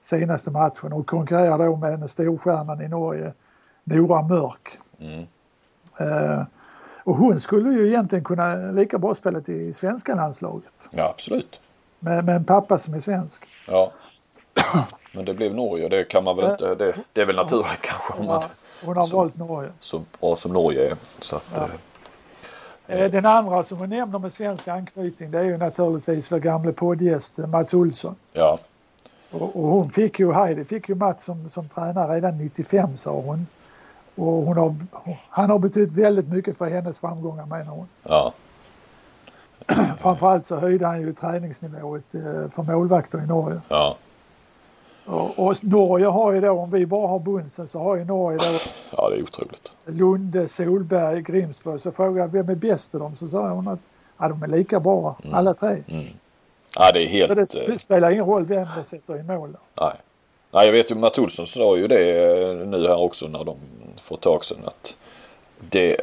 senaste 0.00 0.50
matchen 0.50 0.92
och 0.92 1.06
konkurrerar 1.06 1.58
då 1.58 1.76
med 1.76 1.92
en 1.92 2.08
storstjärnan 2.08 2.80
i 2.80 2.88
Norge, 2.88 3.32
Nora 3.84 4.22
Mörk. 4.22 4.78
Mm. 4.98 5.26
Uh, 6.00 6.42
och 7.08 7.16
hon 7.16 7.40
skulle 7.40 7.70
ju 7.70 7.88
egentligen 7.88 8.24
kunna 8.24 8.54
lika 8.54 8.98
bra 8.98 9.14
spela 9.14 9.40
i 9.46 9.72
svenska 9.72 10.14
landslaget. 10.14 10.88
Ja, 10.90 11.08
absolut. 11.08 11.60
Med, 11.98 12.24
med 12.24 12.36
en 12.36 12.44
pappa 12.44 12.78
som 12.78 12.94
är 12.94 13.00
svensk. 13.00 13.46
Ja. 13.66 13.92
Men 15.12 15.24
det 15.24 15.34
blev 15.34 15.54
Norge 15.54 15.84
och 15.84 15.90
det 15.90 16.04
kan 16.04 16.24
man 16.24 16.36
väl 16.36 16.50
inte, 16.50 16.74
det, 16.74 16.94
det 17.12 17.20
är 17.20 17.26
väl 17.26 17.36
naturligt 17.36 17.82
kanske. 17.82 18.12
Om 18.12 18.26
man, 18.26 18.42
hon 18.84 18.96
har 18.96 19.12
valt 19.12 19.36
Norge. 19.36 19.70
Så 19.80 20.02
bra 20.20 20.36
som 20.36 20.52
Norge 20.52 20.90
är. 20.90 20.96
Så 21.20 21.36
att, 21.36 21.44
ja. 21.54 21.68
eh, 22.86 23.00
eh 23.00 23.10
Den 23.10 23.26
andra 23.26 23.64
som 23.64 23.78
hon 23.78 23.90
nämner 23.90 24.18
med 24.18 24.32
svensk 24.32 24.68
anknytning 24.68 25.30
det 25.30 25.38
är 25.38 25.44
ju 25.44 25.56
naturligtvis 25.56 26.32
vår 26.32 26.38
gamle 26.38 26.72
poddgäst 26.72 27.38
Mats 27.38 27.74
Olsson. 27.74 28.16
Ja. 28.32 28.58
Och, 29.30 29.56
och, 29.56 29.68
hon 29.68 29.90
fick 29.90 30.18
ju, 30.18 30.32
Heidi 30.32 30.64
fick 30.64 30.88
ju 30.88 30.94
Mats 30.94 31.24
som, 31.24 31.50
som 31.50 31.68
tränare 31.68 32.14
redan 32.14 32.38
95 32.38 32.96
sa 32.96 33.10
hon. 33.10 33.46
Och 34.18 34.54
har, 34.54 34.74
han 35.30 35.50
har 35.50 35.58
betytt 35.58 35.92
väldigt 35.92 36.28
mycket 36.28 36.58
för 36.58 36.70
hennes 36.70 36.98
framgångar 36.98 37.46
menar 37.46 37.72
hon. 37.72 37.88
Ja. 38.02 38.32
Framförallt 39.98 40.46
så 40.46 40.56
höjde 40.56 40.86
han 40.86 41.00
ju 41.00 41.12
träningsnivået 41.12 42.14
eh, 42.14 42.50
för 42.50 42.62
målvakter 42.62 43.18
i 43.18 43.26
Norge. 43.26 43.60
Ja. 43.68 43.96
Och, 45.04 45.38
och, 45.38 45.64
Norge 45.64 46.06
har 46.06 46.32
ju 46.32 46.40
då, 46.40 46.50
om 46.50 46.70
vi 46.70 46.86
bara 46.86 47.08
har 47.08 47.18
Bunsen 47.18 47.68
så 47.68 47.78
har 47.78 47.96
ju 47.96 48.04
Norge 48.04 48.38
då 48.38 48.58
Ja 48.90 49.10
det 49.10 49.16
är 49.16 49.22
otroligt. 49.22 49.72
Lunde, 49.86 50.48
Solberg, 50.48 51.22
Grimsborg. 51.22 51.78
Så 51.78 51.92
frågade 51.92 52.20
jag 52.20 52.28
vem 52.28 52.48
är 52.48 52.54
bäst 52.54 52.94
av 52.94 53.00
dem? 53.00 53.14
Så 53.14 53.28
sa 53.28 53.48
hon 53.48 53.68
att 53.68 53.80
ja, 54.18 54.28
de 54.28 54.42
är 54.42 54.46
lika 54.46 54.80
bra 54.80 55.16
mm. 55.22 55.34
alla 55.34 55.54
tre. 55.54 55.82
Mm. 55.88 56.06
Ja 56.76 56.90
det 56.94 57.02
är 57.02 57.08
helt... 57.08 57.48
Så 57.48 57.58
det 57.58 57.78
spelar 57.78 58.10
ingen 58.10 58.24
roll 58.24 58.44
vem 58.44 58.68
de 58.76 58.84
sätter 58.84 59.16
i 59.16 59.22
mål 59.22 59.52
då. 59.52 59.84
Nej. 59.84 59.94
Nej 60.50 60.66
jag 60.66 60.72
vet 60.72 60.90
ju 60.90 60.94
Mats 60.94 61.18
Olsson 61.18 61.46
sa 61.46 61.76
ju 61.76 61.88
det 61.88 62.32
eh, 62.42 62.66
nu 62.66 62.86
här 62.86 62.98
också 62.98 63.26
när 63.26 63.44
de 63.44 63.56
för 64.08 64.14
ett 64.14 64.20
tag 64.20 64.44
sedan 64.44 64.64
att 64.64 64.96
det, 65.58 65.96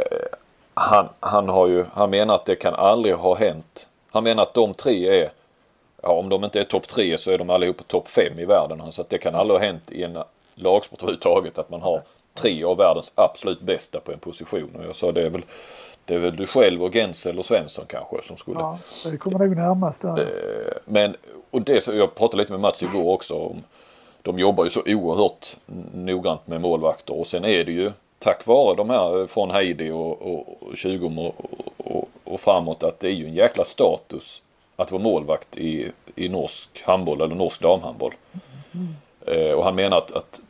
han, 0.74 1.10
han 1.20 1.50
har 1.50 1.68
ju, 1.68 1.86
han 1.94 2.10
menar 2.10 2.36
att 2.36 2.46
det 2.46 2.56
kan 2.56 2.74
aldrig 2.74 3.16
ha 3.16 3.36
hänt. 3.36 3.88
Han 4.12 4.24
menar 4.24 4.44
att 4.44 4.54
de 4.54 4.74
tre 4.74 5.22
är 5.22 5.32
ja, 6.02 6.12
om 6.12 6.30
de 6.30 6.44
inte 6.44 6.60
är 6.60 6.64
topp 6.64 6.88
tre 6.88 7.18
så 7.18 7.32
är 7.32 7.38
de 7.38 7.50
allihopa 7.50 7.84
topp 7.88 8.08
fem 8.08 8.40
i 8.40 8.46
världen. 8.46 8.92
Så 8.92 9.02
att 9.02 9.10
det 9.10 9.18
kan 9.18 9.36
aldrig 9.36 9.60
ha 9.60 9.66
hänt 9.66 9.92
i 9.92 10.04
en 10.04 10.18
lagsport 10.56 11.00
överhuvudtaget 11.00 11.58
att 11.58 11.70
man 11.70 11.82
har 11.82 12.02
tre 12.34 12.64
av 12.64 12.78
världens 12.78 13.12
absolut 13.16 13.62
bästa 13.62 14.00
på 14.00 14.12
en 14.12 14.20
position. 14.20 14.76
Och 14.76 14.86
jag 14.86 14.96
sa 14.96 15.12
det 15.12 15.22
är 15.22 15.30
väl 15.30 15.46
det 16.06 16.16
är 16.16 16.20
väl 16.20 16.36
du 16.36 16.48
själv 16.48 16.84
och 16.84 16.94
Gensel 16.94 17.40
och 17.40 17.46
Svensson 17.46 17.86
kanske 17.88 18.24
som 18.28 18.38
skulle. 18.38 18.60
Ja, 18.60 18.80
det 19.04 19.18
kommer 19.18 19.40
nog 19.40 19.56
närmast 19.56 20.02
där. 20.02 20.20
Eh, 20.20 20.74
men 20.86 21.16
och 21.52 21.62
det 21.62 21.88
jag 21.88 22.16
pratade 22.16 22.38
lite 22.38 22.52
med 22.52 22.62
Mats 22.62 22.84
igår 22.84 23.14
också 23.14 23.36
om. 23.36 23.64
De 24.26 24.40
jobbar 24.40 24.64
ju 24.64 24.70
så 24.70 24.82
oerhört 24.86 25.58
noggrant 25.94 26.48
med 26.48 26.62
målvakter 26.62 27.20
och 27.20 27.28
sen 27.28 27.46
är 27.46 27.64
det 27.64 27.72
ju 27.72 27.92
tack 28.20 28.46
vare 28.46 28.76
de 28.76 28.90
här 28.90 29.28
från 29.28 29.52
Heidi 29.52 29.90
och, 29.90 30.22
och, 30.22 30.64
och 30.64 30.78
20 30.78 31.08
och, 31.08 31.36
och, 31.78 32.10
och 32.24 32.42
framåt 32.42 32.84
att 32.84 33.00
det 33.00 33.08
är 33.08 33.12
ju 33.12 33.28
en 33.28 33.34
jäkla 33.34 33.64
status 33.64 34.42
att 34.76 34.92
vara 34.92 35.04
målvakt 35.04 35.58
i, 35.58 35.92
i 36.16 36.30
norsk 36.30 36.84
handboll 36.84 37.22
eller 37.22 37.36
norsk 37.36 37.62
damhandboll. 37.62 38.14
Mm. 38.74 38.88
Eh, 39.28 39.52
och 39.52 39.64
han 39.64 39.76
menar 39.76 39.98
att, 39.98 40.12
att, 40.12 40.42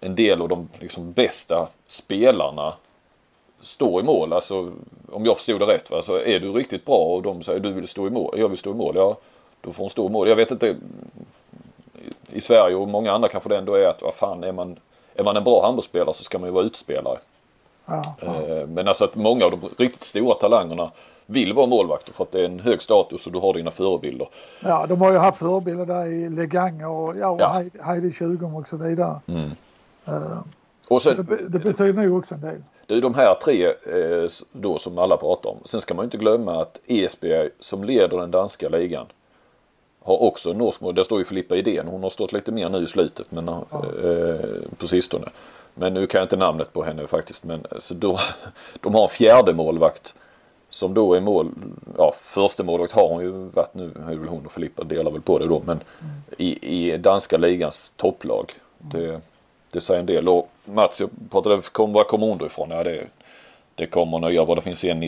en 0.00 0.14
del 0.14 0.42
av 0.42 0.48
de 0.48 0.68
liksom, 0.78 1.12
bästa 1.12 1.68
spelarna 1.86 2.74
står 3.60 4.00
i 4.00 4.04
mål. 4.04 4.32
Alltså 4.32 4.72
om 5.12 5.24
jag 5.24 5.36
förstod 5.36 5.60
det 5.60 5.66
rätt. 5.66 5.90
Va? 5.90 6.02
Så 6.02 6.16
är 6.16 6.40
du 6.40 6.52
riktigt 6.52 6.84
bra 6.84 6.98
och 6.98 7.22
de 7.22 7.42
säger 7.42 7.60
du 7.60 7.72
vill 7.72 7.88
stå 7.88 8.06
i 8.06 8.10
mål. 8.10 8.38
Jag 8.38 8.48
vill 8.48 8.58
stå 8.58 8.70
i 8.70 8.74
mål. 8.74 8.94
Ja, 8.96 9.16
då 9.60 9.72
får 9.72 9.82
hon 9.82 9.90
stå 9.90 10.06
i 10.06 10.10
mål. 10.10 10.28
Jag 10.28 10.36
vet 10.36 10.50
inte. 10.50 10.76
I 12.32 12.40
Sverige 12.40 12.76
och 12.76 12.88
många 12.88 13.12
andra 13.12 13.28
kanske 13.28 13.48
det 13.48 13.56
ändå 13.56 13.74
är 13.74 13.86
att 13.86 14.02
vad 14.02 14.14
fan 14.14 14.44
är 14.44 14.52
man, 14.52 14.78
är 15.14 15.24
man 15.24 15.36
en 15.36 15.44
bra 15.44 15.62
handbollsspelare 15.62 16.14
så 16.14 16.24
ska 16.24 16.38
man 16.38 16.48
ju 16.48 16.52
vara 16.52 16.64
utspelare. 16.64 17.18
Ja, 17.86 18.16
ja. 18.20 18.42
Eh, 18.42 18.66
men 18.66 18.88
alltså 18.88 19.04
att 19.04 19.14
många 19.14 19.44
av 19.44 19.50
de 19.50 19.60
riktigt 19.78 20.04
stora 20.04 20.34
talangerna 20.34 20.90
vill 21.26 21.52
vara 21.52 21.66
målvakter 21.66 22.12
för 22.12 22.24
att 22.24 22.32
det 22.32 22.40
är 22.40 22.44
en 22.44 22.60
hög 22.60 22.82
status 22.82 23.26
och 23.26 23.32
du 23.32 23.38
har 23.38 23.54
dina 23.54 23.70
förebilder. 23.70 24.28
Ja, 24.64 24.86
de 24.88 25.00
har 25.00 25.12
ju 25.12 25.18
haft 25.18 25.38
förebilder 25.38 25.86
där 25.86 26.06
i 26.06 26.28
Legang 26.28 26.84
och, 26.84 27.16
ja, 27.16 27.28
och 27.28 27.40
ja. 27.40 27.62
Heidi 27.82 28.12
Tjugom 28.12 28.54
och 28.54 28.68
så 28.68 28.76
vidare. 28.76 29.20
Mm. 29.26 29.50
Uh, 30.08 30.38
och 30.90 31.02
sen, 31.02 31.26
det, 31.28 31.48
det, 31.48 31.58
betyder 31.58 32.02
nog 32.02 32.18
också 32.18 32.34
en 32.34 32.40
del. 32.40 32.62
Det 32.86 32.94
är 32.94 33.00
de 33.00 33.14
här 33.14 33.34
tre 33.34 33.66
eh, 33.66 34.30
då 34.52 34.78
som 34.78 34.98
alla 34.98 35.16
pratar 35.16 35.50
om. 35.50 35.56
Sen 35.64 35.80
ska 35.80 35.94
man 35.94 36.04
inte 36.04 36.16
glömma 36.16 36.60
att 36.60 36.80
Esbjerg 36.86 37.50
som 37.58 37.84
leder 37.84 38.18
den 38.18 38.30
danska 38.30 38.68
ligan 38.68 39.06
har 40.08 40.22
också 40.22 40.50
en 40.50 40.58
norsk 40.58 40.80
mål. 40.80 40.94
Där 40.94 41.04
står 41.04 41.18
ju 41.18 41.24
Filippa 41.24 41.56
Idén. 41.56 41.88
Hon 41.88 42.02
har 42.02 42.10
stått 42.10 42.32
lite 42.32 42.52
mer 42.52 42.68
nu 42.68 42.84
i 42.84 42.86
slutet 42.86 43.30
men, 43.30 43.46
ja. 43.46 43.64
eh, 44.04 44.60
på 44.78 44.88
sistone. 44.88 45.28
Men 45.74 45.94
nu 45.94 46.06
kan 46.06 46.18
jag 46.18 46.24
inte 46.24 46.36
namnet 46.36 46.72
på 46.72 46.82
henne 46.82 47.06
faktiskt. 47.06 47.44
Men 47.44 47.66
så 47.78 47.94
då, 47.94 48.18
de 48.80 48.94
har 48.94 49.02
en 49.02 49.08
fjärde 49.08 49.54
målvakt 49.54 50.14
som 50.68 50.94
då 50.94 51.14
är 51.14 51.20
mål, 51.20 51.50
ja 51.96 52.14
första 52.18 52.62
målvakt 52.62 52.92
har 52.92 53.08
hon 53.08 53.22
ju 53.22 53.30
varit 53.30 53.74
nu, 53.74 53.90
är 54.10 54.14
väl 54.14 54.28
hon 54.28 54.46
och 54.46 54.52
Filippa 54.52 54.84
delar 54.84 55.10
väl 55.10 55.20
på 55.20 55.38
det 55.38 55.46
då 55.46 55.62
men 55.66 55.80
mm. 56.00 56.14
i, 56.38 56.90
i 56.92 56.96
danska 56.98 57.36
ligans 57.36 57.94
topplag. 57.96 58.52
Det, 58.78 59.20
det 59.70 59.80
säger 59.80 60.00
en 60.00 60.06
del 60.06 60.28
och 60.28 60.50
Mats, 60.64 61.00
jag 61.00 61.10
pratade, 61.30 61.62
kom, 61.72 61.92
var 61.92 62.04
kommer 62.04 62.26
hon 62.26 62.38
då 62.38 62.46
ifrån? 62.46 62.70
Ja 62.70 62.84
det, 62.84 63.06
det 63.74 63.86
kommer 63.86 64.18
nya, 64.18 64.44
vad 64.44 64.56
det 64.56 64.62
finns 64.62 64.84
en 64.84 65.00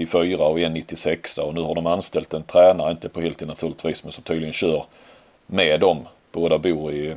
94 0.00 0.44
och 0.44 0.60
en 0.60 0.72
96 0.72 1.38
och 1.38 1.54
nu 1.54 1.60
har 1.60 1.74
de 1.74 1.86
anställt 1.86 2.34
en 2.34 2.42
tränare, 2.42 2.90
inte 2.90 3.08
på 3.08 3.20
heltid 3.20 3.48
naturligtvis 3.48 4.04
men 4.04 4.12
som 4.12 4.24
tydligen 4.24 4.52
kör 4.52 4.84
med 5.46 5.80
dem. 5.80 6.08
Båda 6.32 6.58
bor 6.58 6.92
i 6.92 7.14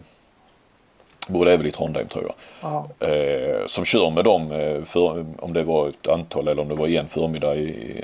Båda 1.27 1.53
är 1.53 1.57
väl 1.57 1.67
i 1.67 1.71
Trondheim 1.71 2.07
tror 2.07 2.23
jag. 2.23 2.73
Eh, 2.99 3.67
som 3.67 3.85
kör 3.85 4.09
med 4.09 4.25
dem 4.25 4.51
eh, 4.51 4.83
för, 4.83 5.25
om 5.39 5.53
det 5.53 5.63
var 5.63 5.89
ett 5.89 6.07
antal 6.07 6.47
eller 6.47 6.61
om 6.61 6.67
det 6.67 6.75
var 6.75 6.87
en 6.87 7.07
förmiddag 7.07 7.55
i, 7.55 8.03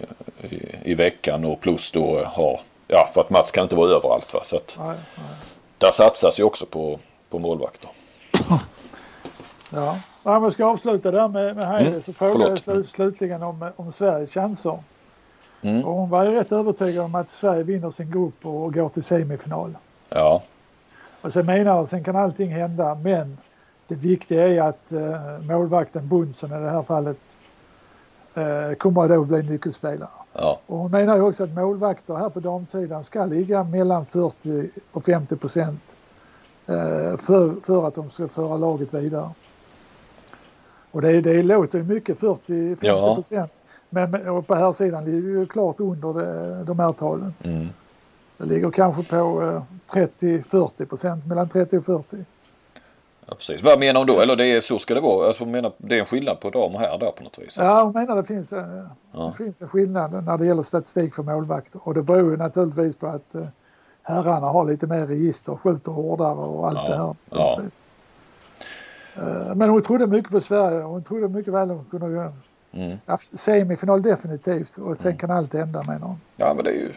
i, 0.49 0.59
i, 0.83 0.93
veckan 0.93 1.45
och 1.45 1.61
plus 1.61 1.91
då 1.91 2.23
har, 2.23 2.59
ja 2.87 3.09
för 3.13 3.21
att 3.21 3.29
Mats 3.29 3.51
kan 3.51 3.63
inte 3.63 3.75
vara 3.75 3.91
överallt 3.91 4.33
va. 4.33 4.41
Så 4.43 4.55
att 4.55 4.77
nej, 4.79 4.95
nej. 5.15 5.25
där 5.77 5.91
satsas 5.91 6.39
ju 6.39 6.43
också 6.43 6.65
på, 6.65 6.99
på 7.29 7.39
målvakter. 7.39 7.89
Ja, 9.69 9.99
om 10.23 10.43
jag 10.43 10.53
ska 10.53 10.65
avsluta 10.65 11.11
där 11.11 11.27
med, 11.27 11.55
med 11.55 11.67
Heide 11.67 11.89
mm, 11.89 12.01
så 12.01 12.13
frågade 12.13 12.49
jag 12.49 12.59
sl 12.59 12.81
slutligen 12.83 13.43
om, 13.43 13.71
om 13.75 13.91
Sveriges 13.91 14.33
chanser. 14.33 14.79
Mm. 15.61 15.85
Och 15.85 15.93
hon 15.93 16.09
var 16.09 16.25
ju 16.25 16.31
rätt 16.31 16.51
övertygad 16.51 17.05
om 17.05 17.15
att 17.15 17.29
Sverige 17.29 17.63
vinner 17.63 17.89
sin 17.89 18.11
grupp 18.11 18.45
och 18.45 18.73
går 18.73 18.89
till 18.89 19.03
semifinal. 19.03 19.77
Ja. 20.09 20.43
Och 21.21 21.33
sen 21.33 21.45
menar 21.45 21.85
sen 21.85 22.03
kan 22.03 22.15
allting 22.15 22.49
hända 22.49 22.95
men 22.95 23.37
det 23.87 23.95
viktiga 23.95 24.47
är 24.47 24.61
att 24.61 24.91
eh, 24.91 25.39
målvakten 25.41 26.07
Bunsen 26.07 26.49
i 26.49 26.63
det 26.63 26.69
här 26.69 26.83
fallet 26.83 27.37
eh, 28.33 28.75
kommer 28.77 29.07
då 29.07 29.23
bli 29.23 29.43
nyckelspelare. 29.43 30.09
Ja. 30.33 30.59
Och 30.65 30.77
hon 30.77 30.91
menar 30.91 31.15
ju 31.15 31.21
också 31.21 31.43
att 31.43 31.53
målvakter 31.53 32.15
här 32.15 32.29
på 32.29 32.39
damsidan 32.39 33.03
ska 33.03 33.25
ligga 33.25 33.63
mellan 33.63 34.05
40 34.05 34.69
och 34.91 35.03
50 35.03 35.35
procent 35.35 35.97
eh, 36.65 37.17
för, 37.17 37.65
för 37.65 37.87
att 37.87 37.95
de 37.95 38.09
ska 38.11 38.27
föra 38.27 38.57
laget 38.57 38.93
vidare. 38.93 39.29
Och 40.91 41.01
det, 41.01 41.21
det 41.21 41.43
låter 41.43 41.83
mycket 41.83 42.19
40-50 42.19 43.15
procent. 43.15 43.51
Ja. 43.89 44.07
Men 44.07 44.29
och 44.29 44.47
på 44.47 44.55
här 44.55 44.71
sidan 44.71 45.05
ligger 45.05 45.29
ju 45.29 45.45
klart 45.45 45.79
under 45.79 46.13
det, 46.13 46.63
de 46.63 46.79
här 46.79 46.91
talen. 46.91 47.33
Mm. 47.43 47.67
Det 48.37 48.45
ligger 48.45 48.71
kanske 48.71 49.03
på 49.03 49.41
eh, 49.95 50.03
30-40 50.19 50.85
procent, 50.85 51.25
mellan 51.27 51.49
30 51.49 51.77
och 51.77 51.85
40. 51.85 52.17
Ja, 53.27 53.35
precis. 53.35 53.63
Vad 53.63 53.79
menar 53.79 53.99
hon 53.99 54.07
då? 54.07 54.19
Eller 54.21 54.35
det 54.35 54.45
är, 54.45 54.59
så 54.61 54.79
ska 54.79 54.93
det 54.93 55.01
vara? 55.01 55.27
Alltså, 55.27 55.45
menar, 55.45 55.71
det 55.77 55.95
är 55.95 55.99
en 55.99 56.05
skillnad 56.05 56.39
på 56.39 56.49
dam 56.49 56.73
och 56.75 56.79
här 56.79 56.97
där 56.97 57.11
på 57.11 57.23
något 57.23 57.39
vis? 57.39 57.57
Ja, 57.57 57.83
hon 57.83 57.93
menar 57.93 58.15
det 58.15 58.23
finns, 58.23 58.53
eh, 58.53 58.83
Ja. 59.11 59.25
det 59.37 59.43
finns 59.43 59.61
en 59.61 59.67
skillnad 59.67 60.23
när 60.25 60.37
det 60.37 60.45
gäller 60.45 60.63
statistik 60.63 61.13
för 61.15 61.23
målvakter. 61.23 61.79
Och 61.83 61.93
det 61.93 62.01
beror 62.03 62.31
ju 62.31 62.37
naturligtvis 62.37 62.95
på 62.95 63.07
att 63.07 63.35
eh, 63.35 63.45
herrarna 64.03 64.47
har 64.47 64.65
lite 64.65 64.87
mer 64.87 65.07
register, 65.07 65.55
skjuter 65.55 65.91
hårdare 65.91 66.35
och 66.35 66.67
allt 66.67 66.77
Ja, 66.77 66.87
det 66.89 66.97
här. 66.97 67.15
ja. 67.29 67.61
Eh, 69.17 69.55
Men 69.55 69.69
hon 69.69 69.81
trodde 69.81 70.07
mycket 70.07 70.31
på 70.31 70.39
Sverige 70.39 70.81
hon 70.81 71.03
trodde 71.03 71.27
mycket 71.27 71.53
väl 71.53 71.71
att 71.71 71.77
hon 71.77 71.85
kunde 71.99 72.15
göra 72.15 72.33
Mm. 72.73 72.97
ja, 73.05 73.17
semifinal 73.17 74.01
definitivt 74.01 74.77
och 74.77 74.97
sen 74.97 75.17
kan 75.17 75.31
allt 75.31 75.53
hända 75.53 75.83
menar 75.83 76.07
hon. 76.07 76.21
Ja 76.35 76.53
men 76.53 76.63
det 76.63 76.69
är 76.71 76.73
ju 76.75 76.91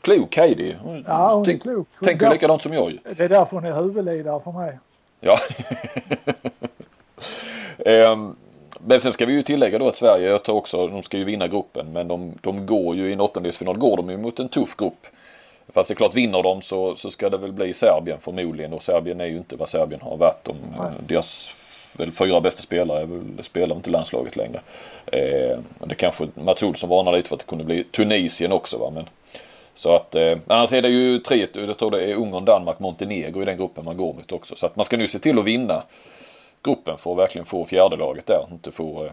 klok 0.00 0.36
Heidi. 0.36 0.76
Hon, 0.82 1.04
Ja, 1.08 1.30
hon 1.32 1.40
är 1.40 1.44
tänk, 1.44 1.62
klok. 1.62 1.88
Hon 1.98 2.06
tänker 2.06 2.20
därför- 2.20 2.34
likadant 2.34 2.62
som 2.62 2.72
jag. 2.72 2.98
Det 3.16 3.24
är 3.24 3.28
därför 3.28 3.56
hon 3.56 3.64
är 3.64 3.72
huvudledare 3.72 4.40
för 4.40 4.52
mig. 4.52 4.78
Ja. 5.20 5.38
Ehm, 7.86 8.36
men 8.80 9.00
sen 9.00 9.12
ska 9.12 9.26
vi 9.26 9.32
ju 9.32 9.42
tillägga 9.42 9.78
då 9.78 9.88
att 9.88 9.96
Sverige, 9.96 10.28
jag 10.30 10.44
tror 10.44 10.56
också, 10.56 10.86
de 10.88 11.02
ska 11.02 11.16
ju 11.18 11.24
vinna 11.24 11.48
gruppen 11.48 11.92
men 11.92 12.08
de, 12.08 12.32
de 12.40 12.66
går 12.66 12.96
ju 12.96 13.10
i 13.10 13.12
en 13.12 13.20
åttondelsfinal 13.20 13.78
går 13.78 13.96
de 13.96 14.10
ju 14.10 14.16
mot 14.16 14.40
en 14.40 14.48
tuff 14.48 14.76
grupp. 14.76 15.06
Fast 15.72 15.88
det 15.88 15.92
är 15.92 15.96
klart 15.96 16.14
vinner 16.14 16.42
de 16.42 16.62
så, 16.62 16.96
så 16.96 17.10
ska 17.10 17.30
det 17.30 17.38
väl 17.38 17.52
bli 17.52 17.74
Serbien 17.74 18.18
förmodligen 18.20 18.72
och 18.72 18.82
Serbien 18.82 19.20
är 19.20 19.26
ju 19.26 19.36
inte 19.36 19.56
vad 19.56 19.68
Serbien 19.68 20.00
har 20.00 20.16
varit. 20.16 20.44
De, 20.44 20.56
Nej. 20.78 20.90
deras 21.06 21.52
väl 21.92 22.12
fyra 22.12 22.40
bästa 22.40 22.62
spelare 22.62 23.04
väl, 23.04 23.44
spelar 23.44 23.76
inte 23.76 23.90
landslaget 23.90 24.36
längre. 24.36 24.60
Eh, 25.06 25.58
och 25.78 25.88
det 25.88 25.94
kanske 25.94 26.28
Mats 26.34 26.62
Olsson 26.62 26.90
varnar 26.90 27.12
lite 27.12 27.28
för 27.28 27.36
att 27.36 27.40
det 27.40 27.46
kunde 27.46 27.64
bli 27.64 27.84
Tunisien 27.84 28.52
också 28.52 28.78
va. 28.78 28.90
Men, 28.94 29.08
så 29.74 29.94
att 29.94 30.14
eh, 30.14 30.38
annars 30.46 30.72
är 30.72 30.82
det 30.82 30.88
ju 30.88 31.18
tre, 31.18 31.46
jag 31.52 31.78
tror 31.78 31.90
det 31.90 32.04
är 32.04 32.14
Ungern, 32.14 32.44
Danmark, 32.44 32.78
Montenegro 32.78 33.42
i 33.42 33.44
den 33.44 33.56
gruppen 33.56 33.84
man 33.84 33.96
går 33.96 34.14
mot 34.14 34.32
också. 34.32 34.56
Så 34.56 34.66
att 34.66 34.76
man 34.76 34.84
ska 34.84 34.96
nu 34.96 35.06
se 35.06 35.18
till 35.18 35.38
att 35.38 35.44
vinna 35.44 35.82
gruppen 36.62 36.98
för 36.98 37.12
att 37.12 37.18
verkligen 37.18 37.44
få 37.44 37.64
fjärdelaget 37.64 38.26
där. 38.26 38.46
Inte 38.52 38.70
få 38.70 39.04
eh, 39.04 39.12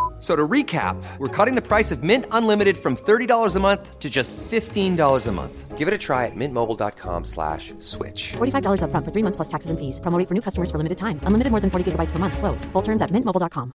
So 0.21 0.35
to 0.35 0.47
recap, 0.47 1.01
we're 1.17 1.45
cutting 1.45 1.55
the 1.55 1.67
price 1.67 1.91
of 1.91 2.03
Mint 2.03 2.25
Unlimited 2.31 2.77
from 2.77 2.95
$30 2.95 3.55
a 3.55 3.59
month 3.59 3.99
to 3.99 4.07
just 4.07 4.37
$15 4.37 5.27
a 5.27 5.31
month. 5.31 5.77
Give 5.79 5.87
it 5.87 5.93
a 5.95 5.97
try 5.97 6.27
at 6.27 6.35
mintmobile.com 6.35 7.25
slash 7.25 7.73
switch. 7.79 8.33
$45 8.37 8.81
upfront 8.85 9.03
for 9.03 9.11
three 9.11 9.23
months 9.23 9.35
plus 9.35 9.47
taxes 9.49 9.71
and 9.71 9.79
fees. 9.79 9.99
Promo 9.99 10.19
rate 10.19 10.27
for 10.27 10.35
new 10.35 10.41
customers 10.41 10.69
for 10.69 10.77
limited 10.77 10.97
time. 10.99 11.19
Unlimited 11.25 11.49
more 11.51 11.59
than 11.59 11.71
40 11.71 11.83
gigabytes 11.91 12.11
per 12.11 12.19
month. 12.19 12.37
Slows. 12.37 12.65
Full 12.71 12.83
terms 12.83 13.01
at 13.01 13.09
mintmobile.com. 13.11 13.71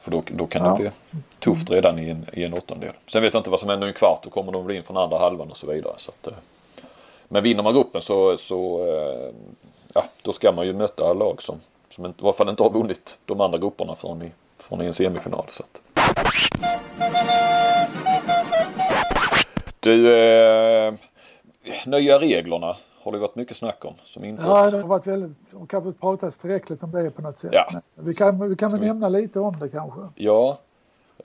För 0.00 0.10
då, 0.10 0.22
då 0.26 0.46
kan 0.46 0.64
Ja. 0.64 0.70
det 0.70 0.76
bli 0.78 0.90
tufft 1.38 1.70
redan 1.70 1.98
i 1.98 2.08
en, 2.10 2.26
i 2.32 2.44
en 2.44 2.54
åttondel. 2.54 2.92
Sen 3.06 3.22
vet 3.22 3.34
jag 3.34 3.40
inte 3.40 3.50
vad 3.50 3.60
som 3.60 3.68
händer 3.68 3.86
i 3.86 3.90
en 3.90 3.94
kvart. 3.94 4.22
Då 4.24 4.30
kommer 4.30 4.52
de 4.52 4.64
bli 4.64 4.76
in 4.76 4.82
från 4.82 4.96
andra 4.96 5.18
halvan 5.18 5.50
och 5.50 5.56
så 5.58 5.66
vidare. 5.66 5.94
Så 5.98 6.10
att, 6.10 6.26
eh, 6.26 6.32
men 7.28 7.42
vinner 7.42 7.62
man 7.62 7.74
gruppen 7.74 8.02
så, 8.02 8.38
så 8.38 8.80
eh, 8.86 9.34
ja, 9.94 10.04
då 10.22 10.32
ska 10.32 10.52
man 10.52 10.66
ju 10.66 10.72
möta 10.72 11.12
lag 11.12 11.42
som, 11.42 11.60
som 11.90 12.06
i 12.06 12.12
varje 12.18 12.32
fall 12.36 12.48
inte 12.48 12.62
har 12.62 12.70
vunnit 12.70 13.18
de 13.26 13.40
andra 13.40 13.58
grupperna 13.58 13.94
från 13.94 14.22
i, 14.22 14.32
från 14.58 14.82
i 14.82 14.86
en 14.86 14.94
semifinal. 14.94 15.44
Så 15.48 15.62
att. 15.62 15.80
Du, 19.80 20.14
eh, 20.16 20.94
nya 21.86 22.18
reglerna 22.18 22.76
har 23.02 23.12
det 23.12 23.18
varit 23.18 23.36
mycket 23.36 23.56
snack 23.56 23.84
om 23.84 23.94
som 24.04 24.24
införs. 24.24 24.46
Ja, 24.46 24.70
det 24.70 24.76
har 24.80 24.88
varit 24.88 25.06
väldigt, 25.06 25.52
och 25.54 25.70
kanske 25.70 25.92
pratats 25.92 26.38
tillräckligt 26.38 26.82
om 26.82 26.90
det 26.90 27.10
på 27.10 27.22
något 27.22 27.38
sätt. 27.38 27.50
Ja. 27.52 27.80
Vi 27.94 28.14
kan, 28.14 28.48
vi 28.50 28.56
kan 28.56 28.70
väl 28.70 28.80
vi- 28.80 28.86
nämna 28.86 29.08
lite 29.08 29.40
om 29.40 29.56
det 29.60 29.68
kanske. 29.68 30.00
Ja. 30.14 30.58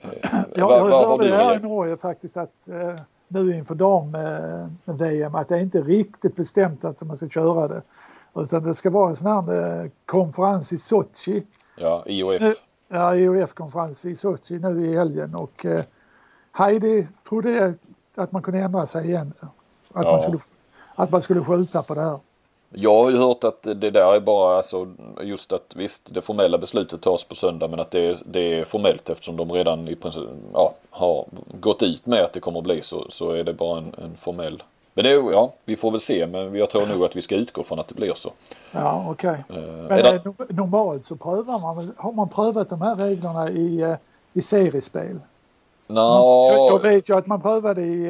Eh, 0.02 0.10
Jag, 0.54 0.68
vad, 0.68 0.90
jag 0.90 1.06
hörde 1.08 1.28
det 1.28 1.36
här 1.36 1.56
i 1.56 1.62
Norge 1.62 1.96
faktiskt 1.96 2.36
att 2.36 2.68
eh, 2.68 2.94
nu 3.28 3.56
inför 3.56 3.74
dam-VM 3.74 5.34
att 5.34 5.48
det 5.48 5.54
är 5.54 5.60
inte 5.60 5.82
riktigt 5.82 6.36
bestämt 6.36 6.84
att 6.84 7.02
man 7.02 7.16
ska 7.16 7.28
köra 7.28 7.68
det. 7.68 7.82
Utan 8.36 8.62
det 8.62 8.74
ska 8.74 8.90
vara 8.90 9.08
en 9.08 9.16
sån 9.16 9.46
här 9.48 9.82
eh, 9.84 9.90
konferens 10.06 10.72
i 10.72 10.76
Sochi. 10.76 11.42
Ja, 11.76 12.02
IOF. 12.06 12.40
Nu- 12.40 12.54
Ja, 12.88 13.14
IOF-konferens 13.16 14.04
i 14.04 14.16
Sochi 14.16 14.58
nu 14.58 14.86
i 14.86 14.96
helgen 14.96 15.34
och 15.34 15.66
eh, 15.66 15.84
Heidi 16.52 17.06
trodde 17.28 17.74
att 18.14 18.32
man 18.32 18.42
kunde 18.42 18.60
ändra 18.60 18.86
sig 18.86 19.04
igen. 19.06 19.32
Att, 19.40 20.04
Ja. 20.04 20.10
man 20.10 20.20
skulle, 20.20 20.38
att 20.94 21.10
man 21.10 21.20
skulle 21.22 21.44
skjuta 21.44 21.82
på 21.82 21.94
det 21.94 22.00
här. 22.00 22.18
Jag 22.70 23.02
har 23.04 23.10
ju 23.10 23.16
hört 23.16 23.44
att 23.44 23.62
det 23.62 23.90
där 23.90 24.14
är 24.14 24.20
bara 24.20 24.56
alltså 24.56 24.88
just 25.22 25.52
att 25.52 25.72
visst 25.76 26.14
det 26.14 26.20
formella 26.20 26.58
beslutet 26.58 27.02
tas 27.02 27.24
på 27.24 27.34
söndag 27.34 27.68
men 27.68 27.80
att 27.80 27.90
det 27.90 28.00
är, 28.06 28.18
det 28.26 28.40
är 28.60 28.64
formellt 28.64 29.10
eftersom 29.10 29.36
de 29.36 29.52
redan 29.52 29.88
i 29.88 29.94
princip 29.96 30.22
ja, 30.52 30.74
har 30.90 31.26
gått 31.60 31.82
ut 31.82 32.06
med 32.06 32.22
att 32.24 32.32
det 32.32 32.40
kommer 32.40 32.58
att 32.58 32.64
bli 32.64 32.82
så, 32.82 33.06
så 33.10 33.30
är 33.30 33.44
det 33.44 33.52
bara 33.52 33.78
en, 33.78 33.94
en 33.98 34.16
formell. 34.16 34.62
Men 34.96 35.04
det 35.04 35.10
ja, 35.10 35.52
vi 35.64 35.76
får 35.76 35.90
väl 35.90 36.00
se 36.00 36.26
men 36.26 36.54
jag 36.54 36.70
tror 36.70 36.86
nog 36.86 37.04
att 37.04 37.16
vi 37.16 37.22
ska 37.22 37.34
utgå 37.34 37.62
från 37.62 37.78
att 37.78 37.88
det 37.88 37.94
blir 37.94 38.14
så. 38.14 38.32
Ja, 38.72 39.06
okej. 39.08 39.44
Men 39.48 39.90
är 39.90 40.02
det, 40.02 40.14
eh, 40.14 40.22
no- 40.22 40.52
normalt 40.52 41.04
så 41.04 41.16
prövar 41.16 41.58
man 41.58 41.92
har 41.96 42.12
man 42.12 42.28
prövat 42.28 42.68
de 42.68 42.80
här 42.82 42.94
reglerna 42.94 43.50
i, 43.50 43.82
eh, 43.82 43.94
i 44.32 44.42
seriespel? 44.42 45.20
Nå, 45.86 46.50
Jag, 46.52 46.72
jag 46.72 46.82
vet 46.82 47.08
ju 47.10 47.16
att 47.16 47.26
man 47.26 47.40
prövade 47.40 47.82
i 47.82 48.06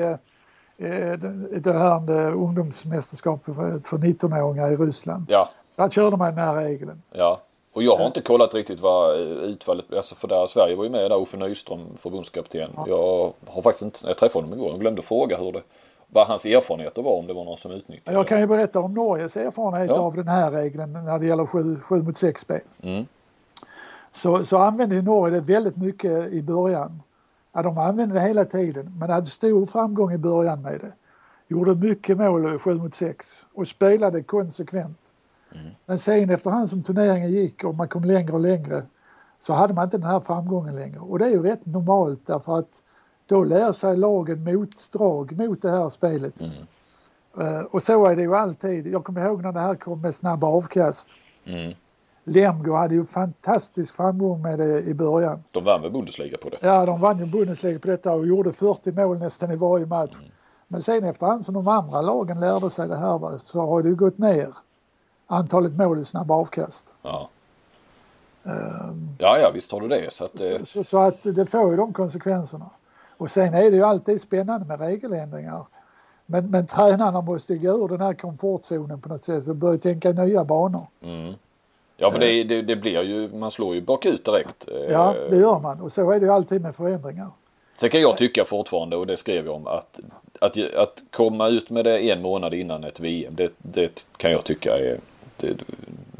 eh, 0.79 1.13
det, 1.61 1.73
här 1.73 2.33
ungdomsmästerskapet 2.33 3.55
för, 3.55 3.81
för 3.85 3.99
19-åringar 3.99 4.73
i 4.73 4.77
Ryssland. 4.77 5.25
ja, 5.29 5.49
Där 5.77 5.89
körde 5.89 6.17
man 6.17 6.35
den 6.35 6.45
här 6.45 6.55
regeln. 6.55 7.03
ja. 7.13 7.41
Och 7.73 7.83
jag 7.83 7.97
har 7.97 8.07
inte 8.07 8.21
kollat 8.21 8.55
riktigt 8.55 8.81
vad 8.81 9.17
utfallet, 9.21 9.93
alltså 9.93 10.15
för 10.15 10.29
där 10.29 10.47
Sverige 10.47 10.77
var 10.77 10.85
ju 10.85 10.91
med 10.91 11.11
där, 11.11 11.23
Uffe 11.23 11.37
Nyström, 11.37 11.81
förbundskapten. 11.99 12.71
Jag 12.87 13.33
har 13.47 13.63
faktiskt 13.63 13.83
inte, 13.83 13.99
jag 14.07 14.17
träffade 14.19 14.45
honom 14.45 14.59
igår, 14.59 14.71
jag 14.71 14.81
glömde 14.81 15.03
fråga 15.03 15.37
hur 15.37 15.53
det, 15.53 15.63
vad 16.09 16.27
hans 16.27 16.45
erfarenheter 16.45 17.03
var 17.03 17.19
om 17.19 17.27
det 17.27 17.33
var 17.33 17.45
någon 17.45 17.59
som 17.59 17.73
utnyttjade 17.73 18.19
Jag 18.19 18.29
kan 18.29 18.41
ju 18.41 18.47
berätta 18.47 18.81
om 18.81 18.95
Norges 18.95 19.37
erfarenhet 19.37 19.91
Ja. 19.95 20.01
av 20.01 20.15
den 20.15 20.29
här 20.29 20.51
regeln 20.51 20.93
när 20.93 21.19
det 21.19 21.27
gäller 21.27 21.47
7, 21.47 21.81
7 21.81 22.03
mot 22.03 22.17
6 22.17 22.41
spel. 22.41 22.61
Mm. 22.83 23.07
Så, 24.13 24.45
så 24.45 24.59
använde 24.59 25.03
Norge 25.03 25.35
det 25.35 25.41
väldigt 25.41 25.77
mycket 25.77 26.33
i 26.33 26.43
början. 26.43 27.03
Ja, 27.53 27.63
de 27.63 27.79
använde 27.79 28.15
det 28.15 28.21
hela 28.21 28.45
tiden 28.45 28.93
men 28.99 29.11
hade 29.11 29.27
stor 29.27 29.67
framgång 29.67 30.13
i 30.13 30.19
början 30.19 30.63
med 30.63 30.81
det. 30.81 30.93
Gjorde 31.49 31.75
mycket 31.75 32.19
mål 32.19 32.59
7 32.59 32.75
mot 32.75 32.95
6 32.95 33.47
och 33.55 33.69
spelade 33.69 34.23
konsekvent. 34.23 34.99
Men 35.87 35.99
sen 35.99 36.31
efterhand 36.31 36.71
som 36.71 36.83
turneringen 36.83 37.31
gick 37.31 37.65
och 37.65 37.75
man 37.75 37.89
kom 37.89 38.05
längre 38.05 38.33
och 38.33 38.41
längre 38.41 38.83
så 39.39 39.53
hade 39.53 39.75
man 39.75 39.85
inte 39.85 39.97
den 39.99 40.07
här 40.07 40.21
framgången 40.21 40.77
längre. 40.77 40.99
Och 40.99 41.19
det 41.19 41.25
är 41.25 41.31
ju 41.31 41.43
rätt 41.43 41.67
normalt 41.67 42.27
därför 42.27 42.59
att 42.59 42.83
då 43.27 43.45
lär 43.45 43.73
sig 43.73 43.97
lagen 43.97 44.45
motdrag 44.45 45.39
mot 45.39 45.63
det 45.63 45.71
här 45.71 45.91
spelet. 45.91 46.41
Eh, 47.41 47.61
och 47.61 47.83
så 47.83 48.07
är 48.07 48.17
det 48.17 48.23
ju 48.23 48.37
alltid. 48.37 48.87
Jag 48.87 49.05
kommer 49.05 49.27
ihåg 49.27 49.43
när 49.43 49.53
det 49.53 49.61
här 49.61 49.75
kom 49.75 50.01
med 50.01 50.15
snabba 50.15 50.47
avkast. 50.47 51.09
Mm. 51.45 51.75
Lemgo 52.25 52.73
hade 52.73 52.95
ju 52.95 53.05
fantastisk 53.05 53.95
framgång 53.95 54.43
med 54.43 54.59
det 54.59 54.83
i 54.83 54.95
början. 54.95 55.43
De 55.51 55.65
vann 55.65 55.83
väl 55.83 55.91
Bundesliga 55.91 56.39
på 56.39 56.49
det? 56.49 56.59
Ja, 56.61 56.87
de 56.87 57.01
vann 57.01 57.19
ju 57.19 57.27
Bundesliga 57.27 57.79
på 57.79 57.87
detta 57.87 58.13
och 58.13 58.27
gjorde 58.27 58.53
40 58.53 58.93
mål 58.93 59.19
nästan 59.19 59.51
i 59.51 59.57
varje 59.57 59.87
match. 59.87 60.17
Men 60.69 60.83
sen 60.83 61.05
efterhand 61.05 61.45
som 61.45 61.55
de 61.55 61.69
andra 61.69 62.01
lagen 62.01 62.41
lärde 62.41 62.71
sig 62.71 62.89
det 62.89 62.97
här 62.97 63.19
va, 63.19 63.39
så 63.39 63.61
har 63.61 63.83
det 63.83 63.89
ju 63.89 63.95
gått 63.95 64.19
ner 64.19 64.49
antalet 65.27 65.73
mål 65.73 65.99
i 65.99 66.05
snabba 66.05 66.35
avkast. 66.35 66.95
Ja. 67.03 67.29
Ja, 69.19 69.39
ja 69.39 69.51
visst 69.55 69.73
har 69.73 69.81
du 69.81 69.89
det. 69.89 70.13
Så 70.13 70.25
att, 70.25 70.41
eh, 70.41 70.59
Så, 70.59 70.65
så, 70.65 70.85
så 70.85 70.99
att 70.99 71.23
det 71.23 71.47
får 71.47 71.71
ju 71.71 71.77
de 71.77 71.93
konsekvenserna. 71.93 72.71
Och 73.17 73.31
sen 73.31 73.55
är 73.55 73.71
det 73.71 73.77
ju 73.77 73.83
alltid 73.83 74.21
spännande 74.21 74.67
med 74.67 74.81
regeländringar. 74.81 75.67
Men, 76.27 76.51
men 76.51 76.67
tränarna 76.67 77.21
måste 77.21 77.57
gå 77.57 77.85
ur 77.85 77.89
den 77.89 78.01
här 78.01 78.15
komfortzonen 78.15 79.01
på 79.01 79.09
något 79.09 79.25
sätt 79.25 79.49
och 79.49 79.57
börja 79.57 79.79
tänka 79.79 80.13
nya 80.13 80.45
banor. 80.45 80.87
ja, 81.97 82.11
för 82.11 82.19
det, 82.19 82.45
det, 82.45 82.63
det 82.63 82.77
blir 82.77 83.03
ju, 83.03 83.29
man 83.29 83.51
slår 83.51 83.75
ju 83.75 83.81
bakut 83.81 84.25
direkt. 84.25 84.69
Eh, 84.69 84.93
Ja, 84.93 85.15
det 85.31 85.37
gör 85.37 85.61
man. 85.61 85.81
Och 85.81 85.93
så 85.93 86.11
är 86.11 86.21
det 86.21 86.27
ju 86.27 86.33
alltid 86.33 86.63
med 86.63 86.75
förändringar. 86.75 87.31
Sen 87.79 87.91
kan 87.91 88.01
jag 88.01 88.17
tycka 88.17 88.45
fortfarande, 88.45 88.97
och 88.97 89.07
det 89.07 89.17
skrev 89.17 89.47
jag 89.47 89.55
om, 89.55 89.67
att, 89.67 90.01
att, 90.41 90.75
att 90.75 91.03
komma 91.11 91.49
ut 91.49 91.71
med 91.71 91.85
det 91.85 91.99
en 92.11 92.23
månad 92.23 92.55
innan 92.55 92.85
ett 92.85 93.01
VM, 93.01 93.35
det, 93.37 93.53
det 93.59 94.07
kan 94.17 94.31
jag 94.33 94.45
tycka 94.45 94.79
är... 94.79 94.99
Det, 95.37 95.57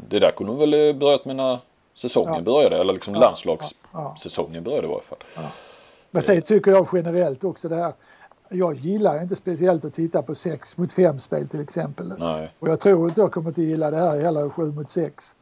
det 0.09 0.19
där 0.19 0.31
kunde 0.31 0.53
de 0.53 0.71
väl 0.71 0.95
börjat 0.95 1.25
med 1.25 1.35
när 1.35 1.57
säsongen 1.95 2.33
Ja. 2.33 2.41
började, 2.41 2.77
eller 2.77 2.93
liksom 2.93 3.13
ja. 3.13 3.19
landslagssäsongen 3.19 4.63
började 4.63 4.87
i 4.87 4.89
varje 4.89 5.01
fall. 5.03 5.17
Men 6.11 6.21
sen 6.21 6.41
tycker 6.41 6.71
jag 6.71 6.87
generellt 6.93 7.43
också 7.43 7.69
det 7.69 7.75
här. 7.75 7.93
Jag 8.49 8.75
gillar 8.75 9.21
inte 9.21 9.35
speciellt 9.35 9.85
att 9.85 9.93
titta 9.93 10.21
på 10.21 10.35
6 10.35 10.77
mot 10.77 10.91
5 10.91 11.19
spel 11.19 11.47
till 11.47 11.61
exempel. 11.61 12.13
Nej. 12.19 12.49
Och 12.59 12.67
jag 12.69 12.79
tror 12.79 13.07
inte 13.09 13.21
jag 13.21 13.31
kommer 13.31 13.49
att 13.49 13.57
gilla 13.57 13.91
det 13.91 13.97
här 13.97 14.19
heller 14.21 14.49
7 14.49 14.71
mot 14.71 14.89
6. 14.89 15.35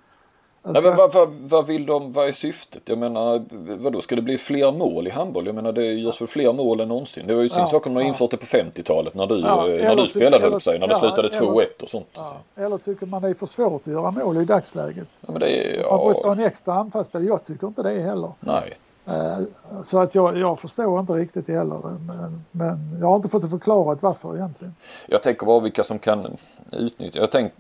Nej, 0.68 0.82
men 0.84 0.96
vad, 0.96 1.14
vad, 1.14 1.30
vad 1.34 1.66
vill 1.68 1.86
de, 1.86 2.14
vad 2.14 2.28
är 2.28 2.32
syftet? 2.32 2.82
Jag 2.86 2.98
menar, 2.98 3.46
vadå, 3.78 4.02
ska 4.02 4.16
det 4.16 4.22
bli 4.22 4.38
fler 4.38 4.72
mål 4.72 5.08
i 5.08 5.10
handboll? 5.10 5.46
Jag 5.46 5.56
menar 5.56 5.72
det 5.72 5.86
görs 5.94 6.22
väl 6.22 6.28
fler 6.28 6.54
mål 6.54 6.80
än 6.80 6.88
någonsin. 6.88 7.28
Det 7.28 7.36
var 7.36 7.42
ju 7.44 7.50
sin 7.50 7.60
Ja, 7.60 7.68
sak 7.68 7.88
om 7.88 7.96
har 7.96 8.02
ja. 8.02 8.08
infört 8.08 8.32
det 8.32 8.38
på 8.38 8.46
50-talet 8.46 9.14
när 9.14 9.28
du, 9.28 9.40
Ja, 9.40 9.66
när 9.66 9.70
eller 9.74 10.04
du 10.04 10.10
spelade 10.10 10.46
eller- 10.46 10.60
sig, 10.60 10.80
när 10.80 10.88
det 10.88 10.96
slutade 10.96 11.28
eller- 11.28 11.40
2-1 11.40 11.84
och 11.84 11.90
sånt. 11.90 12.18
Eller 12.56 12.78
tycker 12.78 13.06
man 13.06 13.22
det 13.22 13.30
är 13.30 13.34
för 13.34 13.46
svårt 13.46 13.82
att 13.82 13.88
göra 13.88 14.12
mål 14.12 14.38
i 14.38 14.46
dagsläget? 14.46 15.08
Ja, 15.22 15.28
men 15.32 15.40
det 15.40 15.78
är, 15.78 15.90
Man 15.90 16.00
måste 16.00 16.28
ha 16.28 16.34
en 16.36 16.40
extra 16.44 16.74
anfallsspelare. 16.74 17.28
Jag 17.28 17.44
tycker 17.46 17.68
inte 17.68 17.84
det 17.84 18.02
heller. 18.02 18.32
nej. 18.40 18.74
Eh, 19.08 19.38
Så 19.84 20.00
att 20.00 20.16
jag, 20.16 20.38
jag 20.38 20.60
förstår 20.60 21.00
inte 21.00 21.14
riktigt 21.14 21.48
heller. 21.48 21.80
Men, 22.08 22.46
men 22.52 22.98
jag 23.00 23.08
har 23.08 23.16
inte 23.16 23.30
fått 23.30 23.42
det 23.42 23.48
förklarat 23.50 24.04
varför 24.04 24.36
egentligen. 24.36 24.76
Jag 25.08 25.24
tänker 25.24 25.46
bara 25.46 25.60
vilka 25.60 25.84
som 25.84 26.00
kan 26.00 26.38
utnyttja. 26.72 27.20
Jag 27.20 27.32
tänker, 27.32 27.58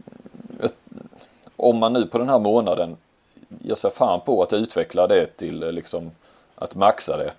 om 1.56 1.78
man 1.78 1.94
nu 1.94 2.06
på 2.06 2.18
den 2.18 2.30
här 2.30 2.40
månaden 2.40 2.98
ger 3.60 3.76
sig 3.76 3.92
fan 3.92 4.22
på 4.26 4.44
att 4.44 4.54
utveckla 4.54 5.08
det 5.08 5.26
till 5.26 5.64
eh, 5.64 5.72
liksom 5.72 6.12
att 6.56 6.76
maxa 6.76 7.18
det. 7.18 7.32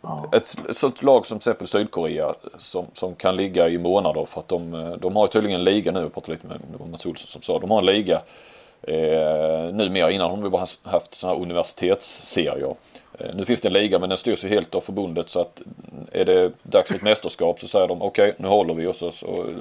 Ja. 0.00 0.24
Ett 0.32 0.56
sånt 0.76 1.02
lag 1.02 1.26
som 1.26 1.38
till 1.38 1.50
exempel 1.50 1.66
Sydkorea 1.66 2.32
som, 2.58 2.86
som 2.92 3.14
kan 3.14 3.36
ligga 3.36 3.68
i 3.68 3.78
månader 3.78 4.24
för 4.24 4.40
att 4.40 4.48
de, 4.48 4.74
eh, 4.74 4.92
de 4.92 5.16
har 5.16 5.26
tydligen 5.26 5.58
en 5.58 5.64
liga 5.64 5.92
nu, 5.92 6.00
jag 6.00 6.14
pratade 6.14 6.32
lite 6.32 6.46
med 6.46 6.60
det 6.78 6.86
Mats 6.90 7.06
Olsson 7.06 7.28
som 7.28 7.42
sa, 7.42 7.58
de 7.58 7.70
har 7.70 7.78
en 7.78 7.86
liga 7.86 8.20
eh, 8.82 9.74
numera. 9.74 10.10
Innan 10.10 10.30
har 10.30 10.36
de 10.36 10.50
bara 10.50 10.66
haft 10.82 11.14
sådana 11.14 11.36
här 11.36 11.42
universitetsserier. 11.42 12.74
Eh, 13.18 13.34
nu 13.34 13.44
finns 13.44 13.60
det 13.60 13.68
en 13.68 13.72
liga 13.72 13.98
men 13.98 14.08
den 14.08 14.18
styrs 14.18 14.44
ju 14.44 14.48
helt 14.48 14.74
av 14.74 14.80
förbundet 14.80 15.28
så 15.28 15.40
att 15.40 15.62
är 16.12 16.24
det 16.24 16.52
dags 16.62 16.88
för 16.88 16.96
ett 16.96 17.02
mästerskap 17.02 17.60
så 17.60 17.68
säger 17.68 17.88
de 17.88 18.02
okej 18.02 18.34
nu 18.38 18.48
håller 18.48 18.74
vi 18.74 18.86
och 18.86 18.96
så, 18.96 19.12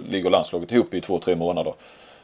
ligger 0.09 0.29
landslaget 0.29 0.71
ihop 0.71 0.93
i 0.93 1.01
två, 1.01 1.19
tre 1.19 1.35
månader. 1.35 1.73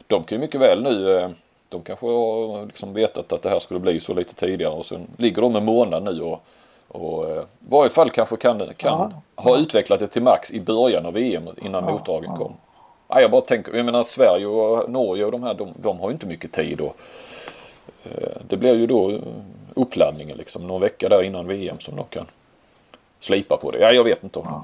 De 0.06 0.24
kan 0.24 0.36
ju 0.36 0.40
mycket 0.40 0.60
väl 0.60 0.82
nu 0.82 1.18
eh, 1.18 1.30
de 1.68 1.82
kanske 1.82 2.06
har 2.06 2.66
liksom 2.66 2.92
vetat 2.94 3.32
att 3.32 3.42
det 3.42 3.48
här 3.48 3.58
skulle 3.58 3.80
bli 3.80 4.00
så 4.00 4.14
lite 4.14 4.34
tidigare 4.34 4.72
och 4.72 4.86
sen 4.86 5.06
ligger 5.16 5.42
de 5.42 5.56
en 5.56 5.64
månad 5.64 6.02
nu 6.02 6.22
och, 6.22 6.42
och 6.88 7.30
eh, 7.30 7.42
i 7.42 7.46
varje 7.68 7.90
fall 7.90 8.10
kanske 8.10 8.36
kan, 8.36 8.74
kan 8.76 9.14
ha 9.36 9.58
utvecklat 9.58 10.00
det 10.00 10.08
till 10.08 10.22
max 10.22 10.50
i 10.50 10.60
början 10.60 11.06
av 11.06 11.12
VM 11.12 11.48
innan 11.62 11.84
Ja, 11.84 11.90
motdragen 11.90 12.36
kom. 12.36 12.52
Ja, 13.08 13.20
jag 13.20 13.30
bara 13.30 13.40
tänker, 13.40 13.76
jag 13.76 13.84
menar 13.84 14.02
Sverige 14.02 14.46
och 14.46 14.90
Norge 14.90 15.24
och 15.24 15.32
de 15.32 15.42
här 15.42 15.54
de, 15.54 15.74
de 15.76 16.00
har 16.00 16.08
ju 16.08 16.12
inte 16.12 16.26
mycket 16.26 16.52
tid 16.52 16.80
och 16.80 16.96
eh, 18.04 18.28
det 18.48 18.56
blir 18.56 18.74
ju 18.74 18.86
då 18.86 19.10
eh, 19.10 19.20
uppladdningen 19.78 20.36
liksom 20.36 20.66
någon 20.66 20.80
vecka 20.80 21.08
där 21.08 21.22
innan 21.22 21.46
VM 21.46 21.80
som 21.80 21.96
de 21.96 22.04
kan 22.10 22.26
slipa 23.20 23.56
på 23.56 23.70
det. 23.70 23.78
Ja, 23.78 23.92
jag 23.92 24.04
vet 24.04 24.24
inte. 24.24 24.38
om 24.38 24.62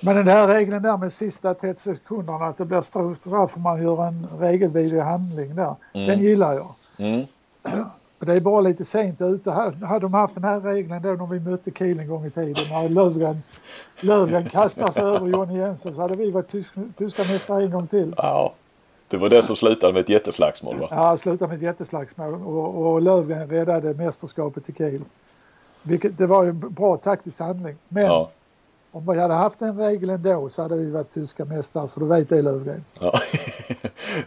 Men 0.00 0.16
den 0.16 0.28
här 0.28 0.48
regeln 0.48 0.82
där 0.82 0.96
med 0.96 1.12
sista 1.12 1.54
30 1.54 1.80
sekunderna 1.80 2.46
att 2.46 2.56
det 2.56 2.64
blir 2.64 2.80
straff 3.14 3.56
om 3.56 3.62
man 3.62 3.82
gör 3.82 4.06
en 4.06 4.26
regelvidrig 4.38 5.00
handling 5.00 5.54
där. 5.54 5.74
Den 5.92 6.18
gillar 6.18 6.52
jag. 6.52 6.74
Mm. 6.96 7.26
Det 8.26 8.32
är 8.32 8.40
bara 8.40 8.60
lite 8.60 8.84
sent 8.84 9.20
ute. 9.20 9.50
Hade 9.50 9.98
de 9.98 10.14
haft 10.14 10.34
den 10.34 10.44
här 10.44 10.60
regeln 10.60 11.02
då 11.02 11.08
när 11.08 11.26
vi 11.26 11.40
mötte 11.40 11.70
Kiel 11.70 12.00
en 12.00 12.08
gång 12.08 12.26
i 12.26 12.30
tiden 12.30 12.64
när 12.70 12.88
Lövgren 14.00 14.48
kastar 14.48 14.90
sig 14.90 15.04
över 15.04 15.26
Johnny 15.26 15.58
Jensen 15.58 15.94
så 15.94 16.00
hade 16.00 16.16
vi 16.16 16.30
varit 16.30 16.48
tysk, 16.48 16.74
tyska 16.96 17.24
mästare 17.24 17.64
en 17.64 17.70
gång 17.70 17.86
till. 17.86 18.14
Ja, 18.16 18.54
det 19.16 19.20
var 19.22 19.28
det 19.28 19.42
som 19.42 19.56
slutade 19.56 19.92
med 19.92 20.00
ett 20.00 20.08
jätteslagsmål 20.08 20.78
va? 20.80 20.88
Ja, 20.90 21.16
slutade 21.16 21.48
med 21.48 21.56
ett 21.56 21.62
jätteslagsmål 21.62 22.34
och, 22.34 22.92
och 22.92 23.02
Lövgren 23.02 23.48
räddade 23.50 23.94
mästerskapet 23.94 24.64
till 24.64 24.74
Kiel. 24.74 25.02
Vilket, 25.82 26.18
det 26.18 26.26
var 26.26 26.42
ju 26.44 26.48
en 26.50 26.58
bra 26.60 26.96
taktisk 26.96 27.40
handling. 27.40 27.76
Men 27.88 28.04
Ja. 28.04 28.30
om 28.92 29.06
vi 29.12 29.18
hade 29.20 29.34
haft 29.34 29.58
den 29.58 29.78
regeln 29.78 30.22
då 30.22 30.48
så 30.48 30.62
hade 30.62 30.76
vi 30.76 30.90
varit 30.90 31.10
tyska 31.10 31.44
mästare 31.44 31.88
så 31.88 32.00
du 32.00 32.06
vet 32.06 32.28
det 32.28 32.42
Lövgren. 32.42 32.84
ja. 33.00 33.20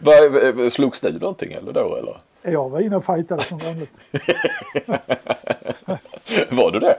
Vad- 0.00 0.72
Slogs 0.72 1.00
du 1.00 1.18
någonting 1.18 1.52
eller 1.52 1.72
då 1.72 1.96
eller? 1.96 2.16
Jag 2.42 2.68
var 2.70 2.80
inne 2.80 2.96
och 2.96 3.04
fightade 3.04 3.42
som 3.44 3.58
vanligt. 3.58 4.00
Var 6.50 6.70
du 6.70 6.78
det? 6.80 6.96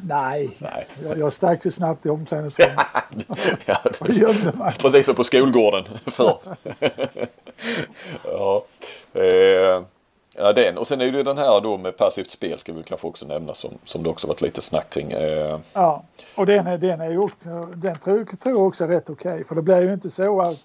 Nej, 0.00 0.50
Nej. 0.58 0.86
jag, 1.04 1.18
jag 1.18 1.32
stack 1.32 1.64
ju 1.64 1.70
snabbt 1.70 2.06
i 2.06 2.08
omklädningsrummet 2.08 2.86
Ja, 3.64 3.78
och 4.00 4.10
gömde 4.10 4.52
mig. 4.52 4.74
Precis 4.78 5.06
som 5.06 5.14
på 5.14 5.24
skolgården 5.24 5.84
förr. 6.06 6.38
ja. 8.24 8.64
Eh, 9.14 9.82
ja, 10.34 10.52
den. 10.52 10.78
Och 10.78 10.86
sen 10.86 11.00
är 11.00 11.12
det 11.12 11.16
ju 11.18 11.22
den 11.22 11.38
här 11.38 11.60
då 11.60 11.76
med 11.76 11.96
passivt 11.96 12.30
spel 12.30 12.58
ska 12.58 12.72
vi 12.72 12.82
kanske 12.82 13.06
också 13.06 13.26
nämna 13.26 13.54
som, 13.54 13.70
som 13.84 14.02
det 14.02 14.08
också 14.08 14.26
varit 14.26 14.40
lite 14.40 14.62
snack 14.62 14.90
kring. 14.90 15.12
Eh, 15.12 15.58
Ja, 15.72 16.02
och 16.34 16.46
den 16.46 16.66
är, 16.66 16.78
den 16.78 17.00
är 17.00 17.18
också, 17.18 17.48
den 17.60 17.98
tror, 17.98 18.24
tror 18.24 18.54
jag 18.58 18.66
också 18.66 18.84
är 18.84 18.88
rätt 18.88 19.10
okej. 19.10 19.44
För 19.44 19.54
det 19.54 19.62
blir 19.62 19.80
ju 19.82 19.92
inte 19.92 20.10
så 20.10 20.40
att, 20.40 20.58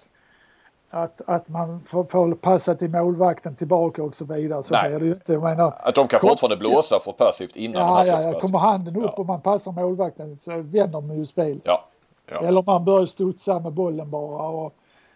att, 0.93 1.21
att 1.27 1.49
man 1.49 1.81
får, 1.81 2.03
får 2.03 2.35
passa 2.35 2.75
till 2.75 2.89
målvakten 2.89 3.55
tillbaka 3.55 4.03
och 4.03 4.15
så 4.15 4.25
vidare. 4.25 4.63
Så 4.63 4.73
Nej. 4.73 4.99
det 4.99 5.05
ju 5.05 5.11
inte. 5.13 5.33
Jag 5.33 5.43
menar, 5.43 5.73
att 5.79 5.95
de 5.95 6.07
kan 6.07 6.19
Kort- 6.19 6.29
fortfarande 6.29 6.57
blåsa 6.57 6.99
för 6.99 7.11
passivt 7.11 7.55
innan 7.55 7.81
ja, 7.81 8.05
ja, 8.05 8.21
ja, 8.21 8.39
kommer 8.39 8.59
handen 8.59 8.95
upp 8.95 9.03
Ja. 9.03 9.09
och 9.09 9.25
man 9.25 9.41
passar 9.41 9.71
målvakten 9.71 10.37
så 10.37 10.51
vänder 10.51 11.01
man 11.01 11.17
ju 11.17 11.25
spel. 11.25 11.61
Ja. 11.63 11.85
ja. 12.31 12.41
Eller 12.41 12.61
man 12.61 12.85
börjar 12.85 13.05
studsa 13.05 13.59
med 13.59 13.73
bollen 13.73 14.09
bara. 14.09 14.47
Och, 14.47 14.73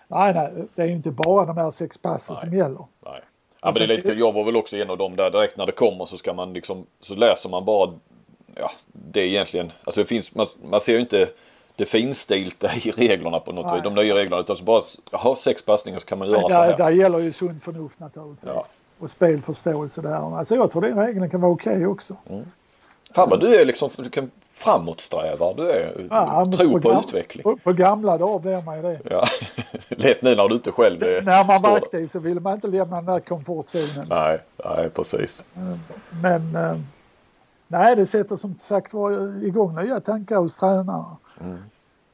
nej, 0.08 0.34
nej, 0.34 0.66
det 0.76 0.82
är 0.82 0.86
ju 0.86 0.92
inte 0.94 1.12
bara 1.12 1.46
de 1.46 1.58
här 1.58 1.70
sex 1.70 1.98
passen 1.98 2.36
som 2.36 2.54
gäller. 2.54 2.86
Nej. 3.06 3.22
Ja 3.62 3.68
men 3.72 3.74
det 3.74 3.84
är 3.84 3.88
lite 3.88 4.08
kul. 4.08 4.20
Jag 4.20 4.34
var 4.34 4.44
väl 4.44 4.56
också 4.56 4.78
en 4.78 4.90
av 4.90 4.98
dem 4.98 5.16
där 5.16 5.32
direkt 5.32 5.58
när 5.58 5.66
det 5.66 5.72
kommer 5.72 6.06
så 6.06 6.18
ska 6.18 6.34
man 6.34 6.54
liksom 6.54 6.86
så 7.02 7.16
läser 7.16 7.50
man 7.50 7.66
bara 7.66 7.90
ja 8.56 8.72
det 8.94 9.20
är 9.20 9.26
egentligen 9.26 9.72
alltså 9.84 10.02
det 10.02 10.06
finns 10.08 10.36
man, 10.36 10.46
man 10.64 10.82
ser 10.82 10.94
ju 10.94 11.00
inte 11.00 11.30
det 11.78 11.86
finstilta 11.86 12.68
i 12.76 12.92
reglerna 12.92 13.40
på 13.40 13.52
något 13.52 13.66
Nej. 13.66 13.76
vis. 13.76 13.84
De 13.84 13.96
nya 13.96 14.16
reglerna 14.16 14.42
utan 14.42 14.56
så 14.56 14.64
bara 14.64 14.82
ha 15.12 15.36
sex 15.36 15.66
passningar 15.66 16.00
så 16.00 16.06
kan 16.06 16.18
man 16.18 16.28
göra 16.28 16.42
Men 16.42 16.50
så 16.50 16.56
här. 16.56 16.68
där, 16.68 16.78
där 16.78 16.90
gäller 16.90 17.20
ju 17.20 17.32
sund 17.32 17.62
förnuft 17.64 18.00
naturligtvis. 18.00 18.50
Ja. 18.56 18.64
Och 19.00 19.10
spelförståelse 19.10 20.02
där. 20.02 20.38
Alltså 20.38 20.56
jag 20.56 20.72
tror 20.72 20.82
den 20.82 20.98
regeln 21.00 21.30
kan 21.30 21.42
vara 21.42 21.52
okej 21.52 21.88
också. 21.88 22.16
Fan 23.16 23.30
vad 23.30 23.40
du 23.40 23.56
är 23.56 23.66
liksom 23.66 23.90
du 23.96 24.10
kan 24.10 24.32
framåtsträva. 24.54 25.54
Du 25.54 25.72
är 25.72 26.08
Ja, 26.10 26.52
tror 26.58 26.80
på 26.80 26.90
gam- 26.90 27.00
utveckling. 27.00 27.44
På, 27.44 27.58
på 27.58 27.74
gamla 27.74 28.18
dagar 28.18 28.40
blir 28.40 28.62
man 28.66 28.76
ju 28.76 28.82
det. 28.82 29.00
Ja. 29.10 29.24
Lätt 29.90 30.22
nu 30.22 30.36
när 30.36 30.48
du 30.48 30.56
inte 30.56 30.72
själv 30.72 31.04
är, 31.04 31.22
När 31.22 31.46
man 31.46 31.60
står 31.60 31.70
där. 31.70 31.78
aktiv 31.78 32.08
så 32.08 32.20
ville 32.20 32.40
man 32.40 32.54
inte 32.54 32.68
lämna 32.68 32.96
den 32.96 33.06
där 33.06 33.20
komfortzonen. 33.20 34.08
Nej, 34.10 34.40
nej 34.66 34.90
precis. 34.90 35.44
Men 36.24 36.56
eh, 36.56 36.78
nej, 37.68 37.96
det 37.96 38.06
sätter 38.06 38.36
som 38.36 38.56
sagt 38.58 38.94
var 38.94 39.12
igång 39.46 39.76
nya 39.76 40.00
tankar 40.00 40.38
hos 40.38 40.58
tränarna. 40.58 41.18
Mm. 41.42 41.58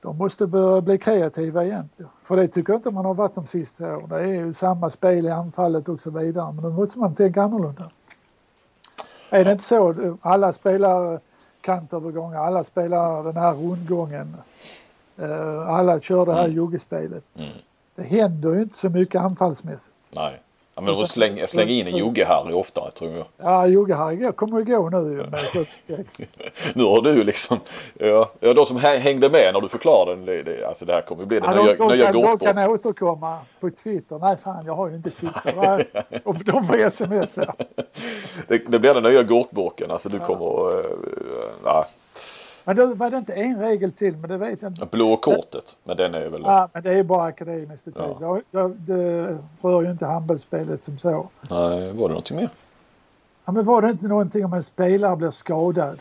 De 0.01 0.17
måste 0.17 0.47
börja 0.47 0.81
bli 0.81 0.97
kreativa 0.97 1.63
igen. 1.63 1.89
För 2.23 2.35
det 2.35 2.47
tycker 2.47 2.73
jag 2.73 2.77
inte 2.77 2.91
man 2.91 3.05
har 3.05 3.13
varit 3.13 3.35
de 3.35 3.45
sista 3.45 3.97
åren. 3.97 4.09
Det 4.09 4.15
är 4.19 4.25
ju 4.25 4.53
samma 4.53 4.89
spel 4.89 5.25
i 5.25 5.29
anfallet 5.29 5.89
och 5.89 6.01
så 6.01 6.09
vidare. 6.11 6.51
Men 6.53 6.63
då 6.63 6.69
måste 6.69 6.99
man 6.99 7.15
tänka 7.15 7.43
annorlunda. 7.43 7.89
Är 9.29 9.45
det 9.45 9.51
inte 9.51 9.63
så? 9.63 10.17
Alla 10.21 10.51
spelar 10.53 11.19
kantövergångar, 11.61 12.39
alla 12.45 12.63
spelar 12.63 13.23
den 13.23 13.37
här 13.37 13.53
rundgången. 13.53 14.35
Eh, 15.17 15.69
Alla 15.69 15.99
kör 15.99 16.25
det 16.25 16.33
här 16.33 16.43
Mm. 16.43 16.55
joggespelet. 16.55 17.23
Det 17.95 18.03
händer 18.03 18.53
ju 18.53 18.61
inte 18.61 18.77
så 18.77 18.89
mycket 18.89 19.21
anfallsmässigt. 19.21 19.95
Nej. 20.15 20.41
Ja, 20.75 20.81
men 20.81 20.97
då 20.97 21.07
släng, 21.07 21.47
släng 21.47 21.69
in 21.69 21.87
en 21.87 21.93
jogge-Harry 21.93 22.53
oftare 22.53 22.91
tror 22.91 23.11
jag. 23.11 23.25
Ja, 23.37 23.65
Jogge-Harry 23.67 24.31
kommer 24.31 24.59
att 24.59 24.67
gå 24.67 24.89
nu 24.89 24.97
ju 24.97 25.17
med 25.29 25.39
76. 25.87 26.29
Nu 26.73 26.83
har 26.83 27.01
du 27.01 27.23
liksom, 27.23 27.59
ja, 27.99 28.31
ja 28.39 28.53
de 28.53 28.65
som 28.65 28.77
hä- 28.77 28.97
hängde 28.97 29.29
med 29.29 29.53
när 29.53 29.61
du 29.61 29.69
förklarade 29.69 30.15
den, 30.15 30.45
det, 30.45 30.65
alltså 30.67 30.85
det 30.85 30.93
här 30.93 31.01
kommer 31.01 31.21
ju 31.21 31.27
bli 31.27 31.39
det 31.39 31.45
Ja, 31.45 31.63
nya, 31.63 31.73
de, 31.75 31.87
de, 31.87 31.95
nya 31.95 32.11
kan, 32.11 32.21
de 32.21 32.37
kan 32.37 32.57
återkomma 32.57 33.37
på 33.59 33.69
Twitter. 33.69 34.19
Nej 34.19 34.37
fan, 34.37 34.65
jag 34.65 34.73
har 34.73 34.89
ju 34.89 34.95
inte 34.95 35.09
Twitter. 35.09 35.85
Och 36.23 36.35
de 36.45 36.63
får 36.67 36.77
sms. 36.77 37.35
Det, 38.47 38.57
det 38.67 38.79
blir 38.79 38.93
den 38.93 39.03
nya 39.03 39.23
gårtburken, 39.23 39.91
alltså 39.91 40.09
du 40.09 40.19
kommer, 40.19 40.77
uh, 40.77 40.85
ja, 41.63 41.85
Men 42.63 42.75
då 42.75 42.93
var 42.93 43.09
det 43.09 43.17
inte 43.17 43.33
en 43.33 43.59
regel 43.59 43.91
till, 43.91 44.17
men 44.17 44.29
det 44.29 44.37
vet 44.37 44.61
jag 44.61 44.71
inte. 44.71 44.85
blå 44.85 45.17
kortet, 45.17 45.75
men 45.83 45.97
den 45.97 46.15
är 46.15 46.29
väl, 46.29 46.41
Ja, 46.45 46.69
men 46.73 46.83
det 46.83 46.93
är 46.93 47.03
bara 47.03 47.23
akademiskt 47.23 47.85
betalt. 47.85 48.43
Det, 48.51 48.59
det, 48.59 48.73
det 48.77 49.37
rör 49.61 49.81
ju 49.81 49.91
inte 49.91 50.05
handbollsspelet 50.05 50.83
som 50.83 50.97
så. 50.97 51.27
nej, 51.49 51.91
var 51.91 52.07
det 52.09 52.13
någonting 52.13 52.37
mer? 52.37 52.49
Ja, 53.45 53.51
men 53.51 53.65
var 53.65 53.81
det 53.81 53.89
inte 53.89 54.07
någonting 54.07 54.45
om 54.45 54.53
en 54.53 54.63
spelare 54.63 55.15
blir 55.15 55.29
skadad 55.31 55.99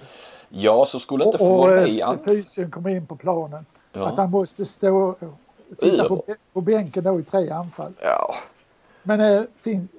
Ja, 0.48 0.86
så 0.88 1.00
skulle 1.00 1.24
inte 1.24 1.38
och, 1.38 1.46
få 1.46 1.80
och 1.80 1.88
i 1.88 2.00
eh, 2.00 2.14
fysien 2.24 2.70
kommer 2.70 2.90
in 2.90 3.06
på 3.06 3.16
planen. 3.16 3.66
Ja. 3.92 4.06
Att 4.06 4.16
han 4.18 4.30
måste 4.30 4.64
stå 4.64 5.14
sitta 5.72 6.08
på, 6.08 6.24
på 6.52 6.60
bänken 6.60 7.04
då 7.04 7.20
i 7.20 7.22
tre 7.22 7.50
anfall. 7.50 7.92
Ja, 8.00 8.34
Men 9.02 9.20
är, 9.20 9.46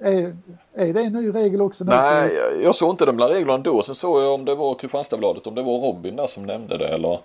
är, 0.00 0.36
är 0.74 0.92
det 0.92 1.00
en 1.02 1.12
ny 1.12 1.30
regel 1.34 1.62
också? 1.62 1.84
nu 1.84 1.90
nej, 1.90 2.34
jag- 2.34 2.62
jag 2.62 2.74
såg 2.74 2.90
inte 2.90 3.06
de 3.06 3.16
där 3.16 3.28
reglerna 3.28 3.58
då. 3.58 3.82
Sen 3.82 3.94
såg 3.94 4.22
jag 4.22 4.34
om 4.34 4.44
det 4.44 4.54
var 4.54 4.74
Kristianstadsbladet, 4.74 5.46
om 5.46 5.54
det 5.54 5.62
var 5.62 5.78
Robin 5.78 6.16
där 6.16 6.26
som 6.26 6.42
nämnde 6.42 6.78
det 6.78 6.88
eller 6.88 7.18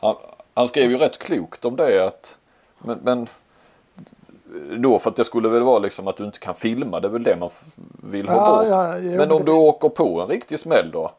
han, 0.00 0.14
han 0.54 0.68
skrev 0.68 0.90
ju 0.90 0.98
rätt 0.98 1.18
klokt 1.18 1.64
om 1.64 1.76
det 1.76 2.06
att 2.06 2.36
men, 2.78 2.98
men 3.02 3.26
då 4.82 4.98
för 4.98 5.10
att 5.10 5.16
det 5.16 5.24
skulle 5.24 5.48
väl 5.48 5.62
vara 5.62 5.78
liksom 5.78 6.08
att 6.08 6.16
du 6.16 6.24
inte 6.24 6.38
kan 6.38 6.54
filma, 6.54 7.00
det 7.00 7.08
är 7.08 7.12
väl 7.12 7.22
det 7.22 7.36
man 7.36 7.50
vill 8.02 8.28
ha 8.28 8.34
Ja, 8.36 8.56
bort. 8.56 8.66
ja, 8.68 8.98
jo, 8.98 9.10
men 9.16 9.30
om 9.32 9.38
det- 9.38 9.44
du 9.44 9.52
åker 9.52 9.88
på 9.88 10.20
en 10.20 10.28
riktig 10.28 10.58
smäll 10.58 10.90
då 10.90 11.10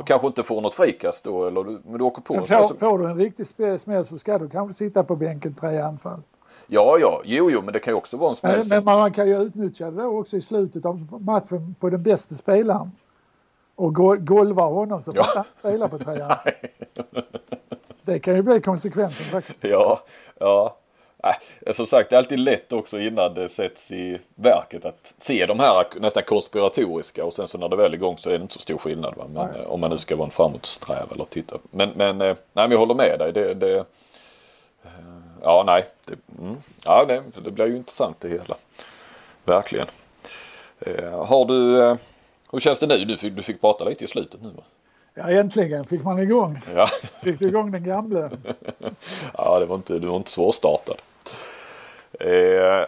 och 0.00 0.06
kanske 0.06 0.26
inte 0.26 0.42
får 0.42 0.60
något 0.60 0.74
frikast 0.74 1.24
då 1.24 1.46
eller 1.46 1.64
du, 1.64 1.78
men 1.86 1.98
du 1.98 2.04
åker 2.04 2.22
på 2.22 2.34
en 2.34 2.38
Men 2.40 2.46
får, 2.48 2.68
så, 2.68 2.74
får 2.74 2.98
du 2.98 3.04
en 3.06 3.16
riktig 3.16 3.46
smäll 3.80 4.04
så 4.06 4.18
ska 4.18 4.38
du 4.38 4.48
kanske 4.48 4.74
sitta 4.74 5.04
på 5.04 5.16
bänken 5.16 5.54
tre 5.54 5.78
anfall. 5.80 6.20
Ja, 6.66 6.98
ja, 6.98 7.22
jo, 7.24 7.50
jo, 7.50 7.62
men 7.62 7.72
det 7.72 7.78
kan 7.80 7.92
ju 7.92 7.96
också 7.98 8.16
vara 8.16 8.30
en 8.30 8.36
smäll. 8.36 8.58
Men, 8.58 8.68
men 8.68 8.84
man 8.84 9.12
kan 9.12 9.28
ju 9.28 9.42
utnyttja 9.42 9.90
det 9.90 10.02
då 10.02 10.18
också 10.20 10.36
i 10.36 10.40
slutet 10.40 10.84
av 10.86 11.20
matchen 11.22 11.74
på 11.80 11.90
den 11.90 12.02
bästa 12.02 12.34
spelaren. 12.34 12.92
Och 13.74 13.94
go 13.94 14.16
golva 14.18 14.62
honom 14.62 15.02
så 15.02 15.12
får 15.12 15.16
Ja. 15.26 15.32
han 15.34 15.44
spela 15.58 15.88
på 15.88 15.98
trean. 15.98 16.32
Det 18.04 18.18
kan 18.18 18.34
ju 18.34 18.42
bli 18.42 18.60
konsekvensen 18.60 19.26
faktiskt. 19.26 19.64
Ja, 19.64 20.00
ja. 20.40 20.76
Nej, 21.24 21.34
som 21.74 21.86
sagt, 21.86 22.10
det 22.10 22.16
är 22.16 22.18
alltid 22.18 22.38
lätt 22.38 22.72
också 22.72 22.98
innan 22.98 23.34
det 23.34 23.48
sätts 23.48 23.90
i 23.92 24.18
verket 24.34 24.84
att 24.84 25.14
se 25.18 25.46
de 25.46 25.60
här 25.60 25.84
nästan 26.00 26.22
konspiratoriska 26.22 27.24
och 27.24 27.32
sen 27.32 27.48
så 27.48 27.58
när 27.58 27.68
det 27.68 27.76
väl 27.76 27.92
är 27.92 27.96
igång 27.96 28.18
så 28.18 28.30
är 28.30 28.38
det 28.38 28.42
inte 28.42 28.54
så 28.54 28.60
stor 28.60 28.78
skillnad. 28.78 29.14
Va? 29.16 29.24
Men, 29.32 29.46
Nej. 29.52 29.60
eh, 29.60 29.66
om 29.70 29.80
man 29.80 29.90
nu 29.90 29.98
ska 29.98 30.16
vara 30.16 30.24
en 30.26 30.30
framåtsträv 30.30 31.12
eller 31.12 31.24
titta. 31.24 31.56
Men, 31.70 31.90
men, 31.90 32.20
eh, 32.20 32.26
nej, 32.26 32.36
men 32.52 32.70
jag 32.70 32.78
håller 32.78 32.94
med 32.94 33.18
dig. 33.18 33.32
Det, 33.32 33.54
det, 33.54 33.76
eh, 33.78 33.84
ja, 35.42 35.62
nej. 35.66 35.86
Det, 36.06 36.16
mm, 36.42 36.56
ja, 36.84 37.04
det, 37.04 37.22
det 37.44 37.50
blir 37.50 37.66
ju 37.66 37.76
intressant 37.76 38.20
det 38.20 38.28
hela. 38.28 38.56
Verkligen. 39.44 39.86
Eh, 40.80 41.26
har 41.26 41.44
du, 41.44 41.82
eh, 41.82 41.96
hur 42.52 42.58
känns 42.58 42.80
det 42.80 42.86
nu? 42.86 43.04
Du 43.04 43.16
fick, 43.16 43.36
du 43.36 43.42
fick 43.42 43.60
prata 43.60 43.84
lite 43.84 44.04
i 44.04 44.08
slutet 44.08 44.42
nu 44.42 44.48
va? 44.48 44.62
Ja, 45.14 45.30
äntligen 45.30 45.84
fick 45.84 46.04
man 46.04 46.18
igång. 46.18 46.60
Ja, 46.74 46.86
Fick 47.22 47.38
du 47.38 47.48
igång 47.48 47.70
den 47.70 47.84
gamle. 47.84 48.30
ja 49.38 49.58
det 49.58 49.66
var 49.66 49.76
inte, 49.76 49.98
du 49.98 50.06
var 50.06 50.16
inte 50.16 50.30
svårstartad. 50.30 50.96
Eh, 52.20 52.28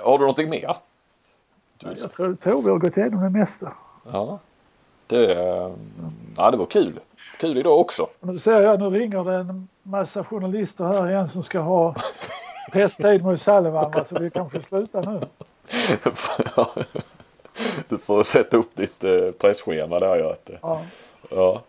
har 0.02 0.12
du 0.12 0.18
någonting 0.18 0.50
mer? 0.50 0.76
Du 1.78 1.94
Jag 1.96 2.12
tror, 2.12 2.34
tror 2.34 2.62
vi 2.62 2.70
har 2.70 2.78
gått 2.78 2.96
igenom 2.96 3.22
det 3.22 3.30
mesta. 3.30 3.72
Ja. 4.12 4.38
Det, 5.06 5.32
eh, 5.32 5.70
ja, 6.36 6.50
det 6.50 6.56
var 6.56 6.66
kul. 6.66 7.00
Kul 7.38 7.58
idag 7.58 7.80
också. 7.80 8.06
Nu 8.20 8.38
ser 8.38 8.60
jag, 8.60 8.80
nu 8.80 8.90
ringer 8.90 9.24
det 9.24 9.34
en 9.34 9.68
massa 9.82 10.24
journalister 10.24 10.84
här 10.84 11.10
igen 11.10 11.28
som 11.28 11.42
ska 11.42 11.58
ha 11.58 11.94
presstid 12.72 13.24
mot 13.24 13.40
Sullivan. 13.40 13.90
va, 13.90 14.04
Så 14.04 14.18
vi 14.18 14.30
kanske 14.30 14.62
slutar 14.62 15.02
nu. 15.02 15.20
du 17.88 17.98
får 17.98 18.22
sätta 18.22 18.56
upp 18.56 18.76
ditt 18.76 19.04
eh, 19.04 19.30
pressschema 19.40 19.98
där 19.98 20.16
ja. 20.16 20.34
Eh, 20.46 20.56
Ja. 20.62 20.80
ja. 21.30 21.60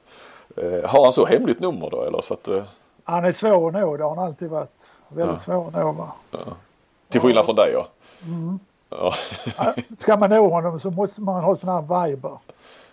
Eh, 0.58 0.90
har 0.90 1.04
han 1.04 1.14
så 1.14 1.26
hemligt 1.26 1.60
nummer 1.60 1.90
då 1.90 2.04
eller? 2.04 2.22
Så 2.22 2.34
att, 2.34 2.48
eh, 2.48 2.64
Han 3.04 3.26
är 3.26 3.32
svår 3.32 3.68
att 3.68 3.74
nå, 3.74 3.98
det 3.98 4.04
har 4.04 4.16
han 4.16 4.26
alltid 4.26 4.50
varit. 4.50 4.90
Väldigt 5.08 5.42
svår 5.42 5.68
att 5.68 5.74
nå 5.74 5.92
va. 5.92 6.12
till 7.10 7.22
skillnad 7.22 7.46
från 7.46 7.56
dig 7.56 7.72
ja. 7.74 7.88
Mm. 8.24 8.60
Ja. 8.90 9.14
Ja, 9.58 9.74
Ska 9.98 10.18
man 10.18 10.30
nå 10.30 10.50
honom 10.50 10.80
så 10.80 10.92
måste 10.92 11.22
man 11.22 11.44
ha 11.44 11.56
sån 11.56 11.70
här 11.70 12.06
Viber. 12.08 12.38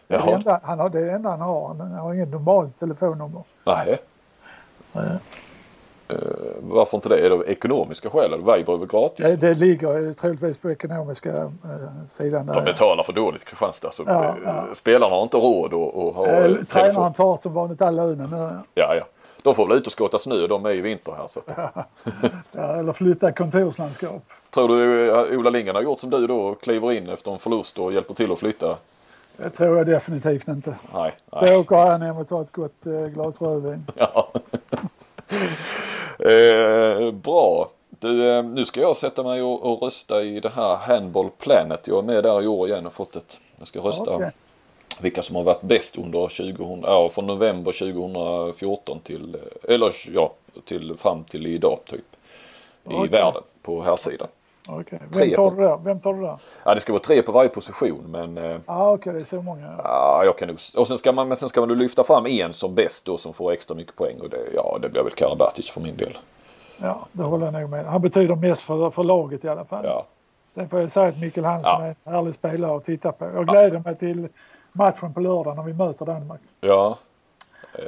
Det 0.07 0.15
är 0.15 0.27
det, 0.27 0.33
enda, 0.33 0.61
han 0.63 0.79
har, 0.79 0.89
det 0.89 1.11
enda 1.11 1.31
han 1.31 1.41
har. 1.41 1.69
Han 1.69 1.93
har 1.93 2.15
inget 2.15 2.29
normalt 2.29 2.79
telefonnummer. 2.79 3.43
Nej. 3.65 3.99
Nej. 4.93 5.05
Eh, 6.73 6.77
varför 6.77 6.97
inte 6.97 7.09
det? 7.09 7.27
Är 7.27 7.31
det 7.31 7.45
ekonomiska 7.45 8.11
skäl? 8.11 8.37
Viber 8.37 8.73
är 8.73 8.79
väl 8.79 8.89
gratis? 8.89 9.27
Det, 9.27 9.37
det 9.37 9.55
ligger 9.55 10.13
troligtvis 10.13 10.59
på 10.59 10.71
ekonomiska 10.71 11.31
eh, 11.31 12.07
sidan. 12.07 12.47
De 12.47 12.53
Där. 12.53 12.63
betalar 12.63 13.03
för 13.03 13.13
dåligt 13.13 13.45
Kristianstad. 13.45 13.93
Så, 13.93 14.03
Ja, 14.07 14.25
eh, 14.25 14.35
ja. 14.45 14.65
Spelarna 14.75 15.15
har 15.15 15.23
inte 15.23 15.37
råd 15.37 15.75
att, 15.75 15.97
att 15.97 16.15
ha 16.15 16.27
Eh, 16.27 16.45
eh. 16.45 16.55
Tränaren 16.69 17.13
tar 17.13 17.37
som 17.37 17.55
vanligt 17.55 17.83
all 17.83 17.97
lönen. 17.97 18.31
nu. 18.31 18.59
Ja, 18.75 18.95
ja. 18.95 19.05
De 19.43 19.55
får 19.55 19.69
väl 19.69 19.77
ut 19.77 19.87
och 19.87 19.93
skotta 19.93 20.19
snö. 20.19 20.47
De 20.47 20.67
är 20.67 20.71
ju 20.71 20.81
vinter 20.83 21.13
här. 21.13 21.29
Så 21.29 21.41
Ja, 22.53 22.77
eller 22.77 22.93
flytta 22.93 23.33
kontorslandskap. 23.33 24.23
Tror 24.51 24.69
du 24.69 25.11
eh, 25.11 25.39
Ola 25.39 25.51
Lindgren 25.51 25.77
har 25.77 25.83
gjort 25.83 26.01
som 26.01 26.11
du 26.11 26.27
då 26.27 26.41
och 26.41 26.61
kliver 26.63 26.93
in 26.93 27.09
efter 27.09 27.33
en 27.33 27.39
förlust 27.39 27.79
och 27.79 27.93
hjälper 27.93 28.15
till 28.15 28.33
att 28.33 28.39
flytta? 28.39 28.77
Det 29.37 29.51
tror 29.51 29.77
jag 29.77 29.87
definitivt 29.87 30.49
inte. 30.49 30.75
Nej. 30.95 31.13
Då 31.31 31.39
nej. 31.41 31.57
åker 31.57 31.77
han 31.77 32.03
hem 32.03 32.17
och 32.17 32.29
tar 32.29 32.43
ett 32.43 32.53
gott 32.53 32.87
eh, 32.87 32.93
glas 33.07 33.43
rödvin. 33.43 33.87
Ja. 33.95 34.33
Eh, 36.31 37.11
bra. 37.11 37.71
Du, 37.91 38.31
eh, 38.31 38.45
nu 38.45 38.65
ska 38.65 38.81
jag 38.81 38.97
sätta 38.97 39.23
mig 39.23 39.43
och, 39.43 39.73
och 39.73 39.83
rösta 39.83 40.23
i 40.23 40.41
det 40.41 40.49
här 40.49 40.77
Handball 40.77 41.31
Planet. 41.39 41.87
Jag 41.87 41.99
är 41.99 42.03
med 42.03 42.25
där 42.25 42.43
i 42.43 42.47
år 42.47 42.69
igen 42.69 42.87
och 42.87 42.93
fått 42.93 43.17
ett. 43.17 43.41
Jag 43.59 43.69
ska 43.69 43.81
rösta 43.81 44.15
Okej. 44.15 44.31
vilka 45.01 45.23
som 45.23 45.37
har 45.37 45.43
varit 45.43 45.63
bäst 45.63 45.99
under 45.99 46.29
2000, 46.29 46.81
ja, 46.83 47.09
från 47.09 47.27
november 47.27 47.73
2014 47.73 49.01
till, 49.01 49.35
eh, 49.35 49.75
eller 49.75 49.95
ja, 50.15 50.33
till 50.65 50.97
fram 50.99 51.25
till 51.25 51.47
idag 51.47 51.79
typ. 51.85 52.17
I 53.05 53.09
världen 53.09 53.43
på 53.63 53.83
här 53.83 53.97
sidan. 53.97 54.29
Tre 54.67 54.99
Vem 55.11 55.31
tar 55.35 55.51
på-? 55.51 55.81
Vem 55.85 56.01
tar 56.01 56.15
du 56.15 56.21
där? 56.21 56.39
Ja, 56.65 56.75
det 56.75 56.81
ska 56.81 56.93
vara 56.93 57.03
tre 57.03 57.23
på 57.23 57.33
varje 57.33 57.49
position 57.49 58.05
men 58.09 58.61
Ja, 58.67 58.93
okej, 58.93 59.13
det 59.13 59.19
är 59.21 59.25
så 59.25 59.43
många. 59.43 59.75
Ja, 59.85 60.23
jag 60.25 60.39
kan 60.39 60.49
nog, 60.49 60.59
och 60.77 60.89
sen 60.89 60.99
ska 60.99 61.13
man, 61.13 61.29
men 61.29 61.37
sen 61.37 61.49
ska 61.49 61.61
man 61.61 61.69
då 61.69 61.75
lyfta 61.75 62.05
fram 62.05 62.27
en 62.27 62.55
som 62.55 62.75
bäst 62.75 63.05
då 63.05 63.19
som 63.19 63.35
får 63.35 63.53
extra 63.53 63.75
mycket 63.77 63.97
poäng 63.97 64.21
och 64.21 64.31
det, 64.31 64.39
ja 64.55 64.79
det 64.83 64.89
blir 64.89 65.03
väl 65.03 65.13
Karabatic 65.13 65.71
för 65.71 65.81
min 65.81 65.97
del. 65.97 66.19
Ja, 66.77 67.07
det 67.13 67.23
håller 67.23 67.45
jag 67.47 67.53
nog 67.61 67.71
med. 67.71 67.87
Han 67.87 68.01
betyder 68.03 68.35
mest 68.35 68.63
för, 68.63 68.91
för 68.91 69.05
laget 69.05 69.45
i 69.45 69.49
alla 69.49 69.65
fall. 69.65 69.85
Ja, 69.85 70.07
Sen 70.55 70.69
får 70.69 70.81
jag 70.81 70.91
säga 70.91 71.07
att 71.09 71.21
Mikkel 71.21 71.45
Hansen 71.45 71.73
Ja. 71.73 71.85
är 71.85 71.95
en 72.05 72.13
härlig 72.15 72.35
spelare 72.35 72.77
att 72.77 72.85
titta 72.85 73.13
på. 73.13 73.25
Jag 73.25 73.47
gläder 73.47 73.79
mig 73.79 73.97
till 73.97 74.29
matchen 74.73 75.15
på 75.15 75.21
lördag 75.21 75.57
när 75.57 75.63
vi 75.63 75.73
möter 75.73 76.07
Danmark. 76.07 76.41
ja. 76.61 76.99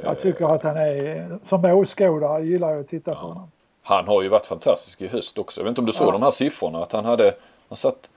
Jag 0.03 0.19
tycker 0.19 0.55
att 0.55 0.63
han 0.63 0.77
är, 0.77 1.37
som 1.41 1.65
åskådare 1.65 2.43
gillar 2.43 2.71
jag 2.71 2.79
att 2.79 2.87
titta 2.87 3.15
på 3.15 3.21
honom. 3.21 3.51
Han 3.87 4.07
har 4.07 4.21
ju 4.21 4.29
varit 4.29 4.45
fantastisk 4.45 5.01
i 5.01 5.07
höst 5.07 5.37
också. 5.37 5.61
Jag 5.61 5.65
vet 5.65 5.69
inte 5.69 5.81
om 5.81 5.85
du 5.87 5.91
såg 5.93 6.07
Ja. 6.07 6.11
de 6.11 6.23
här 6.23 6.31
siffrorna 6.31 6.83
att 6.83 6.91
han 6.91 7.05
hade, 7.05 7.35
han 7.69 7.77
satt 7.77 8.09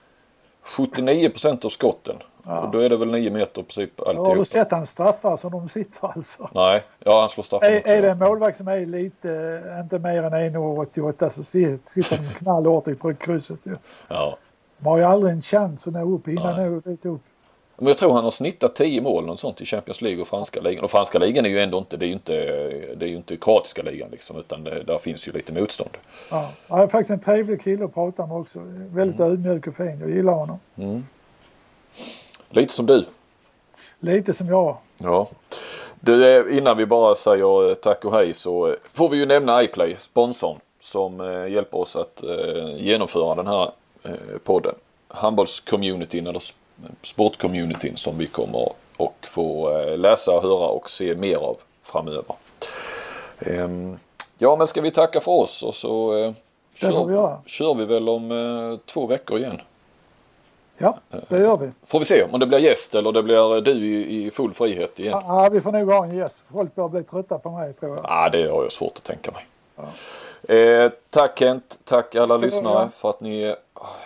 79% 0.65 1.65
av 1.65 1.69
skotten. 1.69 2.15
Och 2.63 2.69
då 2.71 2.79
är 2.79 2.89
det 2.89 2.97
väl 2.97 3.11
9 3.11 3.31
meter 3.31 3.61
i 3.61 3.63
princip 3.63 3.99
Har 3.99 4.35
du 4.35 4.45
sett 4.45 4.71
hans 4.71 4.89
straffar 4.89 5.37
som 5.37 5.51
de 5.51 5.67
sitter 5.69 6.07
alltså? 6.07 6.49
Nej, 6.53 6.83
ja 6.99 7.19
han 7.19 7.29
slår 7.29 7.43
straffen 7.43 7.73
Är, 7.73 7.87
är 7.87 8.01
det 8.01 8.09
en 8.11 8.17
målvakt 8.19 8.57
som 8.57 8.67
är 8.67 8.85
lite, 8.85 9.61
inte 9.83 9.99
mer 9.99 10.23
än 10.23 10.33
1,88 10.33 11.29
så 11.29 11.41
sit- 11.43 11.87
sitter 11.89 12.17
de 12.17 12.33
knallhårt 12.33 12.87
i 12.87 12.95
på 12.95 13.13
krysset 13.13 13.65
ju. 13.67 13.75
Ja. 14.07 14.37
De 14.77 14.85
har 14.87 14.97
ju 14.97 15.03
aldrig 15.03 15.33
en 15.33 15.41
chans 15.41 15.87
att 15.87 15.93
nå 15.93 16.15
upp, 16.15 16.27
hinna 16.27 16.55
Nej. 16.55 16.69
nå 16.69 16.79
dit 16.79 17.05
upp. 17.05 17.21
Men 17.79 17.87
jag 17.87 17.97
tror 17.97 18.13
han 18.13 18.23
har 18.23 18.31
snittat 18.31 18.75
10 18.75 19.01
mål 19.01 19.25
något 19.25 19.39
sånt 19.39 19.61
i 19.61 19.65
Champions 19.65 20.01
League 20.01 20.21
och 20.21 20.27
franska 20.27 20.61
ligan. 20.61 20.83
Och 20.83 20.91
franska 20.91 21.19
ligan 21.19 21.45
är 21.45 21.49
ju 21.49 21.59
ändå 21.59 21.77
inte, 21.77 21.97
det 21.97 22.05
är 22.05 22.07
ju 22.07 22.13
inte, 22.13 22.33
det 22.95 23.05
är 23.05 23.09
ju 23.09 23.15
inte 23.15 23.37
kroatiska 23.37 23.81
ligan 23.81 24.09
liksom 24.11 24.37
utan 24.37 24.63
det, 24.63 24.83
där 24.83 24.97
finns 24.97 25.27
ju 25.27 25.31
lite 25.31 25.53
motstånd. 25.53 25.97
Ja. 26.29 26.49
Han 26.67 26.79
är 26.79 26.87
faktiskt 26.87 27.09
en 27.09 27.19
trevlig 27.19 27.61
kille 27.61 27.85
att 27.85 27.93
prata 27.93 28.25
med 28.25 28.37
också. 28.37 28.59
Väldigt 28.93 29.19
Mm. 29.19 29.31
ödmjuk 29.31 29.67
och 29.67 29.75
fin. 29.75 29.99
Jag 29.99 30.09
gillar 30.09 30.33
honom. 30.33 30.59
Lite 32.49 32.73
som 32.73 32.85
du. 32.85 33.05
Lite 33.99 34.33
som 34.33 34.47
jag. 34.47 34.77
Ja. 34.97 35.27
Du, 35.99 36.27
eh, 36.51 36.57
innan 36.57 36.77
vi 36.77 36.85
bara 36.85 37.15
säger 37.15 37.69
eh, 37.69 37.73
tack 37.75 38.05
och 38.05 38.13
hej 38.13 38.33
så 38.33 38.67
eh, 38.67 38.73
får 38.93 39.09
vi 39.09 39.17
ju 39.17 39.25
nämna 39.25 39.63
iPlay, 39.63 39.95
sponsorn 39.97 40.59
som 40.81 41.19
hjälper 41.51 41.77
oss 41.77 41.95
att 41.95 42.23
genomföra 42.77 43.35
den 43.35 43.47
här 43.47 43.71
podden. 44.43 44.75
Handbollscommunityn 45.07 46.27
eller 46.27 46.43
sportcommunityn 47.01 47.97
som 47.97 48.17
vi 48.17 48.25
kommer 48.25 48.73
och 48.97 49.15
få 49.21 49.79
eh, 49.79 49.97
läsa, 49.97 50.31
höra 50.31 50.67
och 50.67 50.89
se 50.89 51.15
mer 51.15 51.37
av 51.37 51.57
framöver. 51.83 52.35
Ehm, 53.39 53.97
ja 54.37 54.55
men 54.55 54.67
ska 54.67 54.81
vi 54.81 54.91
tacka 54.91 55.21
för 55.21 55.31
oss 55.31 55.63
och 55.63 55.75
så 55.75 56.17
eh, 56.17 56.33
får 56.75 57.05
vi 57.05 57.49
kör 57.49 57.73
vi 57.73 57.85
väl 57.85 58.09
om 58.09 58.31
eh, 58.31 58.79
två 58.85 59.07
veckor 59.07 59.39
igen. 59.39 59.61
Ja, 60.77 60.97
det 61.27 61.39
gör 61.39 61.57
vi. 61.57 61.71
Får 61.85 61.99
vi 61.99 62.05
se 62.05 62.23
om 62.23 62.39
det 62.39 62.47
blir 62.47 62.59
gäst 62.59 62.95
eller 62.95 63.11
det 63.11 63.23
blir 63.23 63.61
du 63.61 64.05
i, 64.05 64.31
full 64.31 64.53
frihet 64.53 64.99
igen. 64.99 65.21
Ja, 65.27 65.49
vi 65.51 65.61
får 65.61 65.71
nog 65.71 65.91
ha 65.91 66.05
en 66.05 66.15
gäst. 66.15 66.43
Folk 66.51 66.75
börjar 66.75 66.89
bli 66.89 67.03
trötta 67.03 67.39
på 67.39 67.51
mig 67.51 67.73
tror 67.73 67.95
jag. 67.95 68.05
Ja, 68.05 68.29
det 68.29 68.49
har 68.49 68.63
jag 68.63 68.71
svårt 68.71 68.97
att 68.97 69.03
tänka 69.03 69.31
mig. 69.31 69.45
Eh, 70.47 70.91
tack 71.09 71.39
Kent, 71.39 71.79
tack 71.83 72.15
alla 72.15 72.37
Så, 72.37 72.45
lyssnare 72.45 72.89
för 72.97 73.09
att 73.09 73.21
ni 73.21 73.41
eh, 73.41 73.55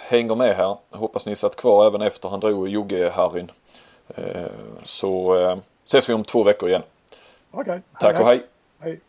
hänger 0.07 0.35
med 0.35 0.55
här. 0.55 0.77
Hoppas 0.89 1.25
ni 1.25 1.35
satt 1.35 1.55
kvar 1.55 1.87
även 1.87 2.01
efter 2.01 2.29
han 2.29 2.39
drog 2.39 2.67
Jogge-Harryn. 2.67 3.51
Eh, 4.15 4.45
så 4.83 5.37
eh, 5.37 5.57
ses 5.85 6.09
vi 6.09 6.13
om 6.13 6.23
två 6.23 6.43
veckor 6.43 6.69
igen. 6.69 6.83
Okej. 7.51 7.81
Tack 7.99 8.19
och 8.19 8.25
hej! 8.25 8.43
hej. 8.79 8.99